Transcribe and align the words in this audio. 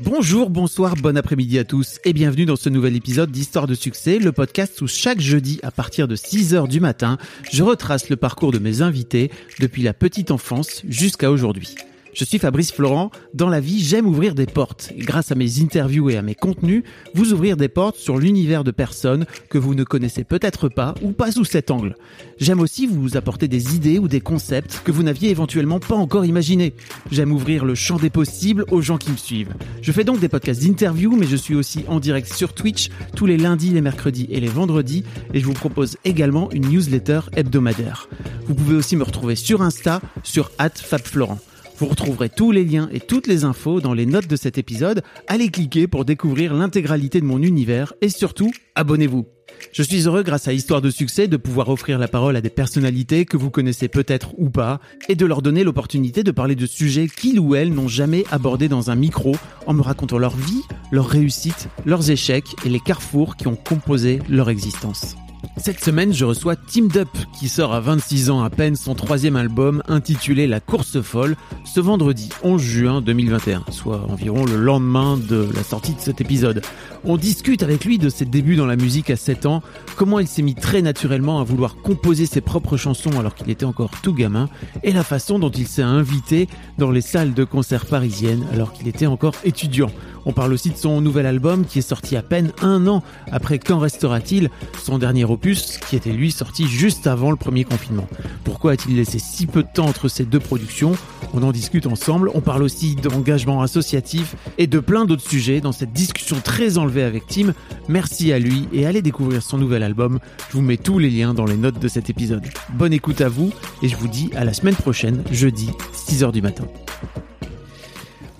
Bonjour, 0.00 0.48
bonsoir, 0.48 0.94
bon 0.94 1.16
après-midi 1.16 1.58
à 1.58 1.64
tous 1.64 1.98
et 2.04 2.12
bienvenue 2.12 2.46
dans 2.46 2.54
ce 2.54 2.68
nouvel 2.68 2.94
épisode 2.94 3.32
d'Histoire 3.32 3.66
de 3.66 3.74
succès, 3.74 4.20
le 4.20 4.30
podcast 4.30 4.80
où 4.80 4.86
chaque 4.86 5.18
jeudi 5.18 5.58
à 5.64 5.72
partir 5.72 6.06
de 6.06 6.14
6h 6.14 6.68
du 6.68 6.78
matin, 6.78 7.18
je 7.50 7.64
retrace 7.64 8.08
le 8.08 8.14
parcours 8.14 8.52
de 8.52 8.60
mes 8.60 8.80
invités 8.80 9.32
depuis 9.58 9.82
la 9.82 9.94
petite 9.94 10.30
enfance 10.30 10.82
jusqu'à 10.86 11.32
aujourd'hui. 11.32 11.74
Je 12.18 12.24
suis 12.24 12.40
Fabrice 12.40 12.72
Florent. 12.72 13.12
Dans 13.32 13.48
la 13.48 13.60
vie, 13.60 13.78
j'aime 13.78 14.08
ouvrir 14.08 14.34
des 14.34 14.46
portes. 14.46 14.92
Grâce 14.96 15.30
à 15.30 15.36
mes 15.36 15.60
interviews 15.60 16.10
et 16.10 16.16
à 16.16 16.22
mes 16.22 16.34
contenus, 16.34 16.82
vous 17.14 17.32
ouvrir 17.32 17.56
des 17.56 17.68
portes 17.68 17.94
sur 17.94 18.18
l'univers 18.18 18.64
de 18.64 18.72
personnes 18.72 19.24
que 19.50 19.56
vous 19.56 19.76
ne 19.76 19.84
connaissez 19.84 20.24
peut-être 20.24 20.68
pas 20.68 20.96
ou 21.00 21.12
pas 21.12 21.30
sous 21.30 21.44
cet 21.44 21.70
angle. 21.70 21.94
J'aime 22.40 22.58
aussi 22.58 22.88
vous 22.88 23.16
apporter 23.16 23.46
des 23.46 23.76
idées 23.76 24.00
ou 24.00 24.08
des 24.08 24.20
concepts 24.20 24.82
que 24.84 24.90
vous 24.90 25.04
n'aviez 25.04 25.30
éventuellement 25.30 25.78
pas 25.78 25.94
encore 25.94 26.24
imaginés. 26.24 26.74
J'aime 27.12 27.30
ouvrir 27.30 27.64
le 27.64 27.76
champ 27.76 27.98
des 27.98 28.10
possibles 28.10 28.64
aux 28.72 28.80
gens 28.80 28.98
qui 28.98 29.12
me 29.12 29.16
suivent. 29.16 29.54
Je 29.80 29.92
fais 29.92 30.02
donc 30.02 30.18
des 30.18 30.28
podcasts 30.28 30.64
d'interviews, 30.64 31.14
mais 31.14 31.26
je 31.26 31.36
suis 31.36 31.54
aussi 31.54 31.84
en 31.86 32.00
direct 32.00 32.34
sur 32.34 32.52
Twitch 32.52 32.88
tous 33.14 33.26
les 33.26 33.36
lundis, 33.36 33.70
les 33.70 33.80
mercredis 33.80 34.26
et 34.32 34.40
les 34.40 34.48
vendredis. 34.48 35.04
Et 35.34 35.38
je 35.38 35.46
vous 35.46 35.52
propose 35.52 35.96
également 36.04 36.50
une 36.50 36.68
newsletter 36.68 37.20
hebdomadaire. 37.36 38.08
Vous 38.48 38.56
pouvez 38.56 38.74
aussi 38.74 38.96
me 38.96 39.04
retrouver 39.04 39.36
sur 39.36 39.62
Insta, 39.62 40.00
sur 40.24 40.50
@fabflorent. 40.58 41.38
Vous 41.78 41.86
retrouverez 41.86 42.28
tous 42.28 42.50
les 42.50 42.64
liens 42.64 42.88
et 42.92 42.98
toutes 42.98 43.28
les 43.28 43.44
infos 43.44 43.80
dans 43.80 43.94
les 43.94 44.04
notes 44.04 44.26
de 44.26 44.34
cet 44.34 44.58
épisode. 44.58 45.04
Allez 45.28 45.48
cliquer 45.48 45.86
pour 45.86 46.04
découvrir 46.04 46.52
l'intégralité 46.52 47.20
de 47.20 47.24
mon 47.24 47.40
univers 47.40 47.94
et 48.00 48.08
surtout, 48.08 48.50
abonnez-vous. 48.74 49.26
Je 49.72 49.84
suis 49.84 50.08
heureux 50.08 50.24
grâce 50.24 50.48
à 50.48 50.52
Histoire 50.52 50.82
de 50.82 50.90
succès 50.90 51.28
de 51.28 51.36
pouvoir 51.36 51.68
offrir 51.68 52.00
la 52.00 52.08
parole 52.08 52.34
à 52.34 52.40
des 52.40 52.50
personnalités 52.50 53.26
que 53.26 53.36
vous 53.36 53.50
connaissez 53.50 53.86
peut-être 53.86 54.34
ou 54.38 54.50
pas 54.50 54.80
et 55.08 55.14
de 55.14 55.24
leur 55.24 55.40
donner 55.40 55.62
l'opportunité 55.62 56.24
de 56.24 56.32
parler 56.32 56.56
de 56.56 56.66
sujets 56.66 57.06
qu'ils 57.06 57.38
ou 57.38 57.54
elles 57.54 57.72
n'ont 57.72 57.86
jamais 57.86 58.24
abordés 58.32 58.68
dans 58.68 58.90
un 58.90 58.96
micro 58.96 59.36
en 59.68 59.72
me 59.72 59.82
racontant 59.82 60.18
leur 60.18 60.36
vie, 60.36 60.62
leurs 60.90 61.08
réussites, 61.08 61.68
leurs 61.86 62.10
échecs 62.10 62.56
et 62.66 62.70
les 62.70 62.80
carrefours 62.80 63.36
qui 63.36 63.46
ont 63.46 63.56
composé 63.56 64.18
leur 64.28 64.50
existence. 64.50 65.14
Cette 65.56 65.82
semaine, 65.82 66.12
je 66.12 66.24
reçois 66.24 66.56
Team 66.56 66.88
Dup, 66.88 67.08
qui 67.38 67.48
sort 67.48 67.74
à 67.74 67.80
26 67.80 68.30
ans 68.30 68.42
à 68.42 68.50
peine 68.50 68.76
son 68.76 68.94
troisième 68.94 69.36
album 69.36 69.82
intitulé 69.88 70.46
La 70.46 70.60
course 70.60 71.00
folle, 71.00 71.36
ce 71.64 71.80
vendredi 71.80 72.28
11 72.42 72.62
juin 72.62 73.00
2021, 73.00 73.64
soit 73.70 74.06
environ 74.08 74.44
le 74.44 74.56
lendemain 74.56 75.16
de 75.16 75.48
la 75.54 75.62
sortie 75.62 75.94
de 75.94 76.00
cet 76.00 76.20
épisode. 76.20 76.62
On 77.04 77.16
discute 77.16 77.62
avec 77.62 77.84
lui 77.84 77.98
de 77.98 78.08
ses 78.08 78.24
débuts 78.24 78.56
dans 78.56 78.66
la 78.66 78.76
musique 78.76 79.10
à 79.10 79.16
7 79.16 79.46
ans, 79.46 79.62
comment 79.96 80.18
il 80.18 80.26
s'est 80.26 80.42
mis 80.42 80.54
très 80.54 80.82
naturellement 80.82 81.40
à 81.40 81.44
vouloir 81.44 81.76
composer 81.76 82.26
ses 82.26 82.40
propres 82.40 82.76
chansons 82.76 83.18
alors 83.18 83.34
qu'il 83.34 83.50
était 83.50 83.64
encore 83.64 83.90
tout 84.02 84.14
gamin, 84.14 84.48
et 84.82 84.92
la 84.92 85.04
façon 85.04 85.38
dont 85.38 85.50
il 85.50 85.66
s'est 85.66 85.82
invité 85.82 86.48
dans 86.78 86.90
les 86.90 87.00
salles 87.00 87.34
de 87.34 87.44
concert 87.44 87.86
parisiennes 87.86 88.46
alors 88.52 88.72
qu'il 88.72 88.88
était 88.88 89.06
encore 89.06 89.34
étudiant. 89.44 89.90
On 90.26 90.32
parle 90.32 90.52
aussi 90.52 90.70
de 90.70 90.76
son 90.76 91.00
nouvel 91.00 91.26
album 91.26 91.64
qui 91.64 91.78
est 91.78 91.82
sorti 91.82 92.16
à 92.16 92.22
peine 92.22 92.52
un 92.60 92.86
an 92.86 93.02
après 93.32 93.58
Quand 93.58 93.78
restera-t-il, 93.78 94.50
son 94.82 94.98
dernier 94.98 95.24
opus 95.30 95.78
qui 95.88 95.96
était 95.96 96.12
lui 96.12 96.32
sorti 96.32 96.66
juste 96.66 97.06
avant 97.06 97.30
le 97.30 97.36
premier 97.36 97.64
confinement. 97.64 98.06
Pourquoi 98.44 98.72
a-t-il 98.72 98.96
laissé 98.96 99.18
si 99.18 99.46
peu 99.46 99.62
de 99.62 99.68
temps 99.72 99.86
entre 99.86 100.08
ces 100.08 100.24
deux 100.24 100.40
productions? 100.40 100.92
On 101.34 101.42
en 101.42 101.52
discute 101.52 101.86
ensemble, 101.86 102.30
on 102.34 102.40
parle 102.40 102.62
aussi 102.62 102.94
d'engagement 102.96 103.62
associatif 103.62 104.36
et 104.58 104.66
de 104.66 104.78
plein 104.78 105.04
d'autres 105.04 105.28
sujets 105.28 105.60
dans 105.60 105.72
cette 105.72 105.92
discussion 105.92 106.40
très 106.40 106.78
enlevée 106.78 107.02
avec 107.02 107.26
Tim. 107.26 107.54
Merci 107.88 108.32
à 108.32 108.38
lui 108.38 108.68
et 108.72 108.86
allez 108.86 109.02
découvrir 109.02 109.42
son 109.42 109.58
nouvel 109.58 109.82
album. 109.82 110.18
Je 110.50 110.56
vous 110.56 110.62
mets 110.62 110.76
tous 110.76 110.98
les 110.98 111.10
liens 111.10 111.34
dans 111.34 111.44
les 111.44 111.56
notes 111.56 111.78
de 111.78 111.88
cet 111.88 112.10
épisode. 112.10 112.46
Bonne 112.74 112.92
écoute 112.92 113.20
à 113.20 113.28
vous 113.28 113.52
et 113.82 113.88
je 113.88 113.96
vous 113.96 114.08
dis 114.08 114.30
à 114.34 114.44
la 114.44 114.52
semaine 114.52 114.76
prochaine, 114.76 115.22
jeudi, 115.30 115.70
6h 115.94 116.32
du 116.32 116.42
matin. 116.42 116.64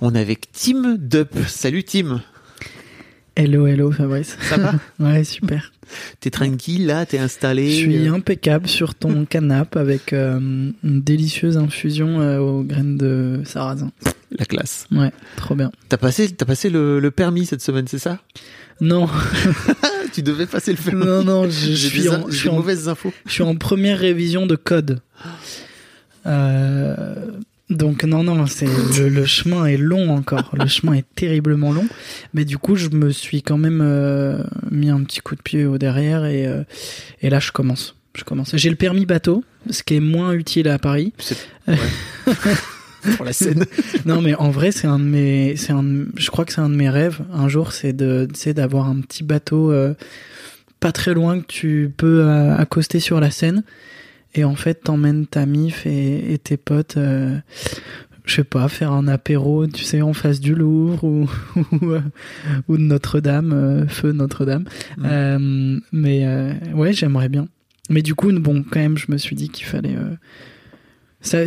On 0.01 0.15
est 0.15 0.19
avec 0.19 0.51
Tim 0.51 0.95
Dup. 0.97 1.35
Salut 1.47 1.83
Tim. 1.83 2.21
Hello, 3.41 3.67
hello 3.67 3.89
Fabrice. 3.89 4.35
Ça 4.41 4.57
va 4.57 4.73
Ouais, 4.99 5.23
super. 5.23 5.71
T'es 6.19 6.29
tranquille 6.29 6.85
là, 6.85 7.05
t'es 7.05 7.19
installé. 7.19 7.71
Je 7.71 7.75
suis 7.89 8.07
impeccable 8.09 8.67
sur 8.67 8.95
ton 8.95 9.23
canapé 9.29 9.79
avec 9.79 10.11
euh, 10.11 10.37
une 10.83 11.01
délicieuse 11.01 11.55
infusion 11.55 12.19
euh, 12.19 12.39
aux 12.39 12.63
graines 12.63 12.97
de 12.97 13.41
sarrasin. 13.45 13.93
La 14.37 14.43
classe. 14.43 14.87
Ouais, 14.91 15.13
trop 15.37 15.55
bien. 15.55 15.71
T'as 15.87 15.95
passé, 15.95 16.29
t'as 16.29 16.45
passé 16.45 16.69
le, 16.69 16.99
le 16.99 17.11
permis 17.11 17.45
cette 17.45 17.61
semaine, 17.61 17.87
c'est 17.87 17.97
ça? 17.97 18.19
Non, 18.81 19.07
Tu 20.13 20.21
devais 20.21 20.45
passer 20.45 20.73
le 20.73 20.77
permis. 20.77 21.05
non, 21.05 21.23
non, 21.23 21.49
je, 21.49 21.71
suis 21.75 22.01
des, 22.01 22.09
en, 22.09 22.29
je 22.29 22.35
suis 22.35 22.49
en, 22.49 22.55
mauvaises 22.55 22.89
infos. 22.89 23.13
je 23.25 23.31
suis 23.31 23.43
en 23.43 23.55
première 23.55 23.99
révision 23.99 24.47
de 24.47 24.57
code. 24.57 24.99
Euh, 26.25 27.15
donc 27.69 28.03
non, 28.03 28.23
non, 28.23 28.45
c'est 28.47 28.65
le, 28.99 29.09
le 29.09 29.25
chemin 29.25 29.65
est 29.65 29.77
long 29.77 30.09
encore. 30.11 30.51
Le 30.57 30.67
chemin 30.67 30.93
est 30.93 31.05
terriblement 31.15 31.71
long. 31.71 31.87
Mais 32.33 32.45
du 32.45 32.57
coup, 32.57 32.75
je 32.75 32.89
me 32.89 33.11
suis 33.11 33.41
quand 33.43 33.57
même 33.57 33.81
euh, 33.81 34.43
mis 34.71 34.89
un 34.89 35.01
petit 35.03 35.19
coup 35.19 35.35
de 35.35 35.41
pied 35.41 35.65
au 35.65 35.77
derrière 35.77 36.25
et, 36.25 36.47
euh, 36.47 36.63
et 37.21 37.29
là, 37.29 37.39
je 37.39 37.51
commence. 37.51 37.95
Je 38.17 38.23
commence. 38.23 38.55
J'ai 38.55 38.69
le 38.71 38.75
permis 38.75 39.05
bateau, 39.05 39.43
ce 39.69 39.83
qui 39.83 39.95
est 39.95 39.99
moins 39.99 40.33
utile 40.33 40.67
à 40.69 40.79
Paris. 40.79 41.13
Ouais. 41.67 43.13
Pour 43.15 43.25
la 43.25 43.31
scène. 43.33 43.65
Non, 44.05 44.21
mais 44.21 44.35
en 44.35 44.49
vrai, 44.49 44.71
c'est 44.71 44.87
un 44.87 44.99
de 44.99 45.03
mes, 45.05 45.55
c'est 45.55 45.71
un, 45.71 45.83
de- 45.83 46.07
je 46.17 46.29
crois 46.29 46.43
que 46.45 46.51
c'est 46.51 46.59
un 46.61 46.69
de 46.69 46.75
mes 46.75 46.89
rêves. 46.89 47.19
Un 47.31 47.47
jour, 47.47 47.71
c'est 47.71 47.93
de, 47.93 48.27
c'est 48.33 48.53
d'avoir 48.53 48.87
un 48.89 48.99
petit 49.01 49.23
bateau 49.23 49.71
euh, 49.71 49.93
pas 50.79 50.91
très 50.91 51.13
loin 51.13 51.39
que 51.39 51.45
tu 51.47 51.91
peux 51.95 52.23
euh, 52.25 52.55
accoster 52.57 52.99
sur 52.99 53.19
la 53.21 53.31
Seine. 53.31 53.63
Et 54.35 54.43
en 54.43 54.55
fait, 54.55 54.75
t'emmènes 54.83 55.25
ta 55.25 55.45
mif 55.45 55.85
et, 55.85 56.33
et 56.33 56.37
tes 56.37 56.57
potes, 56.57 56.97
euh, 56.97 57.39
je 58.29 58.35
sais 58.35 58.43
pas, 58.43 58.67
faire 58.67 58.91
un 58.91 59.07
apéro, 59.07 59.65
tu 59.67 59.83
sais, 59.83 60.01
en 60.01 60.13
face 60.13 60.39
du 60.39 60.53
Louvre 60.53 61.03
ou 61.03 61.29
ou, 61.71 61.91
euh, 61.91 62.01
ou 62.67 62.77
de 62.77 62.83
Notre-Dame, 62.83 63.51
euh, 63.53 63.87
feu 63.87 64.11
Notre-Dame. 64.11 64.65
Euh, 65.03 65.79
mais 65.91 66.53
ouais, 66.73 66.93
j'aimerais 66.93 67.29
bien. 67.29 67.47
Mais 67.89 68.03
du 68.03 68.13
coup, 68.13 68.31
bon, 68.31 68.63
quand 68.69 68.79
même, 68.79 68.97
je 68.97 69.11
me 69.11 69.17
suis 69.17 69.35
dit 69.35 69.49
qu'il 69.49 69.65
fallait. 69.65 69.95
ça, 71.21 71.39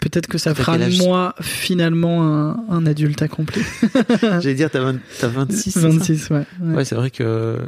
peut-être 0.00 0.28
que 0.28 0.38
ça 0.38 0.54
fera 0.54 0.78
de 0.78 0.98
moi 0.98 1.34
finalement 1.40 2.22
un, 2.22 2.64
un 2.68 2.86
adulte 2.86 3.22
accompli. 3.22 3.62
J'allais 4.20 4.54
dire, 4.54 4.70
t'as, 4.70 4.82
20 4.82 5.00
t'as 5.18 5.26
26. 5.26 5.70
c'est 5.72 5.80
ça? 5.80 5.88
26, 5.88 6.30
ouais. 6.30 6.36
ouais. 6.60 6.74
Ouais, 6.76 6.84
c'est 6.84 6.94
vrai 6.94 7.10
que. 7.10 7.58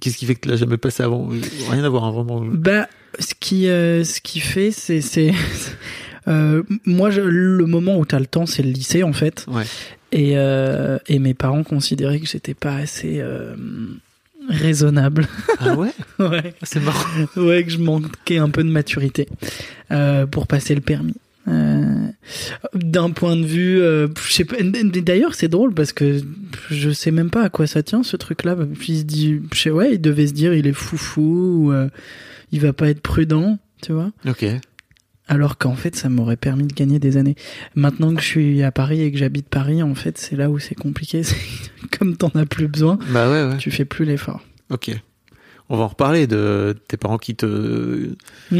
Qu'est-ce 0.00 0.16
qui 0.16 0.26
fait 0.26 0.34
que 0.34 0.40
tu 0.40 0.48
l'as 0.48 0.56
jamais 0.56 0.78
passé 0.78 1.04
avant? 1.04 1.28
Rien 1.70 1.84
à 1.84 1.88
voir, 1.88 2.02
hein, 2.04 2.10
vraiment. 2.10 2.44
Bah, 2.44 2.88
ce 3.20 3.34
qui, 3.38 3.68
euh, 3.68 4.02
ce 4.04 4.20
qui 4.20 4.40
fait, 4.40 4.70
c'est, 4.72 5.00
c'est, 5.00 5.32
euh, 6.28 6.62
moi, 6.86 7.10
je- 7.10 7.20
le 7.20 7.66
moment 7.66 7.96
où 7.98 8.04
t'as 8.04 8.18
le 8.18 8.26
temps, 8.26 8.46
c'est 8.46 8.62
le 8.62 8.70
lycée 8.70 9.02
en 9.02 9.12
fait. 9.12 9.44
Ouais. 9.48 9.64
Et, 10.12 10.32
euh, 10.36 10.98
et 11.06 11.18
mes 11.20 11.34
parents 11.34 11.62
considéraient 11.62 12.18
que 12.18 12.26
j'étais 12.26 12.54
pas 12.54 12.74
assez 12.74 13.22
raisonnable. 14.48 15.28
Ah 15.60 15.74
ouais 15.76 15.90
ouais. 16.18 16.54
Ah, 16.60 16.64
C'est 16.64 16.80
marrant. 16.80 17.04
ouais, 17.36 17.62
que 17.64 17.70
je 17.70 17.78
manquais 17.78 18.38
un 18.38 18.48
peu 18.50 18.64
de 18.64 18.70
maturité 18.70 19.28
pour 20.30 20.46
passer 20.46 20.74
le 20.74 20.80
permis. 20.80 21.14
Euh, 21.48 22.08
D'un 22.74 23.10
point 23.10 23.34
de 23.36 23.44
vue, 23.46 23.80
euh, 23.80 24.08
je 24.26 24.32
sais 24.32 24.44
pas. 24.44 24.56
D'ailleurs, 24.62 25.34
c'est 25.34 25.48
drôle 25.48 25.74
parce 25.74 25.92
que 25.92 26.20
je 26.70 26.90
sais 26.90 27.10
même 27.10 27.30
pas 27.30 27.44
à 27.44 27.48
quoi 27.48 27.66
ça 27.66 27.82
tient 27.82 28.02
ce 28.02 28.16
truc-là. 28.16 28.56
Puis 28.78 28.92
il 28.92 28.98
se 28.98 29.04
dit, 29.04 29.40
je 29.52 29.58
sais, 29.58 29.70
ouais, 29.70 29.94
il 29.94 30.00
devait 30.00 30.26
se 30.26 30.32
dire, 30.32 30.52
il 30.54 30.66
est 30.66 30.72
foufou 30.72 31.64
ou 31.66 31.72
euh, 31.72 31.88
il 32.52 32.60
va 32.60 32.72
pas 32.72 32.88
être 32.90 33.00
prudent, 33.00 33.58
tu 33.82 33.92
vois. 33.92 34.12
Ok. 34.28 34.44
Alors 35.28 35.58
qu'en 35.58 35.76
fait, 35.76 35.94
ça 35.96 36.08
m'aurait 36.08 36.36
permis 36.36 36.66
de 36.66 36.74
gagner 36.74 36.98
des 36.98 37.16
années. 37.16 37.36
Maintenant 37.76 38.14
que 38.14 38.20
je 38.20 38.26
suis 38.26 38.62
à 38.64 38.72
Paris 38.72 39.00
et 39.02 39.12
que 39.12 39.18
j'habite 39.18 39.48
Paris, 39.48 39.82
en 39.82 39.94
fait, 39.94 40.18
c'est 40.18 40.34
là 40.36 40.50
où 40.50 40.58
c'est 40.58 40.74
compliqué. 40.74 41.22
C'est 41.24 41.36
Comme 41.98 42.16
t'en 42.16 42.30
as 42.34 42.46
plus 42.46 42.68
besoin, 42.68 42.98
Bah 43.12 43.30
ouais, 43.30 43.44
ouais. 43.48 43.56
tu 43.58 43.70
fais 43.70 43.84
plus 43.84 44.04
l'effort. 44.04 44.42
Ok. 44.70 44.90
On 45.72 45.76
va 45.76 45.84
en 45.84 45.88
reparler 45.88 46.26
de 46.26 46.74
tes 46.88 46.96
parents 46.96 47.16
qui 47.18 47.36
te. 47.36 48.08
Tu 48.50 48.58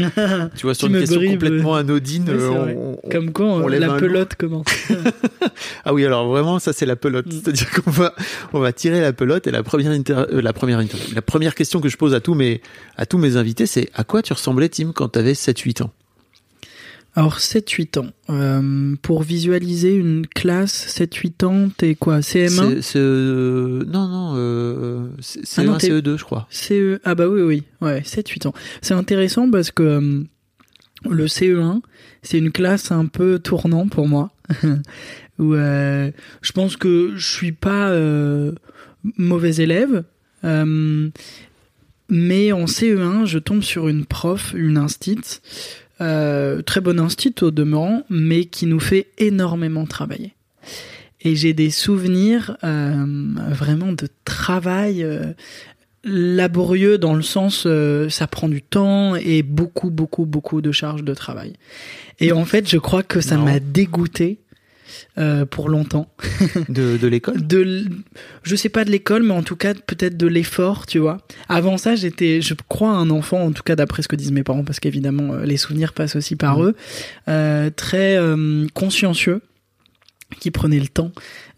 vois, 0.63 0.73
sur 0.73 0.87
une 0.87 0.93
question 0.99 1.19
complètement 1.33 1.75
anodine. 1.75 2.25
On- 2.29 2.97
on- 3.03 3.09
Comme 3.09 3.31
quoi, 3.33 3.45
on 3.47 3.67
la 3.67 3.87
pelote 3.99 4.35
commence. 4.35 4.65
Ah 5.85 5.93
oui, 5.93 6.05
alors 6.05 6.27
vraiment, 6.29 6.57
ça 6.59 6.73
c'est 6.73 6.85
la 6.85 6.95
pelote. 6.95 7.25
Mm. 7.27 7.31
C'est-à-dire 7.31 7.69
qu'on 7.83 7.91
va, 7.91 8.13
on 8.53 8.59
va 8.59 8.71
tirer 8.71 9.01
la 9.01 9.13
pelote 9.13 9.45
et 9.47 9.51
la 9.51 9.61
première, 9.63 9.91
inter- 9.91 10.25
euh, 10.31 10.41
la 10.41 10.53
première, 10.53 10.79
inter- 10.79 10.97
la 11.13 11.21
première 11.21 11.53
question 11.55 11.81
que 11.81 11.89
je 11.89 11.97
pose 11.97 12.13
à 12.13 12.19
tous 12.21 12.33
mes, 12.33 12.61
à 12.97 13.05
tous 13.05 13.17
mes 13.17 13.35
invités, 13.35 13.65
c'est 13.65 13.89
à 13.93 14.03
quoi 14.03 14.21
tu 14.21 14.31
ressemblais, 14.33 14.69
Tim, 14.69 14.91
quand 14.93 15.09
t'avais 15.09 15.33
7-8 15.33 15.83
ans? 15.83 15.91
Alors 17.15 17.39
7-8 17.39 17.99
ans. 17.99 18.07
Euh, 18.29 18.95
pour 19.01 19.21
visualiser 19.23 19.93
une 19.95 20.25
classe 20.27 20.87
7-8 20.97 21.43
ans, 21.45 21.69
t'es 21.75 21.95
quoi 21.95 22.19
CM1 22.21 22.81
C'est, 22.81 22.97
euh, 22.99 23.83
non, 23.85 24.07
non, 24.07 24.33
euh, 24.37 25.07
c'est, 25.19 25.41
Ah 25.67 25.73
un 25.73 25.77
t'es- 25.77 25.89
CE2, 25.89 26.17
je 26.17 26.23
crois. 26.23 26.47
CE... 26.49 26.99
Ah 27.03 27.15
bah 27.15 27.27
oui, 27.27 27.41
oui, 27.41 27.63
ouais, 27.81 28.01
7-8 28.05 28.47
ans. 28.47 28.53
C'est 28.81 28.93
intéressant 28.93 29.51
parce 29.51 29.71
que 29.71 29.83
euh, 29.83 30.23
le 31.09 31.27
CE1, 31.27 31.81
c'est 32.23 32.37
une 32.37 32.51
classe 32.51 32.91
un 32.93 33.07
peu 33.07 33.39
tournant 33.39 33.87
pour 33.89 34.07
moi. 34.07 34.31
où 35.39 35.53
euh, 35.55 36.11
je 36.41 36.51
pense 36.53 36.77
que 36.77 37.13
je 37.17 37.27
suis 37.29 37.51
pas 37.51 37.89
euh, 37.89 38.53
mauvais 39.17 39.55
élève. 39.55 40.03
euh, 40.45 41.09
mais 42.09 42.51
en 42.51 42.65
CE1, 42.65 43.25
je 43.25 43.39
tombe 43.39 43.61
sur 43.63 43.87
une 43.87 44.05
prof, 44.05 44.53
une 44.55 44.77
instit, 44.77 45.39
euh, 46.01 46.61
très 46.61 46.81
bonne 46.81 46.99
instit 46.99 47.35
au 47.41 47.51
demeurant, 47.51 48.03
mais 48.09 48.45
qui 48.45 48.65
nous 48.65 48.79
fait 48.79 49.07
énormément 49.17 49.85
travailler. 49.85 50.33
Et 51.21 51.35
j'ai 51.35 51.53
des 51.53 51.69
souvenirs 51.69 52.57
euh, 52.63 53.05
vraiment 53.49 53.91
de 53.91 54.07
travail 54.25 55.03
euh, 55.03 55.33
laborieux 56.03 56.97
dans 56.97 57.13
le 57.13 57.21
sens 57.21 57.65
euh, 57.67 58.09
ça 58.09 58.25
prend 58.25 58.49
du 58.49 58.61
temps 58.61 59.15
et 59.15 59.43
beaucoup 59.43 59.91
beaucoup 59.91 60.25
beaucoup 60.25 60.61
de 60.61 60.71
charges 60.71 61.03
de 61.03 61.13
travail. 61.13 61.53
Et 62.19 62.31
en 62.31 62.45
fait, 62.45 62.67
je 62.69 62.77
crois 62.77 63.03
que 63.03 63.21
ça 63.21 63.37
m'a 63.37 63.59
dégoûté 63.59 64.39
euh, 65.17 65.45
pour 65.45 65.69
longtemps. 65.69 66.11
De, 66.69 66.97
de 66.97 67.07
l'école? 67.07 67.45
De 67.45 67.85
je 68.43 68.55
sais 68.55 68.69
pas 68.69 68.85
de 68.85 68.91
l'école 68.91 69.23
mais 69.23 69.33
en 69.33 69.43
tout 69.43 69.55
cas 69.55 69.73
peut-être 69.73 70.17
de 70.17 70.27
l'effort 70.27 70.85
tu 70.85 70.99
vois. 70.99 71.17
Avant 71.49 71.77
ça 71.77 71.95
j'étais 71.95 72.41
je 72.41 72.53
crois 72.67 72.91
un 72.91 73.09
enfant 73.09 73.41
en 73.41 73.51
tout 73.51 73.63
cas 73.63 73.75
d'après 73.75 74.01
ce 74.01 74.07
que 74.07 74.15
disent 74.15 74.31
mes 74.31 74.43
parents 74.43 74.63
parce 74.63 74.79
qu'évidemment 74.79 75.33
euh, 75.33 75.45
les 75.45 75.57
souvenirs 75.57 75.93
passent 75.93 76.15
aussi 76.15 76.35
par 76.35 76.59
Mhm. 76.59 76.65
eux 76.67 76.75
euh, 77.29 77.69
très 77.69 78.17
consciencieux 78.73 79.41
qui 80.39 80.49
prenait 80.51 80.79
le 80.79 80.87
temps 80.87 81.11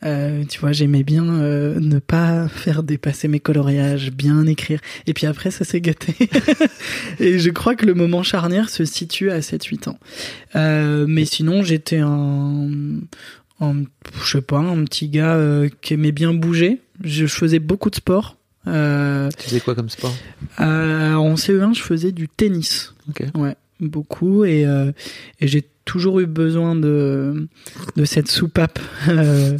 Euh, 0.05 0.43
tu 0.49 0.59
vois 0.59 0.73
j'aimais 0.73 1.03
bien 1.03 1.23
euh, 1.25 1.79
ne 1.79 1.99
pas 1.99 2.47
faire 2.49 2.83
dépasser 2.83 3.27
mes 3.29 3.39
coloriages 3.39 4.11
bien 4.11 4.45
écrire 4.47 4.81
et 5.07 5.13
puis 5.13 5.27
après 5.27 5.49
ça 5.49 5.63
s'est 5.63 5.79
gâté 5.79 6.13
et 7.19 7.39
je 7.39 7.49
crois 7.51 7.75
que 7.75 7.85
le 7.85 7.93
moment 7.93 8.21
charnière 8.21 8.69
se 8.69 8.83
situe 8.83 9.31
à 9.31 9.39
7-8 9.39 9.89
ans 9.89 9.99
Euh, 10.55 11.05
mais 11.07 11.25
sinon 11.25 11.63
j'étais 11.63 11.99
un 11.99 12.69
un, 13.61 13.83
je 14.23 14.29
sais 14.29 14.41
pas, 14.41 14.57
un 14.57 14.83
petit 14.83 15.07
gars 15.07 15.39
qui 15.81 15.93
aimait 15.93 16.11
bien 16.11 16.33
bouger. 16.33 16.81
Je, 17.01 17.25
je 17.27 17.33
faisais 17.33 17.59
beaucoup 17.59 17.89
de 17.89 17.95
sport. 17.95 18.35
Tu 18.65 18.71
faisais 18.71 19.61
quoi 19.61 19.73
comme 19.75 19.89
sport? 19.89 20.13
en 20.57 21.35
CE1, 21.35 21.73
je 21.73 21.81
faisais 21.81 22.11
du 22.11 22.27
tennis. 22.27 22.93
Ok. 23.09 23.23
Ouais, 23.35 23.55
beaucoup. 23.79 24.43
Et, 24.43 24.63
et 24.63 25.47
j'ai 25.47 25.63
toujours 25.85 26.19
eu 26.19 26.25
besoin 26.25 26.75
de, 26.75 27.47
de 27.95 28.05
cette 28.05 28.29
soupape 28.29 28.79
euh, 29.09 29.57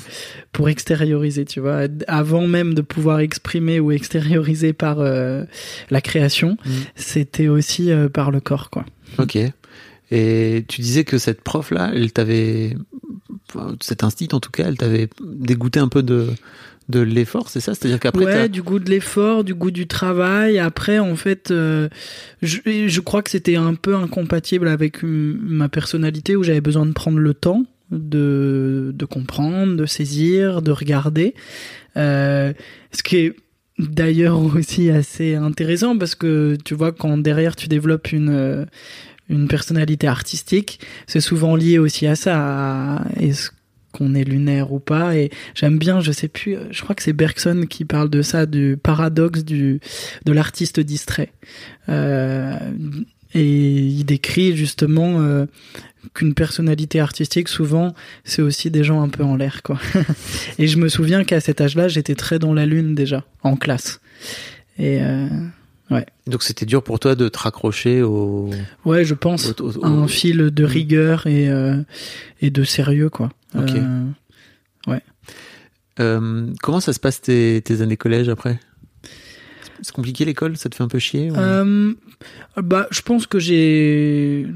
pour 0.51 0.69
extérioriser, 0.69 1.45
tu 1.45 1.59
vois. 1.59 1.81
Avant 2.07 2.47
même 2.47 2.73
de 2.73 2.81
pouvoir 2.81 3.19
exprimer 3.19 3.79
ou 3.79 3.91
extérioriser 3.91 4.73
par 4.73 4.99
euh, 4.99 5.43
la 5.89 6.01
création, 6.01 6.57
Mm. 6.65 6.69
c'était 6.95 7.47
aussi 7.47 7.91
euh, 7.91 8.09
par 8.09 8.31
le 8.31 8.39
corps, 8.39 8.69
quoi. 8.69 8.85
Ok. 9.17 9.37
Et 10.11 10.65
tu 10.67 10.81
disais 10.81 11.03
que 11.03 11.17
cette 11.17 11.41
prof-là, 11.41 11.91
elle 11.93 12.11
t'avait, 12.11 12.75
cette 13.81 14.03
instit 14.03 14.29
en 14.31 14.39
tout 14.39 14.51
cas, 14.51 14.65
elle 14.67 14.77
t'avait 14.77 15.09
dégoûté 15.23 15.79
un 15.79 15.87
peu 15.87 16.03
de, 16.03 16.27
de 16.89 16.99
l'effort, 16.99 17.49
c'est 17.49 17.59
ça? 17.59 17.73
C'est-à-dire 17.73 17.99
qu'après, 17.99 18.25
ouais, 18.25 18.49
du 18.49 18.61
goût 18.61 18.79
de 18.79 18.89
l'effort, 18.89 19.43
du 19.43 19.53
goût 19.53 19.71
du 19.71 19.87
travail. 19.87 20.59
Après, 20.59 20.99
en 20.99 21.15
fait, 21.15 21.51
euh, 21.51 21.89
je, 22.41 22.59
je 22.65 22.99
crois 22.99 23.21
que 23.21 23.29
c'était 23.29 23.55
un 23.55 23.75
peu 23.75 23.95
incompatible 23.95 24.67
avec 24.67 24.99
ma 25.03 25.69
personnalité 25.69 26.35
où 26.35 26.43
j'avais 26.43 26.61
besoin 26.61 26.85
de 26.85 26.91
prendre 26.91 27.19
le 27.19 27.33
temps 27.33 27.65
de, 27.91 28.91
de 28.93 29.05
comprendre, 29.05 29.75
de 29.77 29.85
saisir, 29.85 30.61
de 30.61 30.71
regarder. 30.71 31.35
Euh, 31.95 32.53
ce 32.91 33.03
qui 33.03 33.17
est 33.17 33.35
d'ailleurs 33.79 34.39
aussi 34.55 34.89
assez 34.89 35.35
intéressant 35.35 35.97
parce 35.97 36.15
que 36.15 36.57
tu 36.63 36.73
vois, 36.73 36.91
quand 36.91 37.17
derrière 37.17 37.55
tu 37.55 37.67
développes 37.67 38.11
une, 38.11 38.29
euh, 38.29 38.65
une 39.29 39.47
personnalité 39.47 40.07
artistique, 40.07 40.79
c'est 41.07 41.21
souvent 41.21 41.55
lié 41.55 41.79
aussi 41.79 42.07
à 42.07 42.15
ça. 42.15 43.03
est-ce 43.19 43.51
qu'on 43.93 44.15
est 44.15 44.25
lunaire 44.25 44.73
ou 44.73 44.79
pas. 44.79 45.15
Et 45.15 45.29
j'aime 45.55 45.77
bien 45.77 46.01
je 46.01 46.11
sais 46.11 46.27
plus 46.27 46.57
je 46.71 46.81
crois 46.81 46.95
que 46.95 47.03
c'est 47.03 47.13
Bergson 47.13 47.65
qui 47.69 47.85
parle 47.85 48.09
de 48.09 48.21
ça 48.21 48.45
du 48.45 48.77
paradoxe 48.81 49.45
du 49.45 49.79
de 50.25 50.31
l'artiste 50.33 50.81
distrait. 50.81 51.31
Euh, 51.87 52.57
et 53.33 53.77
il 53.77 54.03
décrit 54.03 54.55
justement 54.55 55.21
euh, 55.21 55.45
qu'une 56.13 56.33
personnalité 56.33 56.99
artistique 56.99 57.47
souvent 57.47 57.93
c'est 58.25 58.41
aussi 58.41 58.69
des 58.69 58.83
gens 58.83 59.01
un 59.01 59.09
peu 59.09 59.23
en 59.23 59.37
l'air 59.37 59.63
quoi. 59.63 59.79
Et 60.59 60.67
je 60.67 60.77
me 60.77 60.89
souviens 60.89 61.23
qu'à 61.23 61.39
cet 61.39 61.61
âge-là 61.61 61.87
j'étais 61.87 62.15
très 62.15 62.39
dans 62.39 62.53
la 62.53 62.65
lune 62.65 62.95
déjà 62.95 63.23
en 63.43 63.55
classe. 63.55 64.01
Et 64.77 65.01
euh, 65.01 65.27
donc 66.27 66.43
c'était 66.43 66.65
dur 66.65 66.83
pour 66.83 66.99
toi 66.99 67.15
de 67.15 67.27
te 67.29 67.37
raccrocher 67.39 68.01
au, 68.01 68.49
ouais 68.85 69.03
je 69.05 69.13
pense. 69.13 69.53
au- 69.59 69.77
au- 69.79 69.85
à 69.85 69.87
un 69.87 70.07
fil 70.07 70.37
de 70.51 70.63
rigueur 70.63 71.27
et 71.27 71.49
euh, 71.49 71.81
et 72.41 72.49
de 72.51 72.63
sérieux 72.63 73.09
quoi. 73.09 73.31
Ok. 73.55 73.75
Euh, 73.75 74.05
Euh, 75.99 76.47
comment 76.63 76.79
ça 76.79 76.91
se 76.91 76.99
passe 76.99 77.21
tes, 77.21 77.61
tes 77.63 77.81
années 77.81 77.97
collège 77.97 78.27
après? 78.27 78.59
C'est 79.83 79.93
compliqué 79.93 80.25
l'école, 80.25 80.57
ça 80.57 80.67
te 80.69 80.75
fait 80.75 80.83
un 80.83 80.87
peu 80.87 80.97
chier 80.97 81.29
ou- 81.29 81.35
bah, 82.57 82.87
je 82.89 83.01
pense 83.01 83.27
que 83.27 83.37
j'ai 83.37 84.47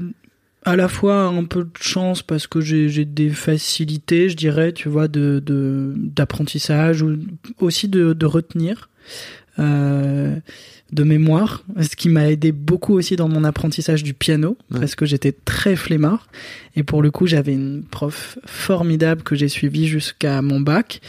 à 0.64 0.74
la 0.74 0.88
fois 0.88 1.22
un 1.26 1.44
peu 1.44 1.62
de 1.64 1.70
chance 1.80 2.22
parce 2.22 2.46
que 2.48 2.60
j'ai 2.60 3.04
des 3.04 3.30
facilités, 3.30 4.28
je 4.30 4.36
dirais, 4.36 4.72
tu 4.72 4.88
vois, 4.88 5.06
de 5.06 5.40
de- 5.44 5.94
d'apprentissage 5.96 7.02
ou 7.02 7.16
aussi 7.60 7.86
de, 7.88 8.14
de 8.14 8.26
retenir. 8.26 8.88
Euh, 9.58 10.36
de 10.90 11.02
mémoire, 11.04 11.64
ce 11.82 11.94
qui 11.96 12.08
m'a 12.08 12.30
aidé 12.30 12.50
beaucoup 12.50 12.94
aussi 12.94 13.14
dans 13.16 13.28
mon 13.28 13.44
apprentissage 13.44 14.02
du 14.02 14.14
piano, 14.14 14.56
Ouais. 14.70 14.80
parce 14.80 14.94
que 14.94 15.04
j'étais 15.04 15.32
très 15.32 15.76
flemmard. 15.76 16.28
Et 16.76 16.82
pour 16.82 17.02
le 17.02 17.10
coup, 17.10 17.26
j'avais 17.26 17.52
une 17.52 17.82
prof 17.82 18.38
formidable 18.46 19.22
que 19.22 19.34
j'ai 19.36 19.48
suivie 19.48 19.86
jusqu'à 19.86 20.40
mon 20.40 20.60
bac 20.60 21.02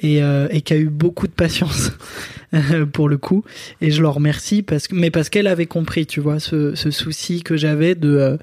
et, 0.00 0.24
euh, 0.24 0.48
et 0.50 0.60
qui 0.62 0.72
a 0.72 0.76
eu 0.76 0.88
beaucoup 0.88 1.28
de 1.28 1.32
patience 1.32 1.92
pour 2.92 3.08
le 3.08 3.16
coup. 3.16 3.44
Et 3.80 3.92
je 3.92 4.02
leur 4.02 4.14
remercie 4.14 4.62
parce 4.62 4.88
que, 4.88 4.96
mais 4.96 5.12
parce 5.12 5.28
qu'elle 5.28 5.46
avait 5.46 5.66
compris, 5.66 6.04
tu 6.04 6.18
vois, 6.18 6.40
ce, 6.40 6.74
ce 6.74 6.90
souci 6.90 7.44
que 7.44 7.56
j'avais 7.56 7.94
de 7.94 8.08
euh, 8.08 8.36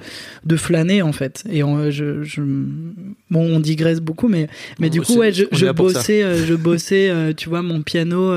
de 0.46 0.56
flâner 0.56 1.02
en 1.02 1.12
fait. 1.12 1.44
Et 1.52 1.62
on, 1.62 1.92
je, 1.92 2.24
je, 2.24 2.42
bon, 2.42 3.10
on 3.56 3.60
digresse 3.60 4.00
beaucoup, 4.00 4.30
mais 4.30 4.48
mais 4.80 4.90
du 4.90 5.02
coup, 5.02 5.16
ouais, 5.18 5.34
je, 5.34 5.72
bossais, 5.74 6.24
euh, 6.24 6.46
je 6.46 6.54
bossais, 6.54 7.34
tu 7.36 7.50
vois, 7.50 7.62
mon 7.64 7.82
piano. 7.82 8.32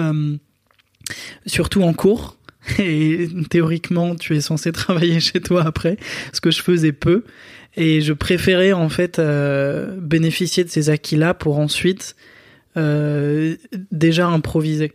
Surtout 1.47 1.83
en 1.83 1.93
cours. 1.93 2.37
Et 2.79 3.29
théoriquement, 3.51 4.15
tu 4.15 4.37
es 4.37 4.41
censé 4.41 4.71
travailler 4.73 5.19
chez 5.21 5.41
toi 5.41 5.65
après, 5.67 5.97
ce 6.33 6.41
que 6.41 6.51
je 6.51 6.63
faisais 6.63 6.93
peu. 6.93 7.25
Et 7.77 8.01
je 8.03 8.13
préférais 8.13 8.73
en 8.73 8.89
fait 8.89 9.19
euh, 9.19 9.97
bénéficier 9.99 10.63
de 10.63 10.69
ces 10.69 10.91
acquis-là 10.91 11.35
pour 11.35 11.59
ensuite 11.59 12.15
euh, 12.77 13.57
déjà 13.91 14.27
improviser. 14.29 14.93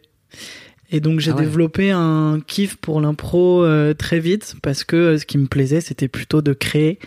Et 0.92 1.00
donc 1.02 1.20
j'ai 1.20 1.32
Ah 1.32 1.36
ouais. 1.36 1.42
développé 1.44 1.92
un 1.92 2.40
kiff 2.46 2.76
pour 2.78 3.02
l'impro 3.02 3.64
euh, 3.66 3.94
très 3.94 4.20
vite 4.20 4.56
parce 4.62 4.84
que 4.84 5.18
ce 5.18 5.26
qui 5.26 5.38
me 5.38 5.48
plaisait, 5.48 5.82
c'était 5.82 6.08
plutôt 6.08 6.42
de 6.42 6.54
créer 6.54 7.00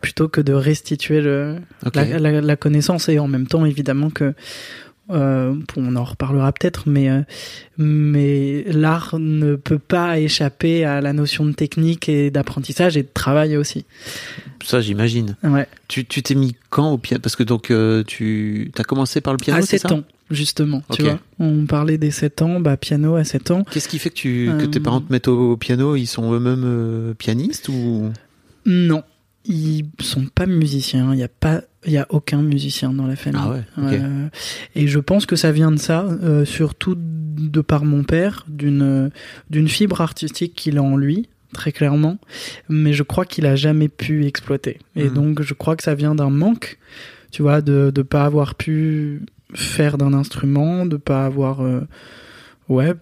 plutôt 0.00 0.28
que 0.28 0.42
de 0.42 0.52
restituer 0.52 1.22
le, 1.22 1.56
Ok. 1.86 1.94
la, 1.94 2.18
la- 2.18 2.40
la 2.42 2.56
connaissance 2.56 3.08
et 3.08 3.18
en 3.18 3.26
même 3.28 3.46
temps 3.46 3.64
évidemment 3.64 4.10
que 4.10 4.34
euh, 5.10 5.54
on 5.76 5.96
en 5.96 6.04
reparlera 6.04 6.50
peut-être 6.52 6.88
mais 6.88 7.10
euh, 7.10 7.20
mais 7.76 8.64
l'art 8.68 9.16
ne 9.18 9.54
peut 9.54 9.78
pas 9.78 10.18
échapper 10.18 10.84
à 10.84 11.00
la 11.02 11.12
notion 11.12 11.44
de 11.44 11.52
technique 11.52 12.08
et 12.08 12.30
d'apprentissage 12.30 12.96
et 12.96 13.02
de 13.02 13.08
travail 13.12 13.56
aussi. 13.56 13.84
Ça 14.64 14.80
j'imagine. 14.80 15.36
ouais. 15.42 15.66
Tu 15.88 16.06
tu 16.06 16.22
t'es 16.22 16.34
mis 16.34 16.56
quand 16.70 16.90
au 16.90 16.98
piano? 16.98 17.20
Parce 17.20 17.36
que 17.36 17.42
donc 17.42 17.70
euh, 17.70 18.02
tu 18.04 18.70
as 18.78 18.84
commencé 18.84 19.20
par 19.20 19.34
le 19.34 19.38
piano, 19.38 19.58
à 19.58 19.62
c'est 19.62 19.78
7 19.78 19.88
ça? 19.88 19.94
ans 19.94 20.04
justement 20.30 20.82
tu 20.92 21.02
vois. 21.02 21.18
On 21.38 21.66
parlait 21.66 21.98
des 21.98 22.10
7 22.10 22.40
ans 22.40 22.60
bah 22.60 22.76
piano 22.78 23.16
à 23.16 23.24
7 23.24 23.50
ans. 23.50 23.64
Qu'est-ce 23.70 23.88
qui 23.88 23.98
fait 23.98 24.08
que 24.10 24.14
tu 24.14 24.50
que 24.58 24.64
tes 24.64 24.80
parents 24.80 25.02
te 25.02 25.12
mettent 25.12 25.28
au, 25.28 25.52
au 25.52 25.56
piano? 25.58 25.96
Ils 25.96 26.06
sont 26.06 26.32
eux-mêmes 26.32 27.14
pianistes 27.18 27.68
ou? 27.68 28.10
Non 28.64 29.02
ils 29.46 29.84
sont 30.00 30.24
pas 30.34 30.46
musiciens 30.46 31.12
il 31.12 31.18
y 31.18 31.22
a 31.22 31.28
pas 31.28 31.60
il 31.86 31.92
y 31.92 31.98
a 31.98 32.06
aucun 32.10 32.42
musicien 32.42 32.92
dans 32.92 33.06
la 33.06 33.16
famille 33.16 33.40
Ah 33.44 33.50
ouais. 33.50 34.00
Euh, 34.02 34.28
et 34.74 34.86
je 34.88 34.98
pense 34.98 35.26
que 35.26 35.36
ça 35.36 35.52
vient 35.52 35.70
de 35.70 35.76
ça, 35.78 36.04
euh, 36.22 36.44
surtout 36.44 36.94
de 36.96 37.60
par 37.60 37.84
mon 37.84 38.04
père, 38.04 38.44
d'une 38.48 39.10
d'une 39.50 39.68
fibre 39.68 40.00
artistique 40.00 40.54
qu'il 40.54 40.78
a 40.78 40.82
en 40.82 40.96
lui, 40.96 41.28
très 41.52 41.72
clairement, 41.72 42.18
mais 42.68 42.92
je 42.92 43.02
crois 43.02 43.24
qu'il 43.24 43.46
a 43.46 43.56
jamais 43.56 43.88
pu 43.88 44.24
exploiter. 44.26 44.78
Et 44.96 45.04
Mhm. 45.04 45.14
donc 45.14 45.42
je 45.42 45.54
crois 45.54 45.76
que 45.76 45.82
ça 45.82 45.94
vient 45.94 46.14
d'un 46.14 46.30
manque, 46.30 46.78
tu 47.32 47.42
vois, 47.42 47.60
de 47.60 47.90
de 47.94 48.02
pas 48.02 48.24
avoir 48.24 48.54
pu 48.54 49.22
faire 49.54 49.98
d'un 49.98 50.14
instrument, 50.14 50.86
de 50.86 50.96
pas 50.96 51.26
avoir, 51.26 51.60
euh, 51.62 51.80
ouais, 52.68 52.92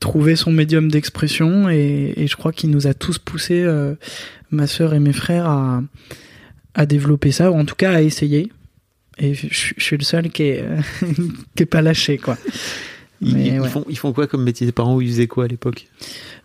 trouvé 0.00 0.34
son 0.34 0.50
médium 0.50 0.90
d'expression. 0.90 1.68
Et, 1.68 2.14
et 2.16 2.26
je 2.26 2.36
crois 2.36 2.52
qu'il 2.52 2.70
nous 2.70 2.86
a 2.88 2.94
tous 2.94 3.18
poussés, 3.18 3.62
euh, 3.62 3.94
ma 4.50 4.66
sœur 4.66 4.94
et 4.94 4.98
mes 4.98 5.12
frères, 5.12 5.46
à 5.48 5.82
à 6.74 6.86
développer 6.86 7.32
ça, 7.32 7.50
ou 7.50 7.54
en 7.54 7.64
tout 7.64 7.74
cas 7.74 7.92
à 7.92 8.02
essayer. 8.02 8.50
Et 9.18 9.34
je, 9.34 9.46
je 9.50 9.82
suis 9.84 9.96
le 9.98 10.04
seul 10.04 10.30
qui 10.30 10.44
est, 10.44 10.64
qui 11.56 11.62
est 11.62 11.66
pas 11.66 11.82
lâché, 11.82 12.18
quoi. 12.18 12.38
Ils, 13.20 13.34
Mais 13.36 13.46
ils 13.48 13.60
ouais. 13.60 13.68
font, 13.68 13.84
ils 13.88 13.96
font 13.98 14.12
quoi 14.12 14.26
comme 14.26 14.42
métier? 14.42 14.66
Tes 14.66 14.72
parents, 14.72 15.00
ils 15.00 15.08
faisaient 15.08 15.28
quoi 15.28 15.44
à 15.44 15.48
l'époque? 15.48 15.86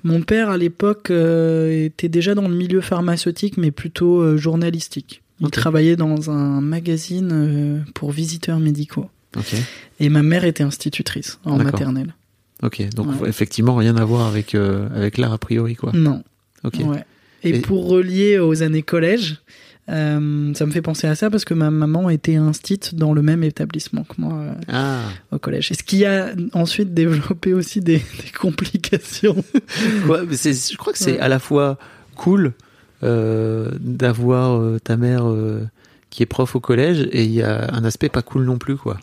Mon 0.04 0.22
père, 0.22 0.50
à 0.50 0.58
l'époque, 0.58 1.10
euh, 1.10 1.86
était 1.86 2.10
déjà 2.10 2.36
dans 2.36 2.48
le 2.48 2.54
milieu 2.56 2.82
pharmaceutique, 2.82 3.58
mais 3.58 3.72
plutôt 3.72 4.20
euh, 4.22 4.38
journalistique. 4.38 5.22
Il 5.40 5.50
travaillait 5.50 5.96
dans 5.96 6.30
un 6.32 6.62
magazine 6.62 7.30
euh, 7.32 7.80
pour 7.94 8.12
visiteurs 8.12 8.60
médicaux. 8.60 9.10
Et 10.00 10.10
ma 10.10 10.24
mère 10.24 10.46
était 10.46 10.64
institutrice 10.64 11.40
en 11.46 11.58
maternelle. 11.58 12.16
Ok. 12.64 12.82
Donc 12.96 13.22
Ouais. 13.22 13.30
effectivement, 13.30 13.76
rien 13.76 13.96
à 13.98 14.04
voir 14.06 14.26
avec 14.28 14.56
avec 14.56 15.18
l'art 15.20 15.34
a 15.34 15.38
priori, 15.38 15.76
quoi. 15.76 15.92
Non. 15.94 16.24
Ok. 16.64 16.80
Ouais. 16.84 17.04
Et, 17.44 17.50
Et- 17.50 17.60
pour 17.60 17.88
relier 17.88 18.40
aux 18.40 18.64
années 18.64 18.82
collège, 18.82 19.38
euh, 19.90 20.54
ça 20.54 20.66
me 20.66 20.72
fait 20.72 20.82
penser 20.82 21.08
à 21.08 21.16
ça 21.16 21.30
parce 21.30 21.46
que 21.46 21.54
ma 21.54 21.72
maman 21.72 22.10
était 22.10 22.36
instite 22.36 22.96
dans 22.96 23.14
le 23.14 23.22
même 23.22 23.44
établissement 23.44 24.04
que 24.04 24.16
moi 24.20 24.34
euh, 24.34 24.54
Ah. 24.68 25.02
au 25.32 25.40
collège. 25.40 25.72
Et 25.72 25.76
ce 25.76 25.84
qui 25.84 26.06
a 26.06 26.34
ensuite 26.54 26.94
développé 26.94 27.54
aussi 27.54 27.80
des, 27.80 27.98
des 28.24 28.32
complications. 28.38 29.44
Ouais, 30.08 30.20
mais 30.28 30.36
c'est- 30.36 30.72
je 30.72 30.78
crois 30.78 30.92
que 30.94 31.00
c'est 31.00 31.14
Ouais. 31.14 31.20
à 31.20 31.28
la 31.28 31.40
fois 31.40 31.78
cool 32.16 32.54
euh, 33.04 33.72
d'avoir 33.80 34.80
ta 34.82 34.98
mère 34.98 35.26
qui 36.10 36.24
est 36.24 36.26
prof 36.26 36.56
au 36.56 36.60
collège 36.60 37.08
et 37.12 37.24
il 37.24 37.32
y 37.32 37.44
a 37.44 37.72
un 37.74 37.84
aspect 37.86 38.10
pas 38.10 38.22
cool 38.24 38.44
non 38.46 38.58
plus, 38.58 38.76
quoi. 38.76 39.00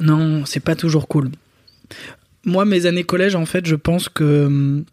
Non, 0.00 0.44
c'est 0.44 0.60
pas 0.60 0.74
toujours 0.76 1.08
cool. 1.08 1.30
Moi, 2.44 2.64
mes 2.64 2.86
années 2.86 3.04
collège, 3.04 3.34
en 3.34 3.46
fait, 3.46 3.64
je 3.66 3.76
pense 3.76 4.08
que 4.08 4.46
hum, 4.46 4.84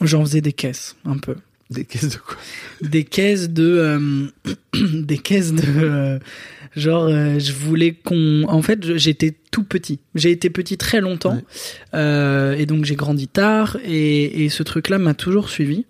j'en 0.00 0.24
faisais 0.24 0.40
des 0.40 0.52
caisses, 0.52 0.96
un 1.04 1.18
peu. 1.18 1.34
Des 1.70 1.84
caisses 1.84 2.08
de 2.10 2.18
quoi 2.18 2.36
Des 2.80 3.04
caisses 3.04 3.50
de. 3.50 3.64
euh, 3.64 4.26
des 5.02 5.18
caisses 5.18 5.52
de. 5.52 5.62
euh, 5.66 6.18
genre, 6.76 7.04
euh, 7.04 7.38
je 7.38 7.52
voulais 7.52 7.92
qu'on. 7.92 8.44
En 8.48 8.62
fait, 8.62 8.96
j'étais 8.96 9.34
tout 9.50 9.64
petit. 9.64 9.98
J'ai 10.14 10.30
été 10.30 10.48
petit 10.50 10.76
très 10.76 11.00
longtemps. 11.00 11.40
Ouais. 11.94 12.56
Et 12.60 12.66
donc, 12.66 12.84
j'ai 12.84 12.94
grandi 12.94 13.26
tard. 13.26 13.78
Et, 13.84 14.44
et 14.44 14.48
ce 14.48 14.62
truc-là 14.62 14.98
m'a 14.98 15.14
toujours 15.14 15.48
suivi. 15.48 15.86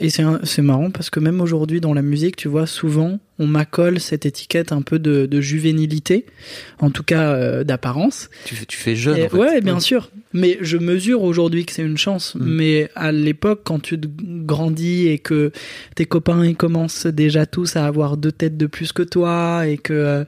Et 0.00 0.10
c'est 0.10 0.62
marrant 0.62 0.90
parce 0.90 1.08
que 1.08 1.20
même 1.20 1.40
aujourd'hui, 1.40 1.80
dans 1.80 1.94
la 1.94 2.02
musique, 2.02 2.34
tu 2.34 2.48
vois, 2.48 2.66
souvent, 2.66 3.20
on 3.38 3.46
m'accole 3.46 4.00
cette 4.00 4.26
étiquette 4.26 4.72
un 4.72 4.82
peu 4.82 4.98
de, 4.98 5.26
de 5.26 5.40
juvénilité. 5.40 6.26
En 6.80 6.90
tout 6.90 7.04
cas, 7.04 7.32
euh, 7.34 7.62
d'apparence. 7.62 8.28
tu, 8.44 8.56
fais- 8.56 8.66
tu 8.66 8.76
fais 8.76 8.96
jeune. 8.96 9.16
Et- 9.18 9.26
en 9.26 9.28
fait. 9.28 9.36
Ouais, 9.36 9.60
bien 9.60 9.78
sûr. 9.78 10.10
Mais 10.32 10.58
je 10.60 10.78
mesure 10.78 11.22
aujourd'hui 11.22 11.64
que 11.64 11.70
c'est 11.72 11.82
une 11.84 11.96
chance. 11.96 12.34
Mm. 12.34 12.44
Mais 12.44 12.90
à 12.96 13.12
l'époque, 13.12 13.60
quand 13.62 13.78
tu 13.80 13.96
grandis 14.02 15.06
et 15.06 15.20
que 15.20 15.52
tes 15.94 16.06
copains 16.06 16.44
ils 16.44 16.56
commencent 16.56 17.06
déjà 17.06 17.46
tous 17.46 17.76
à 17.76 17.86
avoir 17.86 18.16
deux 18.16 18.32
têtes 18.32 18.56
de 18.56 18.66
plus 18.66 18.92
que 18.92 19.04
toi 19.04 19.64
et 19.68 19.78
que 19.78 19.92
euh, 19.92 20.24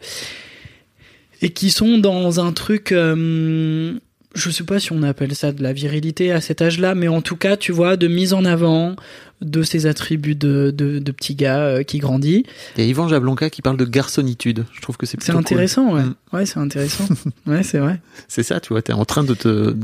et 1.42 1.50
qui 1.50 1.70
sont 1.70 1.98
dans 1.98 2.38
un 2.38 2.52
truc. 2.52 2.92
euh, 2.92 3.94
je 4.34 4.50
sais 4.50 4.64
pas 4.64 4.78
si 4.78 4.92
on 4.92 5.02
appelle 5.02 5.34
ça 5.34 5.50
de 5.50 5.62
la 5.62 5.72
virilité 5.72 6.30
à 6.30 6.42
cet 6.42 6.60
âge-là, 6.60 6.94
mais 6.94 7.08
en 7.08 7.22
tout 7.22 7.36
cas, 7.36 7.56
tu 7.56 7.72
vois, 7.72 7.96
de 7.96 8.06
mise 8.06 8.34
en 8.34 8.44
avant 8.44 8.94
de 9.42 9.62
ces 9.62 9.86
attributs 9.86 10.34
de, 10.34 10.72
de, 10.74 10.98
de 10.98 11.12
petit 11.12 11.34
gars 11.34 11.60
euh, 11.60 11.82
qui 11.82 11.98
grandit. 11.98 12.44
Il 12.76 12.82
y 12.84 12.86
a 12.86 12.88
Yvan 12.90 13.06
Jablonka 13.06 13.50
qui 13.50 13.60
parle 13.60 13.76
de 13.76 13.84
garçonnitude. 13.84 14.64
Je 14.72 14.80
trouve 14.80 14.96
que 14.96 15.04
c'est 15.04 15.22
C'est 15.22 15.32
cool. 15.32 15.40
intéressant, 15.40 15.94
ouais. 15.94 16.02
Mm. 16.04 16.14
Ouais, 16.32 16.46
c'est 16.46 16.58
intéressant. 16.58 17.04
ouais, 17.46 17.62
c'est 17.62 17.78
vrai. 17.78 18.00
C'est 18.28 18.42
ça, 18.42 18.60
tu 18.60 18.70
vois, 18.72 18.80
t'es 18.80 18.94
en 18.94 19.04
train 19.04 19.24
de 19.24 19.34
te, 19.34 19.48
de, 19.48 19.76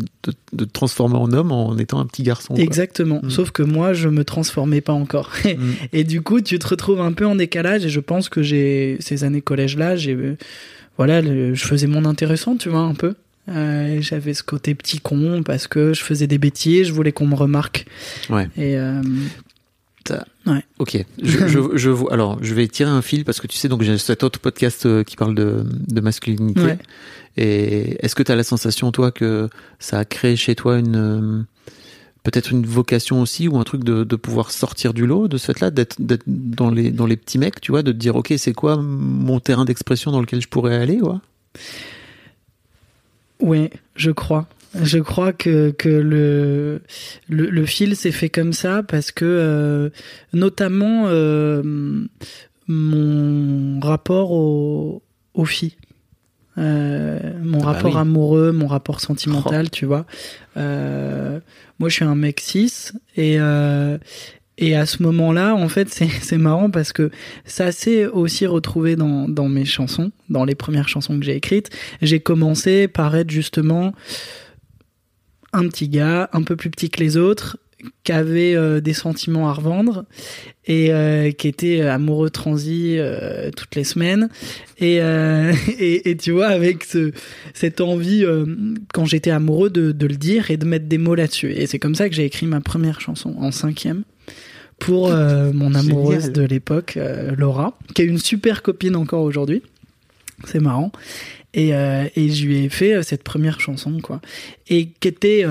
de 0.54 0.64
te 0.64 0.70
transformer 0.72 1.16
en 1.16 1.30
homme 1.32 1.52
en 1.52 1.76
étant 1.76 2.00
un 2.00 2.06
petit 2.06 2.22
garçon. 2.22 2.54
quoi. 2.54 2.62
Exactement. 2.64 3.20
Mm. 3.22 3.28
Sauf 3.30 3.50
que 3.50 3.62
moi, 3.62 3.92
je 3.92 4.08
me 4.08 4.24
transformais 4.24 4.80
pas 4.80 4.94
encore. 4.94 5.30
Mm. 5.44 5.72
Et 5.92 6.04
du 6.04 6.22
coup, 6.22 6.40
tu 6.40 6.58
te 6.58 6.66
retrouves 6.66 7.00
un 7.02 7.12
peu 7.12 7.26
en 7.26 7.34
décalage. 7.34 7.84
Et 7.84 7.88
je 7.90 8.00
pense 8.00 8.28
que 8.30 8.42
j'ai 8.42 8.96
ces 9.00 9.22
années 9.24 9.42
collège-là, 9.42 9.96
j'ai 9.96 10.16
voilà, 10.96 11.20
le- 11.20 11.52
je 11.54 11.64
faisais 11.66 11.86
mon 11.86 12.04
intéressant, 12.06 12.56
tu 12.56 12.68
vois, 12.70 12.80
un 12.80 12.94
peu. 12.94 13.14
Euh, 13.48 13.98
J'avais 14.00 14.34
ce 14.34 14.42
côté 14.42 14.74
petit 14.74 15.00
con 15.00 15.42
parce 15.44 15.66
que 15.66 15.94
je 15.94 16.02
faisais 16.02 16.26
des 16.26 16.38
bêtises, 16.38 16.86
je 16.86 16.92
voulais 16.92 17.12
qu'on 17.12 17.26
me 17.26 17.34
remarque. 17.34 17.86
Ouais. 18.30 18.48
Et 18.56 18.76
euh, 18.76 19.02
Ok. 20.78 21.04
Je, 21.22 21.46
je, 21.48 21.58
je 21.76 21.90
alors, 22.10 22.38
je 22.42 22.54
vais 22.54 22.66
tirer 22.68 22.90
un 22.90 23.02
fil 23.02 23.24
parce 23.24 23.40
que 23.40 23.46
tu 23.46 23.56
sais, 23.56 23.68
donc 23.68 23.82
j'ai 23.82 23.98
cet 23.98 24.22
autre 24.22 24.38
podcast 24.40 24.86
euh, 24.86 25.04
qui 25.04 25.16
parle 25.16 25.34
de, 25.34 25.64
de 25.88 26.00
masculinité. 26.00 26.60
Ouais. 26.60 26.78
Et 27.36 28.04
est-ce 28.04 28.14
que 28.14 28.22
tu 28.22 28.30
as 28.32 28.36
la 28.36 28.44
sensation, 28.44 28.92
toi, 28.92 29.10
que 29.10 29.48
ça 29.78 29.98
a 29.98 30.04
créé 30.04 30.36
chez 30.36 30.54
toi 30.54 30.78
une 30.78 30.96
euh, 30.96 31.42
peut-être 32.24 32.52
une 32.52 32.66
vocation 32.66 33.22
aussi 33.22 33.48
ou 33.48 33.56
un 33.58 33.64
truc 33.64 33.84
de, 33.84 34.04
de 34.04 34.16
pouvoir 34.16 34.50
sortir 34.50 34.92
du 34.94 35.06
lot 35.06 35.28
de 35.28 35.38
ce 35.38 35.46
fait-là, 35.46 35.70
d'être 35.70 36.00
d'être 36.00 36.24
dans 36.26 36.70
les 36.70 36.90
dans 36.90 37.06
les 37.06 37.16
petits 37.16 37.38
mecs, 37.38 37.60
tu 37.60 37.72
vois, 37.72 37.82
de 37.82 37.92
te 37.92 37.96
dire 37.96 38.16
ok, 38.16 38.34
c'est 38.36 38.52
quoi 38.52 38.76
mon 38.76 39.40
terrain 39.40 39.64
d'expression 39.64 40.12
dans 40.12 40.20
lequel 40.20 40.40
je 40.40 40.48
pourrais 40.48 40.76
aller, 40.76 41.00
ouais. 41.00 41.16
Ouais, 43.42 43.70
je 43.96 44.10
crois. 44.10 44.46
Je 44.82 44.98
crois 44.98 45.34
que, 45.34 45.70
que 45.70 45.88
le, 45.90 46.80
le, 47.28 47.50
le 47.50 47.66
fil 47.66 47.94
s'est 47.94 48.10
fait 48.10 48.30
comme 48.30 48.54
ça 48.54 48.82
parce 48.82 49.12
que, 49.12 49.26
euh, 49.26 49.90
notamment, 50.32 51.04
euh, 51.08 51.62
mon 52.68 53.80
rapport 53.80 54.32
au, 54.32 55.02
aux 55.34 55.44
filles. 55.44 55.76
Euh, 56.58 57.18
mon 57.42 57.60
Ah 57.60 57.64
bah 57.64 57.72
rapport 57.72 57.94
oui. 57.94 58.00
amoureux, 58.00 58.52
mon 58.52 58.66
rapport 58.66 59.00
sentimental, 59.00 59.70
tu 59.70 59.84
vois. 59.84 60.06
Moi, 60.56 61.88
je 61.88 61.94
suis 61.94 62.04
un 62.04 62.14
mec 62.14 62.40
cis 62.40 62.92
et 63.16 63.38
et 64.58 64.76
à 64.76 64.86
ce 64.86 65.02
moment-là, 65.02 65.54
en 65.54 65.68
fait, 65.68 65.88
c'est 66.20 66.38
marrant 66.38 66.70
parce 66.70 66.92
que 66.92 67.10
ça 67.44 67.72
s'est 67.72 68.06
aussi 68.06 68.46
retrouvé 68.46 68.96
dans 68.96 69.28
dans 69.28 69.48
mes 69.48 69.64
chansons, 69.64 70.12
dans 70.28 70.44
les 70.44 70.54
premières 70.54 70.88
chansons 70.88 71.18
que 71.18 71.24
j'ai 71.24 71.36
écrites. 71.36 71.70
J'ai 72.00 72.20
commencé 72.20 72.88
par 72.88 73.14
être 73.16 73.30
justement 73.30 73.92
un 75.52 75.68
petit 75.68 75.88
gars, 75.88 76.30
un 76.32 76.42
peu 76.42 76.56
plus 76.56 76.70
petit 76.70 76.90
que 76.90 77.00
les 77.00 77.16
autres, 77.16 77.58
qui 78.04 78.12
avait 78.12 78.54
euh, 78.54 78.80
des 78.80 78.92
sentiments 78.92 79.48
à 79.48 79.52
revendre 79.52 80.04
et 80.66 80.92
euh, 80.92 81.32
qui 81.32 81.48
était 81.48 81.80
amoureux 81.80 82.30
transi 82.30 82.96
euh, 82.98 83.50
toutes 83.56 83.74
les 83.74 83.84
semaines. 83.84 84.28
Et, 84.78 85.02
euh, 85.02 85.52
et 85.78 86.10
et 86.10 86.16
tu 86.16 86.30
vois 86.30 86.46
avec 86.46 86.84
ce 86.84 87.12
cette 87.54 87.80
envie 87.80 88.24
quand 88.92 89.04
j'étais 89.04 89.30
amoureux 89.30 89.70
de, 89.70 89.92
de 89.92 90.06
le 90.06 90.16
dire 90.16 90.50
et 90.50 90.56
de 90.56 90.66
mettre 90.66 90.86
des 90.86 90.98
mots 90.98 91.14
là-dessus. 91.14 91.52
Et 91.52 91.66
c'est 91.66 91.78
comme 91.78 91.94
ça 91.94 92.08
que 92.08 92.14
j'ai 92.14 92.24
écrit 92.24 92.46
ma 92.46 92.60
première 92.60 93.00
chanson 93.00 93.34
en 93.38 93.50
cinquième 93.50 94.04
pour 94.84 95.10
euh, 95.12 95.52
mon 95.52 95.74
amoureuse 95.74 96.22
Génial. 96.24 96.32
de 96.32 96.42
l'époque 96.42 96.96
euh, 96.96 97.34
Laura 97.36 97.78
qui 97.94 98.02
est 98.02 98.04
une 98.06 98.18
super 98.18 98.62
copine 98.62 98.96
encore 98.96 99.22
aujourd'hui 99.22 99.62
c'est 100.44 100.58
marrant 100.60 100.90
et, 101.54 101.74
euh, 101.74 102.08
et 102.16 102.30
je 102.30 102.46
lui 102.46 102.64
ai 102.64 102.68
fait 102.68 103.02
cette 103.04 103.22
première 103.22 103.60
chanson 103.60 104.00
quoi 104.00 104.20
et 104.68 104.88
qui 104.88 105.06
était 105.08 105.44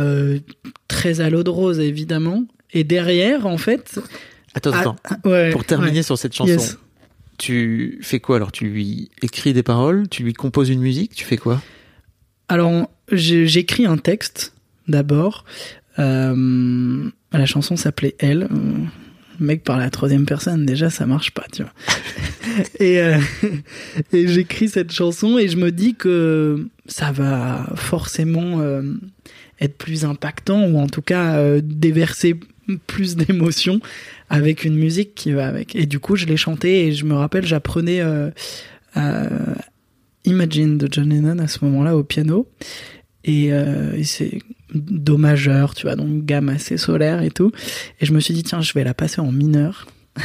très 0.90 1.22
à 1.22 1.30
l'eau 1.30 1.44
de 1.44 1.50
rose 1.50 1.80
évidemment 1.80 2.44
et 2.74 2.84
derrière 2.84 3.46
en 3.48 3.58
fait 3.58 4.00
Attends, 4.54 4.74
attends. 4.74 4.96
ouais, 5.24 5.52
Pour 5.52 5.64
terminer 5.64 5.98
ouais. 6.00 6.04
sur 6.04 6.18
cette 6.18 6.34
chanson, 6.34 6.52
Yes. 6.52 6.78
tu 7.38 8.00
fais 8.02 8.20
quoi 8.20 8.36
alors? 8.36 8.52
Tu 8.52 8.66
lui 8.66 9.10
écris 9.22 9.54
des 9.54 9.64
paroles, 9.64 10.10
tu 10.10 10.24
lui 10.24 10.34
composes 10.34 10.68
une 10.70 10.82
musique, 10.82 11.16
tu 11.16 11.24
fais 11.24 11.38
quoi? 11.38 11.62
Alors, 12.50 12.90
j'écris 13.14 13.86
un 13.86 13.96
texte 13.96 14.54
d'abord. 14.90 15.46
Euh, 16.00 17.10
la 17.32 17.46
chanson 17.46 17.78
s'appelait 17.78 18.16
Elle. 18.20 18.50
Mec 19.42 19.64
parle 19.64 19.80
la 19.80 19.90
troisième 19.90 20.26
personne, 20.26 20.66
déjà 20.66 20.90
ça 20.90 21.06
marche 21.06 21.32
pas, 21.32 21.46
tu 21.52 21.64
vois. 21.64 21.74
et 22.80 23.02
euh, 23.02 23.18
et 24.14 24.28
j'écris 24.28 24.70
cette 24.70 24.92
chanson 24.92 25.38
et 25.38 25.48
je 25.48 25.58
me 25.58 25.72
dis 25.72 25.96
que 25.96 26.68
ça 26.86 27.12
va 27.12 27.68
forcément 27.76 28.62
euh, 28.62 28.84
être 29.60 29.78
plus 29.78 30.06
impactant 30.06 30.66
ou 30.66 30.78
en 30.78 30.88
tout 30.88 31.02
cas 31.02 31.38
euh, 31.38 31.60
déverser 31.64 32.40
plus 32.86 33.16
d'émotions 33.16 33.82
avec 34.30 34.64
une 34.64 34.76
musique 34.76 35.16
qui 35.16 35.32
va 35.32 35.48
avec. 35.48 35.76
Et 35.76 35.88
du 35.88 36.00
coup, 36.00 36.16
je 36.16 36.26
l'ai 36.26 36.38
chanté 36.38 36.88
et 36.88 36.92
je 36.94 37.06
me 37.06 37.16
rappelle, 37.16 37.46
j'apprenais 37.46 38.02
Imagine 40.24 40.78
de 40.78 40.88
John 40.90 41.10
Lennon 41.10 41.40
à 41.40 41.48
ce 41.48 41.66
moment-là 41.66 41.98
au 41.98 42.04
piano. 42.04 42.48
Et, 43.24 43.54
euh, 43.54 43.94
et 43.96 44.04
c'est 44.04 44.40
do 44.74 45.18
majeur, 45.18 45.76
tu 45.76 45.86
vois, 45.86 45.96
donc 45.96 46.26
gamme 46.26 46.50
assez 46.50 46.78
solaire 46.78 47.22
et 47.22 47.32
tout. 47.32 47.52
Et 48.00 48.06
je 48.06 48.14
me 48.14 48.20
suis 48.20 48.34
dit, 48.34 48.44
tiens, 48.44 48.62
je 48.62 48.74
vais 48.74 48.84
la 48.84 48.94
passer 48.94 49.22
en 49.22 49.32
mineur. 49.32 49.88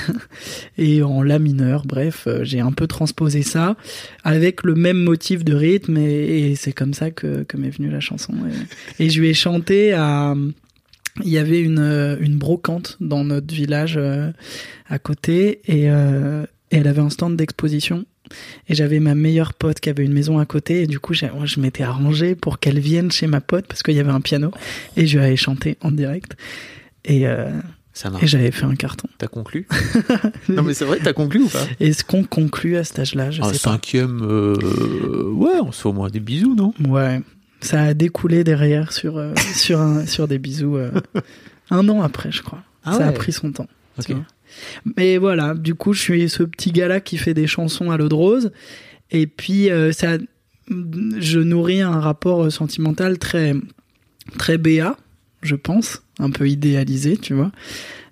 et 0.79 1.03
en 1.03 1.23
la 1.23 1.39
mineur, 1.39 1.85
bref, 1.87 2.25
euh, 2.27 2.43
j'ai 2.43 2.59
un 2.59 2.73
peu 2.73 2.89
transposé 2.89 3.43
ça 3.43 3.77
avec 4.25 4.65
le 4.65 4.75
même 4.75 4.99
motif 4.99 5.45
de 5.45 5.55
rythme 5.55 5.97
et, 5.97 6.57
c'est 6.57 6.73
comme 6.73 6.93
ça 6.93 7.13
que, 7.13 7.47
m'est 7.57 7.71
venue 7.71 7.89
la 7.89 8.01
chanson. 8.01 8.35
Et, 8.99 9.11
je 9.11 9.21
lui 9.21 9.29
ai 9.29 9.35
chanté 9.35 9.93
à, 9.93 10.35
il 11.23 11.29
y 11.31 11.39
avait 11.39 11.61
une, 11.61 11.79
euh, 11.79 12.17
brocante 12.31 12.97
dans 13.01 13.23
notre 13.23 13.55
village 13.55 13.99
à 14.89 14.99
côté 14.99 15.61
et 15.69 15.83
elle 15.83 16.89
avait 16.89 17.01
un 17.01 17.11
stand 17.11 17.37
d'exposition 17.37 18.07
et 18.69 18.75
j'avais 18.75 19.01
ma 19.01 19.15
meilleure 19.15 19.55
pote 19.55 19.81
qui 19.81 19.89
avait 19.91 20.05
une 20.05 20.13
maison 20.13 20.39
à 20.39 20.47
côté 20.47 20.83
et 20.83 20.87
du 20.87 20.99
coup 21.01 21.15
j'ai- 21.15 21.31
je 21.45 21.61
m'étais 21.61 21.83
arrangé 21.83 22.35
pour 22.35 22.59
qu'elle 22.59 22.79
vienne 22.79 23.11
chez 23.11 23.27
ma 23.27 23.41
pote 23.41 23.67
parce 23.67 23.83
qu'il 23.83 23.95
y 23.95 24.01
avait 24.01 24.11
un 24.11 24.21
piano 24.21 24.51
et 24.97 25.07
je 25.07 25.19
lui 25.19 25.25
avais 25.25 25.37
chanté 25.37 25.77
en 25.83 25.91
direct 25.91 26.37
et, 27.05 27.27
euh, 27.27 27.51
Ça 27.93 28.09
Et 28.09 28.13
marche. 28.13 28.27
j'avais 28.27 28.51
fait 28.51 28.65
un 28.67 28.75
carton. 28.75 29.09
T'as 29.17 29.27
conclu 29.29 29.67
Non, 30.51 30.63
mais 30.63 30.75
c'est 30.75 30.85
vrai, 30.85 30.99
t'as 31.03 31.15
conclu 31.15 31.43
ou 31.45 31.49
pas 31.49 31.65
Est-ce 31.81 32.05
qu'on 32.05 32.25
conclut 32.25 32.77
à 32.77 32.85
cet 32.85 32.99
âge-là? 32.99 33.31
Je 33.31 33.41
Un 33.41 33.47
sais 33.47 33.53
pas. 33.53 33.59
cinquième, 33.71 34.21
euh, 34.23 35.31
ouais, 35.33 35.61
on 35.63 35.73
se 35.73 35.81
fait 35.83 35.89
au 35.89 35.93
moins 35.95 36.11
des 36.11 36.21
bisous, 36.21 36.55
non? 36.55 36.75
Ouais. 36.87 37.23
Ça 37.63 37.81
a 37.83 37.95
découlé 37.95 38.45
derrière 38.45 38.93
sur, 38.93 39.17
euh, 39.17 39.33
sur, 39.55 39.81
un, 39.81 40.05
sur 40.05 40.29
des 40.29 40.39
bisous 40.39 40.77
un 41.71 41.89
an 41.89 42.03
après, 42.03 42.31
je 42.31 42.43
crois. 42.43 42.63
Ah 42.85 42.93
ça 42.99 43.07
a 43.07 43.13
pris 43.13 43.33
son 43.33 43.51
temps. 43.53 43.67
Ok. 43.99 44.05
tu 44.07 44.13
vois. 44.15 44.25
Mais 44.97 45.17
voilà, 45.19 45.55
du 45.55 45.75
coup, 45.75 45.93
je 45.93 46.01
suis 46.01 46.29
ce 46.29 46.43
petit 46.43 46.73
gars-là 46.73 47.01
qui 47.01 47.17
fait 47.17 47.35
des 47.35 47.47
chansons 47.47 47.91
à 47.91 47.97
l'eau 47.97 48.09
de 48.09 48.15
rose. 48.15 48.51
Et 49.11 49.27
puis, 49.27 49.71
euh, 49.71 49.93
ça, 49.93 50.19
je 50.69 51.39
nourris 51.39 51.81
un 51.81 52.01
rapport 52.01 52.51
sentimental 52.51 53.19
très, 53.19 53.55
très 54.39 54.59
béat, 54.59 54.97
je 55.43 55.55
pense, 55.55 56.03
un 56.19 56.31
peu 56.31 56.49
idéalisé, 56.49 57.17
tu 57.17 57.35
vois. 57.35 57.53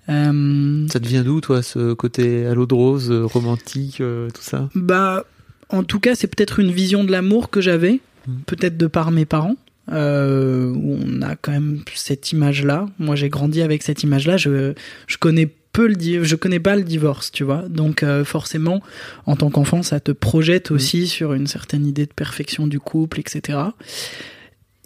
Euh, 0.08 0.86
Ça 0.88 1.00
te 1.00 1.08
vient 1.08 1.22
d'où, 1.24 1.40
toi, 1.40 1.62
ce 1.62 1.94
côté 1.94 2.46
à 2.46 2.54
l'eau 2.54 2.66
de 2.66 2.74
rose, 2.74 3.10
euh, 3.10 3.24
romantique, 3.24 4.00
euh, 4.00 4.28
tout 4.30 4.42
ça? 4.42 4.68
Bah, 4.74 5.24
en 5.70 5.82
tout 5.82 5.98
cas, 5.98 6.14
c'est 6.14 6.26
peut-être 6.28 6.60
une 6.60 6.70
vision 6.70 7.04
de 7.04 7.10
l'amour 7.10 7.50
que 7.50 7.60
j'avais, 7.60 8.00
Mm. 8.26 8.32
peut-être 8.46 8.76
de 8.78 8.86
par 8.86 9.10
mes 9.10 9.24
parents. 9.26 9.56
euh, 9.92 10.72
où 10.74 10.96
on 11.06 11.20
a 11.20 11.36
quand 11.36 11.52
même 11.52 11.82
cette 11.94 12.32
image-là. 12.32 12.86
Moi, 12.98 13.16
j'ai 13.16 13.28
grandi 13.28 13.60
avec 13.60 13.82
cette 13.82 14.02
image-là. 14.02 14.38
Je, 14.38 14.72
je 15.06 15.18
connais 15.18 15.52
peu 15.74 15.86
le, 15.86 16.24
je 16.24 16.36
connais 16.36 16.60
pas 16.60 16.74
le 16.76 16.82
divorce, 16.84 17.30
tu 17.30 17.44
vois. 17.44 17.64
Donc, 17.68 18.02
euh, 18.02 18.24
forcément, 18.24 18.82
en 19.26 19.36
tant 19.36 19.50
qu'enfant, 19.50 19.82
ça 19.82 20.00
te 20.00 20.12
projette 20.12 20.70
aussi 20.70 21.06
sur 21.06 21.34
une 21.34 21.46
certaine 21.46 21.84
idée 21.86 22.06
de 22.06 22.12
perfection 22.14 22.66
du 22.66 22.80
couple, 22.80 23.20
etc. 23.20 23.58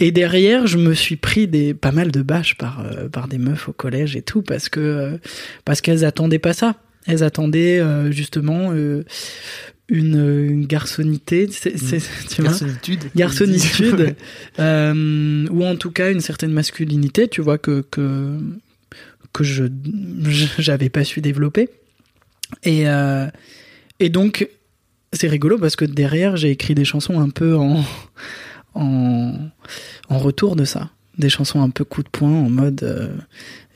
Et 0.00 0.10
derrière, 0.12 0.66
je 0.66 0.78
me 0.78 0.94
suis 0.94 1.16
pris 1.16 1.46
des 1.46 1.74
pas 1.74 1.92
mal 1.92 2.10
de 2.10 2.22
bâches 2.22 2.56
par 2.56 2.80
euh, 2.80 3.08
par 3.08 3.28
des 3.28 3.38
meufs 3.38 3.68
au 3.68 3.72
collège 3.72 4.16
et 4.16 4.22
tout 4.22 4.42
parce 4.42 4.68
que 4.68 4.80
euh, 4.80 5.18
parce 5.64 5.80
qu'elles 5.80 6.04
attendaient 6.04 6.38
pas 6.40 6.52
ça. 6.54 6.74
Elles 7.06 7.22
attendaient 7.22 7.80
justement 8.12 8.72
une, 8.74 9.04
une 9.88 10.66
garçonnité, 10.66 11.48
c'est- 11.50 11.72
tu 12.28 12.42
vois 12.42 12.50
Garçonnitude. 12.50 13.00
garçonnitude, 13.16 14.14
euh, 14.58 15.46
ou 15.50 15.64
en 15.64 15.76
tout 15.76 15.90
cas 15.90 16.10
une 16.12 16.20
certaine 16.20 16.52
masculinité, 16.52 17.26
tu 17.28 17.40
vois, 17.40 17.56
que, 17.56 17.82
que, 17.90 18.38
que 19.32 19.44
je 19.44 19.64
j'avais 20.58 20.88
pas 20.88 21.04
su 21.04 21.20
développer. 21.20 21.68
Et, 22.64 22.88
euh, 22.88 23.26
et 24.00 24.08
donc, 24.08 24.48
c'est 25.12 25.28
rigolo 25.28 25.58
parce 25.58 25.76
que 25.76 25.84
derrière, 25.84 26.36
j'ai 26.36 26.50
écrit 26.50 26.74
des 26.74 26.84
chansons 26.84 27.20
un 27.20 27.30
peu 27.30 27.56
en, 27.56 27.84
en, 28.74 29.34
en 30.08 30.18
retour 30.18 30.56
de 30.56 30.64
ça. 30.64 30.90
Des 31.18 31.28
chansons 31.28 31.60
un 31.62 31.70
peu 31.70 31.84
coup 31.84 32.02
de 32.02 32.08
poing 32.08 32.30
en 32.30 32.48
mode 32.48 32.82
euh, 32.84 33.08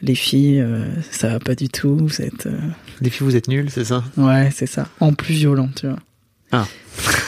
les 0.01 0.15
filles, 0.15 0.61
euh, 0.61 0.85
ça 1.11 1.29
va 1.29 1.39
pas 1.41 1.55
du 1.57 1.69
tout, 1.69 1.97
vous 1.97 2.23
êtes. 2.23 2.47
euh, 2.47 2.57
Les 3.01 3.11
filles, 3.11 3.27
vous 3.27 3.35
êtes 3.37 3.49
nuls, 3.49 3.69
c'est 3.69 3.85
ça? 3.85 4.05
Ouais, 4.17 4.51
c'est 4.55 4.67
ça. 4.67 4.89
En 5.01 5.13
plus 5.13 5.35
violent, 5.35 5.69
tu 5.75 5.89
vois. 5.89 5.99
Ah. 6.53 6.67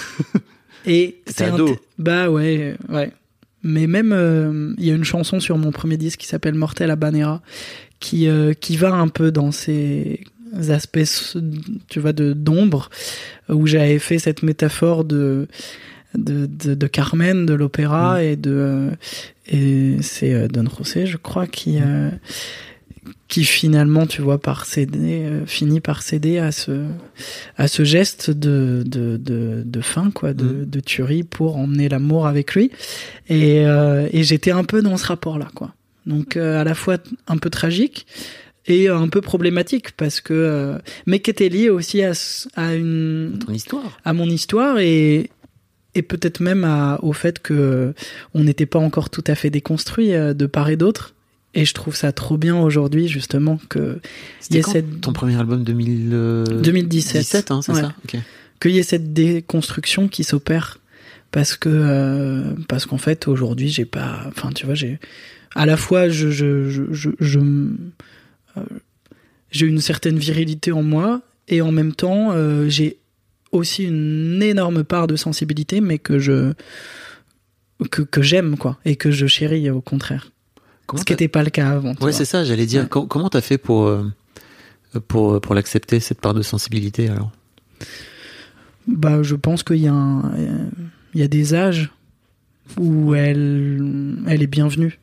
Et 0.87 1.21
c'est 1.27 1.45
un 1.47 1.55
ado. 1.55 1.77
Bah 1.99 2.31
ouais, 2.31 2.77
ouais. 2.89 3.13
Mais 3.63 3.87
même, 3.87 4.75
il 4.79 4.85
y 4.85 4.91
a 4.91 4.95
une 4.95 5.05
chanson 5.05 5.41
sur 5.41 5.57
mon 5.57 5.73
premier 5.73 5.97
disque 5.97 6.21
qui 6.21 6.27
s'appelle 6.27 6.55
Mortel 6.55 6.91
Habanera, 6.91 7.41
qui, 8.05 8.29
euh, 8.29 8.53
qui 8.65 8.77
va 8.77 8.93
un 8.93 9.09
peu 9.09 9.29
dans 9.33 9.51
ces 9.53 10.21
aspects, 10.69 11.11
tu 11.89 11.99
vois, 12.01 12.13
de 12.13 12.33
d'ombre, 12.47 12.91
où 13.49 13.67
j'avais 13.67 13.99
fait 13.99 14.19
cette 14.19 14.43
métaphore 14.43 15.05
de 15.05 15.49
de, 16.15 16.47
de, 16.47 16.75
de 16.75 16.87
Carmen, 16.87 17.45
de 17.45 17.55
l'opéra, 17.55 18.23
et 18.23 18.37
de 18.37 18.53
euh, 18.53 18.91
et 19.49 19.97
c'est 20.03 20.33
euh, 20.35 20.47
Don 20.49 20.67
José, 20.79 21.07
je 21.07 21.17
crois, 21.17 21.47
qui 21.49 21.79
euh, 21.81 22.11
qui 23.27 23.45
finalement, 23.45 24.07
tu 24.07 24.23
vois, 24.23 24.41
par 24.41 24.65
céder, 24.65 25.23
euh, 25.25 25.47
finit 25.47 25.81
par 25.81 26.03
céder 26.03 26.39
à 26.39 26.53
ce 26.53 26.87
à 27.57 27.67
ce 27.69 27.83
geste 27.85 28.31
de 28.31 28.85
de 28.87 29.17
de, 29.17 29.63
de 29.65 29.81
fin, 29.81 30.11
quoi, 30.13 30.35
de, 30.35 30.45
Mhm. 30.45 30.65
de 30.75 30.81
tuerie 30.81 31.25
pour 31.25 31.57
emmener 31.57 31.89
l'amour 31.89 32.27
avec 32.27 32.55
lui. 32.55 32.71
Et 33.29 33.67
euh, 33.67 34.09
et 34.13 34.23
j'étais 34.23 34.53
un 34.53 34.65
peu 34.65 34.83
dans 34.83 34.97
ce 34.97 35.07
rapport-là, 35.07 35.49
quoi. 35.55 35.75
Donc 36.07 36.37
euh, 36.37 36.61
à 36.61 36.65
la 36.65 36.75
fois 36.75 36.99
un 37.29 37.37
peu 37.39 37.51
tragique 37.51 38.07
et 38.67 38.89
un 38.89 39.09
peu 39.09 39.21
problématique 39.21 39.93
parce 39.97 40.21
que 40.21 40.33
euh, 40.35 40.79
mais 41.07 41.19
qui 41.21 41.31
était 41.31 41.49
lié 41.49 41.69
aussi 41.71 42.03
à 42.03 42.13
à 42.57 42.75
une 42.75 43.39
Ton 43.47 43.53
histoire. 43.53 43.99
à 44.05 44.13
mon 44.13 44.27
histoire 44.27 44.79
et 44.79 45.31
et 45.97 46.03
peut-être 46.03 46.41
même 46.41 46.65
à, 46.65 46.99
au 47.03 47.13
fait 47.13 47.39
que 47.41 47.95
on 48.35 48.43
n'était 48.45 48.67
pas 48.67 48.81
encore 48.81 49.11
tout 49.11 49.23
à 49.29 49.35
fait 49.35 49.51
déconstruit 49.51 50.13
euh, 50.15 50.35
de 50.35 50.47
part 50.47 50.69
et 50.71 50.77
d'autre. 50.77 51.15
Et 51.57 51.65
je 51.65 51.73
trouve 51.73 51.95
ça 51.95 52.11
trop 52.11 52.37
bien 52.37 52.57
aujourd'hui 52.59 53.07
justement 53.07 53.61
que 53.69 54.01
y 54.51 54.59
a 54.59 54.63
quand 54.63 54.73
cette- 54.73 55.01
ton 55.03 55.13
premier 55.13 55.37
album 55.39 55.63
2000, 55.63 56.11
euh, 56.13 56.45
2017, 56.63 57.21
17, 57.23 57.51
hein, 57.53 57.61
c'est 57.63 57.73
Ouais. 57.73 57.81
ça? 57.81 57.95
Ok. 58.05 58.21
qu'il 58.61 58.73
y 58.73 58.79
ait 58.79 58.83
cette 58.83 59.13
déconstruction 59.13 60.09
qui 60.09 60.25
s'opère 60.25 60.79
parce 61.31 61.55
que 61.57 61.69
euh, 61.71 62.55
parce 62.69 62.87
qu'en 62.87 62.99
fait 62.99 63.29
aujourd'hui 63.29 63.69
j'ai 63.69 63.85
pas 63.85 64.23
enfin 64.29 64.51
tu 64.53 64.67
vois 64.67 64.75
j'ai 64.75 64.99
à 65.55 65.67
la 65.67 65.77
fois 65.77 66.09
je 66.09 66.31
je 66.31 66.69
je 66.71 66.83
je, 66.93 67.11
je 67.21 67.39
euh, 67.41 68.63
j'ai 69.51 69.67
une 69.67 69.81
certaine 69.81 70.19
virilité 70.19 70.73
en 70.73 70.83
moi 70.83 71.23
et 71.49 71.61
en 71.63 71.73
même 71.73 71.93
temps 71.95 72.33
euh, 72.33 72.69
j'ai 72.69 72.99
aussi 73.53 73.85
une 73.85 74.43
énorme 74.43 74.83
part 74.85 75.07
de 75.07 75.17
sensibilité 75.17 75.81
mais 75.81 75.99
que 75.99 76.19
je 76.19 76.53
que, 77.91 78.03
que 78.03 78.23
j'aime 78.23 78.57
quoi 78.57 78.79
et 78.85 78.97
que 78.97 79.11
je 79.11 79.27
chéris 79.27 79.69
au 79.71 79.81
contraire 79.81 80.31
Comment 80.87 81.01
ce 81.01 81.05
qui 81.07 81.13
n'était 81.13 81.29
pas 81.29 81.43
le 81.43 81.51
cas 81.51 81.71
avant 81.71 81.95
vois. 81.95 82.13
c'est 82.13 82.25
ça, 82.27 82.45
j'allais 82.45 82.67
dire. 82.67 82.83
Ouais. 82.83 82.89
Com- 82.89 83.09
comment 83.09 83.31
t'as 83.31 83.41
fait 83.41 83.57
pour, 83.57 83.87
euh, 83.87 84.05
pour, 85.09 85.41
pour 85.41 85.55
l'accepter, 85.55 85.99
cette 85.99 86.21
part 86.21 86.35
de 86.35 86.43
sensibilité, 86.43 87.09
alors? 87.09 87.33
Bah, 88.87 89.23
je 89.23 89.35
pense 89.35 89.63
qu'il 89.63 89.79
y 89.79 89.89
a 89.89 89.95
un, 89.95 90.31
il 91.15 91.21
y 91.21 91.23
a 91.23 91.29
des 91.29 91.55
âges 91.55 91.91
où 92.77 93.15
elle, 93.15 94.19
elle 94.27 94.43
est 94.43 94.47
bienvenue. 94.47 94.99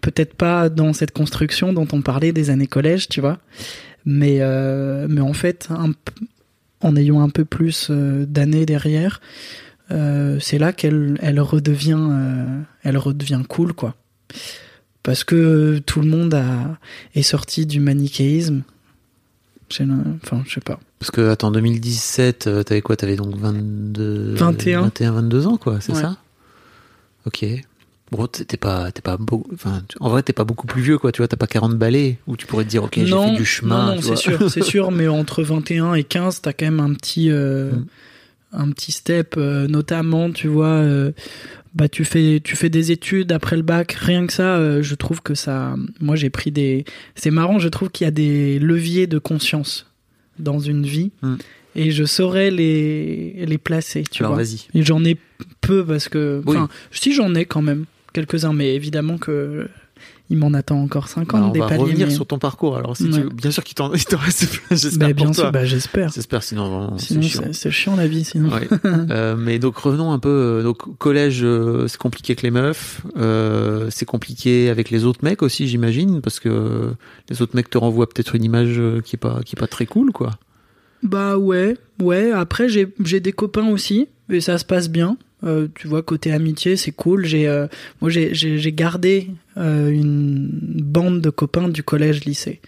Peut-être 0.00 0.34
pas 0.34 0.68
dans 0.68 0.92
cette 0.92 1.12
construction 1.12 1.72
dont 1.72 1.88
on 1.92 2.02
parlait 2.02 2.32
des 2.32 2.50
années 2.50 2.66
collège, 2.66 3.08
tu 3.08 3.20
vois, 3.20 3.38
mais 4.04 4.38
euh, 4.40 5.06
mais 5.08 5.20
en 5.22 5.32
fait, 5.32 5.68
un 5.70 5.92
en 6.80 6.96
ayant 6.96 7.22
un 7.22 7.30
peu 7.30 7.46
plus 7.46 7.88
euh, 7.90 8.26
d'années 8.26 8.66
derrière, 8.66 9.22
euh, 9.90 10.38
c'est 10.40 10.58
là 10.58 10.72
qu'elle 10.74 11.18
elle 11.22 11.40
redevient, 11.40 11.96
euh, 11.98 12.60
elle 12.82 12.98
redevient 12.98 13.40
cool, 13.48 13.72
quoi. 13.72 13.94
Parce 15.02 15.24
que 15.24 15.78
tout 15.86 16.00
le 16.00 16.06
monde 16.08 16.34
a, 16.34 16.78
est 17.14 17.22
sorti 17.22 17.64
du 17.66 17.80
manichéisme. 17.80 18.62
Enfin, 20.22 20.42
je 20.46 20.54
sais 20.54 20.60
pas. 20.60 20.78
Parce 20.98 21.10
que, 21.10 21.28
attends, 21.30 21.50
2017, 21.50 22.46
euh, 22.46 22.62
t'avais 22.62 22.80
quoi? 22.82 22.96
T'avais 22.96 23.16
donc 23.16 23.34
22... 23.36 24.34
21. 24.34 24.82
21, 24.82 25.12
22 25.12 25.46
ans, 25.46 25.56
quoi, 25.56 25.80
c'est 25.80 25.92
Ouais. 25.92 26.00
ça? 26.00 26.16
Ok. 27.26 27.44
Bon, 28.16 28.26
t'es 28.28 28.56
pas, 28.56 28.92
t'es 28.92 29.02
pas 29.02 29.16
beau, 29.16 29.44
enfin, 29.52 29.82
tu- 29.88 29.96
en 30.00 30.08
vrai, 30.08 30.22
t'es 30.22 30.32
pas 30.32 30.44
beaucoup 30.44 30.66
plus 30.66 30.82
vieux, 30.82 30.98
quoi, 30.98 31.10
tu 31.12 31.18
vois, 31.18 31.28
t'as 31.28 31.36
pas 31.36 31.46
40 31.46 31.76
balais, 31.76 32.18
où 32.26 32.36
tu 32.36 32.46
pourrais 32.46 32.64
te 32.64 32.70
dire, 32.70 32.84
ok, 32.84 32.94
j'ai 32.96 33.06
fait 33.06 33.34
du 33.36 33.44
chemin, 33.44 33.94
Non, 33.96 34.00
c'est 34.02 34.16
sûr, 34.16 34.50
c'est 34.50 34.62
sûr, 34.64 34.90
mais 34.92 35.08
entre 35.08 35.42
21 35.42 35.94
et 35.94 36.04
15, 36.04 36.40
t'as 36.42 36.52
quand 36.52 36.66
même 36.66 36.80
un 36.80 36.94
petit, 36.94 37.30
euh, 37.30 37.72
Mm. 37.72 37.86
un 38.52 38.70
petit 38.70 38.92
step, 38.92 39.34
euh, 39.36 39.66
notamment, 39.66 40.30
tu 40.30 40.46
vois, 40.48 40.66
euh, 40.68 41.10
bah 41.74 41.88
tu 41.88 42.04
fais, 42.04 42.40
tu 42.44 42.54
fais 42.54 42.70
des 42.70 42.92
études 42.92 43.32
après 43.32 43.56
le 43.56 43.62
bac, 43.62 43.92
rien 43.98 44.26
que 44.28 44.32
ça, 44.32 44.80
je 44.80 44.94
trouve 44.94 45.20
que 45.22 45.34
ça, 45.34 45.74
moi 46.00 46.14
j'ai 46.14 46.30
pris 46.30 46.52
des, 46.52 46.84
c'est 47.16 47.32
marrant, 47.32 47.58
je 47.58 47.68
trouve 47.68 47.90
qu'il 47.90 48.04
y 48.04 48.08
a 48.08 48.12
des 48.12 48.60
leviers 48.60 49.08
de 49.08 49.18
conscience 49.18 49.86
dans 50.38 50.60
une 50.60 50.84
vie, 50.86 51.10
Mm. 51.22 51.34
et 51.74 51.90
je 51.90 52.04
saurais 52.04 52.52
les, 52.52 53.44
les 53.44 53.58
placer, 53.58 54.04
tu 54.08 54.22
Alors, 54.22 54.34
vois. 54.36 54.44
vas-y. 54.44 54.68
Et 54.72 54.84
j'en 54.84 55.04
ai 55.04 55.16
peu 55.60 55.84
parce 55.84 56.08
que, 56.08 56.40
Oui. 56.46 56.56
si 56.92 57.12
j'en 57.12 57.34
ai 57.34 57.44
quand 57.44 57.62
même 57.62 57.86
quelques-uns, 58.14 58.54
mais 58.54 58.74
évidemment 58.74 59.18
que 59.18 59.68
il 60.30 60.38
m'en 60.38 60.54
attend 60.54 60.80
encore 60.82 61.08
50 61.08 61.40
Bah, 61.42 61.46
on 61.48 61.52
des 61.52 61.60
va 61.60 61.66
paliers. 61.68 61.82
revenir 61.82 62.06
mais- 62.08 62.12
sur 62.14 62.26
ton 62.26 62.38
parcours, 62.38 62.76
alors, 62.78 62.96
si 62.96 63.04
Ouais. 63.04 63.24
Bien 63.34 63.50
sûr 63.50 63.62
qu'il 63.62 63.74
t'en, 63.74 63.88
reste 63.90 64.08
plein, 64.16 64.76
j'espère 64.76 65.08
Bah, 65.08 65.14
pour 65.14 65.30
toi. 65.32 65.50
bah, 65.50 65.64
j'espère. 65.66 66.10
J'espère, 66.10 66.42
sinon, 66.42 66.68
vraiment, 66.68 66.98
c'est 66.98 67.20
chiant. 67.22 67.42
c'est 67.44 67.52
c'est 67.52 67.70
chiant 67.70 67.94
la 67.94 68.06
vie, 68.08 68.24
sinon. 68.24 68.48
Ouais. 68.50 68.68
Euh, 69.10 69.36
mais 69.36 69.58
donc 69.58 69.76
revenons 69.76 70.12
un 70.12 70.18
peu. 70.18 70.28
euh, 70.30 70.62
Donc 70.62 70.96
collège, 70.98 71.40
euh, 71.44 71.86
c'est 71.88 71.98
compliqué 71.98 72.32
avec 72.32 72.42
les 72.42 72.50
meufs. 72.50 73.02
euh, 73.18 73.88
c'est 73.90 74.06
compliqué 74.06 74.70
avec 74.70 74.90
les 74.90 75.04
autres 75.04 75.20
mecs 75.22 75.42
aussi, 75.42 75.68
j'imagine, 75.68 76.20
parce 76.22 76.40
que 76.40 76.94
les 77.28 77.42
autres 77.42 77.54
mecs 77.54 77.68
te 77.68 77.76
renvoient 77.78 78.08
peut-être 78.08 78.34
une 78.34 78.44
image 78.44 78.80
qui 79.04 79.16
est 79.16 79.18
pas 79.18 79.40
qui 79.44 79.54
est 79.56 79.60
pas 79.60 79.66
très 79.68 79.84
cool, 79.86 80.10
quoi. 80.12 80.30
Bah 81.02 81.36
ouais, 81.36 81.76
ouais. 82.00 82.32
Après, 82.32 82.68
j'ai 82.70 82.88
j'ai 83.04 83.20
des 83.20 83.32
copains 83.32 83.68
aussi, 83.68 84.08
et 84.30 84.40
ça 84.40 84.56
se 84.58 84.64
passe 84.64 84.88
bien. 84.88 85.18
Euh, 85.44 85.68
tu 85.74 85.86
vois, 85.88 86.02
côté 86.02 86.32
amitié, 86.32 86.76
c'est 86.76 86.92
cool. 86.92 87.26
J'ai, 87.26 87.46
euh, 87.48 87.66
moi, 88.00 88.10
j'ai- 88.10 88.72
gardé 88.72 89.28
euh, 89.56 89.90
une 89.90 90.48
bande 90.82 91.20
de 91.20 91.30
copains 91.30 91.68
du 91.68 91.82
collège-lycée, 91.82 92.60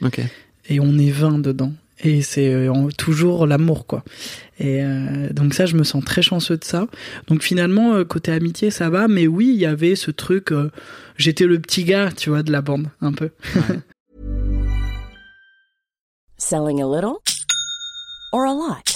et 0.69 0.79
on 0.81 0.99
est 0.99 1.11
20 1.11 1.39
dedans. 1.41 1.73
Et 2.05 2.21
c'est 2.21 2.53
euh, 2.53 2.89
toujours 2.99 3.47
l'amour, 3.47 3.87
quoi. 3.87 4.05
Et 4.59 4.83
euh, 4.83 5.33
donc 5.33 5.55
ça, 5.55 5.65
je 5.65 5.77
me 5.77 5.83
sens 5.85 6.05
très 6.05 6.21
chanceux 6.21 6.59
de 6.59 6.65
ça. 6.65 6.87
Donc 7.29 7.43
finalement, 7.43 7.95
euh, 7.95 8.05
côté 8.05 8.33
amitié, 8.33 8.71
ça 8.71 8.91
va. 8.91 9.09
Mais 9.09 9.27
oui, 9.27 9.49
il 9.55 9.59
y 9.61 9.65
avait 9.65 9.97
ce 9.97 10.11
truc. 10.11 10.53
euh, 10.53 10.71
J'étais 11.17 11.47
le 11.47 11.59
petit 11.59 11.85
gars, 11.85 12.11
tu 12.15 12.29
vois, 12.29 12.43
de 12.43 12.53
la 12.53 12.61
bande, 12.61 12.89
un 13.01 13.13
peu. 13.13 13.31
Selling 16.39 16.83
a 16.83 16.87
little 16.87 17.23
or 18.35 18.45
a 18.45 18.53
lot? 18.53 18.96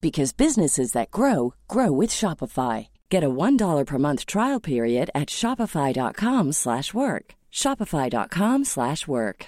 because 0.00 0.32
businesses 0.32 0.92
that 0.92 1.10
grow 1.10 1.52
grow 1.68 1.92
with 1.92 2.10
Shopify. 2.10 2.88
Get 3.10 3.22
a 3.22 3.28
$1 3.28 3.84
per 3.84 3.98
month 3.98 4.24
trial 4.26 4.60
period 4.60 5.10
at 5.14 5.28
shopify.com/work. 5.28 7.34
shopify.com/work. 7.52 9.46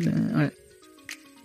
Ouais. 0.00 0.52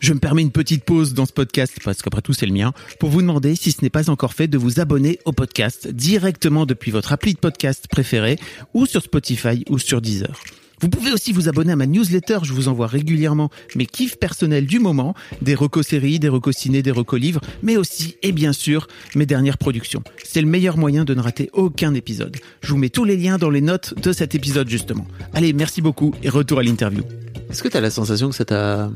Je 0.04 0.12
me 0.12 0.20
permets 0.20 0.42
une 0.42 0.52
petite 0.52 0.84
pause 0.84 1.14
dans 1.14 1.26
ce 1.26 1.32
podcast, 1.32 1.80
parce 1.82 2.02
qu'après 2.02 2.22
tout 2.22 2.34
c'est 2.34 2.46
le 2.46 2.52
mien, 2.52 2.74
pour 3.00 3.10
vous 3.10 3.22
demander, 3.22 3.56
si 3.56 3.72
ce 3.72 3.82
n'est 3.82 3.90
pas 3.90 4.10
encore 4.10 4.34
fait, 4.34 4.50
de 4.50 4.58
vous 4.58 4.82
abonner 4.82 5.18
au 5.24 5.32
podcast 5.32 5.88
directement 5.88 6.66
depuis 6.66 6.92
votre 6.92 7.14
appli 7.14 7.34
de 7.34 7.40
podcast 7.40 7.88
préféré, 7.88 8.38
ou 8.74 8.86
sur 8.86 9.02
Spotify 9.02 9.64
ou 9.70 9.80
sur 9.80 10.02
Deezer. 10.02 10.38
Vous 10.84 10.90
pouvez 10.90 11.14
aussi 11.14 11.32
vous 11.32 11.48
abonner 11.48 11.72
à 11.72 11.78
ma 11.78 11.86
newsletter, 11.86 12.40
je 12.44 12.52
vous 12.52 12.68
envoie 12.68 12.88
régulièrement 12.88 13.50
mes 13.74 13.86
kiffs 13.86 14.18
personnels 14.18 14.66
du 14.66 14.80
moment, 14.80 15.14
des 15.42 15.56
recos 15.56 15.88
séries, 15.88 16.20
des 16.20 16.28
recos 16.28 16.58
ciné, 16.58 16.84
des 16.84 16.92
recos 16.92 17.22
livres, 17.22 17.40
mais 17.62 17.78
aussi, 17.78 18.18
et 18.22 18.34
bien 18.34 18.52
sûr, 18.52 18.88
mes 19.16 19.26
dernières 19.26 19.58
productions. 19.58 20.04
C'est 20.26 20.42
le 20.42 20.48
meilleur 20.48 20.76
moyen 20.76 21.06
de 21.06 21.14
ne 21.14 21.22
rater 21.22 21.50
aucun 21.54 21.94
épisode. 21.94 22.36
Je 22.62 22.68
vous 22.68 22.78
mets 22.78 22.90
tous 22.90 23.06
les 23.06 23.16
liens 23.16 23.38
dans 23.38 23.50
les 23.50 23.62
notes 23.62 23.94
de 23.98 24.12
cet 24.12 24.36
épisode 24.36 24.68
justement. 24.68 25.08
Allez, 25.34 25.54
merci 25.54 25.82
beaucoup 25.82 26.14
et 26.22 26.28
retour 26.28 26.60
à 26.60 26.64
l'interview. 26.64 27.04
Est-ce 27.50 27.64
que 27.64 27.70
tu 27.70 27.78
as 27.78 27.82
la 27.82 27.90
sensation 27.90 28.28
que 28.28 28.36
ça 28.36 28.44
t'a 28.44 28.92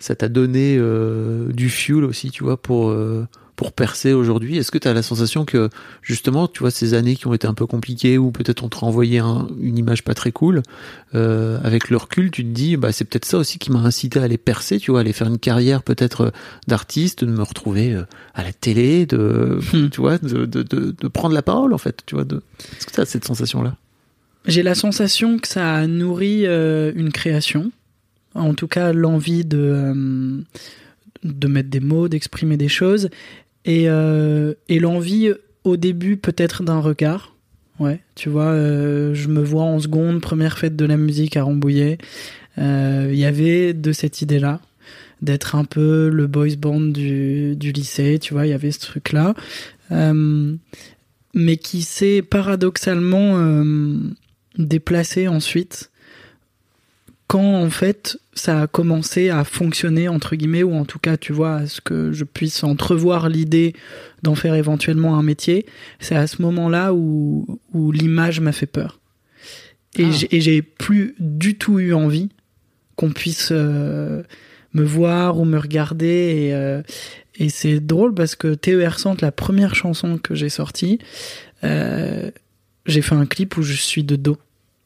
ça 0.00 0.14
t'a 0.14 0.28
donné 0.28 0.76
euh, 0.76 1.50
du 1.50 1.70
fuel 1.70 2.04
aussi, 2.04 2.30
tu 2.30 2.44
vois, 2.44 2.60
pour 2.60 2.90
euh, 2.90 3.26
pour 3.60 3.72
percer 3.72 4.14
aujourd'hui 4.14 4.56
Est-ce 4.56 4.70
que 4.70 4.78
tu 4.78 4.88
as 4.88 4.94
la 4.94 5.02
sensation 5.02 5.44
que 5.44 5.68
justement, 6.00 6.48
tu 6.48 6.60
vois, 6.60 6.70
ces 6.70 6.94
années 6.94 7.14
qui 7.14 7.26
ont 7.26 7.34
été 7.34 7.46
un 7.46 7.52
peu 7.52 7.66
compliquées 7.66 8.16
ou 8.16 8.30
peut-être 8.30 8.64
on 8.64 8.70
te 8.70 8.78
renvoyé 8.78 9.18
un, 9.18 9.48
une 9.60 9.76
image 9.76 10.02
pas 10.02 10.14
très 10.14 10.32
cool, 10.32 10.62
euh, 11.14 11.58
avec 11.62 11.90
le 11.90 11.98
recul, 11.98 12.30
tu 12.30 12.42
te 12.42 12.48
dis, 12.48 12.78
bah 12.78 12.90
c'est 12.90 13.04
peut-être 13.04 13.26
ça 13.26 13.36
aussi 13.36 13.58
qui 13.58 13.70
m'a 13.70 13.80
incité 13.80 14.18
à 14.18 14.22
aller 14.22 14.38
percer, 14.38 14.78
tu 14.78 14.92
vois, 14.92 15.00
aller 15.00 15.12
faire 15.12 15.26
une 15.26 15.38
carrière 15.38 15.82
peut-être 15.82 16.32
d'artiste, 16.68 17.22
de 17.22 17.30
me 17.30 17.42
retrouver 17.42 17.92
euh, 17.92 18.04
à 18.34 18.42
la 18.44 18.54
télé, 18.54 19.04
de 19.04 19.58
Hmm. 19.72 19.90
tu 19.90 20.00
vois, 20.00 20.16
de, 20.16 20.46
de, 20.46 20.62
de, 20.62 20.94
de 20.98 21.08
prendre 21.08 21.34
la 21.34 21.42
parole 21.42 21.74
en 21.74 21.78
fait, 21.78 22.02
tu 22.06 22.14
vois. 22.14 22.24
De... 22.24 22.36
Est-ce 22.78 22.86
que 22.86 22.92
tu 22.92 23.00
as 23.00 23.04
cette 23.04 23.26
sensation 23.26 23.62
là 23.62 23.76
J'ai 24.46 24.62
la 24.62 24.74
sensation 24.74 25.38
que 25.38 25.48
ça 25.48 25.74
a 25.74 25.86
nourri 25.86 26.46
euh, 26.46 26.92
une 26.94 27.12
création. 27.12 27.72
En 28.34 28.54
tout 28.54 28.68
cas, 28.68 28.94
l'envie 28.94 29.44
de, 29.44 29.58
euh, 29.58 30.40
de 31.24 31.48
mettre 31.48 31.68
des 31.68 31.80
mots, 31.80 32.08
d'exprimer 32.08 32.56
des 32.56 32.68
choses. 32.68 33.10
Et, 33.64 33.88
euh, 33.88 34.54
et 34.68 34.78
l'envie, 34.78 35.32
au 35.64 35.76
début, 35.76 36.16
peut-être 36.16 36.62
d'un 36.62 36.80
regard. 36.80 37.34
Ouais, 37.78 38.00
tu 38.14 38.28
vois, 38.28 38.48
euh, 38.48 39.14
je 39.14 39.28
me 39.28 39.42
vois 39.42 39.62
en 39.62 39.78
seconde, 39.80 40.20
première 40.20 40.58
fête 40.58 40.76
de 40.76 40.84
la 40.84 40.98
musique 40.98 41.36
à 41.36 41.42
Rambouillet. 41.42 41.96
Euh, 42.58 43.08
Il 43.10 43.18
y 43.18 43.24
avait 43.24 43.72
de 43.72 43.92
cette 43.92 44.20
idée-là, 44.20 44.60
d'être 45.22 45.54
un 45.54 45.64
peu 45.64 46.08
le 46.08 46.26
boys 46.26 46.56
band 46.58 46.80
du, 46.80 47.56
lycée, 47.58 48.18
tu 48.20 48.34
vois, 48.34 48.46
il 48.46 48.50
y 48.50 48.54
avait 48.54 48.70
ce 48.70 48.80
truc-là. 48.80 49.34
Euh, 49.92 50.54
mais 51.32 51.56
qui 51.56 51.82
s'est 51.82 52.22
paradoxalement 52.22 53.38
euh, 53.38 53.96
déplacé 54.58 55.28
ensuite 55.28 55.89
quand 57.30 57.62
en 57.62 57.70
fait 57.70 58.18
ça 58.34 58.62
a 58.62 58.66
commencé 58.66 59.28
à 59.30 59.44
fonctionner 59.44 60.08
entre 60.08 60.34
guillemets 60.34 60.64
ou 60.64 60.74
en 60.74 60.84
tout 60.84 60.98
cas 60.98 61.16
tu 61.16 61.32
vois 61.32 61.54
à 61.54 61.66
ce 61.68 61.80
que 61.80 62.10
je 62.10 62.24
puisse 62.24 62.64
entrevoir 62.64 63.28
l'idée 63.28 63.72
d'en 64.24 64.34
faire 64.34 64.54
éventuellement 64.56 65.16
un 65.16 65.22
métier 65.22 65.64
c'est 66.00 66.16
à 66.16 66.26
ce 66.26 66.42
moment-là 66.42 66.92
où, 66.92 67.46
où 67.72 67.92
l'image 67.92 68.40
m'a 68.40 68.50
fait 68.50 68.66
peur 68.66 68.98
et 69.96 70.06
Ah. 70.06 70.10
j'ai- 70.10 70.36
et 70.36 70.40
j'ai 70.40 70.60
plus 70.62 71.14
du 71.20 71.56
tout 71.56 71.78
eu 71.78 71.92
envie 71.94 72.30
qu'on 72.96 73.12
puisse 73.12 73.50
euh, 73.52 74.22
me 74.74 74.82
voir 74.82 75.38
ou 75.38 75.44
me 75.44 75.58
regarder 75.58 76.06
et, 76.48 76.54
euh, 76.54 76.82
et 77.36 77.48
c'est 77.48 77.78
drôle 77.80 78.12
parce 78.12 78.34
que 78.34 78.54
TER 78.54 78.98
Centre, 78.98 79.24
la 79.24 79.32
première 79.32 79.74
chanson 79.76 80.18
que 80.18 80.34
j'ai 80.34 80.48
sortie, 80.50 80.98
euh, 81.64 82.30
j'ai 82.86 83.02
fait 83.02 83.14
un 83.14 83.26
clip 83.26 83.56
où 83.56 83.62
je 83.62 83.72
suis 83.74 84.02
de 84.04 84.16
dos. 84.16 84.36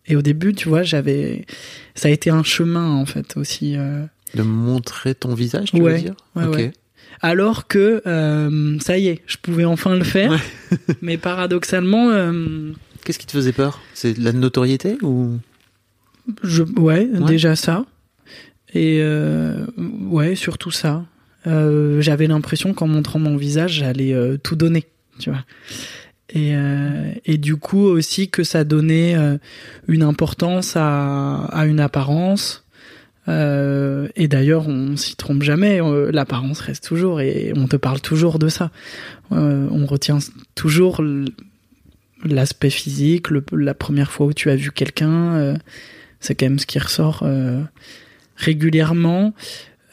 Et 0.06 0.16
au 0.16 0.22
début, 0.22 0.52
tu 0.54 0.68
vois, 0.68 0.82
j'avais, 0.82 1.46
ça 1.94 2.08
a 2.08 2.10
été 2.10 2.30
un 2.30 2.42
chemin 2.42 2.90
en 2.90 3.06
fait 3.06 3.36
aussi. 3.36 3.74
euh, 3.76 4.04
De 4.34 4.42
montrer 4.42 5.14
ton 5.14 5.34
visage, 5.34 5.70
tu 5.72 5.80
Ouais, 5.80 5.94
veux 5.94 5.98
dire 6.00 6.14
ouais. 6.36 6.72
Alors 7.20 7.66
que 7.68 8.02
euh, 8.06 8.78
ça 8.80 8.98
y 8.98 9.08
est, 9.08 9.22
je 9.26 9.36
pouvais 9.38 9.64
enfin 9.64 9.94
le 9.96 10.04
faire. 10.04 10.30
Ouais. 10.32 10.78
mais 11.02 11.16
paradoxalement, 11.16 12.10
euh, 12.10 12.72
Qu'est-ce 13.04 13.18
qui 13.18 13.26
te 13.26 13.32
faisait 13.32 13.52
peur? 13.52 13.80
C'est 13.94 14.16
la 14.18 14.32
notoriété 14.32 14.96
ou? 15.02 15.38
Je, 16.42 16.62
ouais, 16.62 17.06
déjà 17.26 17.54
ça. 17.54 17.84
Et 18.74 19.02
ouais, 20.08 20.34
surtout 20.34 20.70
ça. 20.70 21.04
J'avais 21.46 22.26
l'impression 22.26 22.72
qu'en 22.72 22.88
montrant 22.88 23.18
mon 23.18 23.36
visage, 23.36 23.72
j'allais 23.74 24.16
tout 24.42 24.56
donner, 24.56 24.86
tu 25.18 25.30
vois. 25.30 25.44
Et, 26.30 26.54
euh, 26.56 27.12
et 27.26 27.36
du 27.38 27.56
coup 27.56 27.82
aussi 27.82 28.28
que 28.30 28.44
ça 28.44 28.64
donnait 28.64 29.14
euh, 29.16 29.36
une 29.88 30.02
importance 30.02 30.74
à, 30.76 31.44
à 31.44 31.66
une 31.66 31.80
apparence. 31.80 32.64
Euh, 33.28 34.08
et 34.16 34.28
d'ailleurs, 34.28 34.68
on 34.68 34.96
s'y 34.96 35.16
trompe 35.16 35.42
jamais. 35.42 35.80
L'apparence 36.12 36.60
reste 36.60 36.84
toujours 36.86 37.20
et 37.20 37.52
on 37.56 37.66
te 37.68 37.76
parle 37.76 38.00
toujours 38.00 38.38
de 38.38 38.48
ça. 38.48 38.70
Euh, 39.32 39.66
on 39.70 39.86
retient 39.86 40.18
toujours 40.54 41.02
l'aspect 42.24 42.70
physique, 42.70 43.30
le- 43.30 43.44
la 43.52 43.74
première 43.74 44.10
fois 44.10 44.26
où 44.26 44.32
tu 44.32 44.50
as 44.50 44.56
vu 44.56 44.70
quelqu'un. 44.72 45.34
euh, 45.36 45.56
c'est 46.20 46.34
quand 46.34 46.46
même 46.46 46.58
ce 46.58 46.66
qui 46.66 46.78
ressort 46.78 47.20
euh, 47.22 47.62
régulièrement. 48.36 49.34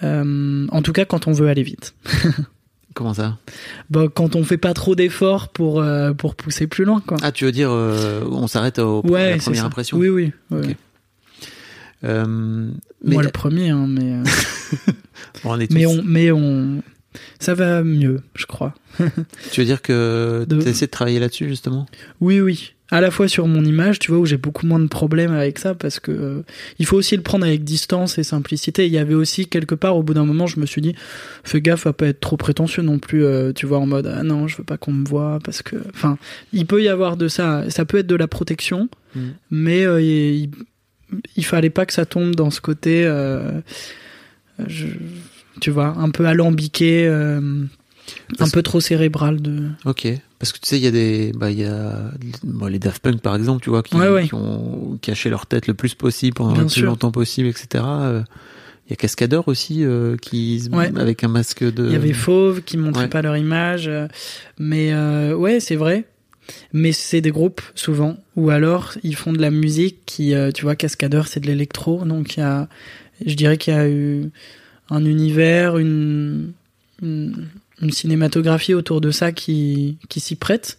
En 0.04 0.82
tout 0.82 0.94
cas, 0.94 1.06
quand 1.06 1.28
on 1.28 1.32
veut 1.32 1.48
aller 1.50 1.62
vite. 1.64 1.94
comment 2.94 3.14
ça? 3.14 3.38
Bah, 3.90 4.06
quand 4.14 4.36
on 4.36 4.44
fait 4.44 4.58
pas 4.58 4.74
trop 4.74 4.96
d'efforts 4.96 5.50
pour 5.50 5.82
euh, 5.82 6.14
pour 6.14 6.36
pousser 6.36 6.68
plus 6.68 6.84
loin, 6.86 7.02
quoi. 7.06 7.18
Ah, 7.22 7.32
tu 7.32 7.46
veux 7.46 7.52
dire, 7.52 7.70
euh, 7.72 8.24
on 8.30 8.48
s'arrête 8.48 8.80
au, 8.80 9.00
à 9.06 9.08
ouais, 9.10 9.32
la 9.32 9.38
première 9.38 9.62
ça. 9.62 9.68
impression? 9.68 9.98
Oui, 9.98 10.10
oui. 10.10 10.32
ouais. 10.52 10.76
Euh, 12.04 12.72
mais 13.04 13.14
Moi 13.16 13.24
le 13.24 13.30
premier, 13.30 13.70
hein, 13.70 13.86
mais 13.88 14.14
on 15.44 15.60
est 15.60 15.68
tous- 15.68 15.74
mais 15.76 15.86
on 15.86 16.02
mais 16.04 16.32
on 16.32 16.82
ça 17.40 17.54
va 17.54 17.84
mieux, 17.84 18.22
je 18.36 18.46
crois. 18.46 18.74
Tu 19.52 19.60
veux 19.62 19.66
dire 19.66 19.82
que 19.82 20.46
De- 20.48 20.62
tu 20.62 20.70
essaies 20.70 20.86
de 20.88 20.92
travailler 20.92 21.20
là-dessus 21.20 21.48
justement? 21.48 21.86
Oui, 22.22 22.40
oui. 22.42 22.74
À 22.94 23.00
la 23.00 23.10
fois 23.10 23.30
sur 23.30 23.48
mon 23.48 23.64
image, 23.64 24.00
tu 24.00 24.12
vois, 24.12 24.20
où 24.20 24.26
j'ai 24.26 24.36
beaucoup 24.38 24.66
moins 24.68 24.80
de 24.80 24.88
problèmes 24.88 25.32
avec 25.32 25.60
ça, 25.60 25.74
parce 25.76 26.02
que 26.02 26.12
euh, 26.12 26.42
il 26.78 26.86
faut 26.86 26.98
aussi 26.98 27.16
le 27.16 27.22
prendre 27.22 27.46
avec 27.46 27.64
distance 27.64 28.18
et 28.18 28.24
simplicité. 28.24 28.86
Il 28.86 28.92
y 28.92 28.98
avait 28.98 29.14
aussi 29.14 29.48
quelque 29.48 29.76
part, 29.76 29.96
au 29.96 30.04
bout 30.04 30.14
d'un 30.14 30.26
moment, 30.26 30.46
je 30.46 30.60
me 30.60 30.66
suis 30.66 30.82
dit, 30.82 30.94
fais 31.46 31.62
gaffe 31.62 31.88
à 31.88 31.94
pas 31.94 32.08
être 32.08 32.20
trop 32.20 32.36
prétentieux 32.36 32.84
non 32.84 33.00
plus, 33.00 33.24
euh, 33.24 33.54
tu 33.54 33.66
vois, 33.66 33.80
en 33.80 33.86
mode, 33.86 34.08
ah 34.14 34.24
non, 34.24 34.50
je 34.50 34.58
veux 34.58 34.66
pas 34.66 34.76
qu'on 34.78 34.92
me 34.92 35.06
voit, 35.08 35.40
parce 35.42 35.62
que, 35.62 35.78
enfin, 35.94 36.18
il 36.52 36.66
peut 36.66 36.84
y 36.84 36.90
avoir 36.90 37.16
de 37.16 37.30
ça. 37.30 37.64
Ça 37.70 37.86
peut 37.86 38.00
être 38.00 38.08
de 38.08 38.16
la 38.16 38.28
protection, 38.28 38.90
Mm. 39.16 39.20
mais 39.52 39.86
euh, 39.86 40.02
il, 40.02 40.52
il 41.38 41.44
fallait 41.46 41.70
pas 41.70 41.86
que 41.86 41.94
ça 41.94 42.06
tombe 42.06 42.36
dans 42.36 42.50
ce 42.52 42.60
côté, 42.62 43.04
je- 44.68 44.86
tu 45.60 45.70
vois, 45.72 45.88
un 45.98 46.10
peu 46.10 46.26
alambiqué, 46.26 47.08
un 47.08 48.50
peu 48.52 48.62
trop 48.64 48.80
cérébral 48.80 49.42
de. 49.42 49.64
Ok. 49.86 50.08
Parce 50.42 50.54
que 50.54 50.58
tu 50.60 50.68
sais, 50.70 50.78
il 50.78 50.84
y 50.84 50.88
a 50.88 50.92
des, 50.92 51.32
bah, 51.36 51.52
il 51.52 51.60
y 51.60 51.66
a 51.66 52.00
bon, 52.44 52.66
les 52.66 52.80
Daft 52.80 53.00
Punk 53.04 53.22
par 53.22 53.36
exemple, 53.36 53.62
tu 53.64 53.70
vois, 53.70 53.84
qui, 53.84 53.96
Ouais, 53.96 54.10
ouais. 54.10 54.26
qui 54.28 54.34
ont 54.34 54.98
caché 55.00 55.30
leur 55.30 55.46
tête 55.46 55.68
le 55.68 55.76
plus 55.76 55.94
possible 55.94 56.34
pendant 56.34 56.54
Bien 56.54 56.64
le 56.64 56.68
plus 56.68 56.82
longtemps 56.82 57.12
possible, 57.12 57.48
etc. 57.48 57.84
Euh, 57.86 58.24
Il 58.88 58.90
y 58.90 58.94
a 58.94 58.96
Cascadeur 58.96 59.48
aussi 59.48 59.86
euh, 59.86 60.18
qui 60.18 60.68
Ouais. 60.72 60.92
avec 60.98 61.24
un 61.24 61.28
masque 61.28 61.64
de. 61.64 61.86
Il 61.86 61.92
y 61.92 61.96
avait 61.96 62.12
Fauve 62.14 62.64
qui 62.64 62.78
montraient 62.78 63.04
ouais. 63.04 63.08
pas 63.10 63.22
leur 63.22 63.38
image. 63.38 63.88
euh, 63.88 64.08
Mais 64.58 64.92
euh, 64.94 65.36
ouais, 65.36 65.60
c'est 65.60 65.76
vrai. 65.76 66.06
Mais 66.74 66.92
c'est 66.92 67.22
des 67.22 67.30
groupes 67.32 67.62
souvent. 67.76 68.18
Ou 68.36 68.50
alors 68.50 68.94
ils 69.04 69.16
font 69.16 69.32
de 69.34 69.40
la 69.40 69.52
musique 69.52 70.00
qui, 70.08 70.34
tu 70.56 70.64
vois, 70.64 70.76
Cascadeur 70.76 71.28
c'est 71.28 71.40
de 71.40 71.46
l'électro. 71.48 72.04
Donc 72.04 72.36
il 72.36 72.40
y 72.40 72.44
a, 72.44 72.68
je 73.26 73.36
dirais 73.36 73.58
qu'il 73.58 73.74
y 73.76 73.78
a 73.78 73.88
eu 73.88 74.32
un 74.90 75.06
univers, 75.06 75.78
une, 75.78 76.52
une, 77.02 77.48
une 77.82 77.92
cinématographie 77.92 78.74
autour 78.74 79.02
de 79.02 79.12
ça 79.12 79.32
qui, 79.32 79.98
qui 80.10 80.20
s'y 80.20 80.36
prête. 80.36 80.78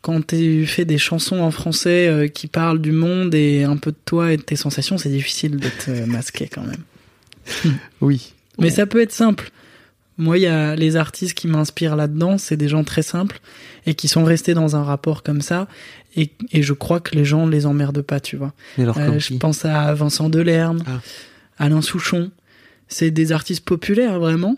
Quand 0.00 0.24
tu 0.28 0.64
fais 0.66 0.84
des 0.84 0.98
chansons 0.98 1.40
en 1.40 1.50
français 1.50 2.06
euh, 2.08 2.28
qui 2.28 2.46
parlent 2.46 2.80
du 2.80 2.92
monde 2.92 3.34
et 3.34 3.64
un 3.64 3.76
peu 3.76 3.90
de 3.90 3.96
toi 4.04 4.32
et 4.32 4.36
de 4.36 4.42
tes 4.42 4.54
sensations, 4.56 4.96
c'est 4.96 5.08
difficile 5.08 5.56
d'être 5.56 5.86
euh, 5.88 6.06
masqué 6.06 6.48
quand 6.48 6.62
même. 6.62 7.74
oui. 8.00 8.32
Mais 8.60 8.70
ça 8.70 8.86
peut 8.86 9.00
être 9.00 9.12
simple. 9.12 9.50
Moi, 10.16 10.38
il 10.38 10.42
y 10.42 10.46
a 10.46 10.74
les 10.74 10.96
artistes 10.96 11.34
qui 11.34 11.46
m'inspirent 11.46 11.94
là-dedans, 11.94 12.38
c'est 12.38 12.56
des 12.56 12.68
gens 12.68 12.82
très 12.82 13.02
simples 13.02 13.40
et 13.86 13.94
qui 13.94 14.08
sont 14.08 14.24
restés 14.24 14.52
dans 14.54 14.74
un 14.74 14.82
rapport 14.82 15.22
comme 15.22 15.40
ça. 15.40 15.68
Et, 16.16 16.30
et 16.52 16.62
je 16.62 16.72
crois 16.72 16.98
que 16.98 17.14
les 17.14 17.24
gens 17.24 17.46
les 17.46 17.66
emmerdent 17.66 18.02
pas, 18.02 18.18
tu 18.18 18.36
vois. 18.36 18.52
Euh, 18.78 19.18
je 19.20 19.34
pense 19.34 19.64
à 19.64 19.94
Vincent 19.94 20.28
Delerme, 20.28 20.82
Ah. 20.86 21.00
Alain 21.58 21.82
Souchon. 21.82 22.30
C'est 22.88 23.10
des 23.12 23.30
artistes 23.32 23.64
populaires 23.64 24.18
vraiment, 24.18 24.56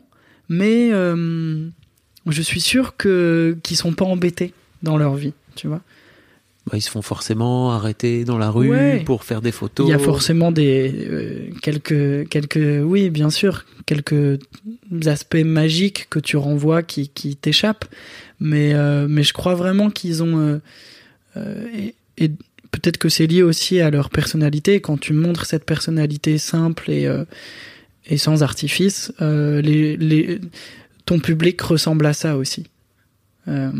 mais 0.50 0.90
euh, 0.92 1.66
je 2.26 2.42
suis 2.42 2.60
sûr 2.60 2.96
que 2.98 3.56
qu'ils 3.62 3.78
sont 3.78 3.92
pas 3.94 4.04
embêtés 4.04 4.52
dans 4.82 4.98
leur 4.98 5.14
vie, 5.14 5.32
tu 5.54 5.66
vois. 5.68 5.80
Bah, 6.66 6.76
ils 6.76 6.82
se 6.82 6.90
font 6.90 7.00
forcément 7.00 7.72
arrêter 7.72 8.24
dans 8.24 8.36
la 8.36 8.50
rue 8.50 8.68
Ouais. 8.70 9.02
pour 9.06 9.24
faire 9.24 9.40
des 9.40 9.50
photos. 9.52 9.86
Il 9.88 9.90
y 9.90 9.94
a 9.94 9.98
forcément 9.98 10.52
des 10.52 10.92
euh, 11.08 11.48
quelques 11.62 12.28
quelques 12.28 12.82
oui 12.84 13.08
bien 13.08 13.30
sûr 13.30 13.64
quelques 13.86 14.38
aspects 15.06 15.42
magiques 15.42 16.08
que 16.10 16.18
tu 16.18 16.36
renvoies 16.36 16.82
qui 16.82 17.08
qui 17.08 17.34
t'échappent, 17.36 17.86
mais 18.40 18.74
euh, 18.74 19.06
mais 19.08 19.22
je 19.22 19.32
crois 19.32 19.54
vraiment 19.54 19.88
qu'ils 19.88 20.22
ont 20.22 20.60
et, 21.36 21.94
et 22.18 22.28
peut-être 22.70 22.98
que 22.98 23.08
c'est 23.08 23.26
lié 23.26 23.42
aussi 23.42 23.80
à 23.80 23.90
leur 23.90 24.10
personnalité. 24.10 24.80
Quand 24.80 24.98
tu 25.00 25.12
montres 25.14 25.46
cette 25.46 25.64
personnalité 25.64 26.36
simple 26.38 26.90
et 26.90 27.08
et 28.06 28.18
sans 28.18 28.42
artifice, 28.42 29.12
euh, 29.20 29.60
les 29.60 29.96
les 29.96 30.40
ton 31.06 31.18
public 31.18 31.60
ressemble 31.60 32.06
à 32.06 32.12
ça 32.12 32.36
aussi. 32.36 32.66
Euh, 33.48 33.70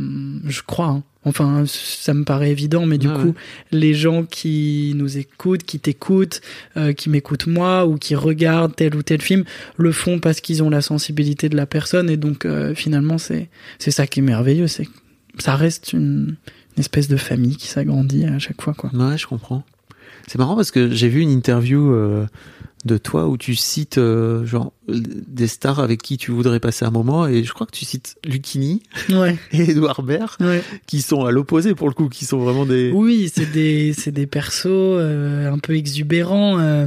je 0.47 0.63
crois. 0.63 0.89
hein. 0.89 1.03
Enfin, 1.25 1.65
ça 1.67 2.15
me 2.15 2.25
paraît 2.25 2.51
évident, 2.51 2.87
mais 2.87 2.97
du 2.97 3.09
coup, 3.09 3.27
ouais. 3.29 3.35
les 3.73 3.93
gens 3.93 4.25
qui 4.25 4.95
nous 4.97 5.19
écoutent, 5.19 5.65
qui 5.65 5.79
t'écoutent, 5.79 6.41
euh, 6.79 6.95
qui 6.95 7.11
m'écoutent 7.11 7.47
moi, 7.47 7.87
ou 7.87 7.99
qui 7.99 8.15
regardent 8.15 8.75
tel 8.75 8.95
ou 8.95 9.03
tel 9.03 9.21
film, 9.21 9.45
le 9.77 9.93
font 9.93 10.19
parce 10.19 10.41
qu'ils 10.41 10.63
ont 10.63 10.71
la 10.71 10.81
sensibilité 10.81 11.51
de 11.51 11.57
la 11.57 11.67
personne, 11.67 12.09
et 12.09 12.17
donc 12.17 12.47
finalement, 12.75 13.19
c'est 13.19 13.51
c'est 13.79 13.91
ça 13.91 14.07
qui 14.07 14.21
est 14.21 14.23
merveilleux, 14.23 14.67
c'est 14.67 14.89
ça 15.39 15.57
reste 15.57 15.93
une, 15.93 16.37
une 16.77 16.81
espèce 16.81 17.09
de 17.09 17.19
famille 17.19 17.57
qui 17.57 17.69
s'agrandit 17.69 18.25
à 18.25 18.39
chaque 18.39 18.63
fois, 18.63 18.73
quoi. 18.73 18.91
Ouais, 18.95 19.19
je 19.19 19.27
comprends. 19.27 19.63
C'est 20.27 20.39
marrant 20.39 20.57
parce 20.57 20.71
que 20.71 20.91
j'ai 20.91 21.09
vu 21.09 21.21
une 21.21 21.31
interview 21.31 21.95
de 22.87 22.97
toi 22.97 23.29
où 23.29 23.37
tu 23.37 23.55
cites 23.57 23.99
euh, 23.99 24.45
genre 24.47 24.73
des 24.89 25.47
stars 25.47 25.81
avec 25.81 26.01
qui 26.01 26.17
tu 26.17 26.31
voudrais 26.31 26.61
passer 26.61 26.85
un 26.87 26.91
moment 26.91 27.27
et 27.27 27.45
je 27.45 27.53
crois 27.53 27.67
que 27.67 27.77
tu 27.77 27.85
cites 27.85 28.17
Lucchini 28.25 28.83
Ouais, 29.11 29.39
et 29.53 29.71
Edouard 29.73 30.03
Baird 30.03 30.37
ouais. 30.41 30.63
qui 30.87 31.03
sont 31.03 31.25
à 31.27 31.31
l'opposé 31.31 31.75
pour 31.75 31.89
le 31.89 31.95
coup, 31.95 32.09
qui 32.09 32.25
sont 32.25 32.39
vraiment 32.39 32.65
des 32.65 32.91
Oui, 32.93 33.31
c'est 33.35 33.51
des 33.53 33.93
c'est 33.93 34.13
des 34.13 34.27
persos 34.27 34.67
euh, 34.67 35.53
un 35.53 35.59
peu 35.59 35.77
exubérants, 35.77 36.59
euh, 36.59 36.87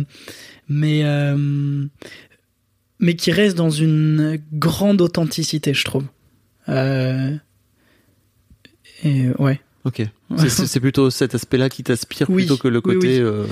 mais 0.68 1.04
mais 3.00 3.16
qui 3.16 3.32
restent 3.32 3.58
dans 3.58 3.70
une 3.70 4.40
grande 4.54 5.02
authenticité, 5.02 5.74
je 5.74 5.84
trouve. 5.84 6.06
Et 9.06 9.28
ouais. 9.38 9.60
Ok. 9.86 10.02
C'est- 10.48 10.80
plutôt 10.80 11.10
cet 11.10 11.36
aspect-là 11.36 11.70
qui 11.70 11.84
t'aspire 11.84 12.30
Oui, 12.30 12.44
plutôt 12.44 12.58
que 12.58 12.68
le 12.70 12.82
côté. 12.82 13.24
oui. 13.24 13.48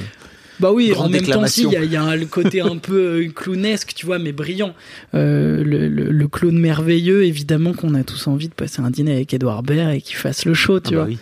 Bah 0.61 0.71
oui, 0.71 0.89
Grande 0.89 1.07
en 1.07 1.09
même 1.09 1.23
temps, 1.23 1.47
si, 1.47 1.63
il 1.63 1.71
y 1.71 1.97
a, 1.97 2.13
y 2.13 2.19
le 2.19 2.25
côté 2.27 2.61
un 2.61 2.77
peu 2.77 3.23
euh, 3.23 3.27
clownesque, 3.33 3.93
tu 3.95 4.05
vois, 4.05 4.19
mais 4.19 4.31
brillant. 4.31 4.73
Euh, 5.15 5.63
le, 5.63 5.87
le, 5.87 6.11
le 6.11 6.27
clown 6.27 6.57
merveilleux, 6.57 7.25
évidemment 7.25 7.73
qu'on 7.73 7.95
a 7.95 8.03
tous 8.03 8.27
envie 8.27 8.47
de 8.47 8.53
passer 8.53 8.81
un 8.81 8.91
dîner 8.91 9.13
avec 9.13 9.33
Edouard 9.33 9.63
Baird 9.63 9.93
et 9.95 10.01
qu'il 10.01 10.17
fasse 10.17 10.45
le 10.45 10.53
show, 10.53 10.79
tu 10.79 10.89
ah 10.89 10.91
bah 10.91 10.97
vois. 10.97 11.05
oui. 11.07 11.17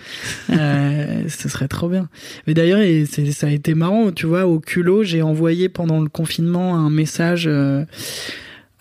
Euh, 0.52 1.24
ce 1.30 1.48
serait 1.48 1.70
trop 1.70 1.88
bien. 1.88 2.10
Mais 2.48 2.54
d'ailleurs, 2.54 2.80
ça 3.32 3.48
a 3.48 3.52
été 3.52 3.74
marrant, 3.76 4.12
tu 4.12 4.26
vois, 4.26 4.46
au 4.46 4.60
culot, 4.60 5.04
j'ai 5.04 5.22
envoyé 5.22 5.70
pendant 5.70 6.02
le 6.02 6.10
confinement 6.10 6.76
un 6.76 6.90
message 6.90 7.46
euh, 7.48 7.86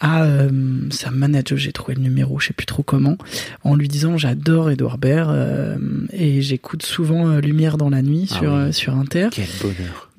à 0.00 0.24
euh, 0.24 0.48
sa 0.90 1.10
manager, 1.10 1.58
j'ai 1.58 1.72
trouvé 1.72 1.94
le 1.94 2.02
numéro, 2.02 2.38
je 2.38 2.48
sais 2.48 2.52
plus 2.52 2.66
trop 2.66 2.82
comment, 2.82 3.16
en 3.64 3.74
lui 3.74 3.88
disant 3.88 4.16
j'adore 4.16 4.70
Edouard 4.70 4.98
Baird 4.98 5.30
euh, 5.30 5.76
et 6.12 6.40
j'écoute 6.40 6.82
souvent 6.84 7.28
euh, 7.28 7.40
Lumière 7.40 7.76
dans 7.78 7.90
la 7.90 8.02
nuit 8.02 8.28
Ah 8.30 8.34
sur 8.38 8.52
oui. 8.54 8.72
sur 8.72 8.94
Inter. 8.94 9.28
Quel 9.32 9.46
bonheur. 9.60 10.10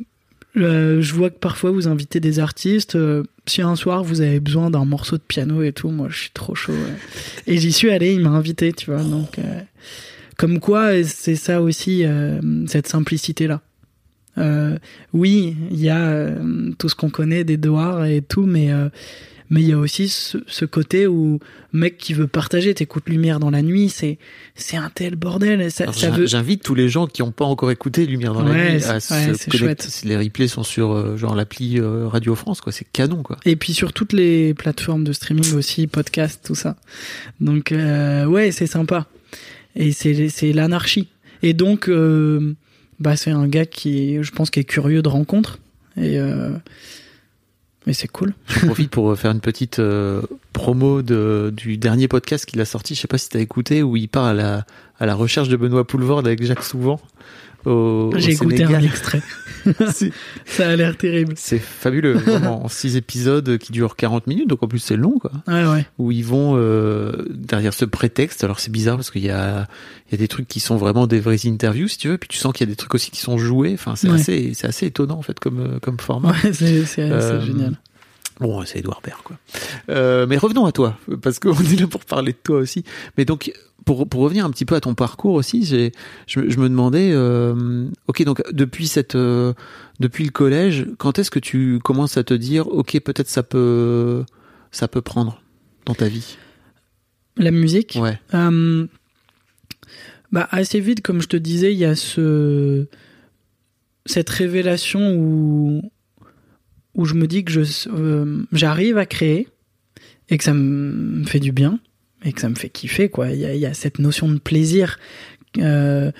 Euh, 0.58 1.02
je 1.02 1.14
vois 1.14 1.30
que 1.30 1.38
parfois 1.38 1.72
vous 1.72 1.88
invitez 1.88 2.20
des 2.20 2.40
artistes. 2.40 2.96
euh, 2.96 3.24
si 3.46 3.62
un 3.62 3.76
soir 3.76 4.04
vous 4.04 4.22
avez 4.22 4.40
besoin 4.40 4.70
d'un 4.70 4.86
morceau 4.86 5.18
de 5.18 5.22
piano 5.22 5.62
et 5.62 5.72
tout, 5.72 5.90
moi 5.90 6.08
je 6.10 6.20
suis 6.20 6.32
trop 6.32 6.56
chaud. 6.56 6.74
Et 7.48 7.58
j'y 7.58 7.72
suis 7.72 7.90
allé, 7.92 8.14
il 8.14 8.22
m'a 8.22 8.30
invité, 8.30 8.74
tu 8.74 8.92
vois. 8.92 9.04
Donc, 9.04 9.40
euh, 9.40 9.62
comme 10.38 10.60
quoi, 10.60 11.04
c'est 11.04 11.36
ça 11.36 11.62
aussi, 11.62 12.06
cette 12.68 12.88
simplicité-là. 12.88 13.62
Oui, 15.12 15.56
il 15.72 15.80
y 15.80 15.90
a 15.90 16.30
tout 16.78 16.88
ce 16.88 16.96
qu'on 16.96 17.10
connaît 17.10 17.44
d'Edouard 17.44 18.06
et 18.06 18.22
tout, 18.22 18.46
mais 18.46 18.70
mais 19.50 19.62
il 19.62 19.68
y 19.70 19.74
a 19.74 19.78
aussi 19.78 20.10
ce, 20.10 20.38
ce 20.48 20.66
côté 20.66 21.08
où 21.08 21.40
mec 21.74 21.98
qui 21.98 22.14
veut 22.14 22.28
partager, 22.28 22.74
t'écoutes 22.74 23.10
Lumière 23.10 23.40
dans 23.40 23.50
la 23.50 23.62
nuit, 23.62 23.90
c'est 23.90 24.18
c'est 24.56 24.78
un 24.78 24.90
tel 24.90 25.16
bordel. 25.16 25.72
Ça, 25.72 25.84
Alors, 25.86 25.96
ça 25.96 26.10
j'in- 26.12 26.16
veut. 26.16 26.26
J'invite 26.28 26.62
tous 26.64 26.76
les 26.76 26.88
gens 26.90 27.08
qui 27.08 27.22
n'ont 27.24 27.32
pas 27.32 27.46
encore 27.46 27.72
écouté 27.72 28.06
Lumière 28.06 28.34
dans 28.34 28.44
la 28.44 28.54
nuit 28.54 28.84
à 28.84 29.00
se 29.00 29.14
ouais, 29.14 29.58
chouette. 29.58 30.02
Les 30.04 30.18
replays 30.18 30.48
sont 30.48 30.64
sur 30.64 30.92
euh, 30.92 31.18
genre 31.18 31.36
l'appli 31.36 31.80
euh, 31.80 32.08
Radio 32.08 32.36
France, 32.36 32.62
quoi. 32.62 32.72
C'est 32.72 32.86
canon, 32.92 33.24
quoi. 33.24 33.38
Et 33.46 33.56
puis 33.56 33.74
sur 33.74 33.92
toutes 33.94 34.14
les 34.14 34.54
plateformes 34.54 35.04
de 35.04 35.14
streaming 35.14 35.54
aussi, 35.56 35.88
podcast, 35.88 36.42
tout 36.46 36.56
ça. 36.56 36.76
Donc 37.42 37.72
euh, 37.72 38.26
ouais, 38.26 38.52
c'est 38.52 38.68
sympa. 38.68 39.08
Et 39.76 39.92
c'est 39.92 40.30
c'est 40.30 40.52
l'anarchie. 40.54 41.08
Et 41.42 41.54
donc 41.54 41.88
euh, 41.90 42.54
bah 43.00 43.16
c'est 43.16 43.32
un 43.32 43.48
gars 43.48 43.66
qui, 43.66 44.22
je 44.24 44.32
pense, 44.32 44.50
qui 44.50 44.60
est 44.60 44.64
curieux 44.66 45.02
de 45.02 45.10
rencontres. 45.10 45.60
Et 45.98 46.18
euh, 47.88 47.92
et 47.92 47.94
c'est 47.94 48.08
cool. 48.08 48.34
Je 48.48 48.66
profite 48.66 48.92
pour 48.92 49.18
faire 49.18 49.32
une 49.32 49.42
petite 49.42 49.80
euh, 49.80 50.22
promo 50.54 51.02
de, 51.02 51.54
du 51.56 51.78
dernier 51.78 52.08
podcast 52.08 52.46
qu'il 52.46 52.60
a 52.62 52.66
sorti. 52.66 52.96
Je 52.96 53.02
sais 53.02 53.08
pas 53.08 53.18
si 53.18 53.30
t'as 53.30 53.40
écouté 53.40 53.84
où 53.84 53.96
il 53.96 54.08
part 54.10 54.26
à 54.26 54.34
la, 54.34 54.66
à 55.00 55.06
la 55.06 55.16
recherche 55.16 55.50
de 55.50 55.58
Benoît 55.58 55.86
Poulvord 55.86 56.20
avec 56.20 56.44
Jacques 56.44 56.64
Souvent. 56.64 57.00
Au, 57.66 58.12
J'ai 58.16 58.32
écouté 58.32 58.64
un 58.64 58.80
extrait. 58.82 59.22
Ça 60.46 60.70
a 60.70 60.76
l'air 60.76 60.96
terrible. 60.98 61.34
C'est 61.36 61.60
fabuleux, 61.60 62.14
vraiment, 62.14 62.64
en 62.66 62.68
six 62.70 62.96
épisodes 62.96 63.58
qui 63.58 63.72
durent 63.72 63.96
40 63.96 64.28
minutes, 64.28 64.48
donc 64.48 64.64
en 64.64 64.68
plus 64.68 64.80
c'est 64.80 64.96
long, 64.96 65.20
quoi. 65.20 65.32
Ouais 65.48 65.66
ouais. 65.66 65.86
Où 65.98 66.12
ils 66.12 66.24
vont 66.24 66.54
euh, 66.56 67.26
derrière 67.30 67.74
ce 67.74 67.86
prétexte. 67.86 68.44
Alors 68.44 68.60
c'est 68.60 68.72
bizarre 68.72 68.96
parce 68.96 69.12
qu'il 69.12 69.24
y 69.26 69.30
a, 69.30 69.68
il 70.08 70.12
y 70.14 70.16
a 70.16 70.18
des 70.18 70.28
trucs 70.30 70.48
qui 70.48 70.60
sont 70.62 70.78
vraiment 70.78 71.08
des 71.08 71.20
vraies 71.20 71.46
interviews, 71.46 71.88
si 71.90 71.98
tu 71.98 72.08
veux, 72.08 72.18
puis 72.18 72.30
tu 72.30 72.38
sens 72.38 72.54
qu'il 72.54 72.66
y 72.68 72.70
a 72.70 72.72
des 72.72 72.78
trucs 72.78 72.96
aussi 72.96 73.12
qui 73.12 73.20
sont 73.20 73.38
joués. 73.38 73.74
Enfin, 73.74 73.96
c'est 73.96 74.08
Ouais. 74.10 74.16
assez, 74.20 74.52
c'est 74.54 74.68
assez 74.68 74.86
étonnant 74.88 75.18
en 75.18 75.22
fait 75.22 75.40
comme 75.40 75.60
euh, 75.60 75.80
comme 75.80 76.00
format. 76.00 76.32
Ouais, 76.44 76.54
c'est 76.54 76.86
c'est 76.86 77.02
Euh, 77.02 77.42
c'est 77.42 77.46
génial. 77.48 77.78
Bon, 78.40 78.64
c'est 78.66 78.80
Edouard 78.80 79.02
Baird, 79.04 79.22
quoi. 79.22 79.36
Euh, 79.90 80.26
mais 80.26 80.38
revenons 80.38 80.66
à 80.66 80.72
toi, 80.72 80.98
parce 81.22 81.40
qu'on 81.40 81.52
est 81.74 81.80
là 81.82 81.88
pour 81.88 82.06
parler 82.06 82.32
de 82.32 82.38
toi 82.42 82.60
aussi. 82.60 82.86
Mais 83.18 83.26
donc, 83.26 83.52
pour, 83.86 84.08
pour 84.08 84.22
revenir 84.22 84.46
un 84.46 84.50
petit 84.52 84.66
peu 84.66 84.76
à 84.76 84.82
ton 84.82 84.94
parcours 84.96 85.34
aussi, 85.34 85.66
j'ai, 85.66 85.92
je, 86.28 86.40
me- 86.40 86.50
je 86.50 86.60
me 86.60 86.70
demandais, 86.70 87.12
euh, 87.12 87.88
ok, 88.08 88.24
donc 88.24 88.42
depuis 88.52 88.88
cette, 88.88 89.16
euh, 89.16 89.54
depuis 90.00 90.24
le 90.26 90.32
collège, 90.32 90.88
quand 90.98 91.18
est-ce 91.20 91.32
que 91.32 91.40
tu 91.40 91.80
commences 91.84 92.18
à 92.18 92.24
te 92.24 92.34
dire, 92.34 92.68
ok, 92.68 93.00
peut-être 93.02 93.30
ça 93.30 93.44
peut, 93.44 94.24
ça 94.72 94.88
peut 94.88 95.02
prendre 95.02 95.42
dans 95.86 95.96
ta 95.96 96.08
vie? 96.08 96.38
La 97.38 97.52
musique? 97.52 97.98
Ouais. 98.02 98.20
Euh, 98.34 98.86
bah 100.32 100.48
assez 100.52 100.80
vite, 100.80 101.02
comme 101.02 101.22
je 101.22 101.28
te 101.28 101.38
disais, 101.38 101.74
il 101.74 101.80
y 101.80 101.86
a 101.86 101.96
ce 101.96 102.88
cette 104.06 104.30
révélation 104.30 105.16
où 105.16 105.82
où 106.96 107.06
je 107.06 107.14
me 107.14 107.28
dis 107.28 107.44
que 107.46 107.52
je 107.52 107.62
euh, 107.90 108.44
j'arrive 108.52 108.98
à 108.98 109.06
créer 109.06 109.48
et 110.30 110.38
que 110.38 110.44
ça 110.44 110.54
me 110.54 111.24
fait 111.26 111.40
du 111.40 111.52
bien 111.52 111.80
et 112.24 112.34
que 112.34 112.42
ça 112.42 112.50
me 112.50 112.56
fait 112.56 112.70
kiffer 112.70 113.10
quoi. 113.10 113.30
Il 113.32 113.40
y 113.40 113.46
a, 113.46 113.54
il 113.54 113.60
y 113.60 113.66
a 113.66 113.74
cette 113.74 114.00
notion 114.00 114.30
de 114.30 114.40
plaisir 114.40 115.00
euh, 115.58 116.12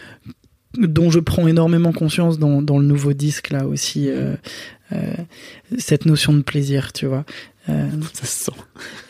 dont 0.78 1.10
je 1.10 1.20
prends 1.20 1.48
énormément 1.48 1.92
conscience 1.92 2.40
dans, 2.40 2.62
dans 2.62 2.80
le 2.80 2.86
nouveau 2.86 3.14
disque 3.14 3.50
là 3.50 3.66
aussi. 3.68 4.10
euh, 4.10 4.36
euh, 4.92 5.14
cette 5.78 6.08
notion 6.08 6.34
de 6.34 6.42
plaisir, 6.42 6.94
tu 6.94 7.06
vois. 7.06 7.24
Euh, 7.70 7.88
Ça 8.14 8.26
se 8.26 8.46
sent. 8.46 8.58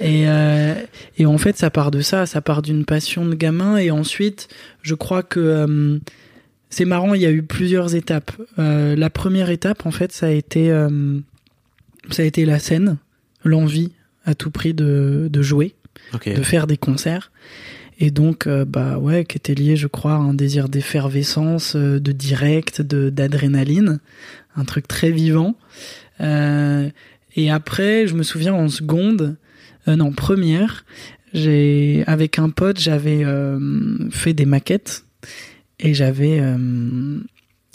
et, 0.02 0.28
euh, 0.28 0.74
et 1.18 1.26
en 1.26 1.38
fait, 1.38 1.56
ça 1.58 1.70
part 1.70 1.90
de 1.92 2.02
ça, 2.02 2.26
ça 2.26 2.42
part 2.42 2.62
d'une 2.62 2.84
passion 2.84 3.26
de 3.26 3.34
gamin. 3.34 3.78
Et 3.78 3.90
ensuite, 3.90 4.50
je 4.82 4.94
crois 4.94 5.24
que 5.24 5.40
euh, 5.40 5.98
c'est 6.70 6.84
marrant, 6.84 7.14
il 7.14 7.22
y 7.22 7.26
a 7.26 7.32
eu 7.32 7.44
plusieurs 7.44 7.96
étapes. 7.96 8.32
Euh, 8.58 8.98
la 8.98 9.10
première 9.10 9.50
étape, 9.50 9.86
en 9.86 9.92
fait, 9.92 10.12
ça 10.12 10.26
a 10.26 10.32
été, 10.32 10.70
euh, 10.70 11.20
ça 12.10 12.24
a 12.24 12.26
été 12.26 12.44
la 12.44 12.60
scène, 12.60 12.98
l'envie 13.46 13.94
à 14.26 14.36
tout 14.36 14.52
prix 14.52 14.74
de, 14.74 15.30
de 15.32 15.42
jouer, 15.42 15.76
De 16.14 16.42
faire 16.44 16.68
des 16.68 16.78
concerts. 16.78 17.32
Et 18.00 18.12
donc, 18.12 18.48
euh, 18.48 18.64
bah 18.66 18.98
ouais, 18.98 19.26
qui 19.26 19.38
était 19.38 19.56
lié, 19.56 19.76
je 19.76 19.88
crois, 19.88 20.14
à 20.14 20.18
un 20.18 20.34
désir 20.34 20.70
d'effervescence, 20.70 21.76
euh, 21.76 22.00
de 22.00 22.12
direct, 22.12 22.82
de 22.82 23.10
d'adrénaline, 23.10 24.00
un 24.56 24.64
truc 24.64 24.88
très 24.88 25.12
vivant. 25.12 25.56
Euh, 26.22 26.90
et 27.36 27.52
après, 27.52 28.08
je 28.08 28.16
me 28.16 28.24
souviens 28.24 28.54
en 28.54 28.70
seconde, 28.70 29.38
euh, 29.88 29.98
non 29.98 30.14
première, 30.14 30.86
j'ai 31.34 32.04
avec 32.08 32.40
un 32.40 32.50
pote, 32.50 32.80
j'avais 32.80 33.24
euh, 33.26 33.60
fait 34.12 34.34
des 34.34 34.46
maquettes 34.46 35.04
et 35.80 35.94
j'avais 35.94 36.40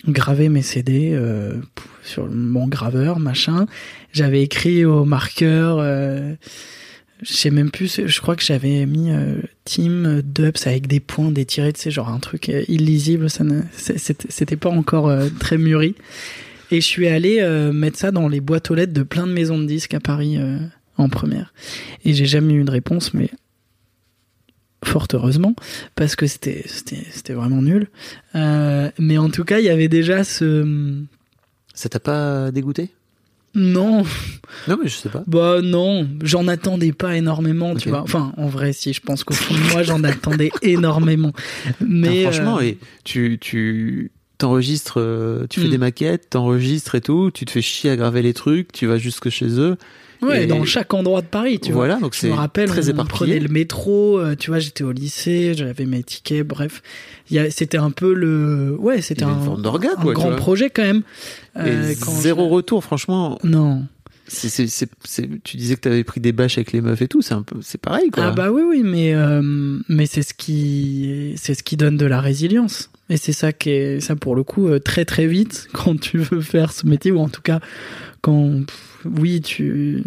gravé 0.08 0.48
mes 0.48 0.62
CD 0.62 1.10
euh, 1.12 1.54
sur 2.02 2.28
mon 2.30 2.66
graveur, 2.66 3.18
machin. 3.18 3.66
J'avais 4.12 4.42
écrit 4.42 4.84
au 4.84 5.04
marqueur, 5.04 5.78
euh, 5.80 6.34
je 7.22 7.32
sais 7.32 7.50
même 7.50 7.70
plus, 7.70 8.00
je 8.06 8.20
crois 8.20 8.36
que 8.36 8.42
j'avais 8.42 8.84
mis 8.86 9.10
euh, 9.10 9.36
Team 9.64 10.22
Dubs 10.22 10.66
avec 10.66 10.86
des 10.86 11.00
points, 11.00 11.30
des 11.30 11.44
tirés, 11.44 11.72
tu 11.72 11.80
sais, 11.80 11.90
genre 11.90 12.08
un 12.08 12.18
truc 12.18 12.48
euh, 12.48 12.64
illisible, 12.68 13.30
ça 13.30 13.44
c'était 13.76 14.56
pas 14.56 14.70
encore 14.70 15.08
euh, 15.08 15.28
très 15.38 15.58
mûri. 15.58 15.94
Et 16.70 16.80
je 16.80 16.86
suis 16.86 17.06
allé 17.06 17.40
mettre 17.72 17.98
ça 17.98 18.10
dans 18.10 18.26
les 18.26 18.40
boîtes 18.40 18.70
aux 18.70 18.74
lettres 18.74 18.94
de 18.94 19.02
plein 19.02 19.26
de 19.26 19.32
maisons 19.32 19.58
de 19.58 19.66
disques 19.66 19.94
à 19.94 20.00
Paris 20.00 20.38
en 20.96 21.08
première. 21.08 21.52
Et 22.04 22.14
j'ai 22.14 22.24
jamais 22.24 22.54
eu 22.54 22.64
de 22.64 22.70
réponse, 22.70 23.12
mais 23.14 23.28
fort 24.82 25.06
heureusement, 25.12 25.54
parce 25.94 26.16
que 26.16 26.26
c'était 26.26 26.64
vraiment 27.28 27.62
nul. 27.62 27.88
Mais 28.34 29.18
en 29.18 29.28
tout 29.28 29.44
cas, 29.44 29.60
il 29.60 29.66
y 29.66 29.68
avait 29.68 29.88
déjà 29.88 30.24
ce. 30.24 31.04
Ça 31.74 31.90
t'a 31.90 32.00
pas 32.00 32.50
dégoûté? 32.50 32.90
Non. 33.54 34.02
Non, 34.68 34.78
mais 34.82 34.88
je 34.88 34.94
sais 34.96 35.08
pas. 35.08 35.22
Bah 35.26 35.60
non, 35.62 36.08
j'en 36.22 36.48
attendais 36.48 36.92
pas 36.92 37.16
énormément, 37.16 37.74
tu 37.76 37.88
vois. 37.88 38.00
Enfin, 38.02 38.32
en 38.36 38.46
vrai, 38.48 38.72
si, 38.72 38.92
je 38.92 39.00
pense 39.00 39.22
qu'au 39.24 39.34
fond 39.34 39.54
de 39.54 39.72
moi, 39.72 39.82
j'en 39.82 40.02
attendais 40.04 40.50
énormément. 40.62 41.32
Mais 41.80 42.22
franchement, 42.24 42.58
euh, 42.58 42.62
et 42.62 42.78
tu 43.04 43.38
tu 43.40 44.10
t'enregistres, 44.38 44.98
euh, 45.00 45.46
tu 45.48 45.60
fais 45.60 45.68
Mm. 45.68 45.70
des 45.70 45.78
maquettes, 45.78 46.30
t'enregistres 46.30 46.94
et 46.96 47.00
tout, 47.00 47.30
tu 47.32 47.44
te 47.44 47.50
fais 47.52 47.62
chier 47.62 47.90
à 47.90 47.96
graver 47.96 48.22
les 48.22 48.34
trucs, 48.34 48.72
tu 48.72 48.86
vas 48.86 48.98
jusque 48.98 49.28
chez 49.30 49.58
eux. 49.60 49.76
Ouais, 50.24 50.44
Et- 50.44 50.46
dans 50.46 50.64
chaque 50.64 50.92
endroit 50.94 51.20
de 51.22 51.26
Paris, 51.26 51.58
tu 51.60 51.72
vois. 51.72 51.86
voilà, 51.86 52.00
donc 52.00 52.14
Je 52.14 52.20
c'est 52.20 52.28
me 52.28 52.34
rappelle, 52.34 52.68
très 52.68 52.88
on 52.88 52.92
éparpillé. 52.92 53.38
le 53.40 53.48
métro, 53.48 54.18
euh, 54.18 54.34
tu 54.36 54.50
vois, 54.50 54.58
j'étais 54.58 54.84
au 54.84 54.92
lycée, 54.92 55.54
j'avais 55.54 55.84
mes 55.86 56.02
tickets, 56.02 56.46
bref. 56.46 56.82
C'était 57.50 57.78
un 57.78 57.90
peu 57.90 58.12
le... 58.14 58.76
Ouais, 58.78 59.00
c'était 59.02 59.24
un, 59.24 59.28
un 59.28 59.44
quoi, 59.44 59.56
tu 59.96 60.20
grand 60.20 60.34
projet 60.36 60.70
quand 60.70 60.82
même. 60.82 61.02
Et 61.56 61.60
Euh, 61.70 61.94
quand 62.00 62.12
zéro 62.12 62.48
je- 62.48 62.54
retour, 62.54 62.82
franchement. 62.84 63.38
Non. 63.44 63.84
Tu 64.26 65.56
disais 65.56 65.76
que 65.76 65.80
t'avais 65.80 66.02
pris 66.04 66.20
des 66.20 66.32
bâches 66.32 66.56
avec 66.58 66.72
les 66.72 66.80
meufs 66.80 67.00
et 67.02 67.08
tout, 67.08 67.20
c'est 67.22 67.34
un 67.34 67.42
peu, 67.42 67.56
c'est 67.60 67.80
pareil, 67.80 68.10
quoi. 68.10 68.26
Ah 68.26 68.30
bah 68.30 68.50
oui, 68.50 68.62
oui, 68.66 68.80
mais, 68.82 69.14
euh, 69.14 69.42
mais 69.88 70.06
c'est 70.06 70.22
ce 70.22 70.32
qui, 70.34 71.34
c'est 71.36 71.54
ce 71.54 71.62
qui 71.62 71.76
donne 71.76 71.96
de 71.98 72.06
la 72.06 72.20
résilience. 72.20 72.90
Et 73.10 73.18
c'est 73.18 73.32
ça 73.34 73.52
qui 73.52 73.68
est, 73.70 74.00
ça 74.00 74.16
pour 74.16 74.34
le 74.34 74.42
coup, 74.42 74.66
très 74.78 75.04
très 75.04 75.26
vite, 75.26 75.68
quand 75.74 76.00
tu 76.00 76.16
veux 76.18 76.40
faire 76.40 76.72
ce 76.72 76.86
métier, 76.86 77.10
ou 77.12 77.18
en 77.18 77.28
tout 77.28 77.42
cas, 77.42 77.60
quand, 78.22 78.64
pff, 78.66 78.93
oui, 79.04 79.40
tu, 79.40 80.02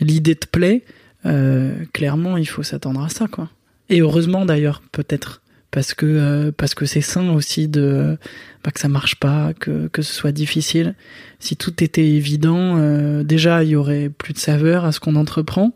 l'idée 0.00 0.36
te 0.36 0.46
plaît, 0.46 0.84
euh, 1.26 1.74
clairement, 1.92 2.36
il 2.36 2.46
faut 2.46 2.62
s'attendre 2.62 3.02
à 3.02 3.08
ça, 3.08 3.26
quoi. 3.28 3.50
Et 3.88 4.00
heureusement 4.00 4.44
d'ailleurs, 4.46 4.82
peut-être. 4.92 5.42
Parce 5.70 5.92
que, 5.92 6.06
euh, 6.06 6.52
parce 6.56 6.74
que 6.74 6.86
c'est 6.86 7.00
sain 7.00 7.30
aussi 7.30 7.66
de, 7.66 8.16
bah, 8.62 8.70
que 8.70 8.78
ça 8.78 8.88
marche 8.88 9.16
pas, 9.16 9.52
que, 9.54 9.88
que 9.88 10.02
ce 10.02 10.14
soit 10.14 10.30
difficile. 10.30 10.94
Si 11.40 11.56
tout 11.56 11.82
était 11.82 12.06
évident, 12.06 12.76
euh, 12.78 13.24
déjà, 13.24 13.64
il 13.64 13.70
y 13.70 13.76
aurait 13.76 14.08
plus 14.08 14.34
de 14.34 14.38
saveur 14.38 14.84
à 14.84 14.92
ce 14.92 15.00
qu'on 15.00 15.16
entreprend. 15.16 15.72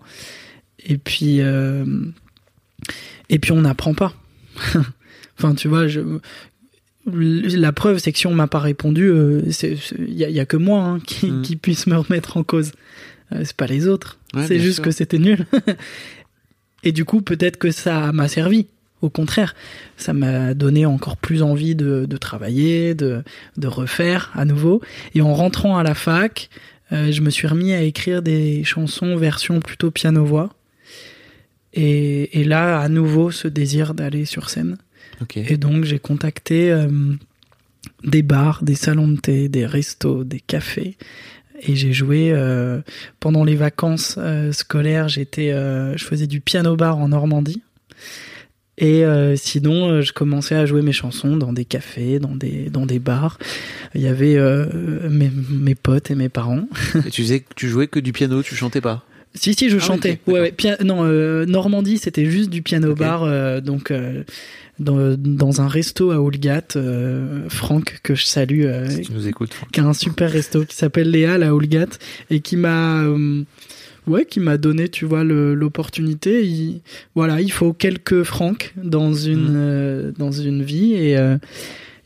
Et 0.86 0.98
puis, 0.98 1.40
et 3.28 3.38
puis 3.40 3.52
on 3.52 3.60
n'apprend 3.62 3.92
pas. 3.92 4.14
enfin, 5.38 5.54
tu 5.54 5.66
vois, 5.66 5.88
je, 5.88 6.00
la 7.12 7.72
preuve, 7.72 7.98
c'est 7.98 8.12
que 8.12 8.18
si 8.18 8.26
on 8.26 8.34
m'a 8.34 8.46
pas 8.46 8.58
répondu, 8.60 9.04
euh, 9.08 9.42
il 9.98 10.14
y, 10.14 10.24
a- 10.24 10.28
il 10.28 10.34
y 10.36 10.40
a 10.40 10.46
que 10.46 10.56
moi 10.56 10.82
hein, 10.82 11.00
qui, 11.06 11.30
Mm. 11.30 11.42
qui 11.42 11.56
puisse 11.56 11.86
me 11.86 11.96
remettre 11.96 12.36
en 12.36 12.42
cause. 12.44 12.72
Euh, 13.32 13.42
c'est 13.44 13.56
pas 13.56 13.66
les 13.66 13.86
autres. 13.88 14.18
Ouais, 14.34 14.46
c'est 14.46 14.58
juste 14.58 14.76
sûr. 14.76 14.84
que 14.84 14.90
c'était 14.90 15.18
nul. 15.18 15.46
Et 16.84 16.92
du 16.92 17.04
coup, 17.04 17.20
peut-être 17.22 17.56
que 17.58 17.70
ça 17.70 18.12
m'a 18.12 18.28
servi. 18.28 18.66
Au 19.02 19.10
contraire, 19.10 19.54
ça 19.96 20.12
m'a 20.12 20.54
donné 20.54 20.84
encore 20.86 21.16
plus 21.16 21.42
envie 21.42 21.74
de, 21.74 22.04
de 22.08 22.16
travailler, 22.16 22.94
de, 22.94 23.22
de 23.56 23.66
refaire 23.68 24.30
à 24.34 24.44
nouveau. 24.44 24.80
Et 25.14 25.20
en 25.22 25.34
rentrant 25.34 25.76
à 25.78 25.82
la 25.82 25.94
fac, 25.94 26.48
euh, 26.92 27.12
je 27.12 27.20
me 27.20 27.30
suis 27.30 27.46
remis 27.46 27.72
à 27.72 27.82
écrire 27.82 28.22
des 28.22 28.64
chansons 28.64 29.16
version 29.16 29.60
plutôt 29.60 29.90
piano-voix. 29.90 30.50
Et, 31.74 32.40
et 32.40 32.44
là, 32.44 32.80
à 32.80 32.88
nouveau, 32.88 33.30
ce 33.30 33.46
désir 33.46 33.94
d'aller 33.94 34.24
sur 34.24 34.50
scène. 34.50 34.78
Et 35.36 35.56
donc, 35.56 35.84
j'ai 35.84 35.98
contacté 35.98 36.70
euh, 36.70 36.88
des 38.04 38.22
bars, 38.22 38.62
des 38.62 38.74
salons 38.74 39.08
de 39.08 39.16
thé, 39.20 39.48
des 39.48 39.66
restos, 39.66 40.24
des 40.24 40.40
cafés. 40.40 40.96
Et 41.62 41.74
j'ai 41.74 41.92
joué 41.92 42.30
euh, 42.32 42.80
pendant 43.20 43.42
les 43.44 43.56
vacances 43.56 44.14
euh, 44.18 44.52
scolaires. 44.52 45.08
J'étais, 45.08 45.50
je 45.50 46.04
faisais 46.04 46.26
du 46.26 46.40
piano 46.40 46.76
bar 46.76 46.98
en 46.98 47.08
Normandie. 47.08 47.62
Et 48.80 49.02
sinon, 49.34 50.00
je 50.02 50.12
commençais 50.12 50.54
à 50.54 50.64
jouer 50.64 50.82
mes 50.82 50.92
chansons 50.92 51.36
dans 51.36 51.52
des 51.52 51.64
cafés, 51.64 52.20
dans 52.20 52.36
des 52.36 52.70
dans 52.70 52.86
des 52.86 53.00
bars. 53.00 53.36
Il 53.96 54.00
y 54.00 54.06
avait 54.06 54.36
mes, 55.10 55.32
mes 55.50 55.74
potes 55.74 56.12
et 56.12 56.14
mes 56.14 56.28
parents. 56.28 56.68
Et 57.06 57.10
tu 57.10 57.22
disais 57.22 57.40
que 57.40 57.52
tu 57.56 57.68
jouais 57.68 57.88
que 57.88 57.98
du 57.98 58.12
piano, 58.12 58.40
tu 58.40 58.54
chantais 58.54 58.80
pas? 58.80 59.04
Si 59.34 59.54
si, 59.54 59.68
je 59.68 59.78
Ah 59.78 59.80
chantais. 59.80 60.20
ouais, 60.28 60.54
ouais. 60.62 60.76
Non, 60.84 61.04
euh, 61.04 61.44
Normandie, 61.44 61.98
c'était 61.98 62.26
juste 62.26 62.50
du 62.50 62.62
piano 62.62 62.94
bar. 62.94 63.24
euh, 63.24 63.60
donc 63.60 63.90
euh, 63.90 64.22
dans, 64.80 65.16
dans 65.18 65.60
un 65.60 65.68
resto 65.68 66.10
à 66.10 66.20
Oulgat, 66.20 66.62
euh, 66.76 67.48
Franck 67.48 68.00
que 68.02 68.14
je 68.14 68.24
salue, 68.24 68.64
euh, 68.64 68.88
Si 68.88 69.00
tu 69.02 69.12
nous 69.12 69.26
écoutes. 69.28 69.54
qui 69.72 69.80
a 69.80 69.84
un 69.86 69.92
super 69.92 70.30
resto 70.30 70.64
qui 70.64 70.76
s'appelle 70.76 71.10
Léa 71.10 71.34
à 71.34 71.52
Oulgat 71.54 71.86
et 72.30 72.40
qui 72.40 72.56
m'a 72.56 73.02
euh, 73.02 73.42
ouais 74.06 74.24
qui 74.24 74.40
m'a 74.40 74.56
donné 74.56 74.88
tu 74.88 75.04
vois 75.04 75.24
l'opportunité 75.24 76.46
il, 76.46 76.80
voilà 77.14 77.40
il 77.40 77.52
faut 77.52 77.72
quelques 77.72 78.22
francs 78.22 78.72
dans 78.82 79.12
une 79.12 79.50
Mm. 79.52 79.56
euh, 79.56 80.12
dans 80.16 80.32
une 80.32 80.62
vie 80.62 80.94
et 80.94 81.16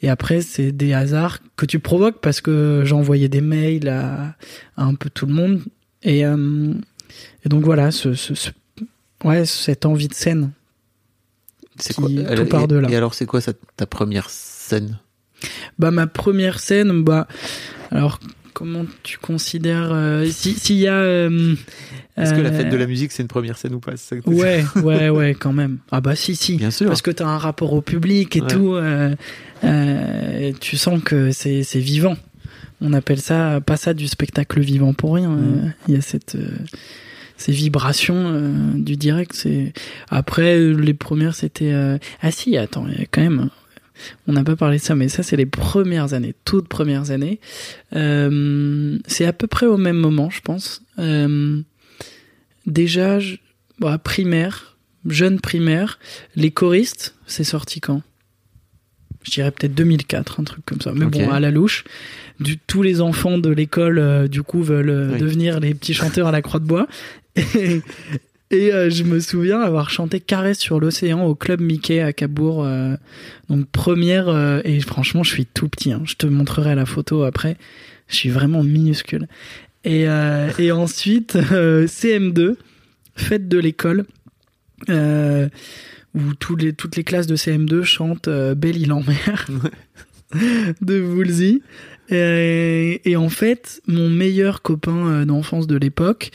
et 0.02 0.08
après 0.08 0.40
c'est 0.40 0.72
des 0.72 0.92
hasards 0.94 1.38
que 1.56 1.64
tu 1.66 1.78
provoques 1.78 2.20
parce 2.20 2.40
que 2.40 2.82
j'envoyais 2.84 3.28
des 3.28 3.40
mails 3.40 3.88
à, 3.88 4.34
à 4.76 4.84
un 4.84 4.94
peu 4.94 5.10
tout 5.10 5.26
le 5.26 5.32
monde 5.34 5.60
et 6.02 6.20
et 6.22 7.48
donc 7.48 7.62
voilà 7.64 7.90
ce, 7.92 8.14
ce, 8.14 8.34
ce- 8.34 8.50
ouais 9.24 9.44
cette 9.44 9.86
envie 9.86 10.08
de 10.08 10.14
scène 10.14 10.50
C'est 11.78 11.94
quoi 11.94 12.08
tout 12.08 12.24
alors, 12.28 12.48
part 12.48 12.62
et, 12.64 12.66
de 12.66 12.76
là. 12.76 12.88
Et 12.90 12.96
alors, 12.96 13.14
c'est 13.14 13.26
quoi 13.26 13.40
ça, 13.40 13.52
ta 13.76 13.86
première 13.86 14.28
scène? 14.30 14.98
Bah 15.78 15.90
ma 15.90 16.06
première 16.06 16.60
scène, 16.60 17.02
bah 17.02 17.26
alors 17.90 18.20
comment 18.54 18.84
tu 19.02 19.18
considères 19.18 19.90
euh, 19.92 20.24
si 20.26 20.52
s'il 20.54 20.76
y 20.76 20.86
a 20.86 20.94
euh, 20.94 21.54
Est-ce 22.16 22.32
que 22.34 22.40
la 22.40 22.50
euh, 22.50 22.56
fête 22.56 22.68
de 22.68 22.76
la 22.76 22.86
musique, 22.86 23.10
c'est 23.10 23.22
une 23.22 23.28
première 23.28 23.58
scène 23.58 23.74
ou 23.74 23.80
pas? 23.80 23.92
C'est 23.96 24.16
ça 24.16 24.20
que- 24.20 24.30
Ouais, 24.30 24.64
ouais, 24.76 25.08
ouais, 25.08 25.34
quand 25.34 25.52
même. 25.52 25.78
Ah 25.90 26.00
bah 26.00 26.14
si, 26.14 26.36
si. 26.36 26.56
Bien 26.58 26.70
sûr. 26.70 26.86
Parce 26.86 27.02
que 27.02 27.10
t'as 27.10 27.26
un 27.26 27.38
rapport 27.38 27.72
au 27.72 27.80
public 27.80 28.36
et 28.36 28.42
Ouais. 28.42 28.46
tout. 28.48 28.74
euh, 28.74 29.16
euh, 29.64 30.52
tu 30.60 30.76
sens 30.76 31.02
que 31.02 31.32
c'est 31.32 31.62
c'est 31.64 31.80
vivant. 31.80 32.16
On 32.80 32.92
appelle 32.92 33.20
ça 33.20 33.60
pas 33.64 33.76
ça 33.76 33.94
du 33.94 34.06
spectacle 34.08 34.60
vivant 34.60 34.92
pour 34.94 35.14
rien. 35.14 35.30
Mm. 35.30 35.42
euh, 35.64 35.68
Il 35.88 35.94
y 35.94 35.98
a 35.98 36.02
cette 36.02 36.34
euh, 36.36 36.50
ces 37.42 37.52
vibrations 37.52 38.24
euh, 38.28 38.52
du 38.74 38.96
direct. 38.96 39.32
C'est 39.34 39.72
après 40.08 40.58
les 40.58 40.94
premières 40.94 41.34
c'était 41.34 41.72
euh, 41.72 41.98
ah 42.20 42.30
si 42.30 42.56
attends 42.56 42.86
quand 43.10 43.22
même 43.22 43.50
on 44.26 44.32
n'a 44.32 44.42
pas 44.42 44.56
parlé 44.56 44.78
de 44.78 44.82
ça, 44.82 44.96
mais 44.96 45.06
ça, 45.06 45.22
c'est 45.22 45.36
les 45.36 45.46
premières 45.46 46.12
années, 46.12 46.34
toutes 46.44 46.66
premières 46.66 47.12
années. 47.12 47.38
Euh, 47.94 48.98
c'est 49.06 49.26
à 49.26 49.32
peu 49.32 49.46
près 49.46 49.66
au 49.66 49.76
même 49.76 49.98
moment, 49.98 50.28
je 50.28 50.40
pense. 50.40 50.82
Déjà, 52.66 53.20
je, 53.20 53.36
bon, 53.78 53.96
primaire, 53.98 54.76
jeune 55.06 55.40
primaire, 55.40 56.00
les 56.34 56.50
choristes, 56.50 57.14
c'est 57.26 57.44
sorti 57.44 57.80
quand? 57.80 58.02
Je 59.24 59.30
dirais 59.30 59.50
peut-être 59.52 59.74
2004, 59.74 60.40
un 60.40 60.44
truc 60.44 60.64
comme 60.66 60.80
ça. 60.80 60.92
Mais 60.94 61.06
bon, 61.06 61.30
à 61.30 61.38
la 61.38 61.50
louche. 61.50 61.84
Du, 62.40 62.58
tous 62.58 62.82
les 62.82 63.00
enfants 63.00 63.38
de 63.38 63.50
l'école, 63.50 63.98
euh, 63.98 64.26
du 64.26 64.42
coup, 64.42 64.62
veulent 64.62 64.90
euh, 64.90 65.12
Oui. 65.12 65.20
devenir 65.20 65.60
les 65.60 65.74
petits 65.74 65.94
chanteurs 65.94 66.26
à 66.26 66.32
la 66.32 66.42
croix 66.42 66.58
de 66.58 66.64
bois. 66.64 66.88
Et, 67.36 67.80
et, 68.50 68.72
euh, 68.72 68.90
je 68.90 69.04
me 69.04 69.20
souviens 69.20 69.60
avoir 69.60 69.88
chanté 69.90 70.20
Caresse 70.20 70.58
sur 70.58 70.78
l'océan 70.80 71.24
au 71.24 71.34
club 71.34 71.60
Mickey 71.60 72.00
à 72.00 72.12
Cabourg. 72.12 72.64
euh, 72.64 72.96
donc 73.48 73.66
première, 73.70 74.28
euh, 74.28 74.60
et 74.64 74.80
franchement, 74.80 75.22
je 75.22 75.30
suis 75.30 75.46
tout 75.46 75.68
petit. 75.68 75.92
hein. 75.92 76.02
Je 76.04 76.14
te 76.14 76.26
montrerai 76.26 76.74
la 76.74 76.84
photo 76.86 77.22
après. 77.24 77.56
Je 78.08 78.16
suis 78.16 78.28
vraiment 78.28 78.62
minuscule. 78.62 79.26
Et, 79.84 80.02
et 80.58 80.70
ensuite, 80.70 81.36
euh, 81.52 81.86
CM2, 81.86 82.56
fête 83.16 83.48
de 83.48 83.58
l'école, 83.58 84.04
où 84.88 86.34
tous 86.38 86.56
les, 86.56 86.72
toutes 86.74 86.96
les 86.96 87.04
classes 87.04 87.26
de 87.26 87.36
CM2 87.36 87.82
chantent 87.82 88.28
Belle 88.28 88.76
île 88.76 88.92
en 88.92 89.02
mer 89.02 89.46
de 90.82 91.00
Woolsey. 91.00 91.62
Et, 92.10 93.00
et 93.10 93.16
en 93.16 93.28
fait, 93.30 93.80
mon 93.86 94.10
meilleur 94.10 94.60
copain 94.62 95.24
d'enfance 95.24 95.66
de 95.66 95.76
l'époque, 95.76 96.30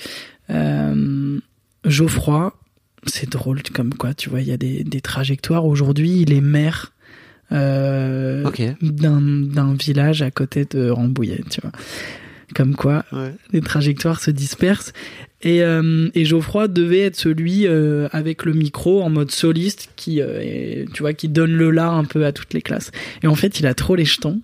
euh, 0.50 1.40
Geoffroy, 1.86 2.54
c'est 3.06 3.30
drôle 3.30 3.62
comme 3.74 3.94
quoi, 3.94 4.14
tu 4.14 4.30
vois, 4.30 4.42
il 4.42 4.48
y 4.48 4.52
a 4.52 4.58
des, 4.58 4.84
des 4.84 5.02
trajectoires. 5.02 5.66
Aujourd'hui, 5.66 6.22
il 6.22 6.34
est 6.34 6.42
maire 6.42 6.94
euh, 7.52 8.44
d'un 8.82 9.22
d'un 9.22 9.74
village 9.74 10.22
à 10.22 10.32
côté 10.32 10.66
de 10.66 10.90
Rambouillet, 10.90 11.42
tu 11.50 11.62
vois. 11.62 11.72
Comme 12.56 12.76
quoi, 12.76 13.04
Ouais. 13.12 13.34
les 13.52 13.62
trajectoires 13.62 14.20
se 14.22 14.32
dispersent. 14.32 14.94
Et, 15.42 15.62
euh, 15.64 16.10
et 16.16 16.26
Geoffroy 16.26 16.68
devait 16.68 17.02
être 17.02 17.16
celui 17.18 17.68
euh, 17.68 18.08
avec 18.12 18.44
le 18.46 18.54
micro 18.54 19.02
en 19.04 19.10
mode 19.10 19.32
soliste 19.32 19.90
qui, 19.96 20.20
est- 20.20 20.86
tu 20.94 21.04
vois, 21.04 21.14
qui 21.14 21.28
donne 21.30 21.52
le 21.52 21.70
là 21.72 21.90
un 21.90 22.06
peu 22.06 22.26
à 22.26 22.32
toutes 22.32 22.54
les 22.54 22.62
classes. 22.62 22.92
Et 23.22 23.28
en 23.28 23.36
fait, 23.36 23.60
il 23.60 23.68
a 23.68 23.74
trop 23.74 23.96
les 23.96 24.06
jetons. 24.06 24.42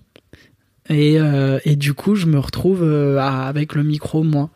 Et, 0.90 1.16
et 1.64 1.76
du 1.76 1.94
coup, 1.94 2.14
je 2.14 2.26
me 2.26 2.38
retrouve 2.38 2.84
à- 3.18 3.46
avec 3.48 3.74
le 3.74 3.82
micro, 3.82 4.22
moi. 4.22 4.50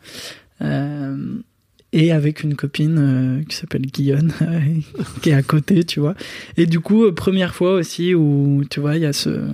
Euh, 0.61 1.35
et 1.91 2.11
avec 2.11 2.43
une 2.43 2.55
copine 2.55 2.97
euh, 2.99 3.43
qui 3.45 3.55
s'appelle 3.55 3.81
Guillaume, 3.81 4.31
qui 5.21 5.29
est 5.31 5.33
à 5.33 5.41
côté, 5.41 5.83
tu 5.83 5.99
vois. 5.99 6.13
Et 6.57 6.65
du 6.67 6.79
coup, 6.79 7.05
euh, 7.05 7.11
première 7.13 7.55
fois 7.55 7.73
aussi 7.73 8.13
où, 8.13 8.63
tu 8.69 8.79
vois, 8.79 8.95
il 8.95 9.01
y 9.01 9.05
a 9.05 9.13
ce... 9.13 9.49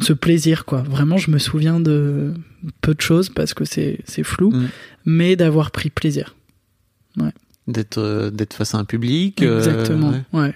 ce 0.00 0.12
plaisir, 0.12 0.64
quoi. 0.64 0.82
Vraiment, 0.82 1.16
je 1.16 1.30
me 1.30 1.38
souviens 1.38 1.80
de 1.80 2.34
peu 2.80 2.94
de 2.94 3.00
choses 3.00 3.28
parce 3.28 3.54
que 3.54 3.64
c'est 3.64 4.02
flou, 4.22 4.50
Mm. 4.50 4.68
mais 5.06 5.36
d'avoir 5.36 5.70
pris 5.70 5.90
plaisir. 5.90 6.34
D'être 7.66 7.96
euh, 7.96 8.30
d'être 8.30 8.52
face 8.52 8.74
à 8.74 8.78
un 8.78 8.84
public. 8.84 9.40
euh, 9.42 9.56
Exactement. 9.56 10.10
ouais. 10.10 10.40
Ouais. 10.40 10.54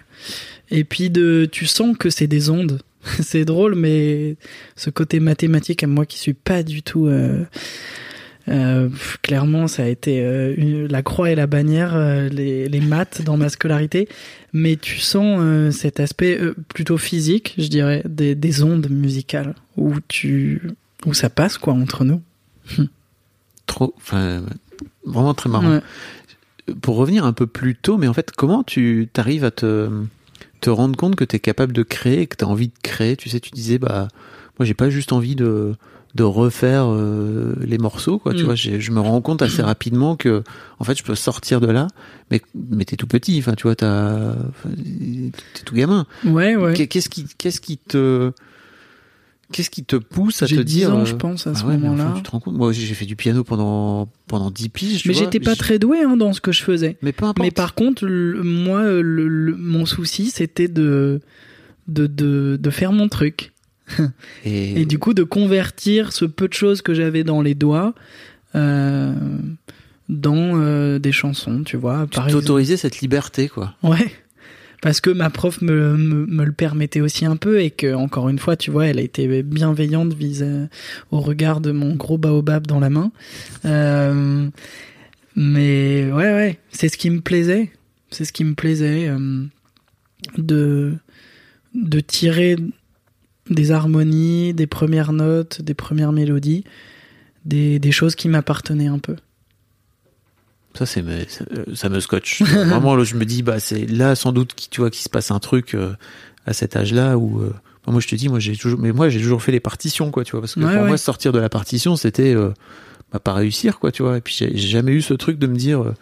Et 0.71 0.85
puis 0.85 1.09
de, 1.09 1.49
tu 1.51 1.65
sens 1.65 1.97
que 1.97 2.11
c'est 2.11 2.27
des 2.27 2.51
ondes. 2.51 2.83
c'est 3.23 3.45
drôle, 3.45 3.75
mais 3.75 4.37
ce 4.77 4.91
côté 4.91 5.21
mathématique, 5.21 5.83
à 5.83 5.87
moi 5.87 6.07
qui 6.07 6.19
suis 6.19 6.35
pas 6.35 6.63
du 6.63 6.83
tout. 6.83 7.07
euh, 7.07 7.45
euh, 8.49 8.89
clairement, 9.21 9.69
ça 9.69 9.83
a 9.83 9.87
été 9.89 10.23
euh, 10.25 10.55
une- 10.57 10.87
la 10.87 11.03
croix 11.03 11.31
et 11.31 11.35
la 11.35 11.47
bannière, 11.47 11.95
euh, 11.95 12.29
les, 12.31 12.67
les 12.69 12.81
maths 12.81 13.21
dans 13.23 13.37
ma 13.37 13.51
scolarité. 13.51 14.09
Mais 14.55 14.77
tu 14.77 14.99
sens 14.99 15.75
cet 15.75 16.01
aspect 16.01 16.41
plutôt 16.73 16.97
physique, 16.97 17.55
je 17.59 17.67
dirais, 17.69 18.03
des, 18.09 18.35
des 18.35 18.63
ondes 18.63 18.89
musicales 18.89 19.55
où 19.77 19.95
tu, 20.09 20.63
où 21.05 21.13
ça 21.13 21.29
passe 21.29 21.59
quoi 21.59 21.75
entre 21.75 22.05
nous. 22.07 22.23
Trop. 23.67 23.95
Vraiment 25.05 25.35
très 25.35 25.51
marrant. 25.51 25.71
Ouais. 25.75 25.81
Pour 26.81 26.97
revenir 26.97 27.27
un 27.27 27.33
peu 27.35 27.47
plus 27.47 27.75
tôt, 27.75 27.99
mais 27.99 28.09
en 28.09 28.15
fait, 28.15 28.31
comment 28.35 28.63
tu 28.63 29.09
t'arrives 29.13 29.45
à 29.45 29.51
te, 29.51 29.91
te 30.61 30.71
rendre 30.71 30.97
compte 30.97 31.17
que 31.17 31.25
tu 31.25 31.37
es 31.37 31.39
capable 31.39 31.73
de 31.73 31.83
créer, 31.83 32.27
que 32.27 32.37
tu 32.37 32.45
as 32.45 32.49
envie 32.49 32.69
de 32.69 32.73
créer 32.83 33.17
Tu 33.17 33.29
sais, 33.29 33.41
tu 33.41 33.51
disais, 33.51 33.79
bah, 33.79 34.09
moi, 34.59 34.67
j'ai 34.67 34.75
pas 34.75 34.91
juste 34.91 35.13
envie 35.13 35.37
de, 35.37 35.75
de 36.15 36.23
refaire 36.25 36.87
euh, 36.89 37.55
les 37.61 37.79
morceaux, 37.79 38.19
quoi. 38.19 38.33
Tu 38.35 38.43
Mm. 38.43 38.45
vois, 38.47 38.55
j'ai- 38.55 38.81
je 38.81 38.91
me 38.91 39.01
rends 39.01 39.21
compte 39.21 39.43
assez 39.43 39.63
rapidement 39.63 40.17
que, 40.17 40.43
en 40.79 40.85
fait, 40.85 40.97
je 40.99 41.05
peux 41.05 41.15
sortir 41.15 41.61
de 41.61 41.69
là, 41.69 41.87
mais, 42.31 42.41
mais 42.71 42.85
t'es 42.85 42.97
tout 42.97 43.07
petit, 43.07 43.39
enfin, 43.39 43.55
tu 43.55 43.65
vois, 43.65 43.77
t'as, 43.77 44.35
t'es 44.65 45.63
tout 45.65 45.75
gamin. 45.75 46.07
Ouais, 46.25 46.57
ouais. 46.57 46.75
Qu'est- 46.75 46.87
Qu'est-ce 46.89 47.09
qui, 47.09 47.27
qu'est-ce 47.39 47.61
qui 47.61 47.79
te, 47.79 48.33
qu'est-ce 49.53 49.71
qui 49.71 49.85
te 49.85 49.97
pousse 49.97 50.43
à 50.43 50.47
te 50.47 50.55
J'ai 50.55 50.65
10 50.65 50.75
dire 50.75 50.95
ans, 50.95 51.01
euh, 51.01 51.05
je 51.05 51.15
pense, 51.15 51.47
à 51.47 51.51
ah 51.51 51.55
ce 51.55 51.65
ouais, 51.65 51.77
mais 51.77 51.89
enfin, 51.89 51.97
moment-là. 51.97 52.17
tu 52.17 52.23
te 52.23 52.31
rends 52.31 52.41
compte 52.41 52.55
Moi, 52.55 52.73
j'ai 52.73 52.95
fait 52.95 53.07
du 53.07 53.17
piano 53.17 53.45
pendant 53.45 54.09
pendant 54.27 54.51
10 54.51 54.69
piges. 54.69 55.05
Mais 55.07 55.15
j'étais 55.15 55.41
pas 55.41 55.57
très 55.57 55.79
doué 55.79 56.01
hein, 56.03 56.17
dans 56.17 56.33
ce 56.33 56.41
que 56.41 56.53
je 56.53 56.63
faisais. 56.63 56.97
Mais 57.03 57.13
peu 57.13 57.25
importe. 57.25 57.45
Mais 57.45 57.51
par 57.51 57.75
contre, 57.75 58.07
le- 58.07 58.43
moi, 58.43 58.83
le- 58.85 59.29
le- 59.29 59.57
mon 59.57 59.87
souci, 59.87 60.31
c'était 60.31 60.69
de, 60.69 61.21
de, 61.89 62.07
de, 62.07 62.59
de 62.61 62.71
faire 62.71 62.93
mon 62.93 63.09
truc. 63.09 63.53
Et, 64.45 64.83
Et 64.83 64.85
du 64.85 64.99
coup, 64.99 65.15
de 65.15 65.23
convertir 65.23 66.13
ce 66.13 66.27
peu 66.27 66.47
de 66.49 66.53
choses 66.53 66.83
que 66.83 66.93
j'avais 66.93 67.25
dans 67.25 67.41
les 67.41 67.55
doigts 67.55 67.95
euh, 68.55 69.15
dans 70.11 70.59
euh, 70.61 70.99
des 70.99 71.13
chansons, 71.13 71.63
tu 71.65 71.77
vois. 71.77 72.07
tu 72.11 72.19
t'autorisais 72.31 72.77
cette 72.77 73.01
liberté, 73.01 73.49
quoi. 73.49 73.75
Ouais. 73.83 74.11
Parce 74.81 75.01
que 75.01 75.11
ma 75.11 75.29
prof 75.29 75.61
me, 75.61 76.27
le 76.27 76.53
permettait 76.53 77.01
aussi 77.01 77.27
un 77.27 77.37
peu 77.37 77.61
et 77.61 77.71
que, 77.71 77.95
encore 77.95 78.29
une 78.29 78.39
fois, 78.39 78.57
tu 78.57 78.71
vois, 78.71 78.87
elle 78.87 78.99
a 78.99 79.03
été 79.03 79.43
bienveillante 79.43 80.13
vis 80.15 80.45
au 81.11 81.21
regard 81.21 81.61
de 81.61 81.73
mon 81.73 81.95
gros 81.95 82.19
baobab 82.19 82.67
dans 82.67 82.79
la 82.79 82.91
main. 82.91 83.11
Euh, 83.65 84.49
mais 85.35 86.11
ouais, 86.13 86.33
ouais, 86.33 86.59
c'est 86.71 86.89
ce 86.89 86.97
qui 86.97 87.11
me 87.11 87.21
plaisait. 87.21 87.71
C'est 88.11 88.25
ce 88.25 88.33
qui 88.33 88.45
me 88.45 88.55
plaisait 88.55 89.09
euh, 89.09 89.45
de, 90.37 90.95
de 91.75 92.01
tirer 92.01 92.57
des 93.51 93.71
harmonies, 93.71 94.55
des 94.55 94.67
premières 94.67 95.13
notes, 95.13 95.63
des 95.63 95.75
premières 95.75 96.13
mélodies, 96.13 96.65
des, 97.45 97.79
des 97.79 97.93
choses 97.93 98.15
qui 98.15 98.29
m'appartenaient 98.29 98.87
un 98.87 98.99
peu. 98.99 99.17
Ça, 100.79 100.87
c'est 100.87 101.03
ça, 101.29 101.45
euh, 101.53 101.65
ça 101.75 101.89
me 101.89 101.99
scotche. 102.01 102.43
Vraiment, 102.43 102.95
là, 102.95 103.03
je 103.05 103.15
me 103.17 103.25
dis, 103.25 103.43
bah, 103.43 103.59
c'est 103.59 103.87
là 103.87 104.15
sans 104.15 104.33
doute 104.33 104.55
qui, 104.55 104.69
tu 104.69 104.81
vois, 104.81 104.91
qu'il 104.91 105.03
se 105.03 105.09
passe 105.09 105.31
un 105.31 105.39
truc 105.41 105.75
euh, 105.75 105.93
à 106.47 106.53
cet 106.53 106.77
âge-là 106.77 107.19
où. 107.19 107.41
euh, 107.41 107.53
moi, 107.89 108.01
je 108.01 108.07
te 108.09 108.15
dis, 108.15 108.29
moi, 108.29 108.39
j'ai 108.39 108.55
toujours, 108.55 108.79
mais 108.79 108.93
moi, 108.93 109.09
j'ai 109.09 109.19
toujours 109.19 109.43
fait 109.43 109.51
les 109.53 109.61
partitions, 109.61 110.11
quoi, 110.11 110.23
tu 110.23 110.33
vois, 110.33 110.41
parce 110.41 110.55
que 110.55 110.61
Ouais, 110.61 110.73
pour 110.73 110.83
ouais. 110.83 110.89
moi, 110.89 110.99
sortir 110.99 111.33
de 111.33 111.39
la 111.39 111.49
partition, 111.49 111.97
c'était 111.97 112.35
euh, 112.35 112.51
bah, 113.13 113.19
pas 113.19 113.33
réussir, 113.33 113.79
quoi, 113.79 113.91
tu 113.93 114.03
vois. 114.03 114.19
Et 114.19 114.21
puis, 114.21 114.35
j'ai 114.39 114.55
jamais 114.57 114.93
eu 114.93 115.01
ce 115.01 115.15
truc 115.15 115.39
de 115.39 115.47
me 115.47 115.57
dire, 115.57 115.95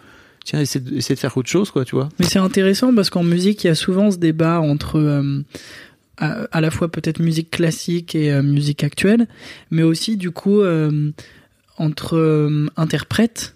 tiens, 0.45 0.61
essaie 0.61 0.81
de, 0.81 0.97
essaie 0.97 1.14
de 1.14 1.20
faire 1.20 1.37
autre 1.37 1.49
chose, 1.49 1.70
quoi, 1.70 1.85
tu 1.85 1.95
vois. 1.95 2.09
Mais 2.18 2.27
c'est 2.27 2.41
intéressant 2.41 2.93
parce 2.95 3.09
qu'en 3.09 3.22
musique, 3.22 3.62
il 3.64 3.68
y 3.68 3.70
a 3.70 3.74
souvent 3.77 4.11
ce 4.11 4.16
débat 4.16 4.61
entre 4.61 4.99
euh, 4.99 5.43
à, 6.18 6.47
à 6.51 6.61
la 6.61 6.70
fois 6.72 6.89
peut-être 6.91 7.20
musique 7.20 7.51
classique 7.53 8.14
et 8.16 8.33
euh, 8.33 8.43
musique 8.43 8.83
actuelle, 8.85 9.29
mais 9.70 9.83
aussi 9.85 10.16
du 10.16 10.31
coup 10.33 10.61
euh, 10.62 11.12
entre 11.79 12.16
euh, 12.16 12.66
interprète 12.77 13.55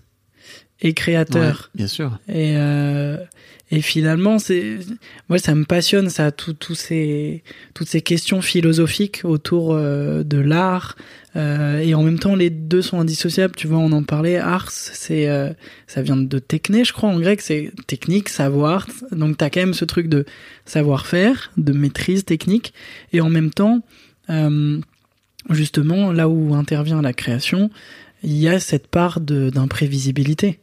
et 0.82 0.94
créateur. 0.94 1.70
Ouais, 1.74 1.78
bien 1.78 1.86
sûr. 1.86 2.18
Et, 2.28 2.56
euh, 2.56 3.16
et 3.70 3.82
finalement, 3.82 4.38
c'est 4.38 4.78
moi 5.28 5.38
ça 5.38 5.54
me 5.54 5.64
passionne 5.64 6.10
ça, 6.10 6.32
tout, 6.32 6.54
tout 6.54 6.74
ces, 6.74 7.44
toutes 7.74 7.88
ces 7.88 8.02
questions 8.02 8.42
philosophiques 8.42 9.20
autour 9.24 9.74
euh, 9.74 10.24
de 10.24 10.38
l'art. 10.38 10.96
Euh, 11.36 11.78
et 11.78 11.94
en 11.94 12.02
même 12.02 12.18
temps, 12.18 12.34
les 12.34 12.50
deux 12.50 12.82
sont 12.82 12.98
indissociables. 12.98 13.54
Tu 13.54 13.68
vois, 13.68 13.78
on 13.78 13.92
en 13.92 14.02
parlait. 14.02 14.38
Ars, 14.38 14.70
c'est 14.70 15.28
euh, 15.28 15.50
ça 15.86 16.02
vient 16.02 16.16
de 16.16 16.38
techné, 16.40 16.84
je 16.84 16.92
crois 16.92 17.08
en 17.08 17.20
grec. 17.20 17.40
C'est 17.40 17.70
technique, 17.86 18.28
savoir. 18.28 18.88
Donc 19.12 19.36
t'as 19.36 19.50
quand 19.50 19.60
même 19.60 19.74
ce 19.74 19.84
truc 19.84 20.08
de 20.08 20.24
savoir-faire, 20.64 21.52
de 21.56 21.72
maîtrise 21.72 22.24
technique, 22.24 22.74
et 23.12 23.20
en 23.20 23.30
même 23.30 23.50
temps, 23.50 23.82
euh, 24.28 24.80
justement, 25.50 26.12
là 26.12 26.28
où 26.28 26.54
intervient 26.54 27.02
la 27.02 27.12
création, 27.12 27.70
il 28.22 28.36
y 28.36 28.48
a 28.48 28.60
cette 28.60 28.86
part 28.86 29.20
d'imprévisibilité. 29.20 30.58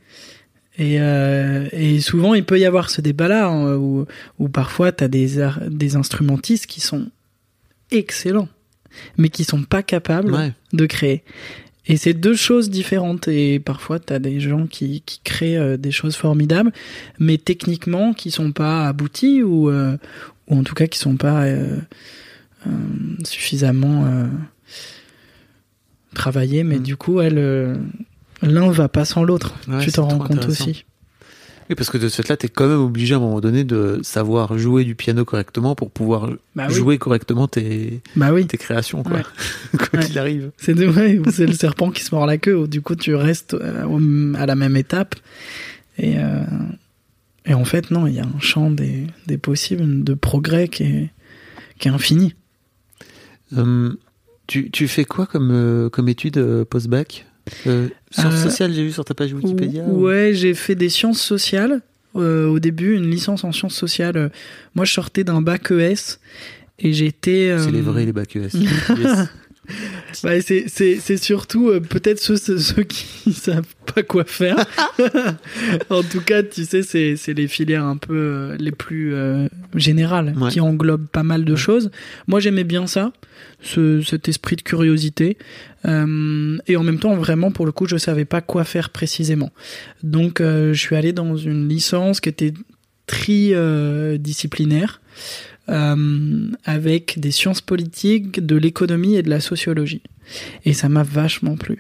Et, 0.79 0.97
euh, 1.01 1.67
et 1.71 1.99
souvent, 2.01 2.35
il 2.35 2.43
peut 2.43 2.59
y 2.59 2.65
avoir 2.65 2.89
ce 2.91 3.01
débat-là 3.01 3.47
hein, 3.47 3.75
où, 3.77 4.05
où 4.37 4.47
parfois 4.49 4.91
tu 4.91 5.03
as 5.03 5.07
des, 5.07 5.37
des 5.69 5.95
instrumentistes 5.95 6.67
qui 6.67 6.81
sont 6.81 7.07
excellents, 7.89 8.49
mais 9.17 9.29
qui 9.29 9.43
sont 9.43 9.63
pas 9.63 9.81
capables 9.81 10.33
Ouais. 10.33 10.53
de 10.73 10.85
créer. 10.85 11.23
Et 11.87 11.97
c'est 11.97 12.13
deux 12.13 12.35
choses 12.35 12.69
différentes. 12.69 13.27
Et 13.27 13.59
parfois, 13.59 13.97
tu 13.99 14.13
as 14.13 14.19
des 14.19 14.39
gens 14.39 14.67
qui, 14.67 15.01
qui 15.05 15.19
créent 15.23 15.57
euh, 15.57 15.77
des 15.77 15.91
choses 15.91 16.15
formidables, 16.15 16.71
mais 17.17 17.37
techniquement, 17.39 18.13
qui 18.13 18.29
sont 18.29 18.51
pas 18.51 18.87
aboutis 18.87 19.41
ou, 19.41 19.69
euh, 19.71 19.97
ou 20.47 20.59
en 20.59 20.63
tout 20.63 20.75
cas 20.75 20.85
qui 20.87 20.99
sont 20.99 21.17
pas 21.17 21.45
suffisamment 23.23 24.27
travaillés. 26.17 26.63
Mais 26.63 26.79
Mm. 26.79 26.83
du 26.83 26.97
coup, 26.97 27.21
elle, 27.21 27.37
euh, 27.37 27.75
l'un 28.41 28.69
va 28.71 28.87
pas 28.89 29.05
sans 29.05 29.23
l'autre. 29.23 29.55
Ouais, 29.67 29.79
tu 29.83 29.91
t'en 29.91 30.07
rends 30.07 30.19
compte 30.19 30.45
aussi. 30.47 30.83
Oui, 31.69 31.75
parce 31.75 31.89
que 31.89 31.97
de 31.97 32.07
ce 32.07 32.21
fait-là, 32.21 32.37
t'es 32.37 32.47
quand 32.47 32.67
même 32.69 32.79
obligé 32.79 33.13
à 33.13 33.17
un 33.17 33.19
moment 33.19 33.41
donné 33.41 33.65
de 33.65 33.99
savoir 34.01 34.57
jouer 34.57 34.85
du 34.85 34.95
piano 34.95 35.25
correctement 35.25 35.75
pour 35.75 35.91
pouvoir 35.91 36.29
Bah 36.55 36.67
oui. 36.69 36.73
jouer 36.73 36.97
correctement 36.97 37.49
tes, 37.49 37.99
Bah 38.15 38.31
oui. 38.31 38.47
tes 38.47 38.57
créations, 38.57 39.03
quoi. 39.03 39.17
Ouais. 39.17 39.23
quoi 39.77 39.99
Ouais. 39.99 40.05
qu'il 40.05 40.17
arrive. 40.17 40.51
C'est 40.55 40.75
c'est 41.31 41.45
le 41.45 41.51
serpent 41.53 41.91
qui 41.91 42.03
se 42.03 42.15
mord 42.15 42.25
la 42.25 42.37
queue. 42.37 42.67
Du 42.69 42.81
coup, 42.81 42.95
tu 42.95 43.15
restes 43.15 43.53
euh, 43.53 44.33
à 44.35 44.45
la 44.45 44.55
même 44.55 44.77
étape. 44.77 45.15
Et, 45.97 46.17
euh, 46.19 46.43
et 47.45 47.53
en 47.53 47.65
fait, 47.65 47.91
non, 47.91 48.07
il 48.07 48.13
y 48.13 48.19
a 48.19 48.23
un 48.23 48.39
champ 48.39 48.71
des, 48.71 49.05
des 49.25 49.37
possibles, 49.37 50.05
de 50.05 50.13
progrès 50.13 50.69
qui 50.69 50.83
est, 50.83 51.09
qui 51.79 51.89
est 51.89 51.91
infini. 51.91 52.33
Hum, 53.55 53.97
tu, 54.47 54.71
tu 54.71 54.87
fais 54.87 55.05
quoi 55.05 55.25
comme, 55.25 55.51
euh, 55.51 55.89
comme 55.89 56.09
étude 56.09 56.37
euh, 56.37 56.65
post-bac? 56.65 57.25
Euh, 57.65 57.87
Sciences 58.11 58.41
sociales, 58.43 58.73
j'ai 58.73 58.83
vu 58.83 58.91
sur 58.91 59.05
ta 59.05 59.13
page 59.13 59.33
Wikipédia. 59.33 59.83
Ou- 59.85 59.99
ou- 59.99 60.05
Ouais, 60.05 60.31
j'ai 60.33 60.53
fait 60.53 60.75
des 60.75 60.89
sciences 60.89 61.21
sociales. 61.21 61.81
au 62.13 62.59
début, 62.59 62.95
une 62.95 63.09
licence 63.09 63.43
en 63.43 63.51
sciences 63.51 63.75
sociales. 63.75 64.31
Moi, 64.75 64.85
je 64.85 64.91
sortais 64.93 65.23
d'un 65.23 65.41
bac 65.41 65.69
ES 65.71 66.17
et 66.79 66.91
j'étais. 66.93 67.55
C'est 67.59 67.71
les 67.71 67.81
vrais, 67.81 68.05
les 68.05 68.11
bacs 68.13 68.35
ES. 68.35 68.49
C'est, 70.13 71.17
surtout 71.17 71.69
euh, 71.69 71.79
peut-être 71.79 72.19
ceux, 72.19 72.37
ceux, 72.37 72.83
qui 72.83 73.33
savent 73.33 73.73
pas 73.93 74.03
quoi 74.03 74.23
faire. 74.23 74.57
en 75.89 76.03
tout 76.03 76.21
cas, 76.21 76.43
tu 76.43 76.65
sais, 76.65 76.83
c'est, 76.83 77.15
les 77.33 77.47
filières 77.47 77.85
un 77.85 77.97
peu 77.97 78.15
euh, 78.15 78.55
les 78.59 78.71
plus 78.71 79.13
euh, 79.13 79.47
générales 79.75 80.33
Ouais. 80.37 80.49
qui 80.51 80.59
englobent 80.59 81.07
pas 81.07 81.23
mal 81.23 81.45
de 81.45 81.55
choses. 81.55 81.89
Moi, 82.27 82.39
j'aimais 82.39 82.63
bien 82.63 82.87
ça, 82.87 83.11
ce, 83.61 84.01
cet 84.01 84.27
esprit 84.29 84.55
de 84.55 84.61
curiosité. 84.61 85.37
Et 85.85 86.75
en 86.75 86.83
même 86.83 86.99
temps, 86.99 87.15
vraiment, 87.15 87.49
pour 87.51 87.65
le 87.65 87.71
coup, 87.71 87.85
je 87.87 87.95
savais 87.95 88.25
pas 88.25 88.41
quoi 88.41 88.65
faire 88.65 88.89
précisément. 88.89 89.51
Donc, 90.03 90.41
je 90.41 90.73
suis 90.73 90.97
allé 90.97 91.13
dans 91.13 91.37
une 91.37 91.69
licence 91.69 92.19
qui 92.19 92.27
était 92.27 92.53
tri-disciplinaire. 93.05 94.99
Euh, 95.69 96.49
avec 96.65 97.19
des 97.19 97.31
sciences 97.31 97.61
politiques, 97.61 98.45
de 98.45 98.55
l'économie 98.55 99.15
et 99.15 99.23
de 99.23 99.29
la 99.29 99.39
sociologie. 99.39 100.01
Et 100.65 100.73
ça 100.73 100.89
m'a 100.89 101.03
vachement 101.03 101.55
plu. 101.55 101.77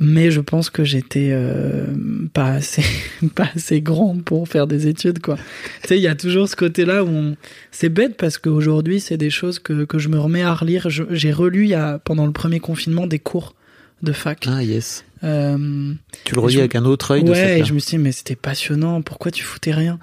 mais 0.00 0.30
je 0.30 0.40
pense 0.40 0.70
que 0.70 0.82
j'étais 0.84 1.28
euh, 1.32 1.86
pas 2.32 2.48
assez 2.50 2.82
pas 3.34 3.48
assez 3.54 3.80
grand 3.80 4.16
pour 4.22 4.48
faire 4.48 4.66
des 4.66 4.86
études 4.88 5.20
quoi. 5.20 5.36
tu 5.82 5.88
sais, 5.88 5.96
il 5.98 6.02
y 6.02 6.08
a 6.08 6.14
toujours 6.16 6.48
ce 6.48 6.56
côté-là 6.56 7.04
où 7.04 7.08
on... 7.08 7.36
c'est 7.70 7.88
bête 7.90 8.16
parce 8.16 8.36
qu'aujourd'hui 8.38 8.98
c'est 9.00 9.16
des 9.16 9.30
choses 9.30 9.58
que, 9.60 9.84
que 9.84 9.98
je 9.98 10.08
me 10.08 10.18
remets 10.18 10.42
à 10.42 10.52
relire. 10.52 10.88
J'ai 10.90 11.32
relu 11.32 11.72
pendant 12.04 12.26
le 12.26 12.32
premier 12.32 12.60
confinement 12.60 13.06
des 13.06 13.20
cours 13.20 13.54
de 14.02 14.12
fac. 14.12 14.44
Ah 14.48 14.62
yes. 14.62 15.04
Euh, 15.22 15.94
Tu 16.24 16.34
le 16.34 16.40
relis 16.40 16.54
je- 16.54 16.58
avec 16.60 16.74
un 16.74 16.84
autre 16.84 17.12
œil 17.12 17.22
de 17.24 17.30
ouais, 17.30 17.36
cette 17.36 17.58
et 17.60 17.64
je 17.64 17.72
me 17.72 17.78
suis 17.78 17.96
dit 17.96 18.02
mais 18.02 18.12
c'était 18.12 18.36
passionnant. 18.36 19.00
Pourquoi 19.00 19.30
tu 19.30 19.44
foutais 19.44 19.72
rien? 19.72 19.98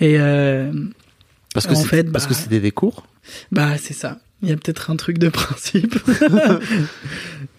Et 0.00 0.16
euh, 0.20 0.70
Parce 1.54 1.66
que 1.66 1.72
en 1.72 1.82
parce 2.12 2.24
bah- 2.24 2.28
que 2.28 2.34
c'était 2.34 2.60
des 2.60 2.70
cours. 2.70 3.06
bah 3.52 3.76
c'est 3.78 3.94
ça. 3.94 4.18
Il 4.42 4.48
y 4.48 4.52
a 4.52 4.56
peut-être 4.56 4.90
un 4.90 4.96
truc 4.96 5.18
de 5.18 5.28
principe. 5.28 5.98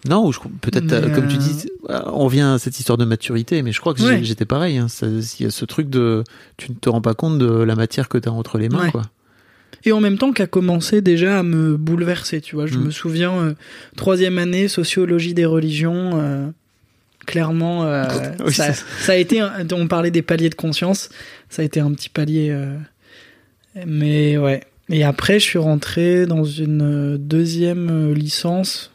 Non, 0.10 0.32
peut-être 0.62 0.92
euh, 0.94 1.10
comme 1.14 1.28
tu 1.28 1.36
euh, 1.36 1.40
dis, 1.40 1.70
on 2.14 2.28
vient 2.28 2.56
à 2.56 2.60
cette 2.60 2.80
histoire 2.80 2.98
de 2.98 3.06
maturité, 3.06 3.62
mais 3.62 3.72
je 3.72 3.80
crois 3.80 3.94
que 3.94 4.02
Ouais. 4.02 4.24
j'étais 4.24 4.46
pareil. 4.46 4.78
Hein. 4.78 4.88
Ça- 4.88 5.06
Il 5.08 5.44
y 5.44 5.46
a 5.46 5.52
ce 5.52 5.64
truc 5.66 5.90
de, 5.92 6.24
tu 6.58 6.72
ne 6.72 6.76
te 6.78 6.90
rends 6.90 7.02
pas 7.02 7.14
compte 7.14 7.38
de 7.38 7.46
la 7.46 7.76
matière 7.76 8.10
que 8.10 8.18
tu 8.18 8.28
as 8.28 8.32
entre 8.32 8.58
les 8.58 8.68
mains, 8.70 8.86
Ouais. 8.86 8.92
quoi. 8.92 9.04
Et 9.84 9.92
en 9.92 10.00
même 10.00 10.18
temps 10.18 10.32
qu'a 10.32 10.48
commencé 10.48 11.02
déjà 11.02 11.40
à 11.40 11.44
me 11.44 11.78
bouleverser, 11.78 12.42
tu 12.42 12.56
vois. 12.56 12.66
Je 12.66 12.78
Mm. 12.78 12.84
me 12.86 12.92
souviens, 12.92 13.34
euh, 13.34 13.54
troisième 13.96 14.38
année, 14.40 14.68
sociologie 14.68 15.36
des 15.36 15.46
religions, 15.46 16.12
euh, 16.16 16.48
clairement, 17.28 17.84
euh, 17.86 18.06
Oui, 18.46 18.54
ça, 18.54 18.74
a 19.08 19.16
été, 19.16 19.44
on 19.72 19.88
parlait 19.88 20.12
des 20.12 20.22
paliers 20.24 20.50
de 20.50 20.56
conscience, 20.56 21.10
ça 21.50 21.62
a 21.62 21.66
été 21.66 21.80
un 21.80 21.92
petit 21.94 22.10
palier. 22.10 22.50
Mais 23.86 24.38
ouais. 24.38 24.62
Et 24.90 25.04
après, 25.04 25.40
je 25.40 25.46
suis 25.46 25.60
rentré 25.60 26.26
dans 26.26 26.44
une 26.44 26.82
euh, 26.82 27.18
deuxième 27.18 27.90
euh, 27.90 28.14
licence, 28.14 28.92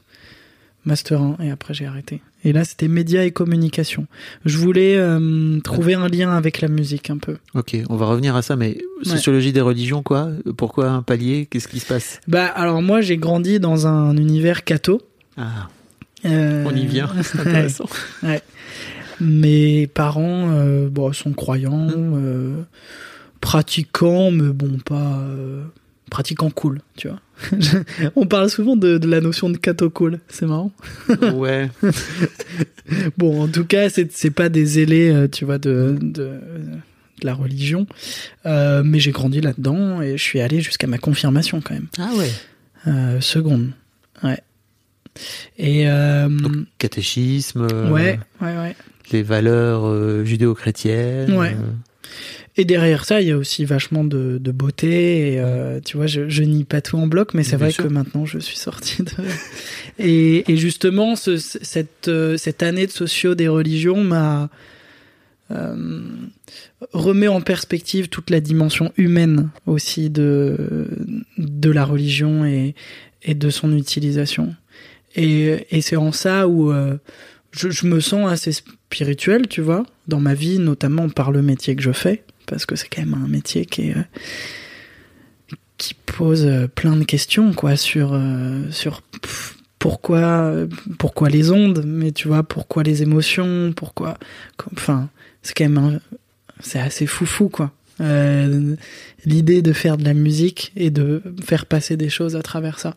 Master 0.84 1.20
1, 1.22 1.36
et 1.42 1.50
après 1.50 1.72
j'ai 1.74 1.86
arrêté. 1.86 2.20
Et 2.44 2.52
là, 2.52 2.64
c'était 2.64 2.86
médias 2.86 3.22
et 3.24 3.30
communication. 3.32 4.06
Je 4.44 4.58
voulais 4.58 4.94
euh, 4.96 5.58
trouver 5.60 5.94
un 5.94 6.06
lien 6.06 6.30
avec 6.36 6.60
la 6.60 6.68
musique 6.68 7.10
un 7.10 7.16
peu. 7.18 7.38
Ok, 7.54 7.76
on 7.88 7.96
va 7.96 8.06
revenir 8.06 8.36
à 8.36 8.42
ça, 8.42 8.54
mais 8.56 8.78
sociologie 9.02 9.52
des 9.52 9.60
religions, 9.62 10.02
quoi 10.02 10.28
Pourquoi 10.56 10.90
un 10.90 11.02
palier? 11.02 11.46
Qu'est-ce 11.50 11.66
qui 11.66 11.80
se 11.80 11.86
passe? 11.86 12.20
Bah, 12.28 12.44
alors 12.46 12.82
moi, 12.82 13.00
j'ai 13.00 13.16
grandi 13.16 13.58
dans 13.58 13.86
un 13.88 14.16
univers 14.16 14.62
catho. 14.64 15.00
Ah, 15.36 15.68
Euh, 16.24 16.64
on 16.66 16.74
y 16.76 16.86
vient, 16.86 17.10
c'est 17.22 17.40
intéressant. 17.40 17.86
Mes 19.20 19.86
parents 19.86 20.50
euh, 20.50 20.88
bon, 20.88 21.12
sont 21.12 21.32
croyants, 21.32 21.88
Mmh. 21.88 22.64
Pratiquants, 23.40 24.30
mais 24.30 24.52
bon, 24.52 24.78
pas 24.84 25.18
euh, 25.20 25.64
pratiquants 26.10 26.50
cool, 26.50 26.80
tu 26.96 27.08
vois. 27.08 27.20
On 28.16 28.26
parle 28.26 28.48
souvent 28.50 28.76
de, 28.76 28.96
de 28.98 29.06
la 29.08 29.20
notion 29.20 29.50
de 29.50 29.56
catho 29.58 29.90
cool, 29.90 30.20
c'est 30.28 30.46
marrant. 30.46 30.72
ouais. 31.34 31.70
Bon, 33.18 33.42
en 33.42 33.48
tout 33.48 33.64
cas, 33.64 33.88
c'est 33.90 34.10
c'est 34.12 34.30
pas 34.30 34.48
des 34.48 34.64
zélés, 34.64 35.10
euh, 35.10 35.28
tu 35.28 35.44
vois, 35.44 35.58
de, 35.58 35.96
de, 36.00 36.22
de 37.20 37.26
la 37.26 37.34
religion, 37.34 37.86
Euh, 38.46 38.82
mais 38.84 39.00
j'ai 39.00 39.10
grandi 39.12 39.40
là-dedans 39.40 40.00
et 40.02 40.16
je 40.16 40.22
suis 40.22 40.40
allé 40.40 40.60
jusqu'à 40.60 40.86
ma 40.86 40.98
confirmation 40.98 41.60
quand 41.60 41.74
même, 41.74 41.88
Ah 41.98 42.10
ouais. 42.16 42.30
euh, 42.86 43.20
seconde, 43.20 43.70
ouais. 44.22 44.40
Et 45.58 45.88
euh, 45.88 46.28
Donc, 46.28 46.52
catéchisme, 46.78 47.66
ouais, 47.90 48.18
ouais, 48.42 48.56
ouais. 48.56 48.76
les 49.12 49.22
valeurs 49.22 49.86
euh, 49.86 50.24
judéo-chrétiennes. 50.24 51.32
Ouais. 51.36 51.56
Et 52.58 52.64
derrière 52.64 53.04
ça, 53.04 53.20
il 53.20 53.28
y 53.28 53.30
a 53.32 53.36
aussi 53.36 53.64
vachement 53.66 54.02
de, 54.04 54.38
de 54.40 54.50
beauté. 54.52 55.34
Et, 55.34 55.40
euh, 55.40 55.78
tu 55.84 55.96
vois, 55.98 56.06
je, 56.06 56.28
je 56.28 56.42
nie 56.42 56.64
pas 56.64 56.80
tout 56.80 56.96
en 56.96 57.06
bloc, 57.06 57.34
mais 57.34 57.42
c'est 57.42 57.56
vrai 57.56 57.70
sûr. 57.70 57.84
que 57.84 57.88
maintenant, 57.88 58.24
je 58.24 58.38
suis 58.38 58.56
sorti 58.56 59.02
de. 59.02 59.10
et, 59.98 60.50
et 60.50 60.56
justement, 60.56 61.16
ce- 61.16 61.36
cette, 61.36 62.08
euh, 62.08 62.36
cette 62.38 62.62
année 62.62 62.86
de 62.86 62.92
sociaux 62.92 63.34
des 63.34 63.48
religions 63.48 64.02
m'a 64.02 64.48
euh, 65.50 66.00
remet 66.92 67.28
en 67.28 67.40
perspective 67.40 68.08
toute 68.08 68.30
la 68.30 68.40
dimension 68.40 68.92
humaine 68.96 69.50
aussi 69.66 70.10
de 70.10 70.88
de 71.38 71.70
la 71.70 71.84
religion 71.84 72.44
et 72.44 72.74
et 73.22 73.34
de 73.34 73.50
son 73.50 73.76
utilisation. 73.76 74.54
Et, 75.14 75.66
et 75.70 75.80
c'est 75.82 75.96
en 75.96 76.12
ça 76.12 76.46
où 76.48 76.72
euh, 76.72 76.96
je, 77.52 77.70
je 77.70 77.86
me 77.86 78.00
sens 78.00 78.30
assez 78.30 78.52
spirituel, 78.52 79.46
tu 79.48 79.60
vois, 79.62 79.84
dans 80.08 80.20
ma 80.20 80.34
vie, 80.34 80.58
notamment 80.58 81.08
par 81.08 81.32
le 81.32 81.42
métier 81.42 81.74
que 81.74 81.82
je 81.82 81.92
fais, 81.92 82.22
parce 82.46 82.66
que 82.66 82.76
c'est 82.76 82.88
quand 82.88 83.02
même 83.04 83.14
un 83.14 83.28
métier 83.28 83.66
qui 83.66 83.90
euh, 83.90 84.02
qui 85.78 85.94
pose 85.94 86.46
euh, 86.46 86.68
plein 86.68 86.96
de 86.96 87.04
questions, 87.04 87.52
quoi, 87.52 87.76
sur 87.76 88.12
euh, 88.14 88.70
sur 88.70 89.02
pourquoi 89.78 90.52
pourquoi 90.98 91.28
les 91.28 91.50
ondes, 91.50 91.84
mais 91.86 92.12
tu 92.12 92.28
vois, 92.28 92.42
pourquoi 92.42 92.82
les 92.82 93.02
émotions, 93.02 93.72
pourquoi, 93.74 94.16
enfin, 94.72 95.08
c'est 95.42 95.54
quand 95.56 95.68
même 95.68 96.00
c'est 96.60 96.80
assez 96.80 97.06
foufou, 97.06 97.48
quoi. 97.48 97.72
L'idée 97.98 99.62
de 99.62 99.72
faire 99.72 99.96
de 99.96 100.04
la 100.04 100.14
musique 100.14 100.72
et 100.76 100.90
de 100.90 101.22
faire 101.44 101.66
passer 101.66 101.96
des 101.96 102.08
choses 102.08 102.36
à 102.36 102.42
travers 102.42 102.78
ça. 102.78 102.96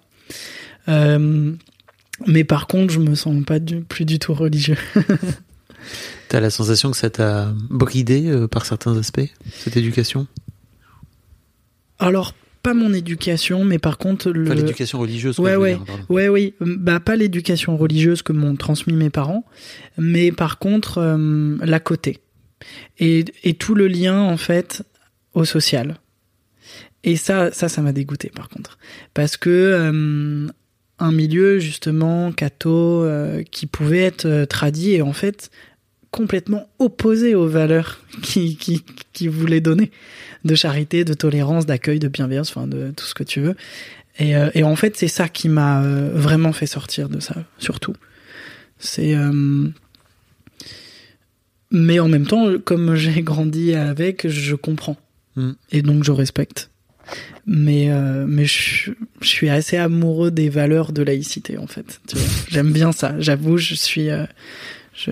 Mais 2.28 2.43
par 2.43 2.68
contre, 2.68 2.93
je 2.93 3.00
me 3.00 3.16
sens 3.16 3.43
pas 3.45 3.60
plus 3.88 4.06
du 4.06 4.20
tout 4.20 4.34
religieux. 4.34 4.78
T'as 6.30 6.40
la 6.40 6.50
sensation 6.52 6.92
que 6.92 6.98
ça 6.98 7.10
t'a 7.10 7.52
bridé 7.70 8.28
euh, 8.28 8.48
par 8.48 8.66
certains 8.66 8.96
aspects, 8.98 9.28
cette 9.52 9.76
éducation? 9.78 10.28
Alors, 11.98 12.34
pas 12.62 12.74
mon 12.74 12.94
éducation, 12.94 13.66
mais 13.66 13.80
par 13.80 13.98
contre, 13.98 14.32
le... 14.32 14.44
Enfin, 14.44 14.54
l'éducation 14.54 15.00
religieuse, 15.00 15.40
Ouais, 15.40 15.56
ouais. 15.56 15.76
dire. 15.76 16.06
Ouais, 16.10 16.30
oui. 16.30 16.54
Bah, 16.62 17.00
pas 17.00 17.16
l'éducation 17.16 17.76
religieuse 17.78 18.22
que 18.22 18.32
m'ont 18.32 18.56
transmis 18.56 18.94
mes 18.94 19.10
parents, 19.10 19.44
mais 19.98 20.32
par 20.32 20.60
contre, 20.60 21.00
euh, 21.00 21.58
la 21.64 21.80
côté. 21.80 22.20
Et, 23.00 23.26
et 23.44 23.56
tout 23.56 23.74
le 23.74 23.88
lien, 23.88 24.22
en 24.22 24.38
fait, 24.38 24.84
au 25.34 25.46
social. 25.46 25.98
Et 27.04 27.16
ça, 27.16 27.52
ça, 27.52 27.70
ça 27.70 27.82
m'a 27.82 27.92
dégoûté, 27.92 28.30
par 28.34 28.50
contre. 28.50 28.78
Parce 29.14 29.36
que 29.36 29.50
euh, 29.50 30.48
un 31.00 31.12
milieu, 31.12 31.60
justement, 31.60 32.32
catho, 32.32 33.04
euh, 33.04 33.42
qui 33.44 33.66
pouvait 33.66 34.04
être 34.04 34.26
euh, 34.26 34.46
tradit 34.46 34.92
et 34.96 35.02
en 35.02 35.14
fait 35.14 35.50
complètement 36.12 36.70
opposé 36.80 37.36
aux 37.36 37.47
valeurs 37.47 37.99
qui, 38.22 38.57
qui, 38.57 38.84
qui 39.14 39.28
voulait 39.28 39.62
donner 39.62 39.91
de 40.45 40.55
charité, 40.55 41.03
de 41.05 41.14
tolérance, 41.14 41.66
d'accueil, 41.66 41.99
de 41.99 42.07
bienveillance, 42.07 42.49
enfin 42.49 42.68
de 42.68 42.91
tout 42.91 43.05
ce 43.05 43.14
que 43.14 43.24
tu 43.24 43.41
veux. 43.41 43.55
Et, 44.18 44.36
euh, 44.36 44.49
et 44.53 44.64
en 44.64 44.76
fait, 44.76 44.97
c'est 44.97 45.07
ça 45.07 45.30
qui 45.30 45.49
m'a 45.49 45.82
euh, 45.82 46.12
vraiment 46.14 46.51
fait 46.51 46.66
sortir 46.66 47.10
de 47.10 47.20
ça, 47.20 47.36
surtout. 47.57 47.95
C'est. 48.78 49.16
euh, 49.16 49.70
Mais 51.72 51.99
en 51.99 52.07
même 52.07 52.26
temps, 52.26 52.57
comme 52.64 52.95
j'ai 52.95 53.22
grandi 53.22 53.74
avec, 53.76 54.28
je 54.28 54.55
comprends. 54.55 54.97
Mm. 55.36 55.51
Et 55.72 55.82
donc, 55.82 56.03
je 56.03 56.12
respecte. 56.12 56.70
Mais, 57.47 57.89
mais 58.28 58.45
je, 58.45 58.91
je 59.20 59.28
suis 59.28 59.49
assez 59.49 59.78
amoureux 59.78 60.30
des 60.30 60.49
valeurs 60.49 60.91
de 60.91 61.01
laïcité, 61.01 61.57
en 61.57 61.66
fait. 61.66 62.01
J'aime 62.49 62.72
bien 62.72 62.91
ça. 62.91 63.16
J'avoue, 63.20 63.57
je 63.57 63.74
suis. 63.74 64.10
je, 64.93 65.12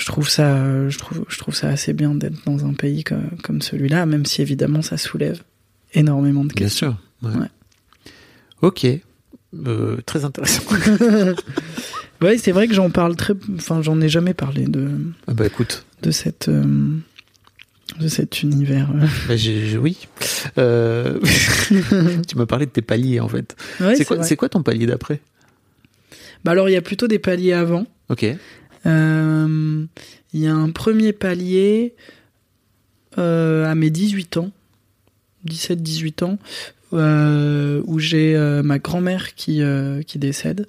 je 0.00 0.06
trouve 0.06 0.28
ça, 0.30 0.88
je 0.88 0.96
trouve, 0.98 1.24
je 1.28 1.36
trouve 1.38 1.54
ça 1.54 1.68
assez 1.68 1.92
bien 1.92 2.14
d'être 2.14 2.42
dans 2.46 2.64
un 2.64 2.72
pays 2.72 3.04
comme, 3.04 3.28
comme 3.42 3.60
celui-là, 3.60 4.06
même 4.06 4.24
si 4.24 4.40
évidemment 4.40 4.80
ça 4.80 4.96
soulève 4.96 5.42
énormément 5.92 6.42
de 6.44 6.48
Bien 6.54 6.66
questions. 6.66 6.96
sûr. 7.22 7.28
ouais. 7.30 7.36
Ouais. 7.36 7.48
Ok. 8.62 8.86
Euh, 9.66 9.98
très 10.06 10.24
intéressant. 10.24 10.62
Ouais, 12.22 12.36
c'est 12.36 12.52
vrai 12.52 12.68
que 12.68 12.74
j'en 12.74 12.90
parle 12.90 13.16
très, 13.16 13.32
enfin, 13.54 13.80
j'en 13.80 13.98
ai 14.02 14.10
jamais 14.10 14.34
parlé 14.34 14.64
de, 14.66 14.90
Ah 15.26 15.32
bah 15.32 15.46
écoute, 15.46 15.86
de 16.02 16.10
cette, 16.10 16.48
euh, 16.48 16.98
de 17.98 18.08
cet 18.08 18.42
univers. 18.42 18.90
bah, 19.28 19.34
oui. 19.80 19.96
Euh, 20.58 21.18
tu 22.28 22.36
m'as 22.36 22.44
parlé 22.44 22.66
de 22.66 22.70
tes 22.72 22.82
paliers 22.82 23.20
en 23.20 23.28
fait. 23.28 23.56
Ouais, 23.80 23.96
c'est 23.96 24.04
quoi, 24.04 24.18
quoi 24.36 24.48
ton 24.50 24.62
palier 24.62 24.84
d'après? 24.84 25.22
Bah 26.44 26.50
alors, 26.52 26.68
il 26.68 26.72
y 26.72 26.76
a 26.76 26.82
plutôt 26.82 27.08
des 27.08 27.18
paliers 27.18 27.54
avant. 27.54 27.86
Ok. 28.10 28.26
Euh, 28.86 29.84
Il 30.32 30.40
y 30.40 30.46
a 30.46 30.54
un 30.54 30.70
premier 30.70 31.12
palier 31.12 31.94
euh, 33.18 33.66
à 33.66 33.74
mes 33.74 33.90
18 33.90 34.36
ans, 34.38 34.50
17-18 35.46 36.24
ans, 36.24 36.38
euh, 36.92 37.82
où 37.86 37.98
j'ai 37.98 38.36
ma 38.64 38.78
grand-mère 38.78 39.34
qui, 39.34 39.62
qui 40.06 40.18
décède. 40.18 40.66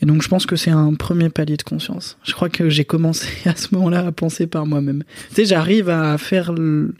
Et 0.00 0.06
donc 0.06 0.22
je 0.22 0.28
pense 0.28 0.46
que 0.46 0.54
c'est 0.54 0.70
un 0.70 0.94
premier 0.94 1.28
palier 1.28 1.56
de 1.56 1.62
conscience. 1.62 2.18
Je 2.22 2.32
crois 2.32 2.48
que 2.48 2.68
j'ai 2.68 2.84
commencé 2.84 3.26
à 3.48 3.56
ce 3.56 3.74
moment-là 3.74 4.06
à 4.06 4.12
penser 4.12 4.46
par 4.46 4.64
moi-même. 4.64 5.02
Tu 5.30 5.34
sais, 5.36 5.44
j'arrive 5.44 5.88
à 5.88 6.16
faire 6.18 6.52
le, 6.52 6.94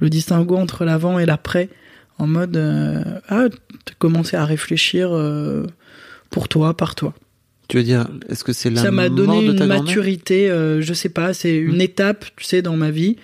distinguo 0.00 0.56
entre 0.56 0.84
l'avant 0.84 1.18
et 1.18 1.26
l'après, 1.26 1.68
en 2.18 2.26
mode 2.26 2.56
euh, 2.56 3.02
ah, 3.28 3.46
t'as 3.84 3.94
commencé 3.98 4.36
à 4.36 4.44
réfléchir 4.44 5.10
pour 6.30 6.48
toi, 6.48 6.76
par 6.76 6.94
toi. 6.94 7.14
Tu 7.68 7.76
veux 7.78 7.82
dire, 7.82 8.06
est-ce 8.28 8.44
que 8.44 8.52
c'est 8.52 8.70
la 8.70 8.82
Ça 8.82 8.90
m'a 8.90 9.08
mort 9.08 9.16
donné 9.16 9.48
de 9.48 9.52
ta 9.52 9.64
une 9.64 9.68
maturité, 9.68 10.50
euh, 10.50 10.80
je 10.82 10.94
sais 10.94 11.08
pas, 11.08 11.34
c'est 11.34 11.56
une 11.56 11.78
Mm. 11.78 11.80
étape, 11.80 12.24
tu 12.36 12.44
sais, 12.44 12.62
dans 12.62 12.76
ma 12.76 12.90
vie, 12.90 13.16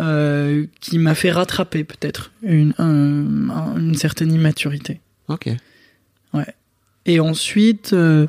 euh, 0.00 0.66
qui 0.80 0.98
m'a 0.98 1.14
fait 1.14 1.30
rattraper 1.32 1.82
peut-être 1.84 2.30
une, 2.42 2.74
un- 2.78 3.50
un- 3.50 3.76
une 3.78 3.94
certaine 3.94 4.32
immaturité. 4.32 5.00
Ok. 5.28 5.48
Et 7.04 7.18
ensuite, 7.18 7.92
euh, 7.94 8.28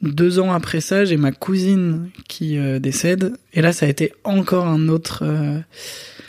deux 0.00 0.38
ans 0.38 0.54
après 0.54 0.80
ça, 0.80 1.04
j'ai 1.04 1.18
ma 1.18 1.32
cousine 1.32 2.08
qui 2.28 2.56
euh, 2.56 2.78
décède. 2.78 3.34
Et 3.52 3.60
là, 3.60 3.74
ça 3.74 3.84
a 3.84 3.90
été 3.90 4.14
encore 4.24 4.66
un 4.66 4.88
autre. 4.88 5.22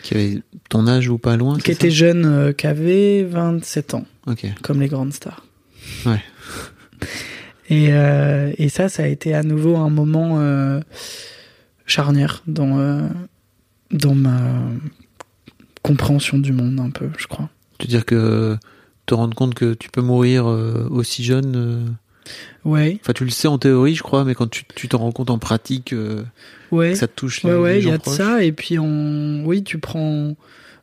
Qui 0.02 0.14
avait 0.14 0.38
ton 0.68 0.86
âge 0.86 1.08
ou 1.08 1.16
pas 1.16 1.38
loin 1.38 1.56
Qui 1.58 1.70
était 1.70 1.90
jeune, 1.90 2.52
qui 2.58 2.66
avait 2.66 3.22
27 3.22 3.94
ans. 3.94 4.04
Ok. 4.26 4.44
Comme 4.62 4.80
les 4.82 4.88
grandes 4.88 5.14
stars. 5.14 5.46
Ouais. 6.04 6.20
Et, 7.70 7.90
et 8.58 8.68
ça, 8.68 8.88
ça 8.88 9.04
a 9.04 9.06
été 9.06 9.34
à 9.34 9.42
nouveau 9.42 9.76
un 9.76 9.88
moment 9.88 10.80
charnière 11.86 12.42
dans, 12.46 13.08
dans 13.90 14.14
ma 14.14 14.40
compréhension 15.82 16.38
du 16.38 16.52
monde, 16.52 16.80
un 16.80 16.90
peu, 16.90 17.08
je 17.16 17.26
crois. 17.26 17.48
Tu 17.78 17.86
veux 17.86 17.90
dire 17.90 18.04
que 18.04 18.56
te 19.06 19.14
rendre 19.14 19.34
compte 19.34 19.54
que 19.54 19.74
tu 19.74 19.90
peux 19.90 20.02
mourir 20.02 20.46
aussi 20.46 21.24
jeune 21.24 21.96
Ouais. 22.64 22.98
Enfin, 23.00 23.12
tu 23.12 23.24
le 23.24 23.30
sais 23.30 23.48
en 23.48 23.58
théorie, 23.58 23.94
je 23.94 24.02
crois, 24.02 24.24
mais 24.24 24.34
quand 24.34 24.48
tu 24.48 24.88
t'en 24.88 24.98
rends 24.98 25.12
compte 25.12 25.30
en 25.30 25.38
pratique, 25.38 25.92
euh, 25.92 26.22
ouais. 26.70 26.94
ça 26.94 27.08
te 27.08 27.14
touche. 27.14 27.42
Les, 27.42 27.50
ouais, 27.50 27.58
ouais, 27.58 27.78
il 27.80 27.88
y 27.88 27.90
a 27.90 27.98
de 27.98 28.04
ça. 28.04 28.44
Et 28.44 28.52
puis, 28.52 28.78
on... 28.78 29.44
oui, 29.44 29.64
tu 29.64 29.78
prends. 29.78 30.36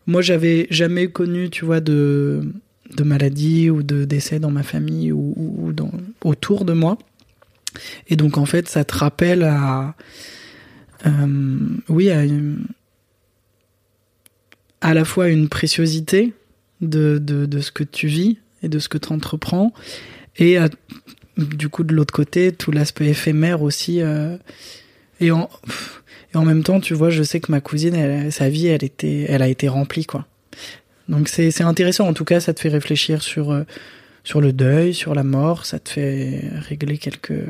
Moi, 0.06 0.22
j'avais 0.22 0.68
jamais 0.70 1.08
connu, 1.08 1.50
tu 1.50 1.66
vois, 1.66 1.80
de 1.80 2.42
de 2.96 3.04
maladie 3.04 3.70
ou 3.70 3.84
de 3.84 4.06
décès 4.06 4.40
dans 4.40 4.52
ma 4.52 4.64
famille 4.64 5.12
ou, 5.12 5.74
autour 6.24 6.66
de 6.66 6.74
moi. 6.74 6.98
Et 8.08 8.16
donc, 8.16 8.38
en 8.38 8.46
fait, 8.46 8.68
ça 8.68 8.84
te 8.84 8.96
rappelle 8.96 9.44
à. 9.44 9.96
Euh, 11.06 11.58
oui, 11.88 12.10
à, 12.10 12.24
à 14.82 14.94
la 14.94 15.06
fois 15.06 15.30
une 15.30 15.50
préciosité 15.50 16.34
de, 16.82 17.18
de, 17.20 17.60
ce 17.60 17.72
que 17.72 17.84
tu 17.84 18.08
vis 18.08 18.38
et 18.64 18.70
de 18.70 18.80
ce 18.80 18.90
que 18.90 18.98
tu 18.98 19.12
entreprends, 19.14 19.74
et 20.38 20.58
du 21.38 21.70
coup 21.70 21.84
de 21.84 21.94
l'autre 21.94 22.14
côté 22.14 22.52
tout 22.52 22.72
l'aspect 22.72 23.08
éphémère 23.08 23.62
aussi 23.62 24.02
euh, 24.02 24.38
et 25.20 25.32
en 25.32 25.50
et 26.34 26.38
en 26.38 26.46
même 26.46 26.64
temps 26.64 26.80
tu 26.80 26.94
vois 26.94 27.10
je 27.10 27.24
sais 27.24 27.40
que 27.40 27.52
ma 27.52 27.62
cousine 27.62 28.30
sa 28.32 28.50
vie 28.50 28.68
elle 28.68 28.84
était 28.84 29.26
elle 29.28 29.42
a 29.42 29.48
été 29.48 29.68
remplie 29.68 30.06
quoi 30.06 30.28
donc 31.10 31.28
c'est 31.28 31.62
intéressant. 31.62 32.07
En 32.07 32.14
tout 32.14 32.26
cas 32.26 32.39
ça 32.39 32.53
te 32.53 32.62
fait 32.62 32.70
réfléchir 32.70 33.22
sur 33.22 33.51
euh, 33.51 33.64
sur 34.24 34.39
le 34.41 34.53
deuil 34.53 34.93
sur 34.93 35.14
la 35.16 35.24
mort. 35.24 35.66
Ça 35.66 35.80
te 35.80 35.89
fait 35.89 36.41
régler 36.70 36.97
quelques 36.97 37.43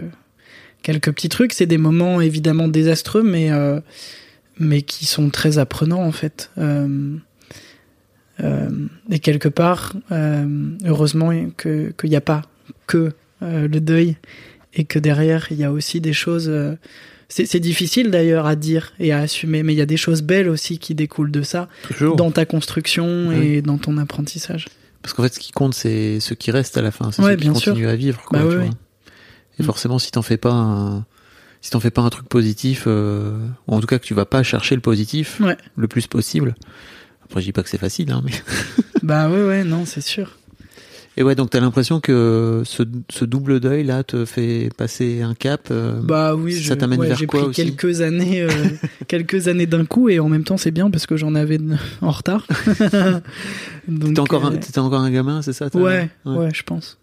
quelques 0.81 1.11
petits 1.11 1.29
trucs. 1.29 1.53
C'est 1.53 1.67
des 1.67 1.77
moments 1.77 2.21
évidemment 2.21 2.67
désastreux 2.67 3.23
mais 3.23 3.51
euh, 3.51 3.79
mais 4.57 4.81
qui 4.81 5.05
sont 5.05 5.29
très 5.29 5.57
apprenants 5.57 6.03
en 6.03 6.11
fait. 6.11 6.51
Et 9.11 9.19
quelque 9.19 9.49
part 9.49 9.93
heureusement 10.11 11.31
qu'il 11.57 11.93
n'y 12.03 12.15
a 12.15 12.21
pas 12.21 12.41
que 12.87 13.13
euh, 13.41 13.69
le 13.69 13.79
deuil 13.79 14.17
et 14.73 14.83
que 14.83 14.99
derrière 14.99 15.47
il 15.49 15.57
y 15.57 15.63
a 15.63 15.71
aussi 15.71 16.01
des 16.01 16.11
choses 16.11 16.49
euh, 16.49 16.75
c'est 17.29 17.59
difficile 17.59 18.09
d'ailleurs 18.09 18.47
à 18.47 18.55
dire 18.55 18.91
et 18.99 19.11
à 19.11 19.19
assumer, 19.19 19.61
mais 19.61 19.73
il 19.73 19.77
y 19.77 19.81
a 19.81 19.85
des 19.85 19.97
choses 19.97 20.23
belles 20.23 20.49
aussi 20.49 20.79
qui 20.79 20.95
découlent 20.95 21.31
de 21.31 21.43
ça 21.43 21.69
dans 22.17 22.31
ta 22.31 22.45
construction 22.45 23.31
et 23.31 23.61
dans 23.61 23.77
ton 23.77 23.97
apprentissage. 23.97 24.67
Parce 25.01 25.13
qu'en 25.13 25.23
fait, 25.23 25.33
ce 25.33 25.39
qui 25.39 25.51
compte, 25.51 25.73
c'est 25.73 26.19
ce 26.19 26.33
qui 26.33 26.51
reste 26.51 26.75
à 26.77 26.81
la 26.81 26.91
fin, 26.91 27.11
c'est 27.11 27.21
ce 27.21 27.35
qui 27.35 27.47
continue 27.47 27.87
à 27.87 27.95
vivre. 27.95 28.21
Quoi, 28.25 28.39
bah 28.39 28.65
Et 29.59 29.63
forcément, 29.63 29.99
si 29.99 30.11
t'en 30.11 30.23
fais 30.23 30.37
pas 30.37 30.51
un, 30.51 31.05
si 31.61 31.69
t'en 31.71 31.79
fais 31.79 31.91
pas 31.91 32.01
un 32.01 32.09
truc 32.09 32.27
positif, 32.27 32.85
euh, 32.87 33.37
ou 33.67 33.75
en 33.75 33.79
tout 33.79 33.87
cas 33.87 33.99
que 33.99 34.05
tu 34.05 34.13
vas 34.13 34.25
pas 34.25 34.43
chercher 34.43 34.75
le 34.75 34.81
positif 34.81 35.41
le 35.75 35.87
plus 35.87 36.07
possible. 36.07 36.55
Après, 37.23 37.41
je 37.41 37.45
dis 37.45 37.51
pas 37.51 37.61
que 37.61 37.69
c'est 37.69 37.77
facile, 37.77 38.11
hein, 38.11 38.23
mais. 38.25 38.31
bah 39.03 39.29
ouais, 39.29 39.43
ouais, 39.43 39.63
non, 39.63 39.85
c'est 39.85 40.01
sûr. 40.01 40.38
Et 41.17 41.23
ouais, 41.23 41.35
donc 41.35 41.49
t'as 41.49 41.59
l'impression 41.59 41.99
que 41.99 42.61
ce, 42.65 42.83
ce, 43.09 43.25
double 43.25 43.59
deuil 43.59 43.83
là 43.83 44.03
te 44.03 44.25
fait 44.25 44.69
passer 44.77 45.21
un 45.21 45.33
cap. 45.33 45.67
Euh, 45.69 45.99
bah 46.01 46.35
oui, 46.35 46.53
ça 46.63 46.75
t'amène 46.75 47.01
vers 47.03 47.19
quoi 47.27 47.45
pris 47.45 47.51
quelques 47.51 48.01
années, 48.01 48.41
euh, 48.41 48.49
quelques 49.07 49.47
années 49.47 49.65
d'un 49.65 49.85
coup, 49.85 50.09
et 50.09 50.19
en 50.19 50.29
même 50.29 50.43
temps 50.43 50.57
c'est 50.57 50.71
bien 50.71 50.89
parce 50.89 51.07
que 51.07 51.17
j'en 51.17 51.35
avais 51.35 51.59
en 52.01 52.11
retard. 52.11 52.47
t'étais 53.87 54.19
encore, 54.19 54.45
un, 54.45 54.53
euh, 54.53 54.79
encore 54.79 55.01
un 55.01 55.11
gamin, 55.11 55.41
c'est 55.41 55.53
ça 55.53 55.67
ouais, 55.73 56.09
ouais, 56.25 56.35
ouais, 56.37 56.49
je 56.53 56.63
pense. 56.63 56.97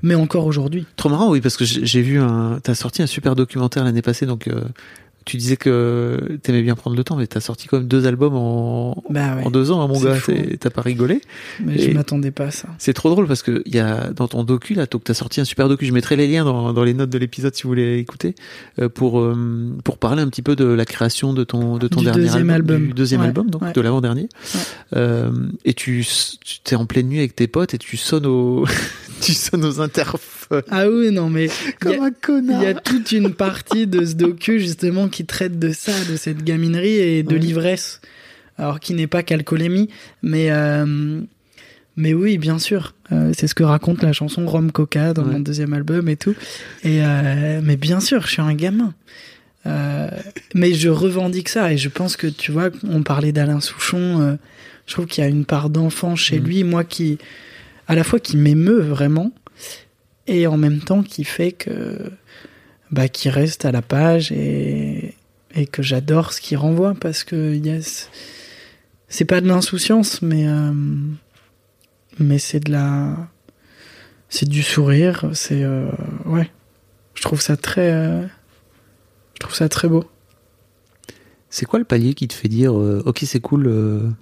Mais 0.00 0.14
encore 0.14 0.46
aujourd'hui. 0.46 0.86
Trop 0.94 1.08
marrant, 1.08 1.28
oui, 1.32 1.40
parce 1.40 1.56
que 1.56 1.64
j'ai 1.64 2.02
vu 2.02 2.20
un. 2.20 2.60
T'as 2.62 2.76
sorti 2.76 3.02
un 3.02 3.08
super 3.08 3.34
documentaire 3.34 3.82
l'année 3.82 4.00
passée, 4.00 4.26
donc 4.26 4.48
tu 5.28 5.36
disais 5.36 5.58
que 5.58 6.38
t'aimais 6.42 6.62
bien 6.62 6.74
prendre 6.74 6.96
le 6.96 7.04
temps, 7.04 7.14
mais 7.16 7.26
t'as 7.26 7.40
sorti 7.40 7.68
quand 7.68 7.76
même 7.76 7.86
deux 7.86 8.06
albums 8.06 8.34
en, 8.34 9.04
bah 9.10 9.36
en 9.44 9.50
deux 9.50 9.70
ans, 9.70 9.82
hein, 9.82 9.86
mon 9.86 10.00
gars. 10.00 10.16
T'as 10.58 10.70
pas 10.70 10.80
rigolé. 10.80 11.20
Mais 11.62 11.78
je 11.78 11.90
m'attendais 11.90 12.30
pas 12.30 12.46
à 12.46 12.50
ça. 12.50 12.68
C'est 12.78 12.94
trop 12.94 13.10
drôle 13.10 13.26
parce 13.26 13.42
que 13.42 13.62
y 13.66 13.78
a 13.78 14.10
dans 14.10 14.26
ton 14.26 14.42
docu 14.42 14.72
là, 14.72 14.86
t'as 14.86 15.12
sorti 15.12 15.42
un 15.42 15.44
super 15.44 15.68
docu. 15.68 15.84
Je 15.84 15.92
mettrai 15.92 16.16
les 16.16 16.26
liens 16.26 16.46
dans, 16.46 16.72
dans 16.72 16.82
les 16.82 16.94
notes 16.94 17.10
de 17.10 17.18
l'épisode 17.18 17.54
si 17.54 17.64
vous 17.64 17.68
voulez 17.68 17.98
écouter 17.98 18.34
euh, 18.78 18.88
pour 18.88 19.20
euh, 19.20 19.76
pour 19.84 19.98
parler 19.98 20.22
un 20.22 20.28
petit 20.28 20.40
peu 20.40 20.56
de 20.56 20.64
la 20.64 20.86
création 20.86 21.34
de 21.34 21.44
ton 21.44 21.76
de 21.76 21.88
ton 21.88 22.00
dernier 22.00 22.22
deuxième 22.22 22.48
album, 22.48 22.86
du 22.86 22.92
deuxième 22.94 23.20
album 23.20 23.50
donc 23.50 23.74
de 23.74 23.80
l'avant 23.82 24.00
dernier. 24.00 24.30
Euh, 24.96 25.30
et 25.66 25.74
tu 25.74 26.06
t'es 26.64 26.74
en 26.74 26.86
pleine 26.86 27.08
nuit 27.08 27.18
avec 27.18 27.36
tes 27.36 27.48
potes 27.48 27.74
et 27.74 27.78
tu 27.78 27.98
sonnes 27.98 28.24
au 28.24 28.64
tu 29.20 29.34
sonnes 29.34 29.66
aux 29.66 29.80
interphones. 29.80 30.62
Ah 30.70 30.88
oui, 30.88 31.10
non, 31.10 31.28
mais. 31.28 31.48
Comme 31.80 32.02
un 32.02 32.10
connard. 32.10 32.62
Il 32.62 32.64
y 32.64 32.68
a 32.68 32.74
toute 32.74 33.12
une 33.12 33.34
partie 33.34 33.86
de 33.86 34.04
ce 34.04 34.14
docu, 34.14 34.60
justement, 34.60 35.08
qui 35.08 35.17
traite 35.24 35.58
de 35.58 35.72
ça, 35.72 35.92
de 36.10 36.16
cette 36.16 36.44
gaminerie 36.44 36.96
et 36.96 37.22
de 37.22 37.36
l'ivresse. 37.36 38.00
Alors, 38.56 38.80
qui 38.80 38.94
n'est 38.94 39.06
pas 39.06 39.22
qu'alcoolémie, 39.22 39.88
mais. 40.22 40.50
Euh, 40.50 41.20
mais 41.96 42.14
oui, 42.14 42.38
bien 42.38 42.60
sûr. 42.60 42.94
Euh, 43.10 43.32
c'est 43.36 43.48
ce 43.48 43.56
que 43.56 43.64
raconte 43.64 44.02
la 44.02 44.12
chanson 44.12 44.46
Rome 44.46 44.70
Coca 44.70 45.14
dans 45.14 45.24
mon 45.24 45.40
deuxième 45.40 45.72
album 45.72 46.08
et 46.08 46.16
tout. 46.16 46.34
Et 46.84 47.02
euh, 47.02 47.60
mais 47.62 47.76
bien 47.76 47.98
sûr, 47.98 48.22
je 48.22 48.28
suis 48.28 48.42
un 48.42 48.54
gamin. 48.54 48.94
mais 50.54 50.74
je 50.74 50.88
revendique 50.88 51.48
ça 51.48 51.72
et 51.72 51.76
je 51.76 51.88
pense 51.88 52.16
que 52.16 52.28
tu 52.28 52.52
vois, 52.52 52.70
on 52.88 53.02
parlait 53.02 53.32
d'Alain 53.32 53.60
Souchon. 53.60 54.38
je 54.86 54.92
trouve 54.92 55.06
qu'il 55.06 55.24
y 55.24 55.26
a 55.26 55.30
une 55.30 55.44
part 55.44 55.70
d'enfant 55.70 56.14
chez 56.14 56.38
mm. 56.38 56.44
lui, 56.44 56.64
moi 56.64 56.84
qui 56.84 57.18
à 57.88 57.94
la 57.94 58.04
fois 58.04 58.20
qui 58.20 58.36
m'émeut 58.36 58.80
vraiment 58.80 59.32
et 60.28 60.46
en 60.46 60.56
même 60.56 60.80
temps 60.80 61.02
qui 61.02 61.24
fait 61.24 61.52
que 61.52 62.12
bah 62.90 63.08
qui 63.08 63.30
reste 63.30 63.64
à 63.64 63.72
la 63.72 63.82
page 63.82 64.32
et 64.32 65.14
et 65.54 65.66
que 65.66 65.82
j'adore 65.82 66.32
ce 66.32 66.40
qu'il 66.40 66.56
renvoie 66.58 66.94
parce 66.94 67.24
que 67.24 67.54
yes, 67.54 68.10
c'est 69.08 69.24
pas 69.24 69.40
de 69.40 69.48
l'insouciance 69.48 70.22
mais 70.22 70.46
euh, 70.46 70.72
mais 72.18 72.38
c'est 72.38 72.60
de 72.60 72.72
la 72.72 73.16
c'est 74.28 74.48
du 74.48 74.62
sourire 74.62 75.30
c'est 75.32 75.62
euh, 75.62 75.90
ouais. 76.26 76.50
Je 77.14 77.22
trouve 77.22 77.40
ça 77.40 77.56
très 77.56 77.90
euh, 77.90 78.22
je 79.34 79.40
trouve 79.40 79.54
ça 79.54 79.68
très 79.68 79.88
beau. 79.88 80.04
C'est 81.50 81.64
quoi 81.64 81.78
le 81.78 81.84
palier 81.84 82.14
qui 82.14 82.28
te 82.28 82.34
fait 82.34 82.48
dire 82.48 82.74
ok 82.74 83.20
c'est 83.24 83.40
cool 83.40 84.14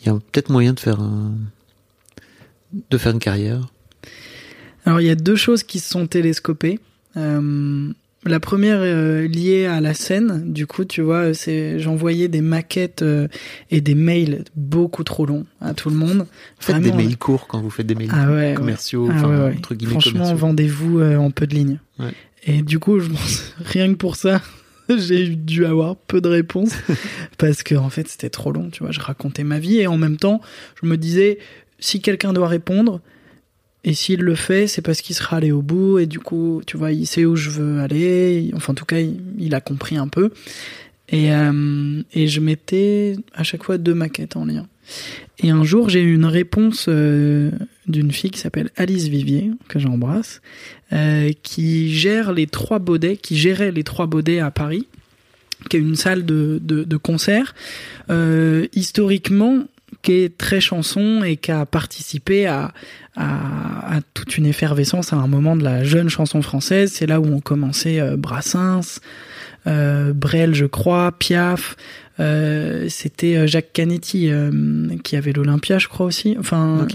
il 0.00 0.06
y 0.06 0.10
a 0.10 0.14
peut-être 0.14 0.50
moyen 0.50 0.74
de 0.74 0.80
faire 0.80 1.00
un 1.00 1.34
de 2.90 2.98
faire 2.98 3.12
une 3.12 3.18
carrière? 3.18 3.68
Alors 4.84 5.00
il 5.00 5.06
y 5.06 5.10
a 5.10 5.14
deux 5.14 5.36
choses 5.36 5.62
qui 5.62 5.80
se 5.80 5.90
sont 5.90 6.06
télescopées. 6.06 6.78
Euh, 7.16 7.92
la 8.26 8.40
première 8.40 8.78
euh, 8.80 9.28
liée 9.28 9.66
à 9.66 9.80
la 9.80 9.92
scène, 9.92 10.52
du 10.52 10.66
coup, 10.66 10.84
tu 10.84 11.02
vois, 11.02 11.34
c'est 11.34 11.78
j'envoyais 11.78 12.28
des 12.28 12.40
maquettes 12.40 13.02
euh, 13.02 13.28
et 13.70 13.80
des 13.80 13.94
mails 13.94 14.44
beaucoup 14.56 15.04
trop 15.04 15.26
longs 15.26 15.44
à 15.60 15.74
tout 15.74 15.90
le 15.90 15.96
monde. 15.96 16.26
Faites 16.58 16.80
des 16.80 16.92
mails 16.92 17.18
courts 17.18 17.46
quand 17.46 17.60
vous 17.60 17.70
faites 17.70 17.86
des 17.86 17.94
mails 17.94 18.10
ah 18.12 18.54
commerciaux, 18.54 19.08
ah 19.10 19.50
entre 19.56 19.74
guillemets 19.74 19.92
Franchement, 19.92 20.34
vendez-vous 20.34 21.02
en 21.02 21.30
peu 21.30 21.46
de 21.46 21.54
lignes. 21.54 21.78
Et 22.46 22.62
du 22.62 22.78
coup, 22.78 22.98
je 22.98 23.08
pense 23.08 23.54
rien 23.64 23.88
que 23.88 23.98
pour 23.98 24.16
ça, 24.16 24.40
j'ai 24.88 25.28
dû 25.28 25.64
avoir 25.66 25.96
peu 25.96 26.20
de 26.20 26.28
réponses 26.28 26.74
parce 27.38 27.62
que 27.62 27.74
en 27.74 27.90
fait, 27.90 28.08
c'était 28.08 28.30
trop 28.30 28.52
long. 28.52 28.70
Tu 28.70 28.82
vois, 28.82 28.92
je 28.92 29.00
racontais 29.00 29.44
ma 29.44 29.58
vie 29.58 29.80
et 29.80 29.86
en 29.86 29.98
même 29.98 30.16
temps, 30.16 30.40
je 30.82 30.88
me 30.88 30.96
disais 30.96 31.38
si 31.78 32.00
quelqu'un 32.00 32.32
doit 32.32 32.48
répondre, 32.48 33.00
et 33.84 33.92
s'il 33.92 34.20
le 34.20 34.34
fait, 34.34 34.66
c'est 34.66 34.80
parce 34.80 35.02
qu'il 35.02 35.14
sera 35.14 35.36
allé 35.36 35.52
au 35.52 35.60
bout, 35.60 35.98
et 35.98 36.06
du 36.06 36.18
coup, 36.18 36.62
tu 36.66 36.78
vois, 36.78 36.90
il 36.90 37.06
sait 37.06 37.26
où 37.26 37.36
je 37.36 37.50
veux 37.50 37.80
aller, 37.80 38.50
enfin 38.54 38.72
en 38.72 38.74
tout 38.74 38.86
cas, 38.86 38.98
il, 39.38 39.54
a 39.54 39.60
compris 39.60 39.98
un 39.98 40.08
peu. 40.08 40.30
Et, 41.10 41.32
euh, 41.32 42.02
je 42.14 42.40
mettais 42.40 43.16
à 43.34 43.42
chaque 43.42 43.62
fois 43.62 43.76
deux 43.76 43.92
maquettes 43.92 44.36
en 44.36 44.46
lien. 44.46 44.66
Et 45.38 45.50
un 45.50 45.64
jour, 45.64 45.90
j'ai 45.90 46.00
eu 46.00 46.14
une 46.14 46.24
réponse 46.24 46.86
euh, 46.88 47.50
d'une 47.86 48.10
fille 48.10 48.30
qui 48.30 48.40
s'appelle 48.40 48.70
Alice 48.76 49.08
Vivier, 49.08 49.50
que 49.68 49.78
j'embrasse, 49.78 50.40
euh, 50.94 51.30
qui 51.42 51.92
gère 51.92 52.32
les 52.32 52.46
trois 52.46 52.78
baudets, 52.78 53.18
qui 53.18 53.36
gérait 53.36 53.70
les 53.70 53.84
trois 53.84 54.06
baudets 54.06 54.40
à 54.40 54.50
Paris, 54.50 54.86
qui 55.68 55.76
est 55.76 55.80
une 55.80 55.96
salle 55.96 56.24
de, 56.24 56.58
de 56.62 56.96
concert. 56.96 57.54
historiquement, 58.72 59.64
qui 60.04 60.12
est 60.12 60.36
très 60.36 60.60
chanson 60.60 61.24
et 61.24 61.36
qui 61.36 61.50
a 61.50 61.66
participé 61.66 62.46
à, 62.46 62.72
toute 64.12 64.36
une 64.36 64.46
effervescence 64.46 65.12
à 65.12 65.16
un 65.16 65.26
moment 65.26 65.56
de 65.56 65.64
la 65.64 65.82
jeune 65.82 66.08
chanson 66.08 66.42
française. 66.42 66.92
C'est 66.92 67.06
là 67.06 67.20
où 67.20 67.26
ont 67.26 67.40
commencé 67.40 68.00
euh, 68.00 68.16
Brassens, 68.16 69.00
euh, 69.66 70.12
Brel, 70.12 70.54
je 70.54 70.66
crois, 70.66 71.12
Piaf, 71.12 71.76
Euh, 72.20 72.86
c'était 72.88 73.36
euh, 73.36 73.46
Jacques 73.48 73.72
Canetti 73.72 74.30
euh, 74.30 74.50
qui 75.02 75.16
avait 75.16 75.32
l'Olympia, 75.32 75.78
je 75.78 75.88
crois 75.88 76.06
aussi. 76.06 76.36
Enfin, 76.38 76.86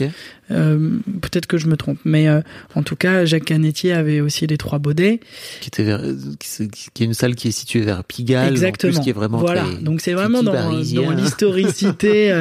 euh, 0.51 0.97
peut-être 1.21 1.45
que 1.45 1.57
je 1.57 1.67
me 1.67 1.75
trompe, 1.75 1.99
mais 2.05 2.27
en 2.75 2.83
tout 2.83 2.95
cas, 2.95 3.25
Jacques 3.25 3.45
Canetti 3.45 3.91
avait 3.91 4.21
aussi 4.21 4.47
les 4.47 4.57
trois 4.57 4.79
baudets. 4.79 5.19
Qui 5.59 5.67
était 5.67 5.83
vers, 5.83 6.01
qui, 6.39 7.03
est 7.03 7.05
une 7.05 7.13
salle 7.13 7.35
qui 7.35 7.49
est 7.49 7.51
située 7.51 7.81
vers 7.81 8.03
Pigalle. 8.03 8.51
Exactement. 8.51 8.91
En 8.91 8.95
plus, 8.95 9.03
qui 9.03 9.09
est 9.09 9.13
vraiment 9.13 9.39
voilà. 9.39 9.63
très 9.63 9.81
Donc 9.81 10.01
c'est 10.01 10.13
vraiment 10.13 10.41
dans, 10.41 10.69
l'historicité 11.15 12.31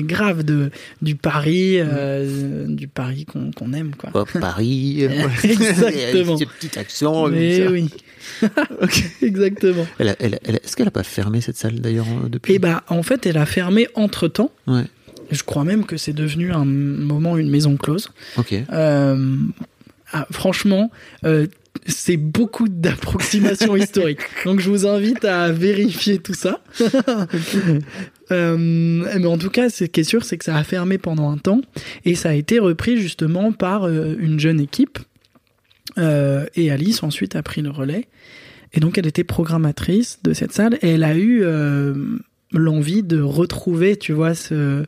grave 0.02 0.42
de 0.42 0.70
du 1.00 1.16
Paris, 1.16 1.78
du 2.68 2.88
Paris 2.88 3.26
qu'on 3.56 3.72
aime 3.72 3.92
quoi. 3.96 4.24
Paris. 4.40 5.04
Exactement. 5.42 6.34
Avec 6.34 6.48
ce 6.48 6.66
petit 6.66 6.78
accent. 6.78 7.28
Mais 7.28 7.66
oui. 7.66 7.88
Exactement. 9.22 9.86
Elle 9.98 10.16
elle 10.18 10.38
elle 10.44 10.56
Est-ce 10.56 10.76
qu'elle 10.76 10.88
a 10.88 10.92
pas 10.92 11.02
fermé 11.02 11.40
cette 11.40 11.56
salle 11.56 11.80
d'ailleurs 11.80 12.06
depuis 12.28 12.54
Et 12.54 12.58
bah 12.58 12.82
en 12.88 13.02
fait, 13.02 13.26
elle 13.26 13.38
a 13.38 13.46
fermé 13.46 13.88
entre 13.94 14.28
temps. 14.28 14.50
Ouais. 14.66 14.84
Je 15.30 15.42
crois 15.42 15.64
même 15.64 15.84
que 15.84 15.96
c'est 15.96 16.12
devenu 16.12 16.52
un 16.52 16.64
moment 16.64 17.36
une 17.36 17.50
maison 17.50 17.76
close. 17.76 18.08
Ok. 18.36 18.54
Euh, 18.72 19.36
ah, 20.12 20.26
franchement, 20.30 20.90
euh, 21.24 21.46
c'est 21.86 22.16
beaucoup 22.16 22.68
d'approximations 22.68 23.76
historiques. 23.76 24.20
Donc 24.44 24.60
je 24.60 24.70
vous 24.70 24.86
invite 24.86 25.24
à 25.24 25.50
vérifier 25.52 26.18
tout 26.18 26.34
ça. 26.34 26.60
Euh, 28.32 28.56
mais 28.58 29.26
en 29.26 29.38
tout 29.38 29.50
cas, 29.50 29.70
ce 29.70 29.84
qui 29.84 30.00
est 30.00 30.02
sûr, 30.02 30.24
c'est 30.24 30.36
que 30.36 30.44
ça 30.44 30.56
a 30.56 30.64
fermé 30.64 30.98
pendant 30.98 31.30
un 31.30 31.38
temps 31.38 31.60
et 32.04 32.16
ça 32.16 32.30
a 32.30 32.32
été 32.32 32.58
repris 32.58 33.00
justement 33.00 33.52
par 33.52 33.84
euh, 33.84 34.16
une 34.18 34.40
jeune 34.40 34.58
équipe. 34.58 34.98
Euh, 35.96 36.44
et 36.56 36.72
Alice 36.72 37.04
ensuite 37.04 37.36
a 37.36 37.44
pris 37.44 37.62
le 37.62 37.70
relais. 37.70 38.08
Et 38.76 38.80
donc 38.80 38.98
elle 38.98 39.06
était 39.06 39.24
programmatrice 39.24 40.18
de 40.22 40.32
cette 40.34 40.52
salle 40.52 40.78
et 40.82 40.90
elle 40.90 41.04
a 41.04 41.16
eu 41.16 41.40
euh, 41.42 41.94
l'envie 42.52 43.02
de 43.02 43.20
retrouver, 43.20 43.96
tu 43.96 44.12
vois, 44.12 44.34
ce, 44.34 44.84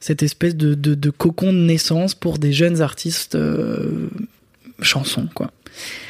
cette 0.00 0.22
espèce 0.22 0.54
de, 0.56 0.74
de, 0.74 0.94
de 0.94 1.10
cocon 1.10 1.52
de 1.52 1.58
naissance 1.58 2.14
pour 2.14 2.38
des 2.38 2.52
jeunes 2.52 2.80
artistes 2.80 3.34
euh, 3.34 4.08
chansons, 4.80 5.28
quoi. 5.34 5.50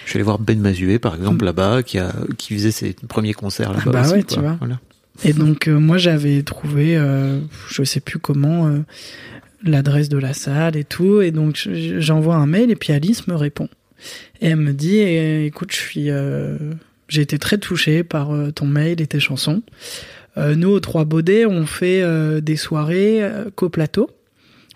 Je 0.04 0.10
suis 0.10 0.18
allé 0.18 0.24
voir 0.24 0.38
Ben 0.38 0.60
Mazué, 0.60 1.00
par 1.00 1.16
exemple, 1.16 1.44
là-bas, 1.44 1.82
qui 1.82 1.98
a, 1.98 2.14
qui 2.38 2.54
faisait 2.54 2.70
ses 2.70 2.92
premiers 3.08 3.32
concerts 3.34 3.72
là-bas. 3.72 3.82
Ah 3.86 3.90
bah 3.90 4.02
aussi, 4.02 4.12
ouais, 4.12 4.22
quoi. 4.22 4.34
tu 4.36 4.40
vois. 4.40 4.56
Voilà. 4.60 4.80
Et 5.24 5.32
donc 5.32 5.66
euh, 5.66 5.78
moi 5.78 5.96
j'avais 5.98 6.42
trouvé, 6.42 6.96
euh, 6.96 7.40
je 7.70 7.82
sais 7.82 8.00
plus 8.00 8.18
comment, 8.18 8.68
euh, 8.68 8.78
l'adresse 9.64 10.08
de 10.10 10.18
la 10.18 10.34
salle 10.34 10.76
et 10.76 10.84
tout, 10.84 11.22
et 11.22 11.30
donc 11.30 11.56
je- 11.56 11.98
j'envoie 11.98 12.36
un 12.36 12.46
mail 12.46 12.70
et 12.70 12.76
puis 12.76 12.92
Alice 12.92 13.26
me 13.26 13.34
répond. 13.34 13.68
Et 14.42 14.48
elle 14.48 14.56
me 14.56 14.72
dit, 14.74 14.98
eh, 14.98 15.46
écoute, 15.46 15.72
je 15.72 15.76
suis, 15.76 16.10
j'ai 17.08 17.22
été 17.22 17.38
très 17.38 17.58
touchée 17.58 18.04
par 18.04 18.34
euh, 18.34 18.50
ton 18.50 18.66
mail 18.66 19.00
et 19.00 19.06
tes 19.06 19.20
chansons. 19.20 19.62
Euh, 20.36 20.54
nous 20.54 20.68
aux 20.70 20.80
Trois 20.80 21.04
Baudets, 21.04 21.46
on 21.46 21.66
fait 21.66 22.02
euh, 22.02 22.40
des 22.40 22.56
soirées 22.56 23.22
qu'au 23.54 23.68
plateau 23.68 24.10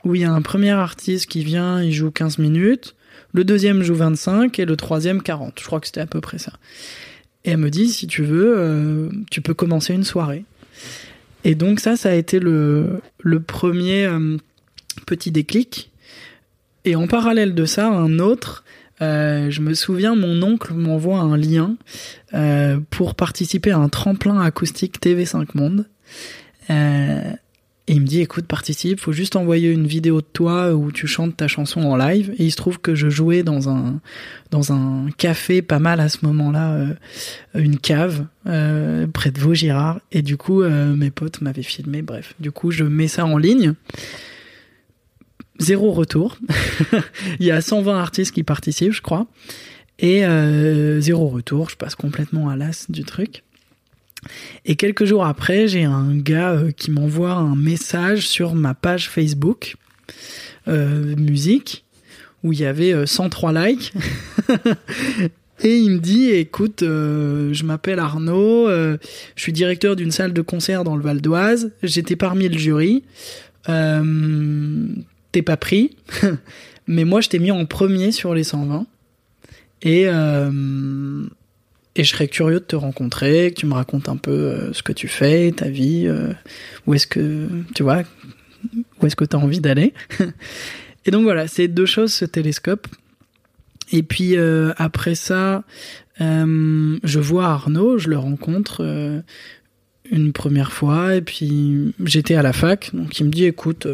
où 0.05 0.14
il 0.14 0.22
y 0.22 0.24
a 0.24 0.33
un 0.33 0.41
premier 0.41 0.70
artiste 0.70 1.26
qui 1.26 1.45
vient, 1.45 1.83
il 1.83 1.93
joue 1.93 2.11
15 2.11 2.39
minutes, 2.39 2.95
le 3.35 3.45
deuxième 3.45 3.83
joue 3.83 3.95
25 3.95 4.59
et 4.59 4.64
le 4.64 4.74
troisième 4.76 5.22
40. 5.22 5.59
Je 5.61 5.66
crois 5.66 5.78
que 5.78 5.87
c'était 5.87 6.01
à 6.01 6.07
peu 6.07 6.22
près 6.22 6.39
ça. 6.39 6.53
Et 7.45 7.51
elle 7.51 7.59
me 7.59 7.68
dit, 7.68 7.89
si 7.89 8.07
tu 8.07 8.22
veux, 8.22 9.11
tu 9.31 9.43
peux 9.43 9.53
commencer 9.53 9.93
une 9.93 10.05
soirée. 10.05 10.45
Et 11.45 11.55
donc 11.55 11.81
ça, 11.81 11.97
ça 11.97 12.11
a 12.11 12.14
été 12.14 12.41
le, 12.41 13.03
premier 13.47 14.09
petit 15.05 15.31
déclic. 15.31 15.91
Et 16.87 16.97
en 16.97 17.07
parallèle 17.07 17.55
de 17.55 17.66
ça, 17.66 17.89
un 17.89 18.20
autre, 18.20 18.64
euh, 19.03 19.51
je 19.51 19.61
me 19.61 19.74
souviens, 19.74 20.14
mon 20.14 20.42
oncle 20.42 20.74
m'envoie 20.74 21.18
un 21.18 21.36
lien 21.36 21.76
euh, 22.34 22.78
pour 22.90 23.14
participer 23.14 23.70
à 23.70 23.78
un 23.78 23.88
tremplin 23.88 24.40
acoustique 24.40 25.01
TV5 25.01 25.48
Monde. 25.55 25.86
Euh, 26.70 27.32
et 27.90 27.94
il 27.94 28.03
me 28.03 28.07
dit, 28.07 28.20
écoute, 28.20 28.46
participe, 28.46 29.01
faut 29.01 29.11
juste 29.11 29.34
envoyer 29.34 29.72
une 29.72 29.88
vidéo 29.88 30.20
de 30.20 30.26
toi 30.32 30.72
où 30.74 30.92
tu 30.92 31.09
chantes 31.09 31.36
ta 31.36 31.48
chanson 31.48 31.80
en 31.82 31.96
live. 31.96 32.32
Et 32.38 32.44
il 32.44 32.53
se 32.53 32.57
trouve 32.57 32.78
que 32.78 32.94
je 32.94 33.09
jouais 33.09 33.42
dans 33.42 33.68
un, 33.68 34.01
dans 34.53 34.72
un 34.72 35.09
café 35.18 35.61
pas 35.61 35.80
mal 35.80 35.98
à 35.98 36.09
ce 36.09 36.18
moment-là, 36.22 36.74
euh, 36.74 36.94
une 37.57 37.78
cave 37.78 38.26
euh, 38.46 39.09
près 39.09 39.32
de 39.32 39.40
Vaugirard. 39.40 39.98
Et 40.12 40.22
du 40.22 40.36
coup, 40.36 40.62
euh, 40.62 40.94
mes 40.94 41.11
potes 41.11 41.40
m'avaient 41.40 41.64
filmé. 41.64 42.01
Bref, 42.01 42.34
du 42.38 42.53
coup, 42.53 42.70
je 42.70 42.84
mets 42.84 43.09
ça 43.09 43.26
en 43.26 43.36
ligne. 43.36 43.74
Zéro 45.61 45.93
retour. 45.93 46.39
il 47.41 47.47
y 47.47 47.51
a 47.51 47.61
120 47.61 47.99
artistes 47.99 48.35
qui 48.35 48.43
participent, 48.43 48.93
je 48.93 49.03
crois. 49.03 49.27
Et 49.99 50.25
euh, 50.25 51.01
zéro 51.01 51.29
retour. 51.29 51.69
Je 51.69 51.77
passe 51.77 51.95
complètement 51.95 52.49
à 52.49 52.57
l'as 52.57 52.91
du 52.91 53.05
truc. 53.05 53.45
Et 54.65 54.77
quelques 54.77 55.05
jours 55.05 55.25
après, 55.25 55.69
j'ai 55.69 55.85
un 55.85 56.17
gars 56.17 56.51
euh, 56.51 56.71
qui 56.71 56.91
m'envoie 56.91 57.33
un 57.33 57.57
message 57.57 58.27
sur 58.29 58.55
ma 58.55 58.75
page 58.75 59.09
Facebook 59.09 59.77
euh, 60.69 61.17
musique 61.17 61.85
où 62.43 62.53
il 62.53 62.61
y 62.61 62.65
avait 62.65 62.93
euh, 62.93 63.07
103 63.07 63.53
likes. 63.53 63.93
Et 65.63 65.77
il 65.77 65.91
me 65.91 65.99
dit, 65.99 66.31
écoute, 66.31 66.79
je 66.81 67.65
m'appelle 67.65 67.99
Arnaud, 67.99 68.71
je 68.71 68.99
suis 69.37 69.53
directeur 69.53 69.95
d'une 69.95 70.11
salle 70.11 70.33
de 70.33 70.41
concert 70.41 70.85
dans 70.85 70.97
le 70.97 71.03
Val 71.03 71.21
d'Oise, 71.21 71.71
j'étais 71.83 72.17
parmi 72.17 72.49
le 72.49 72.59
jury, 72.59 73.05
euh, 73.69 74.87
t'es 75.33 75.43
pas 75.43 75.57
pris, 75.57 75.97
mais 76.87 77.05
moi 77.05 77.20
je 77.20 77.28
t'ai 77.28 77.39
mis 77.39 77.51
en 77.51 77.64
premier 77.66 78.12
sur 78.12 78.35
les 78.35 78.45
120. 78.45 78.87
Et, 79.83 80.05
euh, 80.07 81.24
et 81.97 82.05
je 82.05 82.11
serais 82.11 82.28
curieux 82.28 82.61
de 82.61 82.64
te 82.64 82.76
rencontrer, 82.76 83.53
que 83.53 83.61
tu 83.61 83.66
me 83.66 83.74
racontes 83.74 84.09
un 84.09 84.16
peu 84.16 84.31
euh, 84.31 84.72
ce 84.72 84.83
que 84.83 84.93
tu 84.93 85.09
fais, 85.09 85.53
ta 85.53 85.68
vie, 85.68 86.05
euh, 86.07 86.33
où 86.87 86.95
est-ce 86.95 87.07
que, 87.07 87.49
tu 87.74 87.83
vois, 87.83 88.03
où 89.01 89.07
est-ce 89.07 89.16
que 89.16 89.24
tu 89.24 89.37
as 89.37 89.39
envie 89.39 89.61
d'aller. 89.61 89.95
et 91.07 91.11
donc 91.11 91.22
voilà, 91.22 91.49
ces 91.49 91.68
deux 91.68 91.87
choses 91.87 92.12
se 92.12 92.24
télescopent. 92.24 92.89
Et 93.93 94.05
puis 94.05 94.37
après 94.76 95.16
ça, 95.16 95.64
je 96.20 97.18
vois 97.18 97.47
Arnaud, 97.47 97.99
je 97.99 98.09
le 98.09 98.18
rencontre 98.18 99.24
une 100.12 100.33
première 100.33 100.70
fois, 100.70 101.16
et 101.16 101.22
puis 101.22 101.93
j'étais 102.05 102.37
à 102.37 102.43
la 102.43 102.53
fac, 102.53 102.91
donc 102.95 103.18
il 103.18 103.26
me 103.26 103.31
dit 103.31 103.47
écoute, 103.47 103.89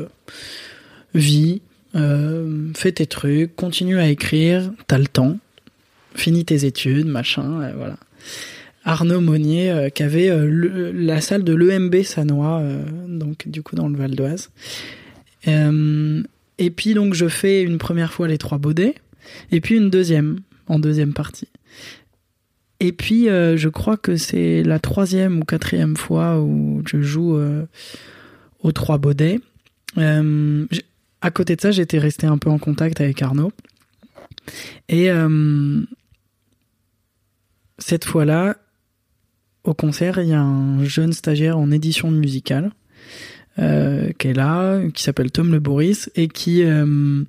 vis, 1.14 1.62
euh, 1.94 2.70
fais 2.74 2.92
tes 2.92 3.06
trucs, 3.06 3.56
continue 3.56 3.98
à 3.98 4.08
écrire, 4.08 4.70
t'as 4.86 4.98
le 4.98 5.06
temps, 5.06 5.38
finis 6.14 6.44
tes 6.44 6.64
études, 6.64 7.06
machin, 7.06 7.60
euh, 7.62 7.72
voilà. 7.76 7.96
Arnaud 8.86 9.20
Monnier, 9.20 9.70
euh, 9.70 9.88
qui 9.88 10.04
avait 10.04 10.30
euh, 10.30 10.92
la 10.94 11.20
salle 11.20 11.42
de 11.42 11.52
l'EMB 11.52 12.02
Sanois, 12.04 12.60
euh, 12.60 12.84
donc 13.08 13.48
du 13.48 13.62
coup 13.62 13.74
dans 13.74 13.88
le 13.88 13.96
Val 13.96 14.14
d'Oise. 14.14 14.50
Et 16.58 16.70
puis 16.70 16.94
donc 16.94 17.12
je 17.14 17.28
fais 17.28 17.62
une 17.62 17.78
première 17.78 18.12
fois 18.12 18.28
les 18.28 18.38
trois 18.38 18.58
baudets, 18.58 18.94
et 19.50 19.60
puis 19.60 19.76
une 19.76 19.90
deuxième, 19.90 20.38
en 20.68 20.78
deuxième 20.78 21.12
partie. 21.12 21.48
Et 22.80 22.92
puis 22.92 23.26
je 23.26 23.68
crois 23.68 23.96
que 23.96 24.16
c'est 24.16 24.62
la 24.64 24.78
troisième 24.80 25.38
ou 25.38 25.44
quatrième 25.44 25.96
fois 25.96 26.40
où 26.40 26.82
je 26.86 27.00
joue 27.00 27.38
aux 28.60 28.72
trois 28.72 28.98
baudets. 28.98 29.38
À 31.26 31.32
côté 31.32 31.56
de 31.56 31.60
ça, 31.60 31.72
j'étais 31.72 31.98
resté 31.98 32.28
un 32.28 32.38
peu 32.38 32.50
en 32.50 32.58
contact 32.58 33.00
avec 33.00 33.20
Arnaud. 33.20 33.50
Et 34.88 35.10
euh, 35.10 35.82
cette 37.78 38.04
fois-là, 38.04 38.56
au 39.64 39.74
concert, 39.74 40.20
il 40.20 40.28
y 40.28 40.34
a 40.34 40.40
un 40.40 40.84
jeune 40.84 41.12
stagiaire 41.12 41.58
en 41.58 41.72
édition 41.72 42.12
musicale 42.12 42.70
euh, 43.58 44.12
qui 44.20 44.28
est 44.28 44.34
là, 44.34 44.80
qui 44.94 45.02
s'appelle 45.02 45.32
Tom 45.32 45.50
Le 45.50 45.58
Boris 45.58 46.10
et 46.14 46.28
qui 46.28 46.62
euh, 46.62 47.24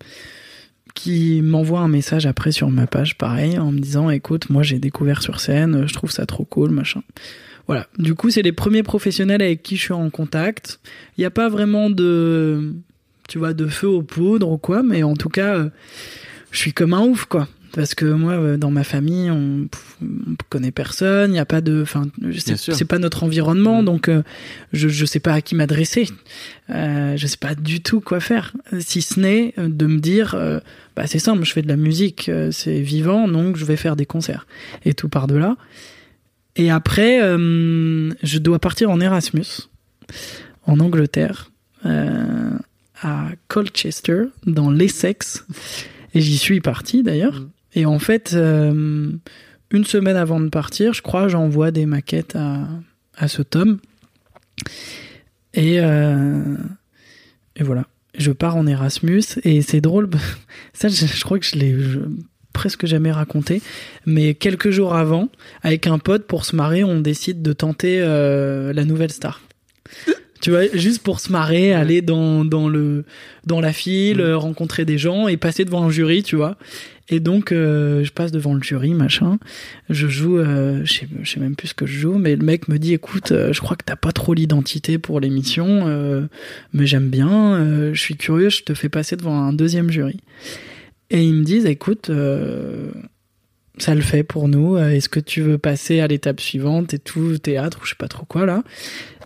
qui 0.94 1.42
m'envoie 1.42 1.80
un 1.80 1.88
message 1.88 2.28
après 2.28 2.52
sur 2.52 2.70
ma 2.70 2.86
page, 2.86 3.18
pareil, 3.18 3.58
en 3.58 3.72
me 3.72 3.80
disant 3.80 4.12
"Écoute, 4.12 4.52
moi 4.52 4.62
j'ai 4.62 4.78
découvert 4.78 5.24
sur 5.24 5.40
scène, 5.40 5.88
je 5.88 5.94
trouve 5.94 6.12
ça 6.12 6.28
trop 6.28 6.46
cool, 6.46 6.70
machin." 6.70 7.02
Voilà. 7.66 7.88
Du 7.98 8.14
coup, 8.14 8.30
c'est 8.30 8.44
les 8.44 8.54
premiers 8.54 8.84
professionnels 8.84 9.42
avec 9.42 9.64
qui 9.64 9.76
je 9.76 9.82
suis 9.82 9.94
en 9.94 10.10
contact. 10.12 10.80
Il 11.18 11.22
n'y 11.22 11.26
a 11.26 11.32
pas 11.32 11.50
vraiment 11.50 11.90
de, 11.90 12.76
tu 13.28 13.38
vois, 13.38 13.54
de 13.54 13.68
feu 13.68 13.88
aux 13.88 14.02
poudres 14.04 14.50
ou 14.50 14.58
quoi, 14.58 14.84
mais 14.84 15.04
en 15.04 15.16
tout 15.16 15.30
cas, 15.30 15.56
euh, 15.56 15.70
je 16.52 16.60
suis 16.60 16.74
comme 16.74 16.94
un 16.94 17.02
ouf, 17.02 17.26
quoi. 17.26 17.48
Parce 17.74 17.94
que 17.94 18.06
moi, 18.06 18.32
euh, 18.34 18.58
dans 18.58 18.72
ma 18.72 18.84
famille, 18.84 19.30
on, 19.30 19.68
on 20.02 20.36
connaît 20.50 20.72
personne, 20.72 21.32
il 21.32 21.34
n'y 21.34 21.40
a 21.40 21.46
pas 21.46 21.62
de, 21.62 21.82
enfin, 21.82 22.08
c'est 22.32 22.86
pas 22.86 22.98
notre 22.98 23.24
environnement, 23.24 23.82
Mm. 23.82 23.86
donc 23.86 24.10
euh, 24.10 24.24
je 24.74 24.88
je 24.88 25.06
sais 25.06 25.20
pas 25.20 25.34
à 25.34 25.42
qui 25.42 25.54
m'adresser, 25.54 26.08
euh, 26.70 27.16
je 27.18 27.28
sais 27.28 27.38
pas 27.38 27.54
du 27.54 27.82
tout 27.82 28.00
quoi 28.00 28.20
faire, 28.20 28.54
si 28.80 29.02
ce 29.02 29.20
n'est 29.20 29.54
de 29.58 29.86
me 29.86 30.00
dire, 30.00 30.36
bah 30.96 31.06
c'est 31.06 31.20
simple, 31.20 31.44
je 31.44 31.52
fais 31.52 31.62
de 31.62 31.68
la 31.68 31.76
musique, 31.76 32.32
c'est 32.52 32.80
vivant, 32.80 33.28
donc 33.28 33.58
je 33.58 33.66
vais 33.66 33.76
faire 33.76 33.96
des 33.96 34.06
concerts 34.06 34.48
et 34.86 34.94
tout 34.94 35.10
par 35.10 35.28
delà. 35.28 35.56
Et 36.56 36.72
après, 36.72 37.20
je 37.20 38.38
dois 38.40 38.60
partir 38.60 38.90
en 38.90 39.00
Erasmus 39.00 39.68
en 40.68 40.80
Angleterre, 40.80 41.52
euh, 41.86 42.52
à 43.02 43.30
Colchester, 43.48 44.24
dans 44.46 44.72
l'Essex. 44.72 45.46
Et 46.14 46.22
j'y 46.22 46.38
suis 46.38 46.62
parti 46.62 47.04
d'ailleurs. 47.04 47.42
Mm. 47.42 47.50
Et 47.76 47.86
en 47.86 48.00
fait, 48.00 48.34
euh, 48.34 49.12
une 49.72 49.86
semaine 49.86 50.16
avant 50.16 50.40
de 50.40 50.50
partir, 50.50 50.94
je 50.94 51.02
crois, 51.02 51.28
j'envoie 51.28 51.72
des 51.72 51.86
maquettes 51.86 52.36
à, 52.36 52.68
à 53.16 53.28
ce 53.28 53.42
tome. 53.42 53.80
Et, 55.54 55.80
euh, 55.80 56.58
et 57.56 57.64
voilà. 57.64 57.86
Je 58.18 58.32
pars 58.32 58.56
en 58.56 58.66
Erasmus 58.66 59.24
et 59.44 59.62
c'est 59.62 59.82
drôle. 59.82 60.10
Ça, 60.74 60.88
je, 60.88 61.06
je 61.06 61.24
crois 61.24 61.38
que 61.38 61.46
je 61.46 61.56
l'ai 61.56 61.76
presque 62.58 62.88
jamais 62.88 63.12
raconté. 63.12 63.62
Mais 64.08 64.34
quelques 64.34 64.72
jours 64.72 64.96
avant, 64.96 65.30
avec 65.62 65.86
un 65.86 66.00
pote, 66.00 66.26
pour 66.26 66.44
se 66.44 66.56
marrer, 66.56 66.84
on 66.84 67.00
décide 67.00 67.44
de 67.44 67.54
tenter 67.54 68.02
euh, 68.02 68.74
la 68.74 68.84
nouvelle 68.86 69.12
star. 69.12 69.42
Tu 70.48 70.52
vois, 70.52 70.66
juste 70.74 71.04
pour 71.04 71.20
se 71.20 71.30
marrer, 71.30 71.74
aller 71.74 72.02
dans, 72.02 72.46
dans, 72.46 72.70
le, 72.70 73.04
dans 73.46 73.60
la 73.60 73.74
file, 73.74 74.24
rencontrer 74.32 74.86
des 74.86 74.98
gens 74.98 75.28
et 75.28 75.36
passer 75.36 75.66
devant 75.66 75.84
un 75.84 75.90
jury, 75.90 76.24
tu 76.24 76.38
vois. 76.38 76.56
Et 77.10 77.20
donc, 77.20 77.52
euh, 77.52 78.06
je 78.06 78.14
passe 78.14 78.32
devant 78.32 78.54
le 78.54 78.64
jury, 78.64 78.94
machin. 78.94 79.40
Je 79.90 80.08
joue, 80.08 80.38
euh, 80.38 80.86
je 80.86 80.94
sais, 80.94 81.08
je 81.22 81.30
sais 81.30 81.42
même 81.42 81.58
plus 81.58 81.68
ce 81.68 81.74
que 81.74 81.86
je 81.86 82.00
joue, 82.00 82.18
mais 82.18 82.38
le 82.38 82.46
mec 82.46 82.70
me 82.70 82.80
dit, 82.80 82.94
écoute, 82.94 83.34
euh, 83.34 83.52
je 83.52 83.60
crois 83.60 83.76
que 83.76 83.84
t'as 83.84 83.98
pas 83.98 84.14
trop 84.14 84.34
l'identité 84.34 84.98
pour 84.98 85.20
l'émission, 85.20 86.30
mais 86.72 86.88
j'aime 86.88 87.10
bien, 87.10 87.92
je 87.92 88.00
suis 88.00 88.16
curieux, 88.16 88.50
je 88.50 88.64
te 88.64 88.74
fais 88.74 88.88
passer 88.88 89.18
devant 89.18 89.38
un 89.38 89.52
deuxième 89.52 89.92
jury. 89.92 90.22
Et 91.10 91.26
ils 91.26 91.34
me 91.34 91.44
disent, 91.44 91.66
écoute, 91.66 92.10
ça 93.80 93.96
le 93.96 94.02
fait 94.02 94.24
pour 94.24 94.48
nous, 94.48 94.78
est-ce 94.78 95.10
que 95.10 95.20
tu 95.20 95.42
veux 95.42 95.58
passer 95.58 96.00
à 96.00 96.08
l'étape 96.08 96.40
suivante 96.40 96.94
et 96.94 97.00
tout, 97.00 97.38
théâtre 97.38 97.80
ou 97.82 97.86
je 97.86 97.90
sais 97.90 97.98
pas 98.00 98.08
trop 98.08 98.26
quoi 98.26 98.46
là? 98.46 98.64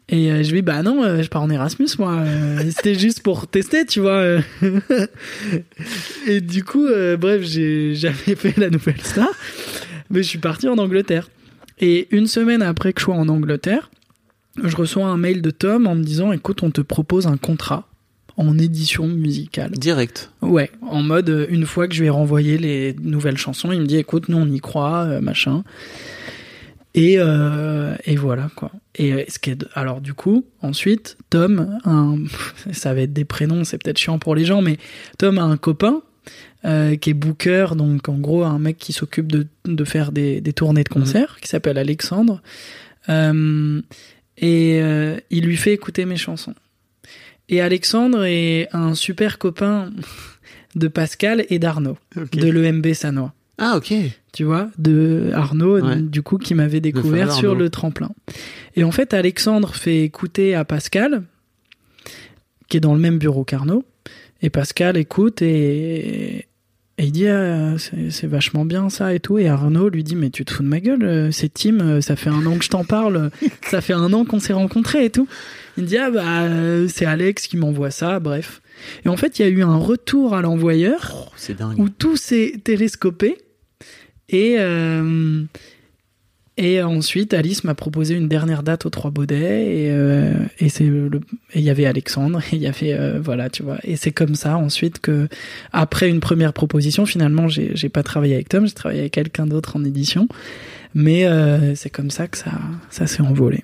Et 0.10 0.30
euh, 0.32 0.44
je 0.44 0.52
lui 0.52 0.60
dis 0.60 0.62
bah 0.62 0.84
non, 0.84 1.04
euh, 1.04 1.22
je 1.22 1.30
pars 1.30 1.42
en 1.42 1.50
Erasmus 1.50 1.88
moi. 1.98 2.18
euh, 2.18 2.62
C'était 2.76 2.96
juste 2.96 3.22
pour 3.22 3.48
tester, 3.48 3.86
tu 3.86 4.02
vois. 4.02 4.40
et 6.28 6.42
du 6.42 6.64
coup, 6.64 6.88
bref, 7.18 7.42
j'ai 7.44 7.96
jamais 7.96 8.36
fait 8.36 8.58
la 8.58 8.70
nouvelle 8.70 9.02
star, 9.02 9.30
mais 10.10 10.22
je 10.22 10.28
suis 10.28 10.40
parti 10.40 10.68
en 10.68 10.78
Angleterre. 10.78 11.30
Et 11.80 12.08
une 12.12 12.28
semaine 12.28 12.62
après 12.62 12.94
que 12.94 13.00
je 13.00 13.06
sois 13.06 13.16
en 13.16 13.28
Angleterre, 13.30 13.90
je 14.62 14.76
reçois 14.76 15.06
un 15.06 15.18
mail 15.18 15.42
de 15.42 15.50
Tom 15.50 15.88
en 15.88 15.96
me 15.96 16.04
disant 16.04 16.32
écoute, 16.32 16.62
on 16.62 16.72
te 16.72 16.82
propose 16.82 17.26
un 17.26 17.38
contrat 17.38 17.88
en 18.38 18.58
édition 18.58 19.08
musicale. 19.08 19.72
Direct. 19.72 20.32
Ouais, 20.42 20.72
en 20.82 21.02
mode 21.02 21.48
une 21.50 21.66
fois 21.66 21.88
que 21.88 21.94
je 21.96 22.02
lui 22.02 22.08
ai 22.08 22.12
renvoyé 22.12 22.58
les 22.58 22.96
nouvelles 23.02 23.38
chansons, 23.38 23.72
il 23.72 23.82
me 23.82 23.86
dit 23.86 23.98
écoute, 23.98 24.30
nous 24.30 24.38
on 24.38 24.52
y 24.52 24.60
croit, 24.60 25.22
machin. 25.22 25.64
Et, 26.94 27.16
euh, 27.18 27.96
et 28.06 28.16
voilà 28.16 28.50
quoi. 28.56 28.72
Et 28.96 29.14
euh, 29.14 29.24
ce 29.28 29.40
qui 29.40 29.52
est 29.52 29.66
alors 29.74 30.02
du 30.02 30.14
coup, 30.14 30.46
ensuite, 30.62 31.18
Tom, 31.30 31.80
un, 31.86 32.18
ça 32.74 32.94
va 32.94 33.02
être 33.02 33.14
des 33.14 33.26
prénoms, 33.26 33.64
c'est 33.64 33.78
peut-être 33.78 33.98
chiant 33.98 34.20
pour 34.20 34.36
les 34.36 34.46
gens, 34.46 34.62
mais 34.62 34.78
Tom 35.18 35.38
a 35.38 35.44
un 35.44 35.58
copain 35.58 36.02
euh, 36.66 36.96
qui 36.98 37.12
est 37.12 37.14
booker, 37.14 37.76
donc 37.76 38.10
en 38.10 38.18
gros 38.18 38.44
un 38.44 38.60
mec 38.60 38.78
qui 38.78 38.94
s'occupe 38.94 39.32
de, 39.32 39.48
de 39.66 39.84
faire 39.86 40.12
des, 40.12 40.42
des 40.42 40.54
tournées 40.54 40.84
de 40.84 40.90
concerts, 40.90 41.38
qui 41.42 41.48
s'appelle 41.48 41.78
Alexandre. 41.78 42.42
Euh, 43.10 43.82
et 44.38 44.80
il 45.30 45.46
lui 45.46 45.58
fait 45.58 45.74
écouter 45.74 46.06
mes 46.06 46.18
chansons. 46.18 46.56
Et 47.48 47.62
Alexandre 47.62 48.24
est 48.26 48.70
un 48.74 48.96
super 48.96 49.38
copain 49.38 49.92
de 50.76 50.88
Pascal 50.88 51.46
et 51.50 51.60
d'Arnaud, 51.60 51.98
de 52.16 52.50
l'EMB 52.50 52.94
Sanois. 52.94 53.34
Ah, 53.58 53.78
ok. 53.78 53.94
Tu 54.34 54.46
vois, 54.46 54.70
de 54.78 55.32
Arnaud, 55.34 55.82
Ouais. 55.82 55.98
du 56.02 56.22
coup, 56.22 56.38
qui 56.38 56.54
m'avait 56.56 56.80
découvert 56.80 57.34
sur 57.34 57.54
le 57.54 57.70
tremplin. 57.70 58.12
Et 58.78 58.84
en 58.86 58.92
fait, 58.92 59.14
Alexandre 59.14 59.76
fait 59.76 60.04
écouter 60.04 60.56
à 60.56 60.64
Pascal, 60.64 61.24
qui 62.70 62.78
est 62.78 62.80
dans 62.80 62.94
le 62.94 63.00
même 63.02 63.18
bureau 63.18 63.44
qu'Arnaud. 63.44 63.84
Et 64.42 64.50
Pascal 64.50 64.96
écoute 64.98 65.42
et, 65.42 66.48
et 66.98 67.04
il 67.06 67.12
dit 67.12 67.28
ah, 67.28 67.76
c'est 67.78 68.26
vachement 68.28 68.64
bien 68.66 68.90
ça 68.90 69.14
et 69.14 69.20
tout. 69.20 69.38
Et 69.38 69.48
Arnaud 69.50 69.90
lui 69.90 70.04
dit 70.04 70.16
mais 70.16 70.30
tu 70.30 70.46
te 70.46 70.52
fous 70.54 70.64
de 70.64 70.68
ma 70.70 70.80
gueule, 70.80 71.04
euh, 71.04 71.32
c'est 71.32 71.54
Tim, 71.54 71.80
euh, 71.82 72.02
ça 72.02 72.16
fait 72.16 72.30
un 72.30 72.46
an 72.46 72.58
que 72.58 72.64
je 72.64 72.70
t'en 72.70 72.84
parle, 72.86 73.30
ça 73.70 73.82
fait 73.82 73.94
un 73.94 74.12
an 74.14 74.24
qu'on 74.26 74.40
s'est 74.40 74.54
rencontrés 74.54 75.06
et 75.06 75.10
tout. 75.10 75.28
Il 75.78 75.86
dit 75.86 75.98
ah 75.98 76.10
bah 76.10 76.44
euh, 76.44 76.88
c'est 76.88 77.06
Alex 77.06 77.48
qui 77.48 77.58
m'envoie 77.58 77.92
ça, 77.92 78.20
bref. 78.20 78.62
Et 79.06 79.10
en 79.10 79.18
fait 79.18 79.38
il 79.40 79.42
y 79.44 79.46
a 79.46 79.50
eu 79.50 79.62
un 79.62 79.76
retour 79.76 80.34
à 80.34 80.42
l'envoyeur 80.42 81.30
Oh, 81.30 81.64
où 81.78 81.90
tout 81.90 82.16
s'est 82.16 82.54
télescopé 82.64 83.38
et 84.32 84.56
euh, 84.60 85.44
et 86.58 86.82
ensuite 86.84 87.34
Alice 87.34 87.64
m'a 87.64 87.76
proposé 87.76 88.16
une 88.16 88.28
dernière 88.28 88.62
date 88.64 88.86
aux 88.86 88.90
Trois 88.90 89.12
Baudets 89.12 89.86
et 89.86 89.92
euh, 89.92 90.34
et 90.60 90.70
c'est 90.70 90.86
il 91.56 91.62
y 91.62 91.70
avait 91.70 91.86
Alexandre 91.86 92.40
et 92.52 92.56
il 92.56 92.62
y 92.62 92.68
avait 92.68 92.94
euh, 92.94 93.20
voilà 93.22 93.50
tu 93.50 93.64
vois 93.64 93.78
et 93.84 93.96
c'est 93.96 94.12
comme 94.12 94.36
ça 94.36 94.58
ensuite 94.58 95.00
que 95.00 95.28
après 95.72 96.10
une 96.10 96.20
première 96.20 96.54
proposition 96.54 97.06
finalement 97.06 97.48
j'ai 97.48 97.72
j'ai 97.76 97.90
pas 97.90 98.04
travaillé 98.04 98.34
avec 98.36 98.50
Tom 98.50 98.68
j'ai 98.68 98.74
travaillé 98.74 99.02
avec 99.02 99.14
quelqu'un 99.14 99.48
d'autre 99.48 99.76
en 99.76 99.84
édition 99.84 100.28
mais 100.94 101.26
c'est 101.76 101.90
comme 101.90 102.12
ça 102.12 102.28
que 102.28 102.38
ça 102.38 102.52
ça 102.90 103.08
s'est 103.08 103.22
envolé 103.22 103.62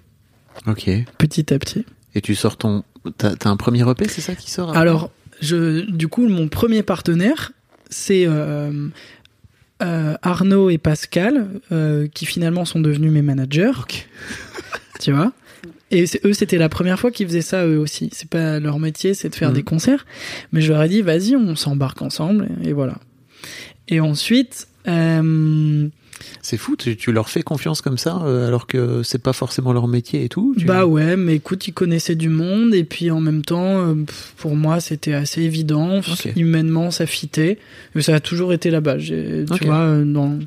Ok. 0.65 0.89
petit 1.17 1.53
à 1.53 1.59
petit 1.59 1.85
Et 2.15 2.21
tu 2.21 2.35
sors 2.35 2.57
ton. 2.57 2.83
T'as 3.17 3.35
t'as 3.35 3.49
un 3.49 3.57
premier 3.57 3.87
EP, 3.89 4.07
c'est 4.07 4.21
ça 4.21 4.35
qui 4.35 4.49
sort 4.49 4.75
Alors, 4.75 5.11
je, 5.41 5.89
du 5.89 6.07
coup, 6.07 6.27
mon 6.27 6.47
premier 6.47 6.83
partenaire, 6.83 7.51
c'est 7.89 8.25
euh, 8.27 8.87
euh, 9.81 10.15
Arnaud 10.21 10.69
et 10.69 10.77
Pascal, 10.77 11.47
euh, 11.71 12.07
qui 12.13 12.25
finalement 12.25 12.65
sont 12.65 12.79
devenus 12.79 13.11
mes 13.11 13.21
managers. 13.21 13.71
Tu 14.99 15.11
vois? 15.11 15.31
Et 15.91 16.05
eux, 16.25 16.33
c'était 16.33 16.57
la 16.57 16.69
première 16.69 16.99
fois 16.99 17.11
qu'ils 17.11 17.27
faisaient 17.27 17.41
ça 17.41 17.65
eux 17.65 17.77
aussi. 17.77 18.09
C'est 18.11 18.27
pas 18.29 18.59
leur 18.59 18.79
métier, 18.79 19.13
c'est 19.13 19.29
de 19.29 19.35
faire 19.35 19.49
Mhm. 19.49 19.55
des 19.55 19.63
concerts. 19.63 20.05
Mais 20.51 20.59
je 20.61 20.73
leur 20.73 20.81
ai 20.83 20.89
dit, 20.89 21.01
vas-y, 21.01 21.35
on 21.35 21.55
s'embarque 21.55 22.01
ensemble, 22.01 22.49
et 22.63 22.73
voilà. 22.73 22.95
Et 23.87 23.99
ensuite, 23.99 24.67
euh, 24.87 25.87
C'est 26.41 26.57
fou, 26.57 26.75
tu, 26.75 26.95
tu 26.97 27.11
leur 27.11 27.29
fais 27.29 27.41
confiance 27.43 27.81
comme 27.81 27.97
ça, 27.97 28.21
euh, 28.23 28.47
alors 28.47 28.67
que 28.67 29.03
c'est 29.03 29.21
pas 29.21 29.33
forcément 29.33 29.73
leur 29.73 29.87
métier 29.87 30.23
et 30.23 30.29
tout. 30.29 30.55
tu- 30.57 30.65
Bah 30.65 30.85
ouais, 30.85 31.15
mais 31.17 31.35
écoute, 31.35 31.67
ils 31.67 31.73
connaissaient 31.73 32.15
du 32.15 32.29
monde 32.29 32.73
et 32.73 32.83
puis 32.83 33.11
en 33.11 33.19
même 33.19 33.43
temps, 33.43 33.79
euh, 33.87 33.95
pour 34.37 34.55
moi, 34.55 34.79
c'était 34.79 35.13
assez 35.13 35.41
évident. 35.41 36.01
Humainement, 36.35 36.89
ça 36.91 37.05
fitait. 37.05 37.59
Ça 37.99 38.15
a 38.15 38.19
toujours 38.19 38.53
été 38.53 38.69
là-bas. 38.71 38.97
Tu 38.97 39.45
vois, 39.65 39.81
euh, 39.81 40.05
dans... 40.05 40.39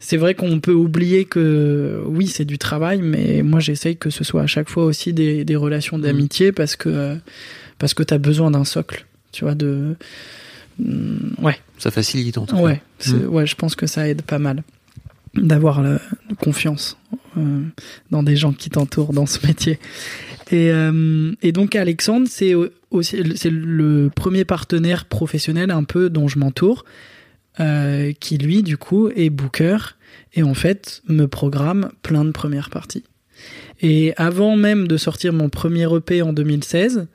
c'est 0.00 0.16
vrai 0.16 0.34
qu'on 0.34 0.60
peut 0.60 0.72
oublier 0.74 1.24
que 1.24 2.02
oui, 2.06 2.26
c'est 2.28 2.44
du 2.44 2.58
travail, 2.58 3.00
mais 3.02 3.42
moi, 3.42 3.60
j'essaye 3.60 3.96
que 3.96 4.10
ce 4.10 4.24
soit 4.24 4.42
à 4.42 4.46
chaque 4.46 4.68
fois 4.70 4.84
aussi 4.84 5.12
des, 5.12 5.44
des 5.44 5.56
relations 5.56 5.98
d'amitié 5.98 6.52
parce 6.52 6.76
que 6.76 7.16
parce 7.78 7.92
que 7.94 8.02
t'as 8.02 8.18
besoin 8.18 8.50
d'un 8.50 8.64
socle. 8.64 9.04
Tu 9.32 9.44
vois, 9.44 9.54
de 9.54 9.96
Mm, 10.78 11.42
ouais, 11.42 11.56
Ça 11.78 11.90
facilite 11.90 12.36
en 12.36 12.44
tout 12.44 12.54
cas. 12.56 12.60
ouais, 12.62 12.82
Mm. 13.06 13.26
ouais, 13.28 13.46
je 13.46 13.54
pense 13.54 13.74
que 13.74 13.86
ça 13.86 14.06
aide 14.08 14.20
pas 14.22 14.38
mal 14.38 14.62
d'avoir 15.36 15.82
confiance 16.40 16.96
euh, 17.36 17.62
dans 18.10 18.22
des 18.22 18.36
gens 18.36 18.52
qui 18.52 18.70
t'entourent 18.70 19.12
dans 19.12 19.26
ce 19.26 19.46
métier. 19.46 19.78
Et, 20.50 20.70
euh, 20.70 21.32
et 21.42 21.52
donc 21.52 21.74
Alexandre, 21.74 22.26
c'est 22.30 22.54
au- 22.54 22.68
aussi 22.90 23.16
c'est 23.36 23.50
le 23.50 24.10
premier 24.14 24.44
partenaire 24.44 25.04
professionnel 25.06 25.70
un 25.70 25.84
peu 25.84 26.08
dont 26.10 26.28
je 26.28 26.38
m'entoure, 26.38 26.84
euh, 27.60 28.12
qui 28.20 28.38
lui 28.38 28.62
du 28.62 28.76
coup 28.76 29.08
est 29.14 29.30
booker 29.30 29.76
et 30.34 30.42
en 30.42 30.54
fait 30.54 31.02
me 31.08 31.26
programme 31.26 31.90
plein 32.02 32.24
de 32.24 32.30
premières 32.30 32.70
parties. 32.70 33.04
Et 33.80 34.14
avant 34.16 34.56
même 34.56 34.86
de 34.88 34.96
sortir 34.96 35.32
mon 35.32 35.48
premier 35.48 35.86
EP 35.94 36.22
en 36.22 36.32
2016, 36.32 37.06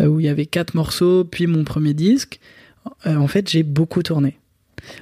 euh, 0.00 0.06
où 0.06 0.20
il 0.20 0.26
y 0.26 0.28
avait 0.28 0.46
quatre 0.46 0.74
morceaux, 0.74 1.24
puis 1.24 1.46
mon 1.46 1.64
premier 1.64 1.94
disque, 1.94 2.40
euh, 3.06 3.16
en 3.16 3.28
fait 3.28 3.48
j'ai 3.50 3.62
beaucoup 3.62 4.02
tourné 4.02 4.38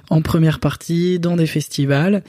en 0.09 0.23
première 0.23 0.61
partie 0.61 1.19
dans 1.19 1.37
des 1.37 1.47
festivals 1.47 2.23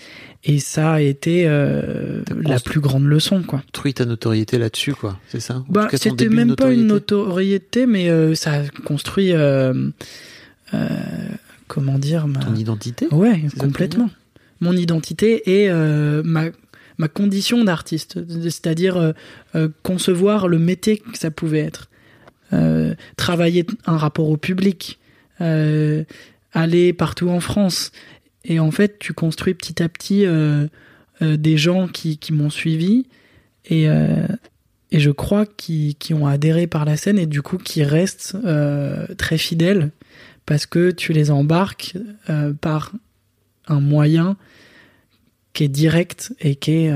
et 0.43 0.60
ça 0.60 0.93
a 0.93 1.02
été 1.02 1.43
euh, 1.45 2.24
la 2.41 2.60
plus 2.60 2.80
grande 2.80 3.06
leçon 3.06 3.43
quoi. 3.43 3.64
Ta 3.93 4.06
notoriété 4.06 4.58
là-dessus, 4.58 4.93
quoi. 4.93 5.20
C'est 5.28 5.39
ça? 5.39 5.64
Bah, 5.68 5.89
c'était 5.93 6.30
même 6.30 6.56
pas 6.56 6.72
une 6.72 6.88
notoriété? 6.88 7.86
mais 7.86 8.10
euh, 8.10 8.36
ça 8.36 8.54
a 8.54 8.68
construit, 8.86 9.34
euh, 9.34 9.74
comment 11.68 11.99
dire, 11.99 12.28
ma... 12.28 12.39
Ton 12.39 12.56
identité? 12.56 13.08
Ouais, 13.12 13.43
complètement. 13.60 14.10
Mon 14.62 14.74
identité 14.74 15.64
et 15.64 15.72
ma 16.24 16.45
ma 16.97 17.08
condition 17.08 17.64
d'artiste, 17.64 18.20
c'est-à-dire 18.43 19.14
concevoir 19.82 20.47
le 20.47 20.60
métier 20.60 20.99
que 20.99 21.18
ça 21.18 21.32
pouvait 21.32 21.62
être, 21.62 21.89
travailler 23.18 23.66
un 23.88 23.97
rapport 23.97 24.30
au 24.30 24.38
public, 24.38 24.99
euh, 25.41 26.04
aller 26.54 26.93
partout 26.93 27.30
en 27.30 27.39
France, 27.39 27.91
et 28.43 28.60
en 28.60 28.72
fait, 28.72 28.97
tu 28.99 29.14
construis 29.14 29.54
petit 29.54 29.82
à 29.84 29.89
petit 29.89 30.26
euh, 30.26 30.68
euh, 31.22 31.38
des 31.38 31.58
gens 31.58 31.88
qui, 31.88 32.18
qui 32.18 32.34
m'ont 32.34 32.49
suivi 32.49 33.06
et 33.66 33.88
euh, 33.89 34.28
et 34.93 34.99
je 34.99 35.12
crois 35.12 35.45
qui 35.45 35.95
qui 35.99 36.14
ont 36.14 36.28
adhéré 36.28 36.68
par 36.68 36.84
la 36.84 36.97
scène 36.97 37.18
et 37.18 37.26
du 37.26 37.41
coup 37.41 37.58
qui 37.58 37.84
restent 37.84 38.36
très 39.18 39.38
fidèles 39.38 39.91
parce 40.45 40.66
que 40.66 40.91
tu 40.91 41.14
les 41.14 41.32
embarques 41.32 41.95
par 42.60 42.91
un 43.68 43.80
moyen 43.80 44.36
qui 45.54 45.64
est 45.64 45.70
direct 45.70 46.34
et 46.41 46.56
qui 46.56 46.72
est 46.72 46.93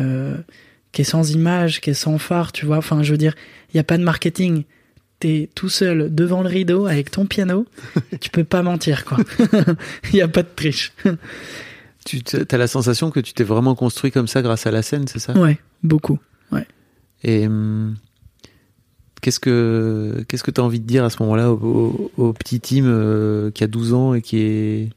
qui 0.92 1.02
est 1.04 1.06
sans 1.06 1.32
image, 1.32 1.80
qui 1.80 1.92
est 1.92 1.94
sans 1.94 2.18
phare, 2.18 2.52
tu 2.52 2.66
vois. 2.66 2.80
Enfin, 2.80 3.02
je 3.02 3.12
veux 3.12 3.18
dire, 3.18 3.36
il 3.74 3.78
y 3.78 3.80
a 3.80 3.84
pas 3.86 3.98
de 3.98 4.04
marketing. 4.04 4.64
T'es 5.20 5.50
tout 5.56 5.70
seul 5.70 6.14
devant 6.14 6.42
le 6.44 6.50
rideau 6.50 6.88
avec 6.88 7.10
ton 7.12 7.26
piano, 7.26 7.66
tu 8.20 8.30
peux 8.30 8.44
pas 8.44 8.62
mentir 8.62 9.06
quoi. 9.06 9.18
Il 10.12 10.16
y 10.18 10.22
a 10.22 10.28
pas 10.28 10.44
de 10.44 10.50
triche. 10.56 10.92
Tu 12.06 12.22
as 12.52 12.58
la 12.58 12.68
sensation 12.68 13.10
que 13.12 13.20
tu 13.20 13.34
t'es 13.34 13.44
vraiment 13.46 13.76
construit 13.76 14.12
comme 14.12 14.28
ça 14.28 14.42
grâce 14.42 14.68
à 14.68 14.72
la 14.72 14.82
scène, 14.82 15.08
c'est 15.08 15.20
ça? 15.20 15.34
Ouais, 15.34 15.58
beaucoup. 15.84 16.20
Et 17.24 17.48
hum, 17.48 17.96
Qu'est-ce 19.22 19.40
que 19.40 20.24
qu'est-ce 20.28 20.44
que 20.44 20.52
t'as 20.52 20.62
envie 20.62 20.80
de 20.80 20.86
dire 20.86 21.04
à 21.04 21.10
ce 21.10 21.18
moment-là 21.24 21.52
au, 21.52 22.12
au, 22.18 22.24
au 22.26 22.34
petit 22.34 22.60
Tim 22.60 22.86
euh, 22.86 23.50
qui 23.50 23.64
a 23.64 23.68
12 23.68 23.94
ans 23.94 24.14
et 24.14 24.22
qui 24.22 24.38
est 24.40 24.90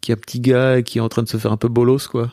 qui 0.00 0.12
est 0.12 0.14
un 0.14 0.18
petit 0.18 0.38
gars 0.38 0.78
et 0.78 0.82
qui 0.84 0.98
est 0.98 1.00
en 1.00 1.08
train 1.08 1.22
de 1.24 1.28
se 1.28 1.38
faire 1.38 1.50
un 1.50 1.56
peu 1.56 1.66
bolos 1.68 2.06
quoi? 2.06 2.32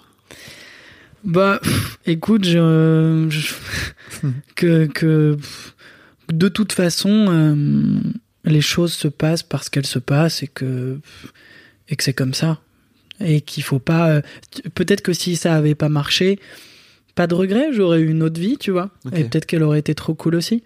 Bah, 1.24 1.60
pff, 1.64 1.98
écoute, 2.06 2.44
je, 2.46 3.26
je- 3.30 4.28
que 4.56 4.86
que 4.88 5.36
pff, 5.36 5.76
de 6.32 6.48
toute 6.48 6.72
façon, 6.74 7.28
euh, 7.30 8.00
les 8.46 8.62
choses 8.62 8.94
se 8.94 9.08
passent 9.08 9.44
parce 9.44 9.70
qu'elles 9.70 9.86
se 9.86 10.00
passent 10.00 10.44
et 10.44 10.48
que 10.48 11.00
et 11.90 11.96
que 11.96 12.04
c'est 12.04 12.14
comme 12.14 12.34
ça 12.34 12.60
et 13.20 13.42
qu'il 13.42 13.64
faut 13.64 13.80
pas. 13.80 14.10
euh, 14.10 14.22
Peut-être 14.74 15.02
que 15.02 15.14
si 15.14 15.36
ça 15.36 15.56
avait 15.56 15.76
pas 15.76 15.90
marché, 15.90 16.40
pas 17.16 17.28
de 17.28 17.36
regret, 17.36 17.68
j'aurais 17.72 18.00
eu 18.00 18.10
une 18.10 18.24
autre 18.24 18.40
vie, 18.40 18.58
tu 18.58 18.72
vois. 18.72 18.90
Et 19.14 19.24
peut-être 19.26 19.46
qu'elle 19.46 19.64
aurait 19.64 19.80
été 19.80 19.94
trop 19.94 20.14
cool 20.14 20.36
aussi. 20.36 20.64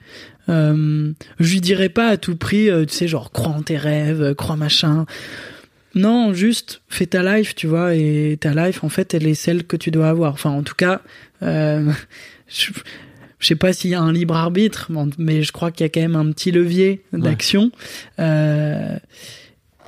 Euh, 0.48 1.12
je 1.40 1.54
lui 1.54 1.62
dirais 1.62 1.90
pas 1.90 2.08
à 2.08 2.18
tout 2.18 2.36
prix, 2.36 2.70
euh, 2.70 2.86
tu 2.86 2.94
sais, 2.94 3.08
genre 3.08 3.32
crois 3.32 3.52
en 3.52 3.62
tes 3.62 3.78
rêves, 3.78 4.36
crois 4.36 4.56
machin. 4.56 5.06
Non, 5.96 6.34
juste 6.34 6.82
fais 6.88 7.08
ta 7.08 7.24
life, 7.38 7.56
tu 7.56 7.68
vois, 7.68 7.96
et 7.96 8.38
ta 8.40 8.54
life, 8.54 8.84
en 8.84 8.90
fait, 8.90 9.14
elle 9.14 9.26
est 9.26 9.34
celle 9.34 9.64
que 9.64 9.78
tu 9.78 9.92
dois 9.92 10.10
avoir. 10.10 10.34
Enfin, 10.34 10.52
en 10.52 10.62
tout 10.62 10.76
cas, 10.76 11.02
euh, 11.42 11.92
je, 12.48 12.72
je 13.40 13.48
sais 13.48 13.56
pas 13.56 13.74
s'il 13.74 13.92
y 13.92 13.96
a 13.96 14.02
un 14.02 14.14
libre 14.14 14.36
arbitre, 14.36 14.92
mais 15.18 15.44
je 15.44 15.52
crois 15.52 15.72
qu'il 15.72 15.84
y 15.84 15.88
a 15.88 15.90
quand 15.90 16.02
même 16.02 16.16
un 16.16 16.32
petit 16.32 16.52
levier 16.52 17.04
d'action. 17.14 17.72
Euh, 18.20 18.98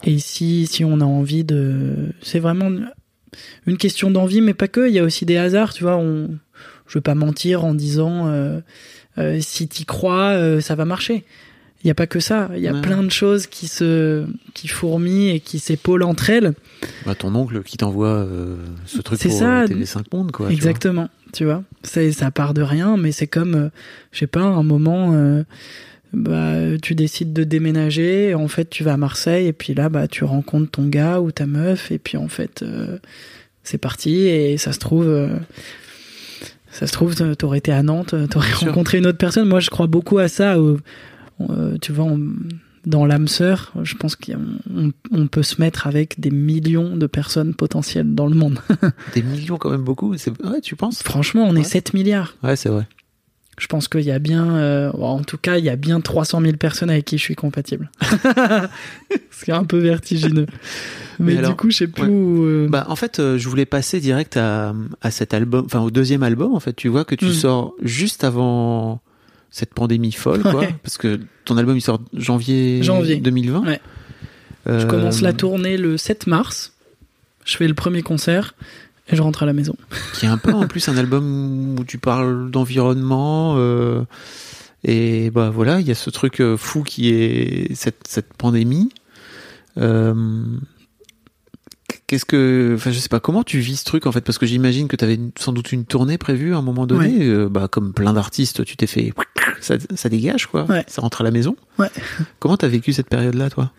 et 0.04 0.20
si, 0.20 0.68
si 0.68 0.84
on 0.84 1.00
a 1.00 1.06
envie 1.06 1.44
de, 1.44 2.14
c'est 2.22 2.40
vraiment 2.40 2.70
une 3.66 3.78
question 3.78 4.12
d'envie, 4.12 4.42
mais 4.42 4.54
pas 4.54 4.68
que. 4.68 4.88
Il 4.88 4.94
y 4.94 5.00
a 5.00 5.04
aussi 5.04 5.26
des 5.26 5.38
hasards, 5.38 5.74
tu 5.74 5.84
vois. 5.84 5.98
On, 5.98 6.38
je 6.88 6.98
veux 6.98 7.02
pas 7.02 7.16
mentir 7.16 7.66
en 7.66 7.74
disant 7.74 8.28
euh, 8.28 8.60
euh, 9.18 9.40
si 9.42 9.68
t'y 9.68 9.86
crois, 9.86 10.62
ça 10.62 10.76
va 10.76 10.86
marcher. 10.86 11.24
Il 11.84 11.88
y 11.88 11.92
a 11.92 11.96
pas 11.96 12.08
que 12.08 12.20
ça. 12.20 12.50
Il 12.56 12.60
y 12.62 12.68
a 12.68 12.74
Ouais. 12.74 12.82
plein 12.82 13.04
de 13.04 13.10
choses 13.12 13.46
qui 13.48 13.68
se, 13.68 14.26
qui 14.54 14.68
fourmillent 14.68 15.30
et 15.30 15.40
qui 15.40 15.60
s'épaulent 15.60 16.04
entre 16.04 16.30
elles. 16.30 16.54
bah, 17.06 17.14
ton 17.16 17.34
oncle 17.36 17.62
qui 17.64 17.78
t'envoie 17.78 18.08
euh, 18.08 18.56
ce 18.86 19.02
truc 19.02 19.20
pour 19.22 19.32
ça. 19.32 19.62
euh, 19.62 19.68
TV5 19.68 20.04
Monde 20.12 20.32
quoi. 20.32 20.52
Exactement, 20.52 21.08
tu 21.34 21.46
vois. 21.46 21.64
C'est 21.84 22.12
ça 22.12 22.32
part 22.32 22.54
de 22.54 22.62
rien, 22.64 22.98
mais 22.98 23.12
c'est 23.12 23.28
comme, 23.28 23.56
euh, 23.56 23.70
je 24.12 24.20
sais 24.20 24.28
pas, 24.28 24.42
un 24.42 24.64
moment, 24.64 25.12
euh, 25.14 25.44
bah, 26.14 26.78
tu 26.82 26.96
décides 26.96 27.32
de 27.32 27.44
déménager, 27.44 28.34
en 28.34 28.48
fait, 28.48 28.70
tu 28.70 28.84
vas 28.84 28.94
à 28.94 28.98
Marseille, 28.98 29.46
et 29.48 29.54
puis 29.54 29.74
là, 29.76 29.88
bah, 29.90 30.08
tu 30.08 30.24
rencontres 30.24 30.72
ton 30.72 30.88
gars 30.88 31.22
ou 31.22 31.32
ta 31.32 31.46
meuf, 31.46 31.92
et 31.92 32.00
puis 32.00 32.18
en 32.18 32.28
fait, 32.28 32.64
euh, 32.64 32.98
c'est 33.64 33.78
parti, 33.78 34.22
et 34.28 34.58
ça 34.58 34.74
se 34.74 34.80
trouve, 34.80 35.30
ça 36.72 36.88
se 36.88 36.92
trouve, 36.92 37.16
t'aurais 37.36 37.60
été 37.60 37.72
à 37.72 37.84
Nantes, 37.84 38.16
t'aurais 38.30 38.52
rencontré 38.54 38.98
une 38.98 39.06
autre 39.08 39.18
personne. 39.18 39.48
Moi, 39.48 39.60
je 39.60 39.70
crois 39.70 39.88
beaucoup 39.88 40.18
à 40.20 40.28
ça. 40.28 40.58
Euh, 41.42 41.78
tu 41.82 41.92
vois, 41.92 42.06
on- 42.06 42.34
dans 42.86 43.06
l'âme 43.06 43.28
sœur, 43.28 43.74
je 43.84 43.96
pense 43.96 44.16
qu'on 44.16 44.38
on- 44.74 44.92
on 45.12 45.28
peut 45.28 45.44
se 45.44 45.60
mettre 45.60 45.88
avec 45.88 46.20
des 46.22 46.32
millions 46.32 46.96
de 46.96 47.06
personnes 47.08 47.54
potentielles 47.54 48.16
dans 48.16 48.28
le 48.28 48.36
monde. 48.36 48.60
des 49.14 49.24
millions 49.24 49.58
quand 49.58 49.70
même 49.72 49.84
beaucoup 49.84 50.16
c'est 50.18 50.32
ouais 50.46 50.62
tu 50.62 50.76
penses? 50.78 51.04
Franchement, 51.04 51.44
on 51.50 51.54
Ouais. 51.54 51.62
est 51.62 51.64
7 51.66 51.94
milliards. 51.94 52.36
ouais 52.44 52.56
c'est 52.56 52.70
vrai 52.70 52.88
Je 53.60 53.66
pense 53.68 53.88
qu'il 53.88 54.02
y 54.02 54.12
a 54.12 54.20
bien, 54.20 54.56
euh, 54.56 54.92
en 54.94 55.22
tout 55.24 55.38
cas, 55.38 55.58
il 55.58 55.66
y 55.66 55.70
a 55.70 55.76
bien 55.76 56.00
300 56.00 56.40
000 56.42 56.58
personnes 56.58 56.90
avec 56.92 57.06
qui 57.06 57.18
je 57.18 57.24
suis 57.24 57.36
compatible. 57.36 57.90
C'est 59.32 59.52
un 59.52 59.64
peu 59.64 59.80
vertigineux. 59.80 60.46
Mais, 61.20 61.34
Mais 61.34 61.38
alors, 61.40 61.52
du 61.52 61.58
coup, 61.58 61.72
je 61.72 61.78
sais 61.78 61.88
plus 61.88 62.04
ouais. 62.04 62.10
où. 62.10 62.44
euh, 62.46 62.68
Bah 62.70 62.86
en 62.90 62.96
fait, 62.96 63.20
euh, 63.20 63.38
je 63.40 63.50
voulais 63.50 63.66
passer 63.66 64.00
direct 64.00 64.38
à, 64.38 64.76
à 65.02 65.10
cet 65.12 65.34
album, 65.34 65.66
enfin 65.66 65.80
au 65.82 65.90
deuxième 65.90 66.22
album. 66.24 66.54
En 66.54 66.60
fait, 66.60 66.74
tu 66.76 66.88
vois 66.90 67.06
que 67.06 67.16
tu 67.16 67.26
Mm. 67.26 67.34
sors 67.34 67.74
juste 67.82 68.24
avant 68.24 69.02
cette 69.52 69.74
pandémie 69.74 70.12
folle, 70.12 70.42
quoi. 70.42 70.66
Parce 70.84 70.98
que 70.98 71.20
ton 71.46 71.58
album 71.58 71.78
il 71.78 71.82
sort 71.82 72.02
janvier, 72.14 72.84
Janvier. 72.84 73.18
2020. 73.18 73.66
Ouais. 73.66 73.82
Euh, 74.68 74.82
Je 74.82 74.86
commence 74.86 75.22
la 75.22 75.34
tournée 75.34 75.78
le 75.78 75.98
7 75.98 76.28
mars. 76.28 76.74
Je 77.46 77.56
fais 77.58 77.68
le 77.68 77.74
premier 77.74 78.02
concert 78.02 78.56
et 79.10 79.16
je 79.16 79.22
rentre 79.22 79.44
à 79.44 79.46
la 79.46 79.54
maison. 79.54 79.76
Qui 80.14 80.26
est 80.26 80.30
un 80.30 80.38
peu 80.38 80.54
en 80.54 80.68
plus 80.68 80.90
un 80.90 80.98
album 80.98 81.78
où 81.80 81.84
tu 81.86 81.98
parles 81.98 82.52
d'environnement. 82.52 83.56
euh, 83.58 84.04
et 84.84 85.32
bah 85.32 85.50
voilà, 85.50 85.80
il 85.80 85.88
y 85.88 85.92
a 85.92 85.96
ce 85.96 86.10
truc 86.10 86.40
euh, 86.40 86.56
fou 86.58 86.84
qui 86.84 87.10
est 87.10 87.74
cette, 87.74 88.06
cette 88.08 88.34
pandémie. 88.34 88.90
Euh, 89.78 90.14
Qu'est-ce 92.08 92.24
que, 92.24 92.72
enfin, 92.76 92.92
je 92.92 93.00
sais 93.00 93.10
pas 93.10 93.20
comment 93.20 93.44
tu 93.44 93.60
vis 93.60 93.76
ce 93.78 93.84
truc 93.84 94.06
en 94.08 94.14
fait, 94.14 94.22
parce 94.22 94.38
que 94.38 94.46
j'imagine 94.46 94.88
que 94.88 94.96
tu 94.96 95.04
avais 95.04 95.20
sans 95.38 95.52
doute 95.52 95.74
une 95.74 95.84
tournée 95.86 96.18
prévue 96.18 96.54
à 96.54 96.58
un 96.58 96.62
moment 96.62 96.88
donné. 96.88 97.26
Euh, 97.26 97.50
bah, 97.50 97.68
comme 97.70 97.92
plein 97.94 98.14
d'artistes, 98.14 98.64
tu 98.64 98.78
t'es 98.78 98.88
fait, 98.88 99.12
ça, 99.60 99.76
ça 99.94 100.08
dégage 100.08 100.48
quoi, 100.48 100.64
Ouais. 100.70 100.86
ça 100.88 101.02
rentre 101.02 101.20
à 101.20 101.24
la 101.26 101.32
maison. 101.32 101.58
Ouais. 101.78 101.90
Comment 102.40 102.56
t'as 102.56 102.70
vécu 102.70 102.94
cette 102.94 103.10
période-là, 103.10 103.50
toi? 103.50 103.74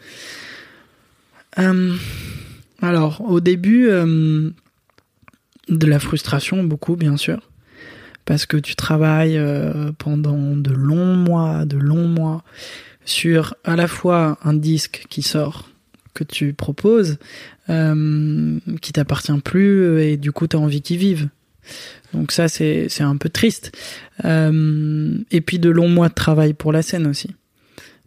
Euh, 1.58 1.94
alors, 2.82 3.22
au 3.22 3.40
début, 3.40 3.88
euh, 3.88 4.50
de 5.70 5.86
la 5.86 5.98
frustration, 5.98 6.62
beaucoup, 6.64 6.96
bien 6.96 7.16
sûr. 7.16 7.40
Parce 8.26 8.44
que 8.44 8.58
tu 8.58 8.76
travailles 8.76 9.40
pendant 9.96 10.54
de 10.54 10.70
longs 10.70 11.16
mois, 11.16 11.64
de 11.64 11.78
longs 11.78 12.08
mois, 12.08 12.44
sur 13.06 13.54
à 13.64 13.74
la 13.74 13.88
fois 13.88 14.36
un 14.44 14.52
disque 14.52 15.06
qui 15.08 15.22
sort, 15.22 15.70
que 16.18 16.24
tu 16.24 16.52
proposes, 16.52 17.18
euh, 17.70 18.58
qui 18.82 18.92
t'appartient 18.92 19.40
plus, 19.44 20.00
et 20.02 20.16
du 20.16 20.32
coup, 20.32 20.48
tu 20.48 20.56
as 20.56 20.58
envie 20.58 20.82
qu'il 20.82 20.98
vive. 20.98 21.28
Donc 22.12 22.32
ça, 22.32 22.48
c'est 22.48 22.88
c'est 22.88 23.04
un 23.04 23.16
peu 23.16 23.28
triste. 23.28 23.76
Euh, 24.24 25.16
et 25.30 25.40
puis 25.40 25.58
de 25.58 25.70
longs 25.70 25.88
mois 25.88 26.08
de 26.08 26.14
travail 26.14 26.54
pour 26.54 26.72
la 26.72 26.82
scène 26.82 27.06
aussi. 27.06 27.34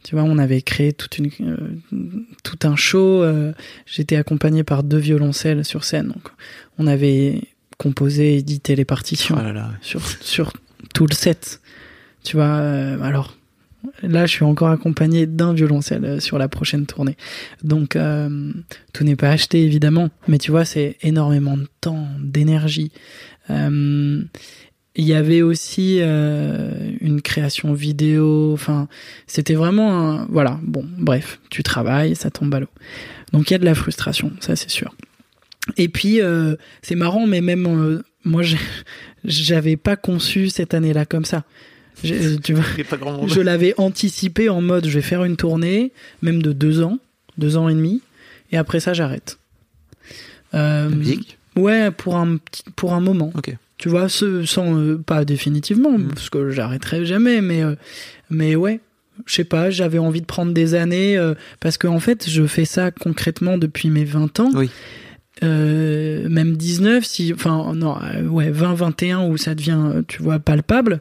Tu 0.04 0.16
vois, 0.16 0.24
on 0.24 0.40
avait 0.40 0.64
créé 0.64 0.94
toute 0.94 1.20
une, 1.20 1.30
euh, 1.42 1.96
tout 2.44 2.58
un 2.64 2.76
show. 2.76 3.24
J'étais 3.86 4.16
accompagné 4.16 4.64
par 4.64 4.84
deux 4.84 4.98
violoncelles 4.98 5.64
sur 5.64 5.84
scène. 5.84 6.08
Donc, 6.08 6.24
on 6.80 6.88
avait 6.88 7.42
composé, 7.78 8.38
édité 8.38 8.76
les 8.76 8.86
partitions 8.86 9.36
Oh 9.40 9.44
là 9.44 9.54
là. 9.54 9.72
sur, 9.82 10.02
sur 10.22 10.54
tout 10.96 11.06
le 11.06 11.14
set. 11.14 11.62
Tu 12.24 12.36
vois, 12.36 12.58
alors 13.04 13.36
là, 14.04 14.26
je 14.26 14.32
suis 14.32 14.44
encore 14.44 14.70
accompagné 14.70 15.26
d'un 15.26 15.54
violoncelle 15.54 16.06
euh, 16.06 16.20
sur 16.20 16.38
la 16.38 16.48
prochaine 16.48 16.86
tournée. 16.86 17.18
Donc, 17.64 17.96
euh, 17.96 18.52
tout 18.94 19.04
n'est 19.04 19.16
pas 19.16 19.30
acheté, 19.30 19.64
évidemment. 19.64 20.10
Mais 20.28 20.38
tu 20.38 20.52
vois, 20.52 20.66
c'est 20.66 20.98
énormément 21.02 21.58
de 21.58 21.68
temps, 21.82 22.08
d'énergie. 22.20 22.92
Euh, 23.50 24.24
il 24.96 25.06
y 25.06 25.14
avait 25.14 25.42
aussi 25.42 26.02
une 26.02 27.22
création 27.24 27.72
vidéo. 27.74 28.52
Enfin, 28.52 28.90
c'était 29.26 29.54
vraiment 29.54 29.98
un... 29.98 30.26
Voilà, 30.26 30.60
bon, 30.64 30.86
bref, 30.98 31.40
tu 31.50 31.64
travailles, 31.64 32.14
ça 32.14 32.30
tombe 32.30 32.54
à 32.54 32.60
l'eau. 32.60 32.68
Donc, 33.32 33.50
il 33.50 33.54
y 33.54 33.56
a 33.56 33.60
de 33.60 33.64
la 33.64 33.74
frustration, 33.74 34.34
ça, 34.42 34.58
c'est 34.58 34.70
sûr. 34.70 34.94
Et 35.78 35.88
puis, 35.88 36.20
c'est 36.82 36.96
marrant, 36.96 37.26
mais 37.26 37.40
même 37.40 38.02
moi, 38.26 38.42
j'avais 39.24 39.78
pas 39.78 39.96
conçu 39.96 40.50
cette 40.50 40.74
année-là 40.74 41.06
comme 41.06 41.26
ça. 41.26 41.46
J'ai- 42.04 42.38
Tu 42.40 42.54
vois, 42.54 42.64
je 43.28 43.42
l'avais 43.42 43.74
anticipé 43.78 44.50
en 44.50 44.62
mode 44.62 44.86
je 44.88 44.94
vais 44.94 45.02
faire 45.02 45.24
une 45.24 45.36
tournée, 45.38 45.92
même 46.22 46.42
de 46.42 46.52
deux 46.54 46.82
ans, 46.82 46.98
deux 47.38 47.58
ans 47.58 47.70
et 47.70 47.74
demi, 47.76 48.02
et 48.52 48.58
après 48.58 48.80
ça 48.80 48.94
j'arrête. 48.94 49.38
Euh, 50.54 50.90
musique? 50.90 51.38
ouais, 51.56 51.92
pour 51.92 52.16
un 52.18 52.38
pour 52.76 52.94
un 52.94 53.00
moment. 53.00 53.32
Tu 53.78 53.90
vois, 53.90 54.10
ce- 54.10 54.46
sans 54.46 54.78
euh, 54.78 54.98
pas 54.98 55.26
définitivement, 55.26 55.98
Mm. 55.98 56.08
parce 56.10 56.30
que 56.30 56.50
j'arrêterai 56.52 57.06
jamais, 57.06 57.42
mais 57.42 57.64
euh, 57.64 57.76
mais 58.30 58.56
ouais, 58.56 58.80
je 59.26 59.34
sais 59.36 59.44
pas, 59.44 59.70
j'avais 59.70 59.98
envie 60.00 60.22
de 60.22 60.26
prendre 60.26 60.54
des 60.54 60.74
années 60.76 61.18
euh, 61.18 61.34
parce 61.60 61.78
que 61.78 61.88
en 61.88 62.00
fait, 62.00 62.30
je 62.30 62.46
fais 62.48 62.66
ça 62.66 62.92
concrètement 62.92 63.58
depuis 63.58 63.90
mes 63.90 64.06
20 64.06 64.40
ans. 64.40 64.52
Oui. 64.54 64.70
Euh, 65.44 66.28
même 66.30 66.56
19 66.56 67.04
si 67.04 67.34
enfin 67.34 67.74
non 67.74 67.98
euh, 68.04 68.28
ouais 68.28 68.52
20 68.52 68.76
21 68.76 69.26
où 69.28 69.38
ça 69.38 69.56
devient 69.56 69.80
euh, 69.96 70.02
tu 70.08 70.22
vois 70.22 70.38
palpable 70.38 71.00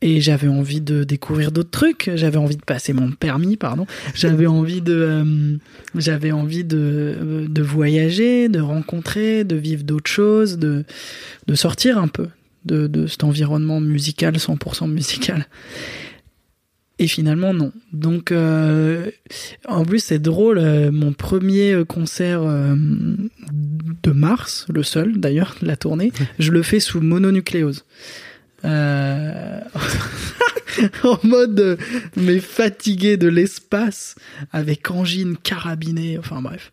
et 0.00 0.20
j'avais 0.20 0.48
envie 0.48 0.80
de 0.80 1.04
découvrir 1.04 1.50
d'autres 1.52 1.70
trucs. 1.70 2.10
J'avais 2.14 2.36
envie 2.36 2.56
de 2.56 2.64
passer 2.64 2.92
mon 2.92 3.10
permis 3.10 3.56
pardon. 3.56 3.86
J'avais 4.14 4.46
envie 4.46 4.80
de 4.80 4.94
euh, 4.94 5.56
j'avais 5.96 6.30
envie 6.30 6.64
de 6.64 6.78
euh, 6.78 7.48
de 7.48 7.62
voyager 7.62 8.48
de 8.48 8.60
rencontrer 8.60 9.44
de 9.44 9.56
vivre 9.56 9.84
d'autres 9.84 10.10
choses 10.10 10.58
de 10.58 10.84
de 11.46 11.54
sortir 11.54 11.98
un 11.98 12.08
peu 12.08 12.28
de 12.64 12.86
de 12.86 13.06
cet 13.06 13.24
environnement 13.24 13.80
musical 13.80 14.36
100% 14.36 14.90
musical. 14.90 15.46
Et 17.00 17.06
finalement 17.06 17.54
non. 17.54 17.72
Donc 17.92 18.32
euh, 18.32 19.10
en 19.66 19.84
plus 19.84 20.00
c'est 20.00 20.18
drôle 20.18 20.58
euh, 20.58 20.90
mon 20.90 21.12
premier 21.12 21.82
concert 21.86 22.42
euh, 22.42 22.74
de 24.02 24.10
mars 24.10 24.66
le 24.68 24.82
seul 24.82 25.18
d'ailleurs 25.18 25.54
de 25.62 25.66
la 25.66 25.76
tournée 25.76 26.12
je 26.40 26.50
le 26.50 26.62
fais 26.62 26.80
sous 26.80 27.00
mononucléose 27.00 27.84
euh, 28.64 29.60
en 31.04 31.18
mode 31.22 31.60
euh, 31.60 31.76
mais 32.16 32.40
fatigué 32.40 33.16
de 33.16 33.28
l'espace 33.28 34.16
avec 34.52 34.90
angine 34.90 35.36
carabinée 35.36 36.18
enfin 36.18 36.42
bref 36.42 36.72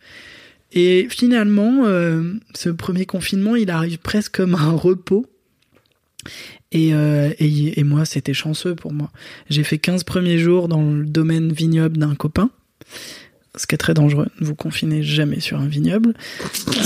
et 0.71 1.07
finalement 1.09 1.85
euh, 1.85 2.33
ce 2.55 2.69
premier 2.69 3.05
confinement 3.05 3.55
il 3.55 3.69
arrive 3.69 3.99
presque 3.99 4.37
comme 4.37 4.55
un 4.55 4.71
repos 4.71 5.25
Et, 6.71 6.89
et, 6.89 7.79
et 7.79 7.83
moi, 7.83 8.03
c'était 8.03 8.33
chanceux 8.33 8.75
pour 8.75 8.91
moi. 8.91 9.09
J'ai 9.49 9.63
fait 9.63 9.77
15 9.77 10.03
premiers 10.03 10.39
jours 10.39 10.67
dans 10.67 10.81
le 10.81 11.05
domaine 11.05 11.53
vignoble 11.53 11.97
d'un 11.97 12.15
copain. 12.15 12.49
Ce 13.57 13.67
qui 13.67 13.75
est 13.75 13.77
très 13.77 13.93
dangereux. 13.93 14.27
Ne 14.41 14.45
vous 14.45 14.55
confinez 14.55 15.01
jamais 15.03 15.39
sur 15.39 15.59
un 15.59 15.67
vignoble. 15.67 16.13
Euh, 16.67 16.81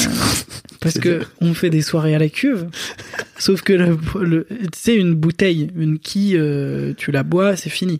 parce 0.80 1.00
que 1.00 1.22
on 1.42 1.54
fait 1.54 1.70
des 1.70 1.82
soirées 1.82 2.16
à 2.16 2.20
la 2.20 2.30
cuve. 2.30 2.68
Sauf 3.38 3.62
que 3.62 3.74
le, 3.74 3.98
le- 4.22 4.48
tu 4.50 4.58
sais, 4.76 4.96
une 4.96 5.14
bouteille, 5.16 5.72
une 5.76 5.98
quille, 6.00 6.38
euh, 6.38 6.94
tu 6.96 7.12
la 7.12 7.24
bois, 7.24 7.56
c'est 7.56 7.70
fini. 7.70 8.00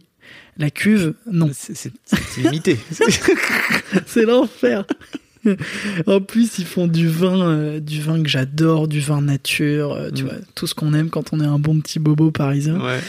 La 0.58 0.70
cuve, 0.70 1.14
non. 1.32 1.50
C'est- 1.54 1.74
C'est 1.76 1.92
c'est 2.06 2.42
limité. 2.42 2.78
c'est 4.06 4.26
l'enfer. 4.26 4.86
en 6.08 6.22
plus, 6.22 6.60
ils 6.60 6.66
font 6.66 6.88
du 6.88 7.08
vin, 7.08 7.40
euh, 7.50 7.80
du 7.80 8.02
vin 8.02 8.22
que 8.22 8.30
j'adore, 8.30 8.88
du 8.88 9.00
vin 9.00 9.22
nature, 9.22 9.94
euh, 9.94 10.10
tu 10.14 10.24
Mm. 10.24 10.28
vois, 10.28 10.36
tout 10.56 10.68
ce 10.68 10.76
qu'on 10.76 10.94
aime 10.94 11.10
quand 11.10 11.32
on 11.34 11.40
est 11.40 11.46
un 11.46 11.60
bon 11.60 11.80
petit 11.80 12.00
bobo 12.00 12.32
parisien. 12.32 12.80
ouais. 12.84 13.00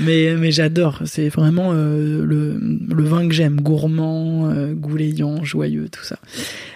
Mais, 0.00 0.34
mais 0.36 0.52
j'adore. 0.52 1.00
C'est 1.06 1.28
vraiment 1.28 1.70
euh, 1.72 2.24
le, 2.24 2.58
le 2.94 3.04
vin 3.04 3.26
que 3.28 3.34
j'aime, 3.34 3.60
gourmand, 3.60 4.52
goulayant, 4.74 5.44
joyeux, 5.44 5.88
tout 5.90 6.04
ça. 6.04 6.18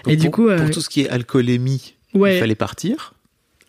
Et 0.07 0.15
Donc, 0.15 0.17
du 0.17 0.29
pour, 0.29 0.33
coup, 0.47 0.49
pour 0.57 0.71
tout 0.71 0.81
ce 0.81 0.89
qui 0.89 1.01
est 1.01 1.09
alcoolémie, 1.09 1.93
Ouais. 2.13 2.37
il 2.37 2.39
fallait 2.39 2.55
partir 2.55 3.13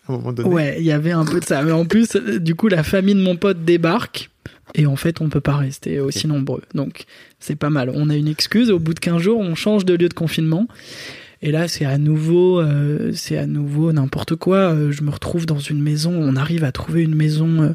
à 0.06 0.12
un 0.12 0.16
moment 0.16 0.32
donné. 0.32 0.48
Ouais, 0.50 0.76
il 0.78 0.84
y 0.84 0.92
avait 0.92 1.12
un 1.12 1.24
peu 1.24 1.40
de 1.40 1.44
ça. 1.46 1.62
Mais 1.62 1.72
en 1.72 1.86
plus, 1.86 2.14
du 2.16 2.54
coup, 2.54 2.68
la 2.68 2.82
famille 2.82 3.14
de 3.14 3.20
mon 3.22 3.36
pote 3.36 3.64
débarque. 3.64 4.28
Et 4.74 4.86
en 4.86 4.96
fait, 4.96 5.20
on 5.20 5.28
peut 5.28 5.40
pas 5.40 5.56
rester 5.56 6.00
aussi 6.00 6.26
nombreux. 6.26 6.62
Donc, 6.74 7.04
c'est 7.38 7.54
pas 7.54 7.70
mal. 7.70 7.90
On 7.94 8.10
a 8.10 8.16
une 8.16 8.28
excuse. 8.28 8.70
Au 8.70 8.78
bout 8.78 8.92
de 8.92 8.98
15 9.00 9.22
jours, 9.22 9.38
on 9.38 9.54
change 9.54 9.84
de 9.84 9.94
lieu 9.94 10.08
de 10.08 10.14
confinement. 10.14 10.66
Et 11.46 11.50
là, 11.52 11.68
c'est 11.68 11.84
à 11.84 11.98
nouveau, 11.98 12.58
euh, 12.58 13.12
c'est 13.14 13.36
à 13.36 13.46
nouveau 13.46 13.92
n'importe 13.92 14.34
quoi. 14.34 14.56
Euh, 14.72 14.90
je 14.92 15.02
me 15.02 15.10
retrouve 15.10 15.44
dans 15.44 15.58
une 15.58 15.82
maison. 15.82 16.10
On 16.14 16.36
arrive 16.36 16.64
à 16.64 16.72
trouver 16.72 17.02
une 17.02 17.14
maison. 17.14 17.74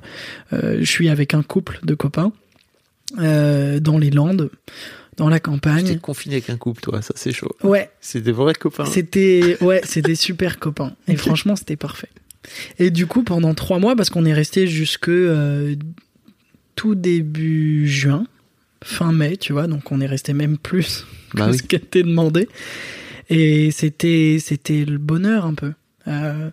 euh, 0.53 0.77
je 0.79 0.89
suis 0.89 1.07
avec 1.07 1.35
un 1.35 1.43
couple 1.43 1.79
de 1.83 1.93
copains 1.93 2.33
dans 3.17 3.97
les 3.99 4.09
Landes, 4.11 4.49
dans 5.17 5.29
la 5.29 5.35
J'étais 5.37 5.43
campagne. 5.43 5.99
confiné 5.99 6.35
avec 6.35 6.49
un 6.49 6.57
couple, 6.57 6.81
toi, 6.81 7.01
ça 7.01 7.13
c'est 7.15 7.31
chaud. 7.31 7.51
Ouais, 7.63 7.89
C'est 8.01 8.21
des 8.21 8.31
vrais 8.31 8.53
copains. 8.53 8.85
c'était 8.85 9.57
ouais, 9.61 9.81
c'est 9.83 10.01
des 10.01 10.15
super 10.15 10.59
copains. 10.59 10.93
Et 11.07 11.15
franchement, 11.15 11.55
c'était 11.55 11.75
parfait. 11.75 12.09
Et 12.79 12.89
du 12.89 13.05
coup, 13.05 13.23
pendant 13.23 13.53
trois 13.53 13.79
mois, 13.79 13.95
parce 13.95 14.09
qu'on 14.09 14.25
est 14.25 14.33
resté 14.33 14.65
jusque 14.67 15.09
euh, 15.09 15.75
tout 16.75 16.95
début 16.95 17.87
juin, 17.87 18.25
fin 18.83 19.11
mai, 19.11 19.37
tu 19.37 19.53
vois, 19.53 19.67
donc 19.67 19.91
on 19.91 19.99
est 20.01 20.07
resté 20.07 20.33
même 20.33 20.57
plus 20.57 21.05
que 21.31 21.37
Bah 21.37 21.47
oui. 21.51 21.57
ce 21.57 21.63
qui 21.63 21.75
était 21.75 22.03
demandé. 22.03 22.47
Et 23.29 23.71
c'était 23.71 24.37
c'était 24.39 24.85
le 24.85 24.97
bonheur 24.97 25.45
un 25.45 25.53
peu. 25.53 25.73
Euh, 26.07 26.49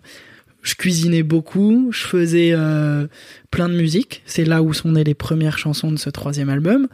je 0.61 0.75
cuisinais 0.75 1.23
beaucoup, 1.23 1.89
je 1.91 2.03
faisais 2.03 2.51
euh, 2.51 3.07
plein 3.51 3.69
de 3.69 3.75
musique. 3.75 4.21
C'est 4.25 4.45
là 4.45 4.61
où 4.61 4.73
sont 4.73 4.91
nées 4.91 5.03
les 5.03 5.13
premières 5.13 5.57
chansons 5.57 5.91
de 5.91 5.97
ce 5.97 6.09
troisième 6.09 6.49
album. 6.49 6.87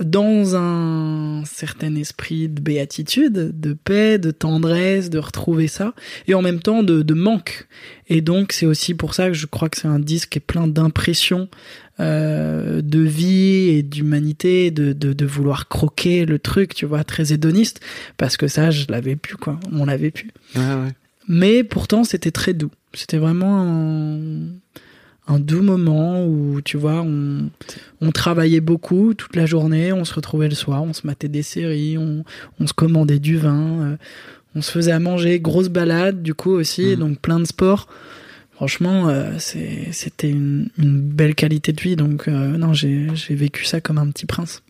Dans 0.00 0.56
un 0.56 1.44
certain 1.44 1.94
esprit 1.96 2.48
de 2.48 2.62
béatitude, 2.62 3.60
de 3.60 3.72
paix, 3.74 4.18
de 4.18 4.30
tendresse, 4.30 5.10
de 5.10 5.18
retrouver 5.18 5.66
ça, 5.66 5.92
et 6.26 6.32
en 6.32 6.40
même 6.40 6.60
temps 6.60 6.82
de, 6.82 7.02
de 7.02 7.14
manque. 7.14 7.66
Et 8.08 8.22
donc 8.22 8.52
c'est 8.52 8.64
aussi 8.64 8.94
pour 8.94 9.12
ça 9.12 9.26
que 9.26 9.34
je 9.34 9.46
crois 9.46 9.68
que 9.68 9.76
c'est 9.76 9.88
un 9.88 9.98
disque 9.98 10.30
qui 10.30 10.38
est 10.38 10.40
plein 10.40 10.68
d'impressions 10.68 11.48
euh, 12.00 12.80
de 12.82 12.98
vie 13.00 13.68
et 13.68 13.82
d'humanité, 13.82 14.70
de, 14.70 14.92
de, 14.92 15.12
de 15.12 15.26
vouloir 15.26 15.68
croquer 15.68 16.24
le 16.24 16.38
truc, 16.38 16.74
tu 16.74 16.86
vois, 16.86 17.04
très 17.04 17.32
hédoniste, 17.32 17.80
parce 18.16 18.36
que 18.36 18.48
ça, 18.48 18.70
je 18.70 18.86
l'avais 18.88 19.16
plus, 19.16 19.36
quoi. 19.36 19.60
On 19.72 19.84
l'avait 19.84 20.10
plus. 20.10 20.30
Ouais, 20.56 20.62
ouais. 20.62 20.92
Mais 21.28 21.62
pourtant, 21.62 22.02
c'était 22.04 22.30
très 22.30 22.54
doux. 22.54 22.70
C'était 22.94 23.18
vraiment 23.18 23.60
un, 23.60 24.46
un 25.28 25.38
doux 25.38 25.62
moment 25.62 26.24
où, 26.26 26.60
tu 26.62 26.76
vois, 26.76 27.02
on, 27.02 27.50
on 28.00 28.10
travaillait 28.10 28.60
beaucoup 28.60 29.14
toute 29.14 29.36
la 29.36 29.46
journée, 29.46 29.92
on 29.92 30.04
se 30.04 30.14
retrouvait 30.14 30.48
le 30.48 30.54
soir, 30.56 30.82
on 30.82 30.92
se 30.92 31.06
matait 31.06 31.28
des 31.28 31.42
séries, 31.42 31.98
on, 31.98 32.24
on 32.58 32.66
se 32.66 32.72
commandait 32.72 33.20
du 33.20 33.36
vin, 33.36 33.82
euh, 33.92 33.96
on 34.56 34.62
se 34.62 34.72
faisait 34.72 34.90
à 34.90 34.98
manger, 34.98 35.38
grosse 35.38 35.68
balade, 35.68 36.22
du 36.22 36.34
coup 36.34 36.50
aussi, 36.50 36.86
Mhm. 36.94 36.96
donc 36.96 37.18
plein 37.20 37.38
de 37.38 37.44
sports. 37.44 37.86
Franchement, 38.60 39.08
euh, 39.08 39.38
c'était 39.38 40.28
une, 40.28 40.68
une 40.76 41.00
belle 41.00 41.34
qualité 41.34 41.72
de 41.72 41.80
vie, 41.80 41.96
donc 41.96 42.28
euh, 42.28 42.58
non, 42.58 42.74
j'ai 42.74 43.06
vécu 43.30 43.64
ça 43.64 43.80
comme 43.80 43.96
un 43.96 44.06
petit 44.10 44.26
prince. 44.26 44.62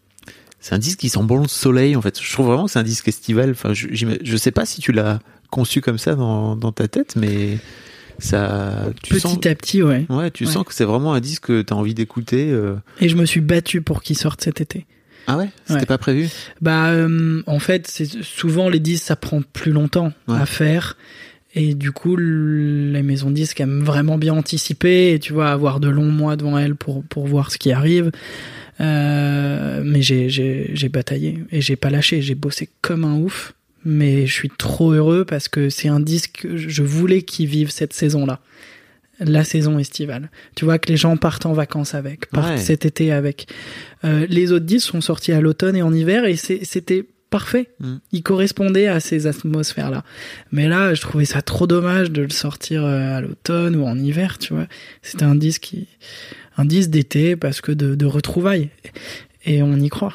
C'est 0.61 0.77
un 0.77 0.79
disque 0.79 1.01
qui 1.01 1.09
sent 1.09 1.25
bon 1.25 1.43
le 1.43 1.49
soleil, 1.49 1.97
en 1.97 2.01
fait. 2.01 2.23
Je 2.23 2.33
trouve 2.33 2.47
vraiment 2.47 2.67
que 2.67 2.71
c'est 2.71 2.79
un 2.79 2.85
disque 2.85 3.09
estival. 3.09 3.51
Enfin, 3.51 3.75
je, 3.75 3.89
je 3.91 4.37
sais 4.37 4.53
pas 4.53 4.65
si 4.65 4.81
tu 4.81 4.93
l'as 4.93 5.19
conçu 5.51 5.81
comme 5.81 5.99
ça 5.99 6.15
dans, 6.15 6.55
dans 6.55 6.71
ta 6.71 6.87
tête, 6.87 7.17
mais 7.17 7.59
ça. 8.21 8.91
Tu 9.03 9.15
Petit 9.15 9.21
sens, 9.23 9.39
à 9.45 9.55
petit, 9.57 9.83
ouais. 9.83 10.07
ouais, 10.09 10.31
tu 10.31 10.45
Ouais. 10.45 10.53
sens 10.53 10.65
que 10.65 10.73
c'est 10.73 10.85
vraiment 10.85 11.13
un 11.13 11.21
disque 11.21 11.47
que 11.47 11.63
t'as 11.63 11.75
envie 11.75 11.95
d'écouter. 11.95 12.49
euh. 12.53 12.77
Et 13.01 13.09
je 13.09 13.17
me 13.17 13.25
suis 13.27 13.41
battu 13.41 13.83
pour 13.83 14.03
qu'il 14.05 14.17
sorte 14.17 14.41
cet 14.41 14.61
été. 14.61 14.87
Ah 15.27 15.37
ouais? 15.37 15.51
C'était 15.65 15.81
Ouais. 15.81 15.87
pas 15.87 15.99
prévu? 15.99 16.29
Bah, 16.61 16.95
en 17.47 17.59
fait, 17.59 17.89
c'est 17.89 18.23
souvent 18.23 18.69
les 18.69 18.79
disques, 18.79 19.07
ça 19.07 19.17
prend 19.17 19.43
plus 19.53 19.73
longtemps 19.73 20.13
Ouais. 20.29 20.39
à 20.39 20.47
faire. 20.47 20.97
Et 21.55 21.75
du 21.75 21.91
coup, 21.91 22.17
les 22.17 23.03
maisons 23.03 23.31
disques 23.31 23.61
aiment 23.61 23.83
vraiment 23.83 24.19
bien 24.19 24.35
anticiper 24.35 25.13
et 25.15 25.19
tu 25.19 25.33
vois, 25.33 25.51
avoir 25.51 25.81
de 25.81 25.89
longs 25.89 26.05
mois 26.13 26.37
devant 26.37 26.57
elles 26.59 26.77
pour, 26.77 27.03
pour 27.05 27.27
voir 27.27 27.51
ce 27.51 27.59
qui 27.59 27.73
arrive. 27.73 28.13
Euh, 28.81 29.83
mais 29.85 30.01
j'ai, 30.01 30.29
j'ai, 30.31 30.71
j'ai 30.75 30.89
bataillé 30.89 31.41
et 31.51 31.61
j'ai 31.61 31.77
pas 31.77 31.91
lâché. 31.91 32.23
J'ai 32.23 32.35
bossé 32.35 32.69
comme 32.83 33.05
un 33.05 33.17
ouf. 33.17 33.55
Mais 33.85 34.27
je 34.27 34.33
suis 34.33 34.51
trop 34.51 34.93
heureux 34.93 35.25
parce 35.25 35.49
que 35.49 35.71
c'est 35.71 35.89
un 35.89 36.01
disque, 36.01 36.41
que 36.43 36.57
je 36.57 36.83
voulais 36.83 37.23
qu'il 37.23 37.47
vive 37.47 37.71
cette 37.71 37.95
saison-là. 37.95 38.41
La 39.21 39.43
saison 39.43 39.79
estivale. 39.79 40.31
Tu 40.55 40.65
vois, 40.67 40.79
que 40.79 40.89
les 40.91 40.97
gens 40.97 41.17
partent 41.17 41.47
en 41.47 41.53
vacances 41.55 41.95
avec, 41.95 42.27
partent 42.31 42.53
Ouais. 42.53 42.57
cet 42.59 42.85
été 42.87 43.11
avec. 43.11 43.49
Euh, 44.05 44.27
les 44.31 44.53
autres 44.53 44.67
disques 44.67 44.89
sont 44.89 45.01
sortis 45.01 45.33
à 45.33 45.41
l'automne 45.41 45.77
et 45.77 45.83
en 45.83 45.93
hiver 45.93 46.25
et 46.27 46.37
c'était 46.37 47.05
parfait. 47.31 47.69
Mm. 47.81 47.97
Il 48.13 48.23
correspondait 48.23 48.89
à 48.89 49.01
ces 49.01 49.27
atmosphères-là. 49.27 50.05
Mais 50.53 50.69
là, 50.69 50.95
je 50.95 51.01
trouvais 51.01 51.25
ça 51.25 51.43
trop 51.43 51.67
dommage 51.67 52.11
de 52.11 52.23
le 52.23 52.31
sortir 52.31 52.85
euh, 52.85 53.17
à 53.17 53.21
l'automne 53.21 53.77
ou 53.77 53.87
en 53.87 53.99
hiver, 53.99 54.39
tu 54.39 54.53
vois. 54.53 54.67
C'était 55.03 55.25
un 55.25 55.37
disque 55.37 55.63
qui, 55.63 55.89
un 56.57 56.65
disque 56.65 56.91
d'été 56.91 57.37
parce 57.37 57.61
que 57.61 57.73
de, 57.73 57.95
de 57.95 58.07
retrouvailles. 58.07 58.71
Et 59.47 59.63
on 59.63 59.77
y 59.77 59.89
croit. 59.89 60.13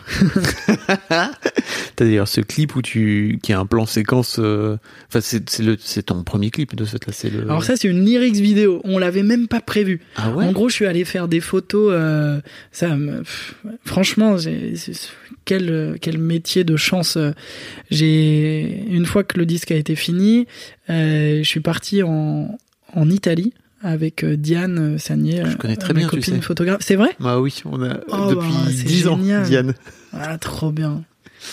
T'as 1.96 2.06
d'ailleurs 2.06 2.28
ce 2.28 2.42
clip 2.42 2.76
où 2.76 2.82
tu, 2.82 3.40
qui 3.42 3.54
a 3.54 3.60
un 3.60 3.66
plan 3.66 3.86
séquence. 3.86 4.38
euh, 4.40 4.78
Enfin, 5.08 5.22
c'est 5.22 5.50
c'est 5.50 5.64
le, 5.64 5.78
c'est 5.80 6.04
ton 6.04 6.24
premier 6.24 6.50
clip 6.52 6.76
de 6.76 6.86
cette 6.86 7.08
là. 7.08 7.14
C'est 7.14 7.30
le. 7.30 7.44
Alors 7.44 7.64
ça, 7.64 7.76
c'est 7.78 7.88
une 7.88 8.04
lyrics 8.06 8.36
vidéo. 8.36 8.82
On 8.84 8.98
l'avait 8.98 9.24
même 9.24 9.48
pas 9.48 9.62
prévu. 9.62 10.02
ah 10.18 10.32
ouais. 10.32 10.46
En 10.46 10.52
gros, 10.52 10.68
je 10.70 10.74
suis 10.76 10.86
allé 10.86 11.06
faire 11.06 11.28
des 11.28 11.40
photos. 11.42 11.92
euh, 11.94 12.40
ça, 12.72 12.96
me- 12.96 13.20
pff, 13.20 13.56
franchement, 13.86 14.38
j'ai- 14.38 14.76
c'est- 14.76 15.10
quel 15.46 15.98
quel 16.02 16.18
métier 16.18 16.64
de 16.64 16.76
chance. 16.76 17.18
J'ai 17.92 18.84
une 18.90 19.06
fois 19.06 19.24
que 19.24 19.38
le 19.38 19.46
disque 19.46 19.72
a 19.72 19.76
été 19.76 19.96
fini, 19.96 20.48
euh, 20.90 21.40
je 21.44 21.48
suis 21.48 21.60
parti 21.60 22.04
en 22.04 22.58
en 22.94 23.10
Italie 23.10 23.54
avec 23.82 24.26
Diane 24.26 24.98
Sagnier, 24.98 25.44
Je 25.46 25.58
connais 25.58 25.76
très 25.76 25.94
ma 25.94 26.00
bien, 26.00 26.10
tu 26.10 26.16
copine 26.18 26.36
sais. 26.36 26.42
photographe. 26.42 26.80
C'est 26.82 26.96
vrai? 26.96 27.10
Bah 27.20 27.40
oui, 27.40 27.62
on 27.66 27.82
a 27.84 28.00
Oh, 28.08 28.28
depuis 28.30 28.50
bah, 28.50 28.72
c'est 28.76 28.84
10 28.84 29.08
ans. 29.08 29.18
Diane. 29.18 29.74
Ah, 30.14 30.38
trop 30.38 30.72
bien. 30.72 31.04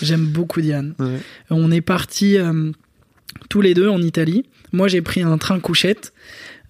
J'aime 0.02 0.26
beaucoup 0.26 0.60
Diane. 0.60 0.94
Ouais. 0.98 1.18
On 1.50 1.70
est 1.70 1.80
partis 1.80 2.38
euh, 2.38 2.70
tous 3.48 3.60
les 3.60 3.74
deux 3.74 3.88
en 3.88 4.00
Italie. 4.02 4.44
Moi, 4.72 4.88
j'ai 4.88 5.02
pris 5.02 5.22
un 5.22 5.36
train 5.38 5.60
couchette. 5.60 6.12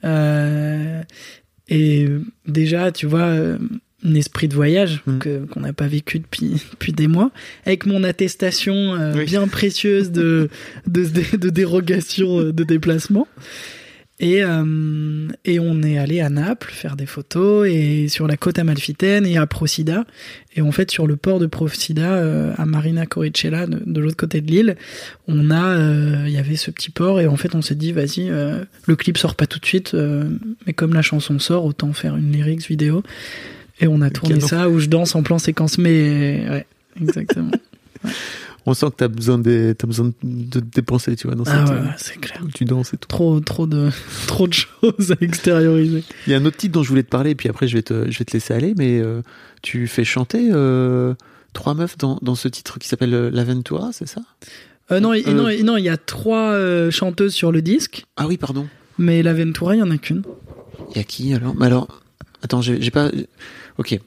Euh, 0.05 1.03
et 1.69 2.09
déjà, 2.47 2.91
tu 2.93 3.07
vois, 3.07 3.21
euh, 3.23 3.59
un 4.05 4.15
esprit 4.15 4.49
de 4.49 4.55
voyage 4.55 5.03
Mm. 5.07 5.19
que 5.19 5.39
qu'on 5.47 5.61
n'a 5.61 5.73
pas 5.73 5.87
vécu 5.87 6.19
depuis 6.19 6.51
depuis 6.73 6.93
des 6.93 7.07
mois, 7.07 7.31
avec 7.65 7.87
mon 7.87 8.03
attestation 8.03 8.75
euh, 8.95 9.15
Oui. 9.17 9.25
bien 9.27 9.47
précieuse 9.47 10.11
de 10.11 10.49
de, 10.87 11.07
de, 11.37 11.51
dérogation 11.51 12.43
de 12.51 12.65
déplacement. 12.65 13.29
Et, 14.23 14.45
euh, 14.45 15.27
et 15.45 15.59
on 15.59 15.83
est 15.83 15.99
allé 15.99 16.21
à 16.21 16.31
Naples 16.31 16.71
faire 16.71 16.95
des 16.95 17.07
photos 17.07 17.67
et 17.69 18.07
sur 18.07 18.29
la 18.29 18.37
côte 18.37 18.57
amalfitaine 18.57 19.27
et 19.27 19.37
à 19.37 19.49
Procida. 19.49 20.05
Et 20.55 20.63
en 20.63 20.71
fait, 20.71 20.93
sur 20.93 21.09
le 21.09 21.17
port 21.17 21.41
de 21.41 21.47
Procida, 21.47 22.13
euh, 22.13 22.53
à 22.57 22.65
Marina 22.65 23.05
Coricella, 23.05 23.67
de, 23.67 23.83
de 23.85 24.01
l'autre 24.01 24.17
côté 24.17 24.41
de 24.41 24.49
l'île, 24.49 24.77
on 25.27 25.51
a, 25.51 25.77
euh, 25.77 26.25
il 26.29 26.33
y 26.33 26.39
avait 26.39 26.55
ce 26.55 26.71
petit 26.71 26.91
port 26.91 27.21
et 27.21 27.27
en 27.27 27.37
fait, 27.37 27.57
on 27.57 27.63
s'est 27.63 27.75
dit, 27.75 27.91
vas-y, 27.91 28.29
le 28.29 28.97
clip 28.97 29.19
sort 29.19 29.35
pas 29.35 29.47
tout 29.47 29.59
de 29.59 29.67
suite, 29.67 29.97
mais 30.67 30.73
comme 30.73 30.95
la 30.95 31.03
chanson 31.03 31.41
sort, 31.41 31.65
autant 31.65 31.93
faire 31.93 32.17
une 32.17 32.31
lyrics 32.31 32.69
vidéo. 32.69 33.03
Et 33.81 33.89
on 33.89 34.03
a 34.03 34.11
tourné 34.11 34.39
ça 34.39 34.69
où 34.69 34.79
je 34.79 34.87
danse 34.87 35.17
en 35.17 35.25
plan 35.25 35.41
séquence, 35.41 35.79
mais 35.79 36.47
ouais, 36.49 36.67
exactement. 37.01 37.51
On 38.65 38.75
sent 38.75 38.87
que 38.91 38.97
t'as 38.97 39.09
besoin 39.09 39.39
de, 39.39 39.75
t'as 39.77 39.87
besoin 39.89 40.13
de 40.23 40.61
te 40.61 40.65
dépenser, 40.65 41.17
tu 41.17 41.27
vois, 41.27 41.35
dans 41.35 41.45
ah 41.47 41.67
cette, 41.67 41.75
ouais, 41.75 41.81
euh, 41.83 41.89
c'est 41.97 42.19
clair. 42.21 42.41
où 42.45 42.49
tu 42.49 42.65
danses 42.65 42.95
et 42.95 42.97
tout. 42.97 43.09
Trop, 43.09 43.41
trop 43.41 43.67
de, 43.67 43.91
trop 44.29 44.47
de 44.47 44.53
choses 44.55 45.11
à 45.13 45.17
extérioriser. 45.21 46.05
Il 46.27 46.33
y 46.33 46.35
a 46.35 46.39
un 46.39 46.45
autre 46.45 46.57
titre 46.59 46.73
dont 46.75 46.83
je 46.85 46.89
voulais 46.89 47.03
te 47.03 47.09
parler, 47.09 47.31
et 47.31 47.35
puis 47.35 47.49
après 47.49 47.67
je 47.67 47.77
vais 47.77 47.83
te, 47.83 48.09
je 48.11 48.19
vais 48.19 48.25
te 48.25 48.33
laisser 48.33 48.55
aller, 48.55 48.75
mais 48.77 49.01
euh, 49.01 49.21
tu 49.63 49.89
fais 49.89 50.05
chanter 50.05 50.51
euh, 50.53 51.15
trois 51.53 51.75
meufs 51.75 51.99
dans, 51.99 52.19
dans 52.23 52.35
ce 52.37 52.47
titre 52.49 52.79
qui 52.79 52.87
s'appelle 52.89 53.11
L'Aventura, 53.33 53.91
c'est 53.93 54.07
ça? 54.09 54.21
Non, 54.91 55.13
il- 55.15 55.25
non, 55.35 55.49
non, 55.65 55.77
il 55.79 55.85
y 55.85 55.89
a 55.89 55.97
trois 55.97 56.57
chanteuses 56.91 57.33
sur 57.35 57.51
le 57.51 57.63
disque, 57.63 58.05
Ah 58.17 58.27
oui, 58.27 58.37
pardon. 58.37 58.67
mais 58.99 59.23
la 59.23 59.33
Ventura, 59.35 59.75
il 59.75 59.79
y 59.79 59.83
en 59.83 59.91
a 59.91 59.97
qu'une. 59.99 60.23
Il 60.91 60.99
y 60.99 61.01
a 61.01 61.05
qui 61.05 61.33
alors? 61.35 61.55
Mais 61.57 61.67
alors, 61.67 61.89
Attends, 62.43 62.61
j'ai 62.61 62.91
pas. 62.91 63.11
Ok. 63.79 63.99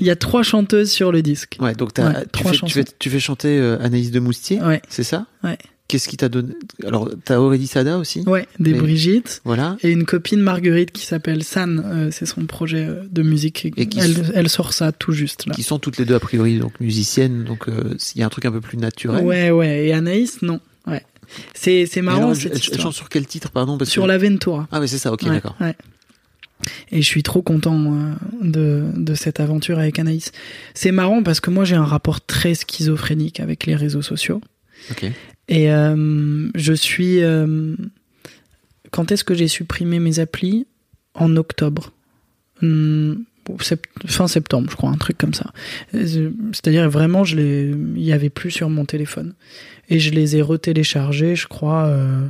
Il 0.00 0.06
y 0.06 0.10
a 0.10 0.16
trois 0.16 0.42
chanteuses 0.42 0.90
sur 0.90 1.12
le 1.12 1.22
disque. 1.22 1.56
Ouais, 1.60 1.74
donc 1.74 1.90
Ouais, 1.98 2.22
tu, 2.24 2.28
trois 2.32 2.52
fais, 2.52 2.58
tu, 2.66 2.72
fais, 2.72 2.84
tu 2.98 3.10
fais 3.10 3.20
chanter 3.20 3.58
euh, 3.58 3.78
Anaïs 3.80 4.10
de 4.10 4.20
Moustier, 4.20 4.60
Ouais, 4.62 4.80
c'est 4.88 5.02
ça? 5.02 5.26
Ouais. 5.44 5.58
Qu'est-ce 5.88 6.06
qui 6.08 6.18
t'a 6.18 6.28
donné 6.28 6.52
Alors, 6.86 7.08
t'as 7.24 7.38
Aurélie 7.38 7.66
Sada 7.66 7.96
aussi? 7.96 8.20
Ouais, 8.26 8.46
des 8.58 8.72
Mais- 8.72 8.78
Brigitte. 8.78 9.40
Voilà. 9.46 9.78
Et 9.82 9.90
une 9.90 10.04
copine 10.04 10.38
Marguerite 10.40 10.92
qui 10.92 11.06
s'appelle 11.06 11.42
San, 11.42 11.82
euh, 11.82 12.10
c'est 12.12 12.26
son 12.26 12.44
projet 12.44 12.84
euh, 12.86 13.04
de 13.10 13.22
musique. 13.22 13.72
Et 13.78 13.86
qui 13.86 13.98
elle, 13.98 14.10
s- 14.10 14.32
elle 14.34 14.48
sort 14.50 14.74
ça 14.74 14.92
tout 14.92 15.12
juste 15.12 15.46
là. 15.46 15.54
Qui 15.54 15.62
sont 15.62 15.78
toutes 15.78 15.96
les 15.96 16.04
deux 16.04 16.14
a 16.14 16.20
priori 16.20 16.58
donc 16.58 16.78
musiciennes, 16.80 17.44
donc 17.44 17.68
euh, 17.70 17.94
il 18.14 18.20
y 18.20 18.22
a 18.22 18.26
un 18.26 18.28
truc 18.28 18.44
un 18.44 18.52
peu 18.52 18.60
plus 18.60 18.76
naturel. 18.76 19.24
Ouais, 19.24 19.50
ouais. 19.50 19.86
Et 19.86 19.94
Anaïs, 19.94 20.42
non. 20.42 20.60
Ouais. 20.86 21.02
C'est 21.54 21.88
marrant 22.02 22.18
alors, 22.18 22.36
cette 22.36 22.52
elle, 22.54 22.60
elle 22.74 22.80
chante 22.80 22.92
sur 22.94 23.08
quel 23.08 23.26
titre, 23.26 23.50
pardon? 23.50 23.78
Parce 23.78 23.88
Sur 23.90 24.02
que- 24.02 24.08
la 24.08 24.18
Ventura. 24.18 24.68
Ah, 24.70 24.80
mais 24.80 24.86
c'est 24.88 24.98
ça, 24.98 25.10
ok, 25.10 25.22
Ouais, 25.22 25.30
d'accord. 25.30 25.56
ouais. 25.60 25.74
Et 26.90 27.02
je 27.02 27.06
suis 27.06 27.22
trop 27.22 27.42
content 27.42 27.92
euh, 27.92 28.14
de, 28.42 28.84
de 28.96 29.14
cette 29.14 29.40
aventure 29.40 29.78
avec 29.78 29.98
Anaïs. 29.98 30.32
C'est 30.74 30.92
marrant 30.92 31.22
parce 31.22 31.40
que 31.40 31.50
moi 31.50 31.64
j'ai 31.64 31.76
un 31.76 31.84
rapport 31.84 32.24
très 32.24 32.54
schizophrénique 32.54 33.40
avec 33.40 33.66
les 33.66 33.76
réseaux 33.76 34.02
sociaux. 34.02 34.40
Ok. 34.90 35.04
Et 35.48 35.72
euh, 35.72 36.50
je 36.54 36.72
suis... 36.72 37.22
euh, 37.22 37.74
quand 38.90 39.12
est-ce 39.12 39.24
que 39.24 39.34
j'ai 39.34 39.48
supprimé 39.48 39.98
mes 39.98 40.18
applis? 40.18 40.66
En 41.14 41.36
octobre. 41.36 41.92
Hum, 42.62 43.24
sept- 43.60 43.82
fin 44.06 44.28
septembre, 44.28 44.68
je 44.70 44.76
crois, 44.76 44.90
un 44.90 44.96
truc 44.96 45.18
comme 45.18 45.34
ça. 45.34 45.52
C'est-à-dire 45.92 46.88
vraiment, 46.88 47.24
je 47.24 47.36
les, 47.36 47.74
il 47.96 48.02
y 48.02 48.12
avait 48.12 48.30
plus 48.30 48.50
sur 48.50 48.68
mon 48.68 48.84
téléphone. 48.84 49.34
Et 49.88 49.98
je 49.98 50.10
les 50.10 50.36
ai 50.36 50.42
retéléchargés, 50.42 51.34
je 51.34 51.48
crois, 51.48 51.86
euh, 51.86 52.28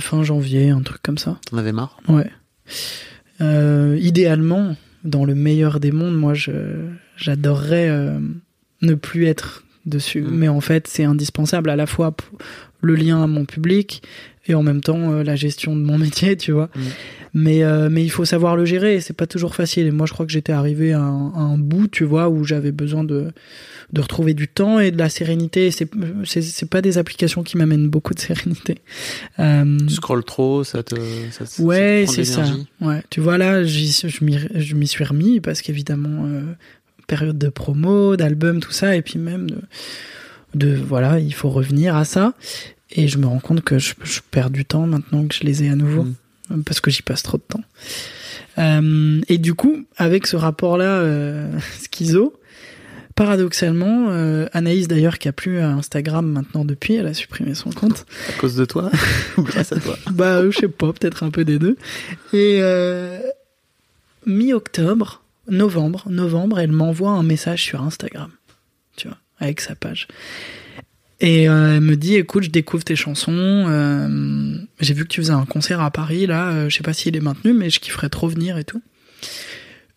fin 0.00 0.22
janvier, 0.22 0.70
un 0.70 0.82
truc 0.82 1.00
comme 1.02 1.18
ça. 1.18 1.38
T'en 1.50 1.56
avais 1.56 1.72
marre? 1.72 1.98
Ouais. 2.08 2.30
Euh, 3.40 3.98
idéalement, 4.00 4.76
dans 5.02 5.24
le 5.24 5.34
meilleur 5.34 5.80
des 5.80 5.92
mondes, 5.92 6.16
moi, 6.16 6.34
j'adorerais 7.16 7.88
euh, 7.88 8.18
ne 8.82 8.94
plus 8.94 9.26
être 9.26 9.64
dessus. 9.86 10.22
Mm. 10.22 10.30
Mais 10.30 10.48
en 10.48 10.60
fait, 10.60 10.86
c'est 10.86 11.04
indispensable 11.04 11.70
à 11.70 11.76
la 11.76 11.86
fois 11.86 12.12
pour 12.12 12.38
le 12.80 12.94
lien 12.94 13.22
à 13.22 13.26
mon 13.26 13.44
public 13.44 14.02
et 14.46 14.54
en 14.54 14.62
même 14.62 14.80
temps 14.80 15.10
euh, 15.12 15.22
la 15.22 15.36
gestion 15.36 15.74
de 15.76 15.80
mon 15.82 15.98
métier, 16.06 16.36
tu 16.36 16.52
vois. 16.52 16.70
Mm. 16.74 16.80
Mais, 17.36 17.64
euh, 17.64 17.88
mais 17.90 18.04
il 18.04 18.10
faut 18.10 18.24
savoir 18.24 18.54
le 18.56 18.64
gérer 18.64 18.94
et 18.94 19.00
c'est 19.00 19.12
pas 19.12 19.26
toujours 19.26 19.56
facile. 19.56 19.86
Et 19.86 19.90
moi, 19.90 20.06
je 20.06 20.12
crois 20.12 20.24
que 20.24 20.30
j'étais 20.30 20.52
arrivé 20.52 20.92
à 20.92 21.00
un, 21.00 21.30
à 21.34 21.38
un 21.40 21.58
bout, 21.58 21.88
tu 21.88 22.04
vois, 22.04 22.28
où 22.28 22.44
j'avais 22.44 22.70
besoin 22.70 23.02
de, 23.02 23.32
de 23.92 24.00
retrouver 24.00 24.34
du 24.34 24.46
temps 24.46 24.78
et 24.78 24.92
de 24.92 24.98
la 24.98 25.08
sérénité. 25.08 25.72
C'est, 25.72 25.90
c'est, 26.24 26.42
c'est 26.42 26.68
pas 26.70 26.80
des 26.80 26.96
applications 26.96 27.42
qui 27.42 27.56
m'amènent 27.56 27.88
beaucoup 27.88 28.14
de 28.14 28.20
sérénité. 28.20 28.78
Euh, 29.40 29.78
Tu 29.88 29.94
scrolles 29.94 30.22
trop, 30.24 30.62
ça 30.62 30.84
te. 30.84 30.94
Ça, 31.32 31.44
te- 31.44 31.60
Ouais, 31.60 32.04
ça 32.06 32.12
te 32.12 32.16
c'est 32.16 32.24
ça. 32.24 32.44
Ouais, 32.80 33.02
tu 33.10 33.20
vois 33.20 33.36
là, 33.36 33.64
j'y- 33.64 33.90
je 34.08 34.24
m'y 34.24 34.38
je 34.54 34.74
m'y 34.76 34.86
suis 34.86 35.02
remis 35.04 35.40
parce 35.40 35.60
qu'évidemment 35.60 36.26
euh, 36.26 36.42
période 37.08 37.36
de 37.36 37.48
promo, 37.48 38.14
d'album, 38.16 38.60
tout 38.60 38.70
ça, 38.72 38.94
et 38.94 39.02
puis 39.02 39.18
même 39.18 39.50
de, 39.50 39.58
de 40.54 40.74
voilà, 40.76 41.18
il 41.18 41.34
faut 41.34 41.50
revenir 41.50 41.96
à 41.96 42.04
ça. 42.04 42.34
Et 42.94 43.08
je 43.08 43.18
me 43.18 43.26
rends 43.26 43.40
compte 43.40 43.62
que 43.62 43.78
je, 43.78 43.94
je 44.02 44.20
perds 44.30 44.50
du 44.50 44.64
temps 44.64 44.86
maintenant 44.86 45.26
que 45.26 45.34
je 45.34 45.42
les 45.42 45.64
ai 45.64 45.68
à 45.68 45.76
nouveau 45.76 46.06
Mm. 46.50 46.62
parce 46.62 46.80
que 46.80 46.90
j'y 46.90 47.02
passe 47.02 47.22
trop 47.22 47.38
de 47.38 47.42
temps. 47.42 47.62
Euh, 48.58 49.20
et 49.28 49.38
du 49.38 49.54
coup, 49.54 49.84
avec 49.96 50.26
ce 50.26 50.36
rapport-là 50.36 50.98
euh, 50.98 51.58
schizo, 51.92 52.34
paradoxalement, 53.14 54.08
euh, 54.10 54.46
Anaïs 54.52 54.88
d'ailleurs 54.88 55.18
qui 55.18 55.28
a 55.28 55.32
plus 55.32 55.60
Instagram 55.60 56.26
maintenant 56.26 56.64
depuis, 56.64 56.94
elle 56.94 57.06
a 57.06 57.14
supprimé 57.14 57.54
son 57.54 57.70
compte. 57.70 58.06
À 58.28 58.32
cause 58.38 58.56
de 58.56 58.64
toi 58.64 58.90
Ou 59.38 59.42
grâce 59.42 59.72
à 59.72 59.80
toi 59.80 59.96
Bah, 60.10 60.48
je 60.50 60.56
sais 60.56 60.68
pas, 60.68 60.92
peut-être 60.92 61.22
un 61.22 61.30
peu 61.30 61.44
des 61.44 61.58
deux. 61.58 61.76
Et 62.32 62.60
mi-octobre, 64.26 65.22
novembre, 65.48 66.04
novembre, 66.08 66.58
elle 66.58 66.72
m'envoie 66.72 67.10
un 67.10 67.22
message 67.22 67.62
sur 67.62 67.82
Instagram, 67.82 68.30
tu 68.96 69.08
vois, 69.08 69.18
avec 69.38 69.60
sa 69.60 69.74
page. 69.74 70.08
Et 71.20 71.48
euh, 71.48 71.76
elle 71.76 71.80
me 71.80 71.96
dit, 71.96 72.16
écoute, 72.16 72.42
je 72.44 72.50
découvre 72.50 72.84
tes 72.84 72.96
chansons. 72.96 73.32
euh, 73.32 74.56
J'ai 74.80 74.94
vu 74.94 75.04
que 75.04 75.08
tu 75.08 75.20
faisais 75.20 75.32
un 75.32 75.46
concert 75.46 75.80
à 75.80 75.90
Paris, 75.90 76.26
là. 76.26 76.50
euh, 76.50 76.68
je 76.68 76.76
sais 76.76 76.82
pas 76.82 76.92
s'il 76.92 77.16
est 77.16 77.20
maintenu, 77.20 77.52
mais 77.52 77.70
je 77.70 77.80
kifferais 77.80 78.08
trop 78.08 78.28
venir 78.28 78.58
et 78.58 78.64
tout. 78.64 78.82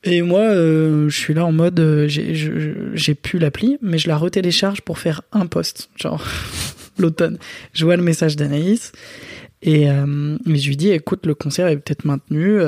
Et 0.03 0.21
moi, 0.21 0.41
euh, 0.41 1.09
je 1.09 1.17
suis 1.17 1.33
là 1.33 1.45
en 1.45 1.51
mode, 1.51 2.05
j'ai 2.07 3.15
plus 3.15 3.39
l'appli, 3.39 3.77
mais 3.81 3.97
je 3.97 4.07
la 4.07 4.15
retélécharge 4.15 4.81
pour 4.81 4.99
faire 4.99 5.21
un 5.31 5.47
post, 5.47 5.89
genre 5.97 6.23
l'automne. 6.97 7.37
Je 7.73 7.83
vois 7.83 7.97
le 7.97 8.03
message 8.03 8.35
d'Anaïs 8.35 8.91
et 9.63 9.87
je 9.87 10.67
lui 10.67 10.77
dis, 10.77 10.91
écoute, 10.91 11.25
le 11.25 11.33
concert 11.33 11.67
est 11.67 11.77
peut-être 11.77 12.05
maintenu. 12.05 12.59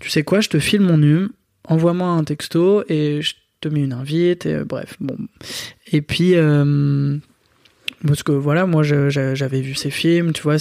tu 0.00 0.08
sais 0.08 0.22
quoi, 0.22 0.40
je 0.40 0.48
te 0.48 0.60
file 0.60 0.80
mon 0.80 0.98
num, 0.98 1.30
envoie-moi 1.64 2.08
un 2.08 2.24
texto 2.24 2.84
et 2.88 3.20
je 3.20 3.34
te 3.60 3.68
mets 3.68 3.80
une 3.80 3.92
invite. 3.92 4.46
Et, 4.46 4.64
bref, 4.64 4.96
bon. 5.00 5.18
Et 5.92 6.00
puis, 6.00 6.34
parce 8.06 8.22
que 8.22 8.32
voilà, 8.32 8.66
moi 8.66 8.82
j'avais 8.82 9.60
vu 9.60 9.74
ses 9.74 9.90
films, 9.90 10.32
tu 10.32 10.42
vois, 10.42 10.56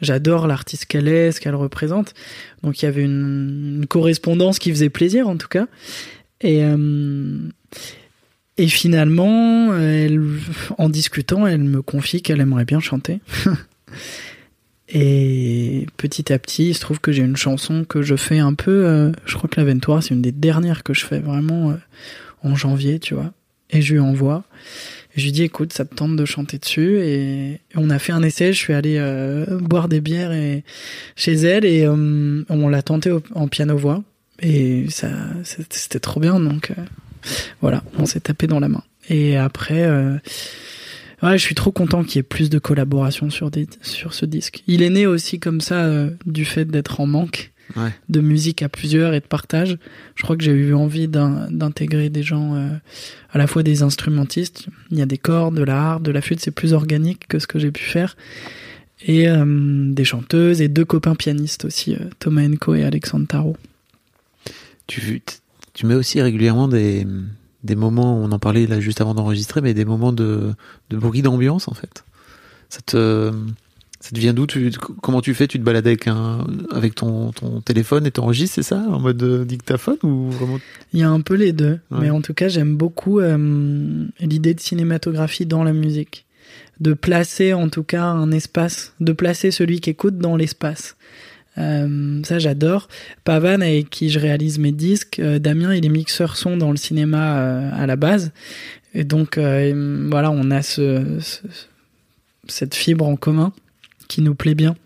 j'adore 0.00 0.46
l'artiste 0.46 0.86
qu'elle 0.86 1.08
est, 1.08 1.32
ce 1.32 1.40
qu'elle 1.40 1.54
représente. 1.54 2.14
Donc 2.62 2.82
il 2.82 2.86
y 2.86 2.88
avait 2.88 3.02
une, 3.02 3.86
correspondance 3.88 4.58
qui 4.58 4.70
faisait 4.70 4.90
plaisir 4.90 5.28
en 5.28 5.36
tout 5.36 5.48
cas. 5.48 5.66
Et, 6.40 6.64
euh, 6.64 7.38
et 8.58 8.68
finalement, 8.68 9.70
en 10.78 10.88
discutant, 10.88 11.46
elle 11.46 11.64
me 11.64 11.82
confie 11.82 12.22
qu'elle 12.22 12.40
aimerait 12.40 12.64
bien 12.64 12.80
chanter. 12.80 13.20
Et 14.88 15.86
petit 15.96 16.32
à 16.32 16.38
petit, 16.38 16.68
il 16.68 16.74
se 16.74 16.80
trouve 16.80 17.00
que 17.00 17.10
j'ai 17.10 17.22
une 17.22 17.36
chanson 17.36 17.84
que 17.84 18.02
je 18.02 18.14
fais 18.14 18.38
un 18.38 18.54
peu. 18.54 18.86
euh, 18.86 19.12
je 19.24 19.36
crois 19.36 19.48
que 19.48 19.60
la 19.60 19.66
Ventura, 19.66 20.00
c'est 20.00 20.14
une 20.14 20.22
des 20.22 20.32
dernières 20.32 20.84
que 20.84 20.94
je 20.94 21.04
fais 21.04 21.18
vraiment 21.18 21.70
euh, 21.70 21.74
en 22.42 22.54
janvier, 22.54 23.00
tu 23.00 23.14
vois. 23.14 23.32
Et 23.70 23.82
je 23.82 23.94
lui 23.94 24.00
envoie. 24.00 24.44
Je 25.16 25.24
lui 25.24 25.32
dis, 25.32 25.44
écoute, 25.44 25.72
ça 25.72 25.84
te 25.86 25.94
tente 25.94 26.14
de 26.14 26.24
chanter 26.24 26.58
dessus. 26.58 27.00
Et, 27.00 27.60
on 27.74 27.88
a 27.90 27.98
fait 27.98 28.12
un 28.12 28.22
essai. 28.22 28.52
Je 28.52 28.58
suis 28.58 28.74
allé 28.74 28.96
euh, 28.98 29.58
boire 29.58 29.88
des 29.88 30.00
bières 30.00 30.32
chez 31.16 31.32
elle 31.32 31.64
et 31.64 31.84
euh, 31.84 32.44
on 32.48 32.68
l'a 32.68 32.82
tenté 32.82 33.10
en 33.34 33.48
piano-voix. 33.48 34.02
Et 34.42 34.86
ça, 34.90 35.08
c'était 35.42 36.00
trop 36.00 36.20
bien. 36.20 36.38
Donc 36.38 36.70
euh, 36.70 36.82
voilà, 37.62 37.82
on 37.98 38.04
s'est 38.04 38.20
tapé 38.20 38.46
dans 38.46 38.60
la 38.60 38.68
main. 38.68 38.82
Et 39.08 39.36
après. 39.36 39.88
Ouais, 41.22 41.38
je 41.38 41.42
suis 41.42 41.54
trop 41.54 41.72
content 41.72 42.04
qu'il 42.04 42.16
y 42.16 42.18
ait 42.18 42.22
plus 42.22 42.50
de 42.50 42.58
collaborations 42.58 43.30
sur, 43.30 43.50
sur 43.80 44.12
ce 44.12 44.26
disque. 44.26 44.62
Il 44.66 44.82
est 44.82 44.90
né 44.90 45.06
aussi 45.06 45.40
comme 45.40 45.62
ça 45.62 45.88
du 46.26 46.44
fait 46.44 46.66
d'être 46.66 47.00
en 47.00 47.06
manque 47.06 47.52
Ouais. 47.74 47.90
de 48.08 48.20
musique 48.20 48.62
à 48.62 48.68
plusieurs 48.68 49.12
et 49.14 49.20
de 49.20 49.26
partage. 49.26 49.76
Je 50.14 50.22
crois 50.22 50.36
que 50.36 50.44
j'ai 50.44 50.52
eu 50.52 50.72
envie 50.74 51.08
d'in- 51.08 51.48
d'intégrer 51.50 52.10
des 52.10 52.22
gens, 52.22 52.54
euh, 52.54 52.68
à 53.32 53.38
la 53.38 53.46
fois 53.48 53.62
des 53.64 53.82
instrumentistes. 53.82 54.66
Il 54.92 54.98
y 54.98 55.02
a 55.02 55.06
des 55.06 55.18
cordes, 55.18 55.56
de 55.56 55.64
la 55.64 55.76
harpe, 55.92 56.02
de 56.04 56.12
la 56.12 56.20
flûte, 56.20 56.40
c'est 56.40 56.52
plus 56.52 56.72
organique 56.72 57.26
que 57.26 57.38
ce 57.40 57.46
que 57.48 57.58
j'ai 57.58 57.72
pu 57.72 57.82
faire. 57.82 58.16
Et 59.04 59.28
euh, 59.28 59.92
des 59.92 60.04
chanteuses 60.04 60.60
et 60.62 60.68
deux 60.68 60.84
copains 60.84 61.16
pianistes 61.16 61.64
aussi, 61.64 61.94
euh, 61.94 61.98
Thomas 62.18 62.46
Enko 62.46 62.74
et 62.74 62.84
Alexandre 62.84 63.26
Tarot. 63.26 63.56
Tu, 64.86 65.20
tu 65.74 65.86
mets 65.86 65.94
aussi 65.94 66.22
régulièrement 66.22 66.68
des, 66.68 67.06
des 67.64 67.74
moments, 67.74 68.16
on 68.18 68.30
en 68.30 68.38
parlait 68.38 68.66
là 68.66 68.80
juste 68.80 69.00
avant 69.00 69.14
d'enregistrer, 69.14 69.60
mais 69.60 69.74
des 69.74 69.84
moments 69.84 70.12
de, 70.12 70.54
de 70.90 70.96
bruit 70.96 71.22
d'ambiance 71.22 71.66
en 71.68 71.74
fait. 71.74 72.04
Ça 72.68 72.80
te, 72.86 73.32
ça 74.00 74.10
te 74.10 74.18
vient 74.20 74.34
d'où 74.34 74.46
tu, 74.46 74.70
Comment 75.02 75.20
tu 75.20 75.34
fais? 75.34 75.46
Tu 75.48 75.58
te 75.58 75.64
balades 75.64 75.86
avec, 75.86 76.06
un, 76.06 76.46
avec 76.70 76.94
ton, 76.94 77.32
ton 77.32 77.60
téléphone 77.60 78.06
et 78.06 78.10
t'enregistres, 78.10 78.54
c'est 78.56 78.62
ça? 78.62 78.76
En 78.88 79.00
mode 79.00 79.22
euh, 79.22 79.44
dictaphone 79.44 79.96
ou 80.02 80.30
vraiment? 80.30 80.58
Il 80.92 81.00
y 81.00 81.02
a 81.02 81.10
un 81.10 81.20
peu 81.22 81.34
les 81.34 81.52
deux, 81.52 81.78
Ouais. 81.90 81.98
mais 82.02 82.10
en 82.10 82.20
tout 82.20 82.34
cas 82.34 82.48
j'aime 82.48 82.76
beaucoup 82.76 83.20
euh, 83.20 84.04
l'idée 84.20 84.54
de 84.54 84.60
cinématographie 84.60 85.46
dans 85.46 85.64
la 85.64 85.72
musique, 85.72 86.26
de 86.80 86.92
placer 86.92 87.52
en 87.54 87.68
tout 87.68 87.82
cas 87.84 88.04
un 88.04 88.30
espace, 88.32 88.92
de 89.00 89.12
placer 89.12 89.50
celui 89.50 89.80
qui 89.80 89.90
écoute 89.90 90.18
dans 90.18 90.36
l'espace. 90.36 90.96
Euh, 91.58 92.20
ça 92.22 92.38
j'adore. 92.38 92.88
Pavan 93.24 93.62
avec 93.62 93.88
qui 93.88 94.10
je 94.10 94.18
réalise 94.18 94.58
mes 94.58 94.72
disques, 94.72 95.20
Damien 95.22 95.74
il 95.74 95.86
est 95.86 95.88
mixeur 95.88 96.36
son 96.36 96.58
dans 96.58 96.70
le 96.70 96.76
cinéma 96.76 97.70
à 97.72 97.86
la 97.86 97.96
base, 97.96 98.30
et 98.92 99.04
donc 99.04 99.38
voilà 99.38 100.30
on 100.30 100.50
a 100.50 100.60
ce, 100.60 101.02
ce- 101.20 101.40
cette 102.46 102.74
fibre 102.74 103.06
en 103.06 103.16
commun 103.16 103.52
qui 104.08 104.22
nous 104.22 104.34
plaît 104.34 104.54
bien. 104.54 104.76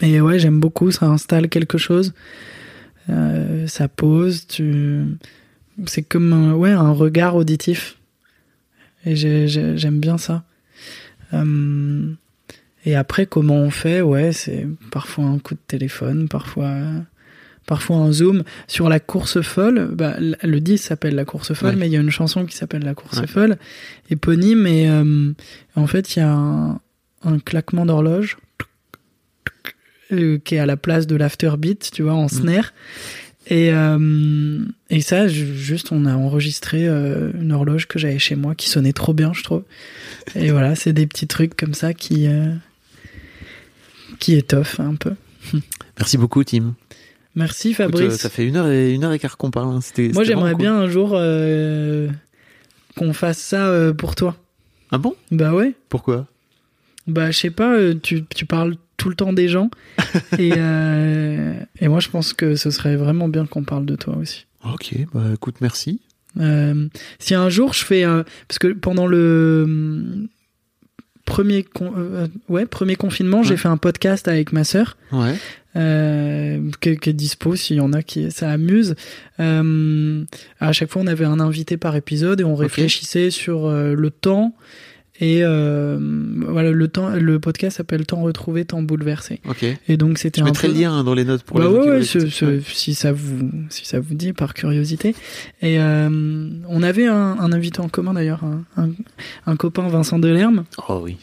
Et 0.00 0.20
ouais 0.20 0.38
j'aime 0.38 0.60
beaucoup, 0.60 0.90
ça 0.90 1.06
installe 1.06 1.48
quelque 1.48 1.78
chose, 1.78 2.12
euh, 3.08 3.66
ça 3.66 3.88
pose, 3.88 4.46
tu 4.46 5.02
c'est 5.86 6.02
comme 6.02 6.32
un, 6.32 6.54
ouais, 6.54 6.72
un 6.72 6.90
regard 6.90 7.36
auditif. 7.36 7.96
Et 9.06 9.14
j'ai- 9.16 9.46
j'ai- 9.48 9.78
j'aime 9.78 10.00
bien 10.00 10.18
ça. 10.18 10.42
Euh, 11.32 12.12
et 12.84 12.96
après, 12.96 13.26
comment 13.26 13.56
on 13.56 13.70
fait? 13.70 14.00
Ouais, 14.00 14.32
c'est 14.32 14.66
parfois 14.90 15.24
un 15.26 15.38
coup 15.38 15.54
de 15.54 15.60
téléphone, 15.66 16.28
parfois, 16.28 16.74
parfois 17.66 17.96
un 17.98 18.12
zoom. 18.12 18.42
Sur 18.66 18.88
la 18.88 18.98
course 18.98 19.40
folle, 19.42 19.90
bah, 19.94 20.16
le 20.18 20.58
disque 20.60 20.84
s'appelle 20.88 21.14
La 21.14 21.24
course 21.24 21.52
folle, 21.54 21.70
Ouais. 21.70 21.76
mais 21.76 21.86
il 21.86 21.92
y 21.92 21.96
a 21.96 22.00
une 22.00 22.10
chanson 22.10 22.44
qui 22.44 22.56
s'appelle 22.56 22.82
La 22.84 22.94
course 22.94 23.20
Ouais. 23.20 23.26
folle, 23.26 23.56
éponyme. 24.10 24.66
Et 24.66 24.90
euh, 24.90 25.32
en 25.76 25.86
fait, 25.86 26.16
il 26.16 26.18
y 26.18 26.22
a 26.22 26.32
un, 26.32 26.80
un 27.24 27.38
claquement 27.38 27.84
d'horloge. 27.86 28.36
euh, 30.12 30.38
qui 30.38 30.54
est 30.54 30.58
à 30.58 30.64
la 30.66 30.76
place 30.78 31.06
de 31.06 31.16
l'afterbeat, 31.16 31.90
tu 31.92 32.02
vois, 32.02 32.14
en 32.14 32.28
snare. 32.28 32.72
Et, 33.48 33.70
euh, 33.72 34.58
et 34.90 35.00
ça, 35.02 35.28
ju- 35.28 35.54
juste, 35.56 35.92
on 35.92 36.06
a 36.06 36.14
enregistré 36.14 36.86
euh, 36.88 37.30
une 37.38 37.52
horloge 37.52 37.86
que 37.88 37.98
j'avais 37.98 38.18
chez 38.18 38.34
moi 38.34 38.54
qui 38.54 38.70
sonnait 38.70 38.92
trop 38.94 39.12
bien, 39.12 39.32
je 39.34 39.42
trouve. 39.42 39.64
Et 40.34 40.50
voilà, 40.50 40.74
c'est 40.76 40.92
des 40.94 41.06
petits 41.06 41.26
trucs 41.26 41.54
comme 41.56 41.74
ça 41.74 41.92
qui, 41.92 42.26
euh, 42.26 42.54
qui 44.18 44.34
étoffent 44.34 44.80
un 44.80 44.94
peu. 44.94 45.12
Merci 45.98 46.16
beaucoup, 46.18 46.42
Tim. 46.44 46.74
Merci 47.34 47.68
Écoute, 47.72 47.76
Fabrice. 47.76 48.16
ça 48.16 48.30
fait 48.30 48.46
une 48.46 48.56
heure 48.56 48.68
et 48.68 48.92
une 48.94 49.04
heure 49.04 49.12
et 49.12 49.18
quart 49.18 49.36
qu'on 49.36 49.50
parle. 49.50 49.68
hein. 49.74 49.80
C'était. 49.82 50.08
Moi, 50.14 50.24
j'aimerais 50.24 50.54
bien 50.54 50.74
un 50.74 50.88
jour 50.88 51.10
qu'on 52.96 53.12
fasse 53.12 53.38
ça 53.38 53.92
pour 53.96 54.14
toi. 54.14 54.36
Ah 54.90 54.98
bon? 54.98 55.14
Bah 55.30 55.52
ouais. 55.54 55.74
Pourquoi? 55.90 56.26
Bah, 57.08 57.30
je 57.30 57.38
sais 57.38 57.50
pas, 57.50 57.74
euh, 57.76 57.94
tu, 58.00 58.24
tu 58.26 58.44
parles 58.46 58.76
tout 58.96 59.08
le 59.08 59.14
temps 59.16 59.32
des 59.32 59.48
gens. 59.48 59.70
et, 60.38 60.52
euh, 60.56 61.54
et 61.80 61.88
moi, 61.88 62.00
je 62.00 62.08
pense 62.08 62.32
que 62.34 62.54
ce 62.54 62.70
serait 62.70 62.96
vraiment 62.96 63.28
bien 63.28 63.46
qu'on 63.46 63.64
parle 63.64 63.86
de 63.86 63.96
toi 63.96 64.16
aussi. 64.16 64.46
Ok, 64.64 64.94
bah 65.14 65.22
écoute, 65.34 65.56
merci. 65.60 66.00
Euh, 66.38 66.88
si 67.18 67.34
un 67.34 67.48
jour 67.48 67.72
je 67.72 67.84
fais 67.84 68.02
un. 68.04 68.24
Parce 68.46 68.58
que 68.58 68.68
pendant 68.68 69.06
le. 69.06 70.28
Premier, 71.24 71.62
con- 71.62 71.92
euh, 71.98 72.26
ouais, 72.48 72.64
premier 72.64 72.96
confinement, 72.96 73.42
j'ai 73.42 73.58
fait 73.58 73.68
un 73.68 73.76
podcast 73.76 74.28
avec 74.28 74.52
ma 74.52 74.64
sœur. 74.64 74.96
Ouais. 75.12 75.34
euh, 75.76 76.70
qui, 76.80 76.96
qui 76.96 77.10
est 77.10 77.12
dispo 77.12 77.54
s'il 77.54 77.76
y 77.76 77.80
en 77.80 77.92
a 77.92 78.02
qui 78.02 78.30
ça 78.30 78.50
amuse. 78.50 78.94
Euh, 79.38 80.24
à 80.58 80.72
chaque 80.72 80.90
fois, 80.90 81.02
on 81.02 81.06
avait 81.06 81.26
un 81.26 81.38
invité 81.38 81.76
par 81.76 81.96
épisode 81.96 82.40
et 82.40 82.44
on 82.44 82.54
réfléchissait 82.54 83.28
sur 83.30 83.66
euh, 83.66 83.94
le 83.94 84.10
temps 84.10 84.54
et 85.20 85.40
euh, 85.42 85.98
voilà 86.46 86.70
le 86.70 86.88
temps. 86.88 87.10
Le 87.10 87.38
podcast 87.40 87.76
s'appelle 87.78 88.06
Temps 88.06 88.22
retrouvé, 88.22 88.64
temps 88.64 88.82
bouleversé. 88.82 89.40
Ok. 89.48 89.64
Et 89.88 89.96
donc 89.96 90.18
c'était 90.18 90.40
Je 90.40 90.44
mettrai 90.44 90.68
peu... 90.68 90.74
le 90.74 90.80
lien 90.80 90.92
hein, 90.92 91.04
dans 91.04 91.14
les 91.14 91.24
notes 91.24 91.42
pour 91.42 91.58
Bah 91.58 91.64
les 91.64 91.70
ouais, 91.70 91.88
ouais, 91.90 92.02
ce- 92.02 92.28
ce- 92.28 92.60
si 92.60 92.94
ça 92.94 93.12
vous 93.12 93.50
si 93.70 93.84
ça 93.86 93.98
vous 94.00 94.14
dit 94.14 94.32
par 94.32 94.54
curiosité. 94.54 95.14
Et 95.60 95.80
euh, 95.80 96.08
on 96.68 96.82
avait 96.82 97.06
un, 97.06 97.36
un 97.40 97.52
invité 97.52 97.80
en 97.80 97.88
commun 97.88 98.14
d'ailleurs, 98.14 98.44
un, 98.44 98.64
un, 98.76 98.90
un 99.46 99.56
copain 99.56 99.88
Vincent 99.88 100.18
Delerme. 100.18 100.64
Oh 100.88 101.00
oui. 101.02 101.16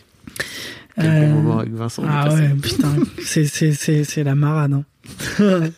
Quel 0.97 1.05
Euh, 1.09 1.27
bon 1.27 1.41
moment 1.41 1.59
avec 1.59 1.73
Vincent. 1.73 2.03
Ah 2.07 2.33
ouais, 2.33 2.49
putain, 2.61 2.93
c'est 3.21 3.45
c'est 3.45 3.71
c'est 3.73 4.03
c'est 4.03 4.23
la 4.23 4.35
marade. 4.35 4.73
hein. 4.73 4.83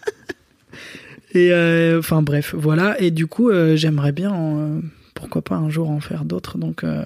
et 1.34 1.52
euh, 1.52 2.00
enfin 2.00 2.22
bref, 2.22 2.56
voilà. 2.58 3.00
Et 3.02 3.12
du 3.12 3.28
coup, 3.28 3.50
euh, 3.50 3.76
j'aimerais 3.76 4.12
bien, 4.12 4.34
euh, 4.36 4.80
pourquoi 5.14 5.42
pas 5.42 5.56
un 5.56 5.70
jour 5.70 5.90
en 5.90 6.00
faire 6.00 6.26
d'autres. 6.26 6.58
Donc, 6.58 6.84
euh, 6.84 7.04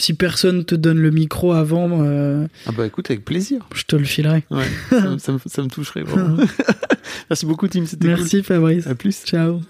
si 0.00 0.14
personne 0.14 0.64
te 0.64 0.74
donne 0.74 0.98
le 0.98 1.10
micro 1.10 1.52
avant, 1.52 2.02
euh, 2.02 2.46
Ah 2.66 2.72
bah 2.72 2.86
écoute, 2.86 3.10
avec 3.10 3.24
plaisir. 3.24 3.66
je 3.74 3.84
te 3.84 3.96
le 3.96 4.04
filerai. 4.04 4.44
Ouais, 4.50 4.64
ça, 4.90 5.00
me- 5.10 5.18
ça 5.18 5.32
me, 5.32 5.38
ça 5.46 5.62
me 5.62 5.68
toucherait 5.68 6.02
vraiment. 6.02 6.36
Merci 7.30 7.46
beaucoup, 7.46 7.68
Tim. 7.68 7.86
C'était 7.86 8.06
cool. 8.08 8.16
Merci 8.16 8.42
Fabrice. 8.42 8.86
À 8.86 8.94
plus. 8.94 9.22
Ciao. 9.24 9.60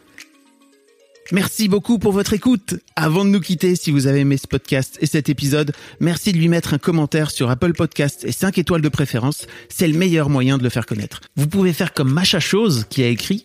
Merci 1.32 1.69
beaucoup 1.69 2.01
pour 2.01 2.11
votre 2.12 2.32
écoute. 2.32 2.74
Avant 2.97 3.24
de 3.24 3.31
nous 3.31 3.39
quitter, 3.40 3.77
si 3.77 3.93
vous 3.93 4.09
avez 4.09 4.20
aimé 4.20 4.36
ce 4.36 4.48
podcast 4.48 4.98
et 5.01 5.07
cet 5.07 5.28
épisode, 5.28 5.70
merci 6.01 6.32
de 6.32 6.39
lui 6.39 6.48
mettre 6.48 6.74
un 6.74 6.78
commentaire 6.78 7.31
sur 7.31 7.51
Apple 7.51 7.73
Podcast 7.73 8.24
et 8.24 8.32
5 8.32 8.59
étoiles 8.59 8.81
de 8.81 8.89
préférence. 8.89 9.47
C'est 9.69 9.86
le 9.86 9.97
meilleur 9.97 10.28
moyen 10.28 10.59
de 10.59 10.65
le 10.65 10.70
faire 10.70 10.86
connaître. 10.86 11.20
Vous 11.36 11.47
pouvez 11.47 11.73
faire 11.73 11.93
comme 11.94 12.11
Macha 12.12 12.40
Chose 12.40 12.85
qui 12.90 13.05
a 13.05 13.09
écrit 13.09 13.44